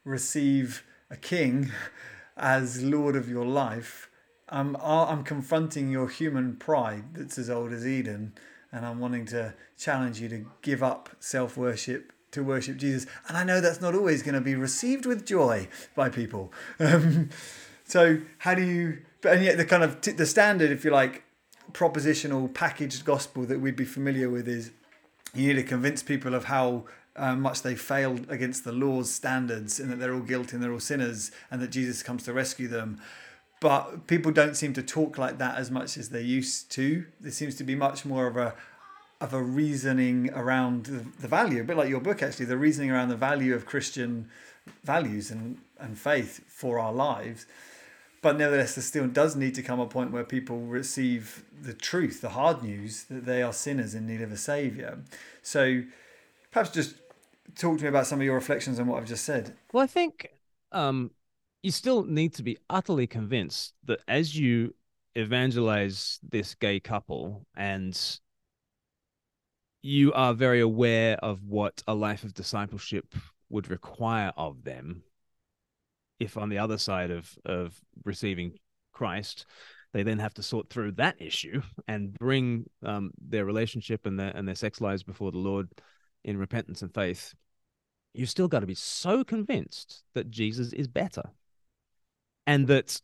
receive 0.04 0.84
a 1.10 1.16
king 1.16 1.72
as 2.38 2.84
Lord 2.84 3.16
of 3.16 3.30
your 3.30 3.46
life. 3.46 4.10
I'm, 4.50 4.76
I'm 4.78 5.24
confronting 5.24 5.90
your 5.90 6.10
human 6.10 6.58
pride 6.58 7.16
that's 7.16 7.38
as 7.38 7.50
old 7.50 7.72
as 7.72 7.88
Eden, 7.88 8.34
and 8.72 8.86
I'm 8.86 9.00
wanting 9.00 9.26
to 9.28 9.54
challenge 9.78 10.20
you 10.20 10.30
to 10.30 10.46
give 10.62 10.84
up 10.84 11.10
self 11.20 11.58
worship 11.58 12.12
to 12.34 12.44
worship 12.44 12.78
Jesus. 12.78 13.06
And 13.28 13.38
I 13.38 13.44
know 13.44 13.62
that's 13.62 13.82
not 13.82 13.96
always 13.96 14.22
going 14.22 14.36
to 14.36 14.42
be 14.42 14.56
received 14.56 15.06
with 15.06 15.26
joy 15.26 15.68
by 15.96 16.10
people. 16.10 16.52
Um, 16.80 17.30
so 17.86 18.20
how 18.40 18.56
do 18.56 18.64
you? 18.64 19.00
But 19.22 19.34
and 19.34 19.46
yet 19.46 19.58
the 19.58 19.66
kind 19.66 19.84
of 19.84 20.02
t- 20.02 20.12
the 20.12 20.26
standard, 20.26 20.72
if 20.72 20.84
you 20.84 20.92
like, 20.92 21.24
propositional 21.72 22.54
packaged 22.54 23.06
gospel 23.06 23.44
that 23.46 23.60
we'd 23.60 23.76
be 23.76 23.86
familiar 23.86 24.30
with 24.30 24.48
is 24.48 24.72
you 25.34 25.48
need 25.48 25.62
to 25.62 25.64
convince 25.64 26.04
people 26.04 26.36
of 26.36 26.46
how 26.46 26.86
uh, 27.16 27.36
much 27.36 27.62
they 27.62 27.76
failed 27.76 28.30
against 28.30 28.64
the 28.64 28.72
law's 28.72 29.12
standards 29.12 29.80
and 29.80 29.92
that 29.92 29.98
they're 29.98 30.14
all 30.14 30.22
guilty 30.22 30.56
and 30.56 30.64
they're 30.64 30.74
all 30.74 30.80
sinners 30.80 31.32
and 31.52 31.62
that 31.62 31.70
Jesus 31.70 32.04
comes 32.04 32.24
to 32.24 32.34
rescue 32.34 32.68
them. 32.68 33.00
But 33.60 34.08
people 34.08 34.32
don't 34.32 34.56
seem 34.56 34.74
to 34.74 34.84
talk 34.84 35.18
like 35.18 35.38
that 35.38 35.58
as 35.58 35.72
much 35.72 35.98
as 35.98 36.10
they 36.10 36.22
used 36.22 36.70
to. 36.72 37.06
There 37.22 37.32
seems 37.32 37.56
to 37.56 37.64
be 37.64 37.76
much 37.76 38.04
more 38.04 38.28
of 38.28 38.36
a 38.36 38.56
of 39.24 39.34
a 39.34 39.42
reasoning 39.42 40.30
around 40.34 40.86
the, 40.86 41.28
value, 41.30 41.62
a 41.62 41.64
bit 41.64 41.78
like 41.78 41.88
your 41.88 42.02
book 42.02 42.22
actually, 42.22 42.46
the 42.46 42.58
reasoning 42.58 42.92
around 42.92 43.08
the 43.08 43.16
value 43.16 43.56
of 43.56 43.66
Christian 43.66 44.28
values 44.84 45.32
and, 45.32 45.58
and 45.80 45.98
faith 45.98 46.42
for 46.48 46.78
our 46.78 46.92
lives. 46.92 47.46
But 48.22 48.38
nevertheless, 48.38 48.76
there 48.76 48.84
still 48.84 49.08
does 49.08 49.38
need 49.38 49.56
to 49.56 49.64
come 49.64 49.80
a 49.80 49.86
point 49.86 50.12
where 50.12 50.26
people 50.26 50.60
receive 50.60 51.46
the 51.62 51.74
truth, 51.74 52.20
the 52.20 52.30
hard 52.30 52.64
news, 52.64 53.06
that 53.06 53.26
they 53.26 53.42
are 53.42 53.54
sinners 53.54 53.96
in 53.96 54.06
need 54.06 54.22
of 54.22 54.32
a 54.32 54.38
saviour. 54.38 55.00
So 55.42 55.84
perhaps 56.52 56.72
just 56.72 56.96
talk 57.56 57.78
to 57.78 57.84
me 57.84 57.90
about 57.90 58.08
some 58.08 58.20
of 58.20 58.26
your 58.26 58.36
reflections 58.36 58.78
on 58.78 58.88
what 58.88 58.98
I've 59.02 59.08
just 59.08 59.24
said. 59.24 59.56
Well, 59.72 59.84
I 59.84 59.88
think 59.88 60.32
um, 60.74 61.12
you 61.62 61.72
still 61.72 62.04
need 62.04 62.34
to 62.34 62.44
be 62.44 62.58
utterly 62.70 63.08
convinced 63.08 63.74
that 63.86 64.02
as 64.06 64.38
you 64.38 64.74
evangelize 65.16 66.20
this 66.30 66.56
gay 66.56 66.82
couple 66.82 67.46
and 67.56 68.20
you 69.84 70.14
are 70.14 70.34
very 70.34 70.62
aware 70.62 71.18
of 71.18 71.44
what 71.44 71.84
a 71.88 71.94
life 71.94 72.24
of 72.24 72.34
discipleship 72.34 73.14
would 73.50 73.70
require 73.70 74.32
of 74.38 74.64
them 74.64 75.04
if 76.20 76.38
on 76.38 76.50
the 76.50 76.58
other 76.58 76.78
side 76.78 77.12
of 77.12 77.38
of 77.46 77.78
receiving 78.06 78.54
christ 78.94 79.46
they 79.92 80.02
then 80.02 80.20
have 80.20 80.34
to 80.34 80.42
sort 80.42 80.70
through 80.70 80.94
that 80.94 81.22
issue 81.22 81.62
and 81.88 82.14
bring 82.14 82.66
um, 82.84 83.12
their 83.22 83.46
relationship 83.46 84.08
and 84.08 84.20
their 84.20 84.30
and 84.30 84.48
their 84.48 84.56
sex 84.56 84.82
lives 84.82 85.04
before 85.04 85.32
the 85.32 85.38
lord 85.38 85.70
in 86.24 86.38
repentance 86.38 86.82
and 86.82 86.94
faith. 86.94 87.34
You've 88.14 88.30
still 88.30 88.48
got 88.48 88.62
to 88.62 88.68
be 88.68 88.76
so 88.76 89.24
convinced 89.24 90.04
that 90.14 90.32
jesus 90.32 90.72
is 90.72 90.88
better 90.88 91.24
and 92.48 92.68
that 92.68 93.02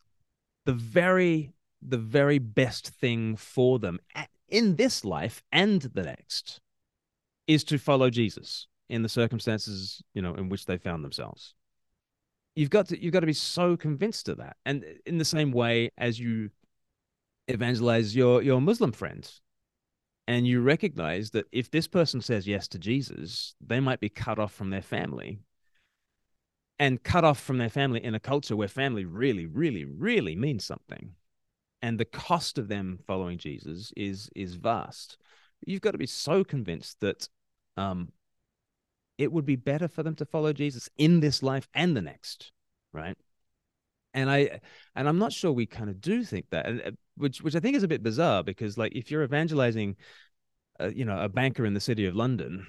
the 0.64 0.72
very 0.72 1.50
the 1.82 1.98
very 1.98 2.38
best 2.38 2.88
thing 2.88 3.36
for 3.36 3.78
them 3.78 3.98
in 4.48 4.76
this 4.76 5.04
life 5.04 5.42
and 5.52 5.82
the 5.82 6.02
next 6.02 6.60
is 7.50 7.64
to 7.64 7.78
follow 7.78 8.10
Jesus 8.10 8.68
in 8.88 9.02
the 9.02 9.08
circumstances, 9.08 10.00
you 10.14 10.22
know, 10.22 10.34
in 10.34 10.48
which 10.48 10.66
they 10.66 10.78
found 10.78 11.02
themselves. 11.04 11.54
You've 12.54 12.70
got 12.70 12.86
to 12.88 13.02
you've 13.02 13.12
got 13.12 13.20
to 13.20 13.26
be 13.26 13.32
so 13.32 13.76
convinced 13.76 14.28
of 14.28 14.38
that. 14.38 14.56
And 14.64 14.84
in 15.04 15.18
the 15.18 15.24
same 15.24 15.50
way 15.50 15.90
as 15.98 16.20
you 16.20 16.50
evangelize 17.48 18.14
your 18.14 18.40
your 18.40 18.60
Muslim 18.60 18.92
friends 18.92 19.40
and 20.28 20.46
you 20.46 20.60
recognize 20.60 21.30
that 21.30 21.46
if 21.50 21.72
this 21.72 21.88
person 21.88 22.20
says 22.20 22.46
yes 22.46 22.68
to 22.68 22.78
Jesus, 22.78 23.56
they 23.60 23.80
might 23.80 23.98
be 23.98 24.08
cut 24.08 24.38
off 24.38 24.52
from 24.52 24.70
their 24.70 24.82
family. 24.82 25.40
And 26.78 27.02
cut 27.02 27.24
off 27.24 27.40
from 27.40 27.58
their 27.58 27.68
family 27.68 28.02
in 28.02 28.14
a 28.14 28.20
culture 28.20 28.56
where 28.56 28.68
family 28.68 29.04
really, 29.04 29.44
really, 29.44 29.84
really 29.84 30.36
means 30.36 30.64
something. 30.64 31.14
And 31.82 31.98
the 31.98 32.04
cost 32.04 32.58
of 32.58 32.68
them 32.68 33.00
following 33.08 33.38
Jesus 33.38 33.92
is 33.96 34.30
is 34.36 34.54
vast. 34.54 35.18
You've 35.66 35.80
got 35.80 35.92
to 35.92 35.98
be 35.98 36.06
so 36.06 36.44
convinced 36.44 37.00
that 37.00 37.28
um, 37.80 38.12
it 39.18 39.32
would 39.32 39.46
be 39.46 39.56
better 39.56 39.88
for 39.88 40.02
them 40.02 40.14
to 40.16 40.24
follow 40.24 40.52
Jesus 40.52 40.88
in 40.96 41.20
this 41.20 41.42
life 41.42 41.68
and 41.74 41.96
the 41.96 42.02
next, 42.02 42.52
right? 42.92 43.16
And 44.12 44.30
I 44.30 44.60
and 44.94 45.08
I'm 45.08 45.18
not 45.18 45.32
sure 45.32 45.52
we 45.52 45.66
kind 45.66 45.88
of 45.88 46.00
do 46.00 46.24
think 46.24 46.46
that, 46.50 46.66
and 46.66 46.82
uh, 46.82 46.90
which 47.16 47.42
which 47.42 47.54
I 47.54 47.60
think 47.60 47.76
is 47.76 47.82
a 47.82 47.88
bit 47.88 48.02
bizarre 48.02 48.42
because 48.42 48.76
like 48.76 48.92
if 48.94 49.10
you're 49.10 49.22
evangelizing, 49.22 49.96
uh, 50.80 50.90
you 50.94 51.04
know, 51.04 51.18
a 51.18 51.28
banker 51.28 51.64
in 51.64 51.74
the 51.74 51.80
city 51.80 52.06
of 52.06 52.16
London, 52.16 52.66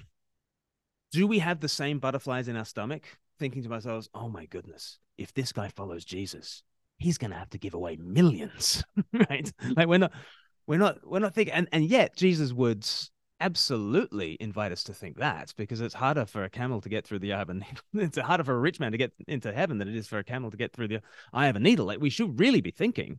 do 1.10 1.26
we 1.26 1.40
have 1.40 1.60
the 1.60 1.68
same 1.68 1.98
butterflies 1.98 2.48
in 2.48 2.56
our 2.56 2.64
stomach, 2.64 3.04
thinking 3.38 3.62
to 3.64 3.72
ourselves, 3.72 4.08
"Oh 4.14 4.28
my 4.28 4.46
goodness, 4.46 4.98
if 5.18 5.34
this 5.34 5.52
guy 5.52 5.68
follows 5.68 6.04
Jesus, 6.04 6.62
he's 6.98 7.18
going 7.18 7.32
to 7.32 7.38
have 7.38 7.50
to 7.50 7.58
give 7.58 7.74
away 7.74 7.96
millions, 7.96 8.84
right? 9.12 9.50
Like 9.76 9.88
we're 9.88 9.98
not, 9.98 10.12
we're 10.66 10.78
not, 10.78 10.98
we're 11.04 11.18
not 11.18 11.34
thinking, 11.34 11.54
and 11.54 11.68
and 11.72 11.84
yet 11.84 12.14
Jesus 12.14 12.52
would 12.52 12.86
absolutely 13.42 14.36
invite 14.40 14.70
us 14.70 14.84
to 14.84 14.94
think 14.94 15.18
that 15.18 15.52
because 15.56 15.80
it's 15.80 15.94
harder 15.94 16.24
for 16.24 16.44
a 16.44 16.48
camel 16.48 16.80
to 16.80 16.88
get 16.88 17.04
through 17.04 17.18
the 17.18 17.32
eye 17.32 17.42
of 17.42 17.50
a 17.50 17.54
needle. 17.54 17.82
It's 17.94 18.16
harder 18.16 18.44
for 18.44 18.54
a 18.54 18.60
rich 18.60 18.78
man 18.80 18.92
to 18.92 18.98
get 18.98 19.12
into 19.26 19.52
heaven 19.52 19.78
than 19.78 19.88
it 19.88 19.96
is 19.96 20.06
for 20.06 20.18
a 20.18 20.24
camel 20.24 20.50
to 20.50 20.56
get 20.56 20.72
through 20.72 20.88
the 20.88 21.00
eye 21.32 21.48
of 21.48 21.56
a 21.56 21.60
needle. 21.60 21.86
Like 21.86 22.00
we 22.00 22.08
should 22.08 22.38
really 22.38 22.60
be 22.60 22.70
thinking, 22.70 23.18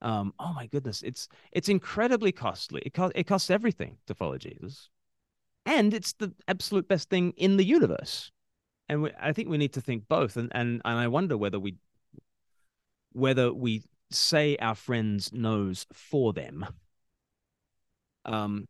um, 0.00 0.32
oh 0.38 0.52
my 0.54 0.66
goodness, 0.66 1.02
it's 1.02 1.28
it's 1.52 1.68
incredibly 1.68 2.32
costly. 2.32 2.82
It, 2.84 2.94
co- 2.94 3.12
it 3.14 3.26
costs 3.26 3.50
everything 3.50 3.98
to 4.06 4.14
follow 4.14 4.38
Jesus, 4.38 4.88
and 5.66 5.92
it's 5.92 6.14
the 6.14 6.32
absolute 6.48 6.88
best 6.88 7.10
thing 7.10 7.32
in 7.36 7.56
the 7.58 7.64
universe. 7.64 8.32
And 8.88 9.02
we, 9.02 9.10
I 9.20 9.32
think 9.32 9.48
we 9.48 9.58
need 9.58 9.74
to 9.74 9.82
think 9.82 10.08
both. 10.08 10.36
And 10.36 10.50
and 10.54 10.80
and 10.84 10.98
I 10.98 11.08
wonder 11.08 11.36
whether 11.36 11.60
we 11.60 11.76
whether 13.12 13.52
we 13.52 13.82
say 14.10 14.56
our 14.56 14.74
friends 14.74 15.32
knows 15.32 15.86
for 15.92 16.32
them 16.32 16.64
um 18.24 18.66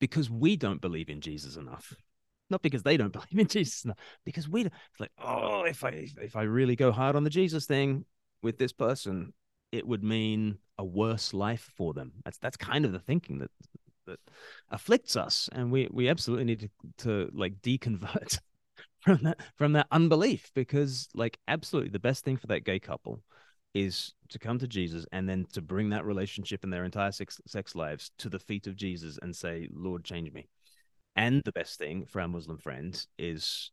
because 0.00 0.30
we 0.30 0.56
don't 0.56 0.80
believe 0.80 1.08
in 1.08 1.20
Jesus 1.20 1.56
enough. 1.56 1.94
Not 2.50 2.62
because 2.62 2.82
they 2.82 2.96
don't 2.96 3.12
believe 3.12 3.38
in 3.38 3.46
Jesus 3.46 3.84
enough, 3.84 3.98
because 4.24 4.48
we 4.48 4.64
don't. 4.64 4.72
It's 4.92 5.00
like, 5.00 5.12
oh, 5.22 5.62
if 5.62 5.84
I 5.84 6.08
if 6.20 6.36
I 6.36 6.42
really 6.42 6.76
go 6.76 6.92
hard 6.92 7.16
on 7.16 7.24
the 7.24 7.30
Jesus 7.30 7.66
thing 7.66 8.04
with 8.42 8.58
this 8.58 8.72
person, 8.72 9.32
it 9.72 9.86
would 9.86 10.04
mean 10.04 10.58
a 10.78 10.84
worse 10.84 11.32
life 11.32 11.70
for 11.76 11.94
them. 11.94 12.12
That's 12.24 12.38
that's 12.38 12.56
kind 12.56 12.84
of 12.84 12.92
the 12.92 12.98
thinking 12.98 13.38
that 13.38 13.50
that 14.06 14.20
afflicts 14.70 15.16
us, 15.16 15.48
and 15.52 15.70
we 15.70 15.88
we 15.90 16.08
absolutely 16.08 16.44
need 16.44 16.60
to 16.60 16.68
to 17.04 17.30
like 17.34 17.60
deconvert 17.62 18.38
from 19.00 19.22
that 19.22 19.40
from 19.56 19.72
that 19.72 19.86
unbelief 19.90 20.50
because 20.54 21.08
like 21.14 21.38
absolutely 21.48 21.90
the 21.90 21.98
best 21.98 22.24
thing 22.24 22.36
for 22.36 22.46
that 22.48 22.64
gay 22.64 22.78
couple 22.78 23.22
is 23.74 24.14
to 24.28 24.38
come 24.38 24.58
to 24.58 24.68
Jesus 24.68 25.04
and 25.12 25.28
then 25.28 25.46
to 25.52 25.60
bring 25.60 25.90
that 25.90 26.04
relationship 26.04 26.62
and 26.62 26.72
their 26.72 26.84
entire 26.84 27.12
sex, 27.12 27.40
sex 27.46 27.74
lives 27.74 28.10
to 28.18 28.28
the 28.28 28.38
feet 28.38 28.66
of 28.66 28.76
Jesus 28.76 29.18
and 29.20 29.34
say, 29.34 29.68
Lord, 29.74 30.04
change 30.04 30.32
me. 30.32 30.48
And 31.16 31.42
the 31.44 31.52
best 31.52 31.78
thing 31.78 32.06
for 32.06 32.20
our 32.20 32.28
Muslim 32.28 32.58
friends 32.58 33.08
is 33.18 33.70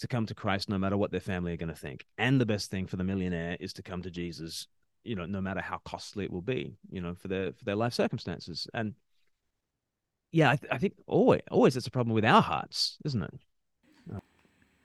to 0.00 0.08
come 0.08 0.26
to 0.26 0.34
Christ 0.34 0.68
no 0.68 0.78
matter 0.78 0.96
what 0.96 1.12
their 1.12 1.20
family 1.20 1.52
are 1.52 1.56
going 1.56 1.68
to 1.68 1.74
think. 1.74 2.04
And 2.18 2.40
the 2.40 2.46
best 2.46 2.70
thing 2.70 2.86
for 2.86 2.96
the 2.96 3.04
millionaire 3.04 3.56
is 3.60 3.72
to 3.74 3.82
come 3.82 4.02
to 4.02 4.10
Jesus, 4.10 4.66
you 5.04 5.14
know, 5.14 5.26
no 5.26 5.40
matter 5.40 5.60
how 5.60 5.78
costly 5.84 6.24
it 6.24 6.32
will 6.32 6.42
be, 6.42 6.76
you 6.90 7.00
know, 7.00 7.14
for 7.14 7.28
their 7.28 7.52
for 7.52 7.64
their 7.64 7.76
life 7.76 7.94
circumstances. 7.94 8.66
And 8.74 8.94
yeah, 10.32 10.50
I, 10.50 10.56
th- 10.56 10.72
I 10.72 10.78
think 10.78 10.94
always 11.06 11.42
always 11.50 11.76
it's 11.76 11.86
a 11.86 11.92
problem 11.92 12.14
with 12.14 12.24
our 12.24 12.42
hearts, 12.42 12.98
isn't 13.04 13.22
it? 13.22 13.34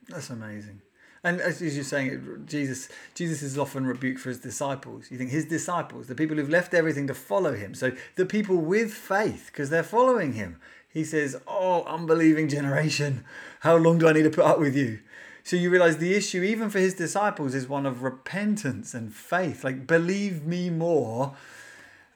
That's 0.07 0.29
amazing. 0.29 0.81
And 1.23 1.41
as 1.41 1.61
you're 1.61 1.83
saying, 1.83 2.45
Jesus 2.45 2.89
Jesus 3.13 3.41
is 3.41 3.57
often 3.57 3.85
rebuked 3.85 4.19
for 4.19 4.29
his 4.29 4.39
disciples. 4.39 5.11
You 5.11 5.17
think 5.17 5.31
his 5.31 5.45
disciples, 5.45 6.07
the 6.07 6.15
people 6.15 6.37
who've 6.37 6.49
left 6.49 6.73
everything 6.73 7.07
to 7.07 7.13
follow 7.13 7.53
him. 7.53 7.73
So 7.73 7.91
the 8.15 8.25
people 8.25 8.57
with 8.57 8.93
faith, 8.93 9.47
because 9.47 9.69
they're 9.69 9.83
following 9.83 10.33
him. 10.33 10.59
He 10.87 11.03
says, 11.03 11.39
Oh, 11.47 11.83
unbelieving 11.83 12.47
generation, 12.47 13.25
how 13.61 13.75
long 13.75 13.99
do 13.99 14.07
I 14.07 14.13
need 14.13 14.23
to 14.23 14.29
put 14.29 14.45
up 14.45 14.59
with 14.59 14.75
you? 14.75 14.99
So 15.43 15.55
you 15.55 15.69
realize 15.69 15.97
the 15.97 16.13
issue, 16.13 16.43
even 16.43 16.69
for 16.69 16.79
his 16.79 16.93
disciples, 16.93 17.55
is 17.55 17.67
one 17.67 17.85
of 17.85 18.03
repentance 18.03 18.93
and 18.93 19.13
faith. 19.13 19.63
Like, 19.63 19.87
believe 19.87 20.45
me 20.45 20.69
more 20.69 21.35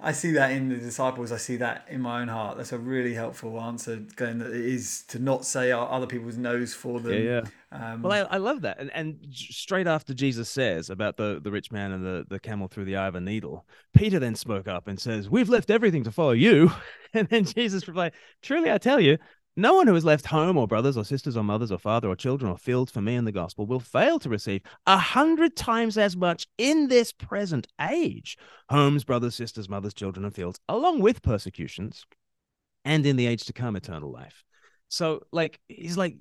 I 0.03 0.11
see 0.11 0.31
that 0.31 0.51
in 0.51 0.67
the 0.67 0.75
disciples. 0.75 1.31
I 1.31 1.37
see 1.37 1.55
that 1.57 1.87
in 1.89 2.01
my 2.01 2.21
own 2.21 2.27
heart. 2.27 2.57
That's 2.57 2.73
a 2.73 2.77
really 2.77 3.13
helpful 3.13 3.59
answer, 3.61 4.03
Glen. 4.17 4.39
That 4.39 4.51
it 4.51 4.65
is 4.65 5.03
to 5.07 5.19
not 5.19 5.45
say 5.45 5.71
other 5.71 6.05
people's 6.05 6.35
no's 6.35 6.73
for 6.73 6.99
them. 6.99 7.13
Yeah, 7.13 7.41
yeah. 7.71 7.93
Um, 7.93 8.01
well, 8.01 8.27
I, 8.29 8.35
I 8.35 8.37
love 8.37 8.61
that. 8.61 8.79
And 8.79 8.91
and 8.93 9.17
straight 9.31 9.87
after 9.87 10.13
Jesus 10.13 10.49
says 10.49 10.89
about 10.89 11.15
the, 11.15 11.39
the 11.41 11.51
rich 11.51 11.71
man 11.71 11.93
and 11.93 12.05
the, 12.05 12.25
the 12.27 12.39
camel 12.39 12.67
through 12.67 12.85
the 12.85 12.97
eye 12.97 13.07
of 13.07 13.15
a 13.15 13.21
needle, 13.21 13.65
Peter 13.95 14.19
then 14.19 14.35
spoke 14.35 14.67
up 14.67 14.89
and 14.89 14.99
says, 14.99 15.29
"We've 15.29 15.49
left 15.49 15.71
everything 15.71 16.03
to 16.03 16.11
follow 16.11 16.31
you." 16.31 16.71
And 17.15 17.29
then 17.29 17.45
Jesus 17.45 17.87
replied, 17.87 18.13
"Truly, 18.41 18.71
I 18.71 18.79
tell 18.79 18.99
you, 18.99 19.19
No 19.55 19.75
one 19.75 19.85
who 19.85 19.93
has 19.93 20.03
left 20.03 20.25
home 20.25 20.57
or 20.57 20.67
brothers 20.67 20.97
or 20.97 21.05
sisters 21.05 21.37
or 21.37 21.43
mothers 21.43 21.71
or 21.71 21.77
father 21.77 22.09
or 22.09 22.15
children 22.15 22.51
or 22.51 22.57
fields 22.57 22.91
for 22.91 23.01
me 23.01 23.15
in 23.15 23.25
the 23.25 23.31
gospel 23.31 23.67
will 23.67 23.79
fail 23.79 24.17
to 24.19 24.29
receive 24.29 24.63
a 24.87 24.97
hundred 24.97 25.55
times 25.55 25.95
as 25.95 26.17
much 26.17 26.47
in 26.57 26.87
this 26.87 27.11
present 27.11 27.67
age 27.79 28.35
homes, 28.69 29.03
brothers, 29.03 29.35
sisters, 29.35 29.69
mothers, 29.69 29.93
children, 29.93 30.25
and 30.25 30.33
fields, 30.33 30.59
along 30.67 31.01
with 31.01 31.21
persecutions, 31.21 32.05
and 32.83 33.05
in 33.05 33.15
the 33.15 33.27
age 33.27 33.45
to 33.45 33.53
come, 33.53 33.75
eternal 33.75 34.11
life. 34.11 34.43
So, 34.89 35.21
like, 35.31 35.59
he's 35.67 35.97
like, 35.97 36.15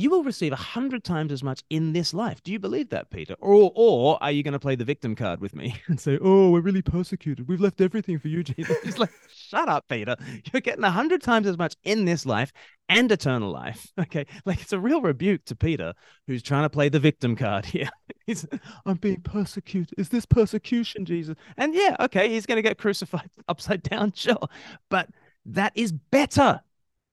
you 0.00 0.08
will 0.08 0.24
receive 0.24 0.52
a 0.52 0.56
hundred 0.56 1.04
times 1.04 1.30
as 1.30 1.42
much 1.42 1.62
in 1.68 1.92
this 1.92 2.14
life. 2.14 2.42
Do 2.42 2.52
you 2.52 2.58
believe 2.58 2.88
that, 2.88 3.10
Peter? 3.10 3.34
Or, 3.38 3.70
or 3.74 4.22
are 4.22 4.32
you 4.32 4.42
going 4.42 4.52
to 4.52 4.58
play 4.58 4.74
the 4.74 4.84
victim 4.84 5.14
card 5.14 5.40
with 5.40 5.54
me 5.54 5.74
and 5.88 6.00
say, 6.00 6.18
"Oh, 6.22 6.50
we're 6.50 6.62
really 6.62 6.82
persecuted. 6.82 7.46
We've 7.46 7.60
left 7.60 7.80
everything 7.80 8.18
for 8.18 8.28
you, 8.28 8.42
Jesus"? 8.42 8.76
He's 8.84 8.98
like, 8.98 9.12
"Shut 9.28 9.68
up, 9.68 9.86
Peter. 9.88 10.16
You're 10.50 10.62
getting 10.62 10.84
a 10.84 10.90
hundred 10.90 11.22
times 11.22 11.46
as 11.46 11.58
much 11.58 11.74
in 11.84 12.06
this 12.06 12.24
life 12.24 12.52
and 12.88 13.12
eternal 13.12 13.50
life." 13.50 13.86
Okay, 14.00 14.26
like 14.46 14.62
it's 14.62 14.72
a 14.72 14.80
real 14.80 15.02
rebuke 15.02 15.44
to 15.44 15.54
Peter, 15.54 15.92
who's 16.26 16.42
trying 16.42 16.62
to 16.62 16.70
play 16.70 16.88
the 16.88 16.98
victim 16.98 17.36
card 17.36 17.66
here. 17.66 17.90
he's, 18.26 18.46
"I'm 18.86 18.96
being 18.96 19.20
persecuted. 19.20 19.92
Is 19.98 20.08
this 20.08 20.24
persecution, 20.24 21.04
Jesus?" 21.04 21.36
And 21.58 21.74
yeah, 21.74 21.96
okay, 22.00 22.30
he's 22.30 22.46
going 22.46 22.56
to 22.56 22.62
get 22.62 22.78
crucified 22.78 23.28
upside 23.48 23.82
down, 23.82 24.12
sure, 24.14 24.48
but 24.88 25.10
that 25.44 25.72
is 25.74 25.92
better 25.92 26.62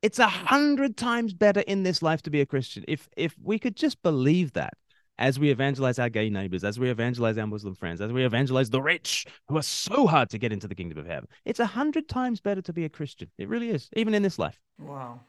it's 0.08 0.20
a 0.20 0.28
hundred 0.28 0.96
times 0.96 1.34
better 1.34 1.60
in 1.60 1.84
this 1.84 2.02
life 2.02 2.22
to 2.22 2.30
be 2.30 2.40
a 2.40 2.46
Christian. 2.46 2.86
If 2.88 3.10
if 3.18 3.36
we 3.44 3.60
could 3.60 3.76
just 3.76 4.02
believe 4.02 4.54
that 4.54 4.74
as 5.20 5.38
we 5.38 5.50
evangelize 5.50 6.00
our 6.00 6.08
gay 6.08 6.30
neighbors, 6.30 6.64
as 6.64 6.80
we 6.80 6.90
evangelize 6.90 7.38
our 7.38 7.46
Muslim 7.46 7.76
friends, 7.76 8.00
as 8.00 8.14
we 8.14 8.24
evangelize 8.24 8.70
the 8.70 8.82
rich 8.82 9.26
who 9.50 9.58
are 9.58 9.62
so 9.62 10.08
hard 10.08 10.30
to 10.30 10.38
get 10.38 10.54
into 10.54 10.66
the 10.66 10.76
kingdom 10.76 10.98
of 10.98 11.08
heaven, 11.08 11.28
it's 11.44 11.60
a 11.60 11.66
hundred 11.66 12.08
times 12.08 12.40
better 12.40 12.62
to 12.62 12.72
be 12.72 12.86
a 12.86 12.90
Christian. 12.90 13.30
It 13.38 13.50
really 13.50 13.70
is, 13.70 13.90
even 13.98 14.14
in 14.14 14.24
this 14.24 14.40
life. 14.40 14.58
Wow 14.80 15.20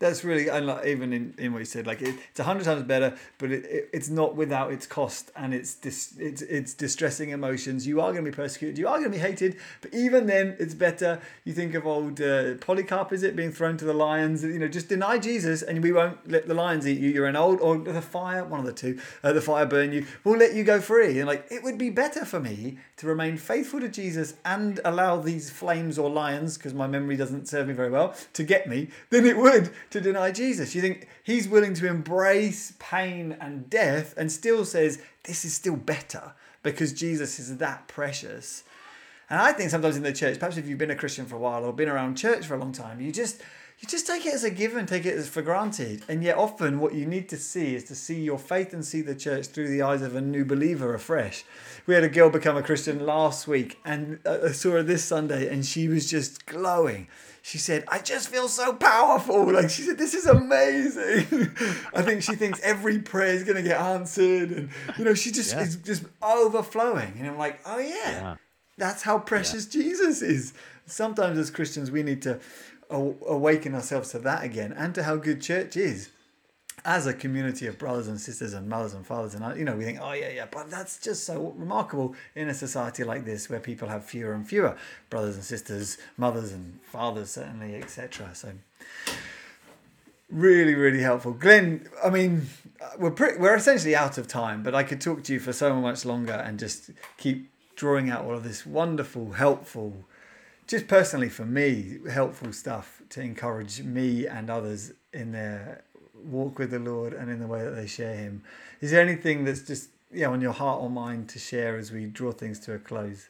that's 0.00 0.24
really 0.24 0.50
like 0.50 0.86
even 0.86 1.12
in, 1.12 1.34
in 1.38 1.52
what 1.52 1.60
you 1.60 1.64
said 1.64 1.86
like 1.86 2.02
it, 2.02 2.14
it's 2.30 2.40
a 2.40 2.44
hundred 2.44 2.64
times 2.64 2.82
better 2.82 3.16
but 3.38 3.52
it, 3.52 3.64
it, 3.66 3.90
it's 3.92 4.08
not 4.08 4.34
without 4.34 4.72
its 4.72 4.86
cost 4.86 5.30
and 5.36 5.54
it's 5.54 5.76
dis, 5.76 6.14
it's 6.18 6.42
it's 6.42 6.74
distressing 6.74 7.30
emotions. 7.30 7.86
You 7.86 8.00
are 8.00 8.12
going 8.12 8.24
to 8.24 8.30
be 8.30 8.34
persecuted 8.34 8.76
you 8.76 8.88
are 8.88 8.98
going 8.98 9.10
to 9.10 9.16
be 9.16 9.18
hated 9.18 9.56
but 9.80 9.94
even 9.94 10.26
then 10.26 10.56
it's 10.58 10.74
better. 10.74 11.20
You 11.44 11.52
think 11.52 11.74
of 11.74 11.86
old 11.86 12.20
uh, 12.20 12.54
polycarp 12.54 13.12
is 13.12 13.22
it 13.22 13.36
being 13.36 13.52
thrown 13.52 13.76
to 13.76 13.84
the 13.84 13.94
lions 13.94 14.42
you 14.42 14.58
know 14.58 14.68
just 14.68 14.88
deny 14.88 15.18
jesus 15.18 15.62
and 15.62 15.82
we 15.82 15.92
won't 15.92 16.28
let 16.28 16.48
the 16.48 16.54
lions 16.54 16.88
eat 16.88 16.98
you. 16.98 17.10
You're 17.10 17.26
an 17.26 17.36
old 17.36 17.60
or 17.60 17.78
the 17.78 18.02
fire 18.02 18.44
one 18.44 18.60
of 18.60 18.66
the 18.66 18.72
two 18.72 19.00
uh, 19.22 19.32
the 19.32 19.40
fire 19.40 19.66
burn 19.66 19.92
you 19.92 20.06
we'll 20.24 20.38
let 20.38 20.54
you 20.54 20.64
go 20.64 20.80
free. 20.80 21.20
And 21.20 21.28
like 21.28 21.46
it 21.50 21.62
would 21.62 21.78
be 21.78 21.90
better 21.90 22.24
for 22.24 22.40
me 22.40 22.78
to 22.96 23.06
remain 23.06 23.36
faithful 23.36 23.80
to 23.80 23.88
jesus 23.88 24.34
and 24.44 24.80
allow 24.84 25.20
these 25.20 25.50
flames 25.50 25.98
or 25.98 26.10
lions 26.10 26.58
because 26.58 26.74
my 26.74 26.86
memory 26.86 27.16
doesn't 27.16 27.46
serve 27.46 27.68
me 27.68 27.74
very 27.74 27.90
well 27.90 28.14
to 28.32 28.42
get 28.42 28.68
me 28.68 28.88
than 29.10 29.24
it 29.24 29.36
would 29.36 29.70
to 29.94 30.00
deny 30.00 30.32
Jesus. 30.32 30.74
You 30.74 30.80
think 30.80 31.06
he's 31.22 31.48
willing 31.48 31.72
to 31.74 31.86
embrace 31.86 32.72
pain 32.80 33.36
and 33.40 33.70
death 33.70 34.12
and 34.16 34.30
still 34.30 34.64
says, 34.64 35.00
This 35.22 35.44
is 35.44 35.54
still 35.54 35.76
better 35.76 36.32
because 36.64 36.92
Jesus 36.92 37.38
is 37.38 37.58
that 37.58 37.86
precious. 37.86 38.64
And 39.30 39.40
I 39.40 39.52
think 39.52 39.70
sometimes 39.70 39.96
in 39.96 40.02
the 40.02 40.12
church, 40.12 40.40
perhaps 40.40 40.56
if 40.56 40.66
you've 40.66 40.78
been 40.78 40.90
a 40.90 40.96
Christian 40.96 41.26
for 41.26 41.36
a 41.36 41.38
while 41.38 41.64
or 41.64 41.72
been 41.72 41.88
around 41.88 42.16
church 42.16 42.44
for 42.44 42.56
a 42.56 42.58
long 42.58 42.72
time, 42.72 43.00
you 43.00 43.12
just 43.12 43.40
you 43.78 43.86
just 43.86 44.06
take 44.06 44.26
it 44.26 44.34
as 44.34 44.42
a 44.42 44.50
given, 44.50 44.84
take 44.84 45.06
it 45.06 45.16
as 45.16 45.28
for 45.28 45.42
granted. 45.42 46.02
And 46.08 46.24
yet 46.24 46.38
often 46.38 46.80
what 46.80 46.94
you 46.94 47.06
need 47.06 47.28
to 47.28 47.36
see 47.36 47.76
is 47.76 47.84
to 47.84 47.94
see 47.94 48.20
your 48.20 48.38
faith 48.38 48.72
and 48.72 48.84
see 48.84 49.00
the 49.00 49.14
church 49.14 49.46
through 49.46 49.68
the 49.68 49.82
eyes 49.82 50.02
of 50.02 50.16
a 50.16 50.20
new 50.20 50.44
believer 50.44 50.92
afresh. 50.92 51.44
We 51.86 51.94
had 51.94 52.02
a 52.02 52.08
girl 52.08 52.30
become 52.30 52.56
a 52.56 52.62
Christian 52.62 53.06
last 53.06 53.46
week 53.46 53.78
and 53.84 54.18
I 54.26 54.50
saw 54.50 54.72
her 54.72 54.82
this 54.82 55.04
Sunday 55.04 55.48
and 55.48 55.64
she 55.64 55.86
was 55.86 56.10
just 56.10 56.46
glowing 56.46 57.06
she 57.44 57.58
said, 57.58 57.84
I 57.88 57.98
just 57.98 58.30
feel 58.30 58.48
so 58.48 58.72
powerful. 58.72 59.52
Like 59.52 59.68
she 59.68 59.82
said, 59.82 59.98
this 59.98 60.14
is 60.14 60.24
amazing. 60.24 61.50
I 61.94 62.00
think 62.00 62.22
she 62.22 62.36
thinks 62.36 62.58
every 62.62 63.00
prayer 63.00 63.34
is 63.34 63.44
going 63.44 63.56
to 63.56 63.62
get 63.62 63.78
answered. 63.78 64.50
And, 64.50 64.70
you 64.96 65.04
know, 65.04 65.12
she 65.12 65.30
just 65.30 65.52
yeah. 65.52 65.60
is 65.60 65.76
just 65.76 66.04
overflowing. 66.22 67.12
And 67.18 67.26
I'm 67.28 67.36
like, 67.36 67.60
oh, 67.66 67.78
yeah, 67.78 67.90
yeah. 67.90 68.36
that's 68.78 69.02
how 69.02 69.18
precious 69.18 69.66
yeah. 69.66 69.82
Jesus 69.82 70.22
is. 70.22 70.54
Sometimes 70.86 71.36
as 71.36 71.50
Christians, 71.50 71.90
we 71.90 72.02
need 72.02 72.22
to 72.22 72.40
awaken 72.88 73.74
ourselves 73.74 74.12
to 74.12 74.20
that 74.20 74.42
again 74.42 74.72
and 74.72 74.94
to 74.94 75.02
how 75.02 75.16
good 75.16 75.42
church 75.42 75.76
is 75.76 76.08
as 76.84 77.06
a 77.06 77.14
community 77.14 77.66
of 77.66 77.78
brothers 77.78 78.08
and 78.08 78.20
sisters 78.20 78.52
and 78.52 78.68
mothers 78.68 78.92
and 78.92 79.06
fathers 79.06 79.34
and 79.34 79.42
uh, 79.42 79.54
you 79.54 79.64
know 79.64 79.74
we 79.74 79.84
think 79.84 79.98
oh 80.02 80.12
yeah 80.12 80.28
yeah 80.28 80.46
but 80.50 80.70
that's 80.70 80.98
just 80.98 81.24
so 81.24 81.54
remarkable 81.56 82.14
in 82.34 82.48
a 82.48 82.54
society 82.54 83.02
like 83.04 83.24
this 83.24 83.48
where 83.48 83.60
people 83.60 83.88
have 83.88 84.04
fewer 84.04 84.34
and 84.34 84.46
fewer 84.46 84.76
brothers 85.08 85.34
and 85.34 85.44
sisters 85.44 85.96
mothers 86.16 86.52
and 86.52 86.78
fathers 86.82 87.30
certainly 87.30 87.74
etc 87.76 88.30
so 88.34 88.52
really 90.30 90.74
really 90.74 91.00
helpful. 91.00 91.32
Glen 91.32 91.88
i 92.04 92.10
mean 92.10 92.46
uh, 92.80 92.90
we're 92.98 93.10
pretty, 93.10 93.38
we're 93.38 93.54
essentially 93.54 93.96
out 93.96 94.18
of 94.18 94.28
time 94.28 94.62
but 94.62 94.74
i 94.74 94.82
could 94.82 95.00
talk 95.00 95.22
to 95.24 95.32
you 95.32 95.40
for 95.40 95.52
so 95.52 95.74
much 95.80 96.04
longer 96.04 96.34
and 96.34 96.58
just 96.58 96.90
keep 97.16 97.50
drawing 97.76 98.10
out 98.10 98.24
all 98.24 98.34
of 98.34 98.44
this 98.44 98.66
wonderful 98.66 99.32
helpful 99.32 100.04
just 100.66 100.86
personally 100.86 101.28
for 101.28 101.46
me 101.46 101.98
helpful 102.10 102.52
stuff 102.52 103.02
to 103.08 103.22
encourage 103.22 103.82
me 103.82 104.26
and 104.26 104.50
others 104.50 104.92
in 105.12 105.32
their 105.32 105.82
walk 106.24 106.58
with 106.58 106.70
the 106.70 106.78
Lord 106.78 107.12
and 107.12 107.30
in 107.30 107.40
the 107.40 107.46
way 107.46 107.62
that 107.64 107.72
they 107.72 107.86
share 107.86 108.14
Him. 108.14 108.42
Is 108.80 108.90
there 108.90 109.00
anything 109.00 109.44
that's 109.44 109.62
just 109.62 109.90
yeah 110.12 110.28
on 110.28 110.40
your 110.40 110.52
heart 110.52 110.82
or 110.82 110.90
mind 110.90 111.28
to 111.30 111.38
share 111.38 111.76
as 111.76 111.90
we 111.92 112.06
draw 112.06 112.32
things 112.32 112.58
to 112.60 112.74
a 112.74 112.78
close? 112.78 113.28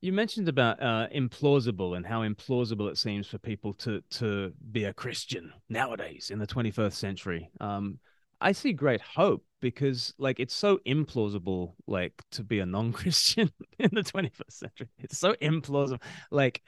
You 0.00 0.12
mentioned 0.12 0.48
about 0.48 0.82
uh, 0.82 1.08
implausible 1.14 1.96
and 1.96 2.04
how 2.04 2.20
implausible 2.22 2.90
it 2.90 2.98
seems 2.98 3.26
for 3.26 3.38
people 3.38 3.72
to 3.74 4.02
to 4.10 4.52
be 4.70 4.84
a 4.84 4.92
Christian 4.92 5.52
nowadays 5.68 6.30
in 6.30 6.38
the 6.38 6.46
21st 6.46 6.92
century. 6.92 7.50
Um, 7.60 7.98
I 8.40 8.52
see 8.52 8.72
great 8.72 9.00
hope 9.00 9.44
because 9.62 10.12
like 10.18 10.40
it's 10.40 10.54
so 10.54 10.78
implausible 10.86 11.72
like 11.86 12.12
to 12.32 12.44
be 12.44 12.58
a 12.60 12.66
non-Christian 12.66 13.50
in 13.78 13.90
the 13.94 14.02
21st 14.02 14.50
century. 14.50 14.88
It's 14.98 15.18
so 15.18 15.32
implausible. 15.34 16.02
Like 16.30 16.62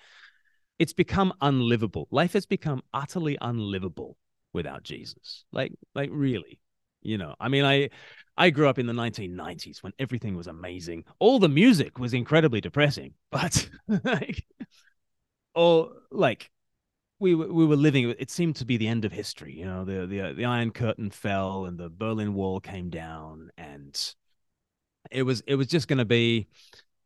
it's 0.78 0.94
become 0.94 1.34
unlivable. 1.42 2.08
Life 2.10 2.32
has 2.32 2.46
become 2.46 2.82
utterly 2.94 3.36
unlivable 3.40 4.16
without 4.56 4.82
Jesus. 4.82 5.44
Like, 5.52 5.72
like 5.94 6.10
really, 6.12 6.58
you 7.02 7.18
know. 7.18 7.36
I 7.38 7.48
mean, 7.48 7.64
I 7.64 7.90
I 8.36 8.50
grew 8.50 8.68
up 8.68 8.78
in 8.78 8.86
the 8.86 8.92
1990s 8.92 9.82
when 9.82 9.92
everything 9.98 10.36
was 10.36 10.48
amazing. 10.48 11.04
All 11.20 11.38
the 11.38 11.48
music 11.48 11.98
was 11.98 12.12
incredibly 12.12 12.60
depressing, 12.60 13.14
but 13.30 13.68
like, 14.04 14.44
or 15.54 15.92
like 16.10 16.50
we 17.18 17.34
were, 17.34 17.52
we 17.52 17.64
were 17.64 17.76
living 17.76 18.14
it 18.18 18.30
seemed 18.30 18.56
to 18.56 18.64
be 18.64 18.76
the 18.76 18.88
end 18.88 19.04
of 19.04 19.12
history 19.12 19.54
you 19.54 19.64
know 19.64 19.84
the 19.84 20.06
the 20.06 20.34
the 20.34 20.44
iron 20.44 20.70
curtain 20.70 21.10
fell 21.10 21.64
and 21.64 21.78
the 21.78 21.88
berlin 21.88 22.34
wall 22.34 22.60
came 22.60 22.90
down 22.90 23.50
and 23.56 24.14
it 25.10 25.22
was 25.22 25.42
it 25.46 25.54
was 25.54 25.66
just 25.66 25.88
going 25.88 25.98
to 25.98 26.04
be 26.04 26.46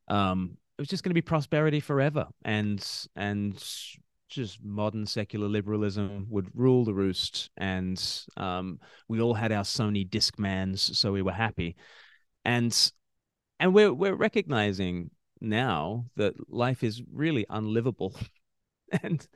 um 0.08 0.56
it 0.78 0.82
was 0.82 0.88
just 0.88 1.04
going 1.04 1.10
to 1.10 1.14
be 1.14 1.22
prosperity 1.22 1.80
forever 1.80 2.26
and 2.44 2.84
and 3.14 3.62
just 4.30 4.64
modern 4.64 5.04
secular 5.04 5.48
liberalism 5.48 6.26
would 6.30 6.48
rule 6.54 6.84
the 6.84 6.94
roost, 6.94 7.50
and 7.56 8.02
um, 8.36 8.78
we 9.08 9.20
all 9.20 9.34
had 9.34 9.52
our 9.52 9.64
Sony 9.64 10.08
Discmans, 10.08 10.78
so 10.78 11.12
we 11.12 11.20
were 11.20 11.32
happy, 11.32 11.76
and 12.44 12.92
and 13.58 13.74
we're 13.74 13.92
we're 13.92 14.14
recognizing 14.14 15.10
now 15.40 16.06
that 16.16 16.34
life 16.48 16.82
is 16.82 17.02
really 17.12 17.44
unlivable, 17.50 18.14
and 19.02 19.26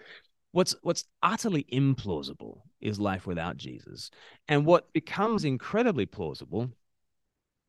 what's 0.53 0.75
what's 0.83 1.05
utterly 1.23 1.67
implausible 1.73 2.63
is 2.81 2.99
life 2.99 3.27
without 3.27 3.57
Jesus, 3.57 4.11
and 4.49 4.65
what 4.65 4.93
becomes 4.93 5.45
incredibly 5.45 6.07
plausible 6.07 6.71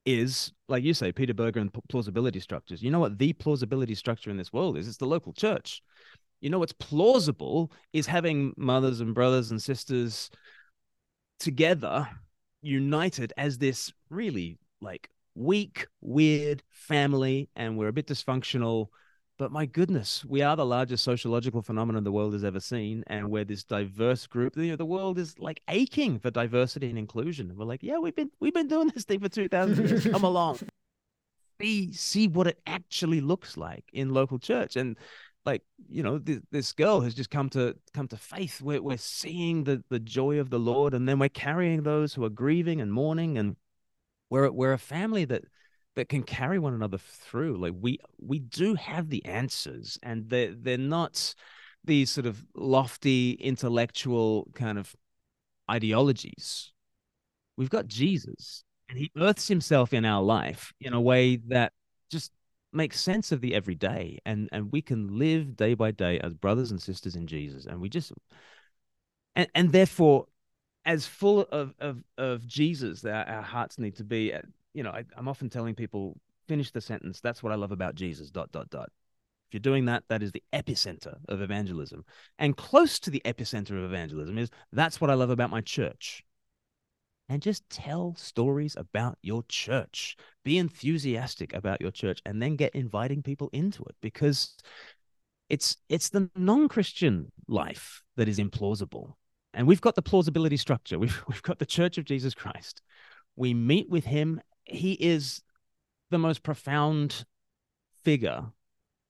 is 0.06 0.53
like 0.69 0.84
you 0.84 0.93
say, 0.93 1.11
Peter 1.11 1.34
Berger 1.34 1.60
and 1.60 1.72
plausibility 1.89 2.39
structures. 2.39 2.84
You 2.84 2.91
know 2.91 2.99
what 2.99 3.18
the 3.18 3.34
plausibility 3.34 3.95
structure 3.95 4.30
in 4.30 4.38
this 4.38 4.53
world 4.53 4.77
is? 4.77 4.88
It's 4.88 4.97
the 4.97 5.07
local 5.07 5.34
church 5.34 5.81
you 6.41 6.49
know 6.49 6.60
what's 6.60 6.74
plausible 6.74 7.72
is 7.94 8.07
having 8.07 8.53
mothers 8.57 8.99
and 8.99 9.14
brothers 9.16 9.52
and 9.52 9.62
sisters 9.62 10.30
together 11.40 12.07
united 12.62 13.32
as 13.38 13.57
this 13.57 13.94
really 14.10 14.57
like 14.82 15.10
weak 15.36 15.88
weird 16.02 16.64
family 16.70 17.49
and 17.56 17.78
we're 17.78 17.90
a 17.90 17.94
bit 17.94 18.07
dysfunctional. 18.07 18.88
But 19.38 19.52
my 19.52 19.66
goodness 19.66 20.24
we 20.26 20.41
are 20.41 20.56
the 20.56 20.66
largest 20.66 21.03
sociological 21.03 21.62
phenomenon 21.62 22.06
the 22.06 22.12
world 22.12 22.34
has 22.34 22.45
ever 22.45 22.62
seen 22.62 23.03
and 23.07 23.30
we're 23.30 23.44
this 23.44 23.66
diverse 23.66 24.28
group. 24.28 24.56
You 24.56 24.72
know, 24.72 24.76
the 24.78 24.86
world 24.86 25.20
is 25.20 25.38
like 25.38 25.62
aching 25.70 26.20
for 26.20 26.32
diversity 26.32 26.90
and 26.90 26.98
inclusion. 26.98 27.49
And 27.49 27.60
we're 27.60 27.66
like 27.66 27.84
yeah 27.84 27.98
we've 27.98 28.16
been 28.16 28.32
we've 28.40 28.53
been 28.53 28.70
doing 28.70 28.91
this 28.94 29.03
thing 29.03 29.20
for 29.20 29.30
2000 29.30 29.90
years. 29.90 30.07
Come 30.07 30.24
along. 30.32 30.60
See 31.60 31.91
see 31.91 32.28
what 32.30 32.48
it 32.48 32.60
actually 32.66 33.20
looks 33.20 33.57
like 33.57 33.84
in 33.91 34.14
local 34.14 34.40
church. 34.40 34.78
And 34.78 34.98
like 35.45 35.61
you 35.89 36.03
know 36.03 36.17
th- 36.19 36.41
this 36.51 36.73
girl 36.73 37.01
has 37.01 37.13
just 37.13 37.30
come 37.30 37.49
to 37.49 37.76
come 37.93 38.07
to 38.07 38.17
faith 38.17 38.61
we're, 38.61 38.81
we're 38.81 38.97
seeing 38.97 39.63
the 39.63 39.84
the 39.89 39.99
joy 39.99 40.39
of 40.39 40.49
the 40.49 40.59
lord 40.59 40.93
and 40.93 41.07
then 41.07 41.19
we're 41.19 41.30
carrying 41.30 41.84
those 41.84 42.13
who 42.13 42.23
are 42.23 42.30
grieving 42.30 42.81
and 42.81 42.91
mourning 42.91 43.38
and 43.38 43.55
we're 44.30 44.49
we're 44.51 44.73
a 44.73 44.77
family 44.77 45.26
that 45.26 45.43
that 45.95 46.09
can 46.09 46.23
carry 46.23 46.59
one 46.59 46.73
another 46.73 46.97
through 46.97 47.57
like 47.57 47.73
we 47.80 47.99
we 48.19 48.39
do 48.39 48.76
have 48.76 49.09
the 49.09 49.23
answers 49.26 49.97
and 50.03 50.30
they're 50.30 50.53
they're 50.53 50.77
not 50.77 51.35
these 51.85 52.09
sort 52.09 52.26
of 52.26 52.43
lofty 52.55 53.31
intellectual 53.34 54.47
kind 54.53 54.77
of 54.77 54.95
ideologies. 55.69 56.72
We've 57.57 57.69
got 57.69 57.88
Jesus, 57.88 58.63
and 58.89 58.97
he 58.97 59.11
earths 59.17 59.47
himself 59.47 59.93
in 59.93 60.05
our 60.05 60.22
life 60.22 60.73
in 60.81 60.93
a 60.93 61.01
way 61.01 61.38
that 61.47 61.73
just 62.09 62.31
makes 62.76 62.99
sense 62.99 63.31
of 63.31 63.41
the 63.41 63.56
everyday 63.56 64.19
and 64.26 64.49
and 64.52 64.72
we 64.72 64.81
can 64.81 65.18
live 65.18 65.56
day 65.56 65.73
by 65.73 65.91
day 65.91 66.19
as 66.19 66.34
brothers 66.34 66.72
and 66.72 66.81
sisters 66.81 67.15
in 67.15 67.27
Jesus 67.27 67.65
and 67.65 67.80
we 67.80 67.89
just 67.89 68.11
and 69.35 69.47
and 69.56 69.72
therefore 69.72 70.26
as 70.85 71.06
full 71.06 71.41
of 71.41 71.73
of 71.80 72.03
of 72.18 72.45
Jesus 72.45 73.02
that 73.02 73.27
our 73.30 73.41
hearts 73.41 73.80
need 73.80 73.95
to 73.95 74.03
be 74.03 74.34
eh, 74.34 74.41
you 74.73 74.84
know 74.84 74.91
I, 74.91 75.06
I'm 75.15 75.27
often 75.27 75.49
telling 75.49 75.76
people 75.76 76.18
finish 76.47 76.72
the 76.72 76.81
sentence 76.81 77.22
that's 77.22 77.41
what 77.41 77.53
I 77.53 77.56
love 77.56 77.72
about 77.72 77.95
Jesus 77.95 78.30
dot 78.30 78.52
dot 78.52 78.69
dot. 78.69 78.91
If 79.47 79.53
you're 79.53 79.60
doing 79.60 79.85
that 79.85 80.03
that 80.10 80.22
is 80.22 80.31
the 80.31 80.43
epicenter 80.52 81.15
of 81.30 81.41
evangelism 81.41 82.03
and 82.39 82.57
close 82.57 82.99
to 82.99 83.10
the 83.10 83.22
epicenter 83.26 83.72
of 83.72 83.85
evangelism 83.85 84.38
is 84.38 84.49
that's 84.73 84.99
what 84.99 85.10
I 85.10 85.14
love 85.14 85.30
about 85.30 85.49
my 85.49 85.61
church 85.61 86.24
and 87.30 87.41
just 87.41 87.68
tell 87.69 88.15
stories 88.15 88.76
about 88.77 89.18
your 89.22 89.43
church. 89.49 90.15
Be 90.43 90.57
enthusiastic 90.57 91.53
about 91.53 91.81
your 91.81 91.91
church 91.91 92.22
and 92.26 92.41
then 92.41 92.56
get 92.56 92.76
inviting 92.76 93.23
people 93.23 93.49
into 93.52 93.84
it 93.84 93.95
because 94.02 94.56
it's 95.49 95.77
it's 95.89 96.10
the 96.10 96.30
non-Christian 96.35 97.31
life 97.47 98.03
that 98.15 98.27
is 98.27 98.39
implausible. 98.39 99.14
And 99.53 99.68
we've 99.68 99.81
got 99.81 99.95
the 99.95 100.02
plausibility 100.02 100.57
structure. 100.57 100.99
We've 100.99 101.23
we've 101.27 101.41
got 101.41 101.60
the 101.60 101.65
Church 101.65 101.97
of 101.97 102.06
Jesus 102.06 102.34
Christ. 102.34 102.81
We 103.35 103.53
meet 103.53 103.89
with 103.89 104.06
him. 104.06 104.41
He 104.65 104.93
is 104.93 105.41
the 106.11 106.18
most 106.18 106.43
profound 106.43 107.26
figure 108.03 108.45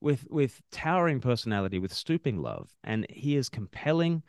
with 0.01 0.25
with 0.29 0.61
towering 0.71 1.19
personality, 1.19 1.79
with 1.79 1.93
stooping 1.93 2.41
love, 2.41 2.69
and 2.83 3.05
he 3.09 3.35
is 3.35 3.49
compelling 3.49 4.23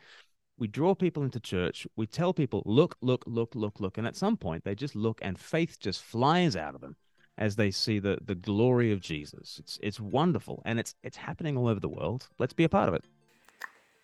we 0.57 0.67
draw 0.67 0.95
people 0.95 1.23
into 1.23 1.39
church. 1.39 1.87
We 1.95 2.07
tell 2.07 2.33
people, 2.33 2.63
look, 2.65 2.97
look, 3.01 3.23
look, 3.27 3.55
look, 3.55 3.79
look. 3.79 3.97
And 3.97 4.07
at 4.07 4.15
some 4.15 4.37
point, 4.37 4.63
they 4.63 4.75
just 4.75 4.95
look 4.95 5.19
and 5.21 5.39
faith 5.39 5.79
just 5.79 6.01
flies 6.01 6.55
out 6.55 6.75
of 6.75 6.81
them 6.81 6.95
as 7.37 7.55
they 7.55 7.69
see 7.69 7.99
the, 7.99 8.17
the 8.23 8.35
glory 8.35 8.91
of 8.91 8.99
Jesus. 8.99 9.57
It's, 9.59 9.79
it's 9.83 9.99
wonderful. 9.99 10.63
And 10.65 10.79
it's, 10.79 10.95
it's 11.03 11.17
happening 11.17 11.57
all 11.57 11.67
over 11.67 11.79
the 11.79 11.89
world. 11.89 12.29
Let's 12.39 12.53
be 12.53 12.63
a 12.63 12.69
part 12.69 12.89
of 12.89 12.95
it. 12.95 13.05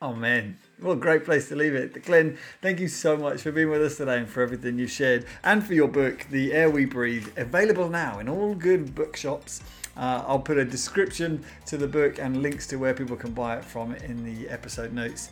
Oh 0.01 0.13
man, 0.13 0.57
what 0.81 0.91
a 0.91 0.95
great 0.97 1.23
place 1.23 1.47
to 1.47 1.55
leave 1.55 1.73
it. 1.73 2.03
Glen, 2.03 2.37
thank 2.61 2.81
you 2.81 2.89
so 2.89 3.15
much 3.15 3.41
for 3.41 3.53
being 3.53 3.69
with 3.69 3.81
us 3.81 3.95
today 3.95 4.17
and 4.17 4.27
for 4.27 4.43
everything 4.43 4.77
you've 4.77 4.91
shared 4.91 5.25
and 5.45 5.65
for 5.65 5.73
your 5.73 5.87
book, 5.87 6.27
The 6.29 6.51
Air 6.51 6.69
We 6.69 6.83
Breathe, 6.83 7.29
available 7.37 7.87
now 7.87 8.19
in 8.19 8.27
all 8.27 8.53
good 8.53 8.93
bookshops. 8.93 9.61
Uh, 9.95 10.25
I'll 10.27 10.39
put 10.39 10.57
a 10.57 10.65
description 10.65 11.45
to 11.67 11.77
the 11.77 11.87
book 11.87 12.19
and 12.19 12.41
links 12.41 12.67
to 12.67 12.75
where 12.75 12.93
people 12.93 13.15
can 13.15 13.31
buy 13.31 13.55
it 13.55 13.63
from 13.63 13.95
in 13.95 14.25
the 14.25 14.49
episode 14.49 14.91
notes. 14.91 15.29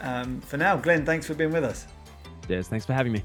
Um, 0.00 0.40
for 0.40 0.56
now, 0.56 0.76
Glen, 0.76 1.04
thanks 1.04 1.26
for 1.26 1.34
being 1.34 1.52
with 1.52 1.64
us. 1.64 1.86
Yes, 2.48 2.68
thanks 2.68 2.86
for 2.86 2.92
having 2.92 3.12
me. 3.12 3.22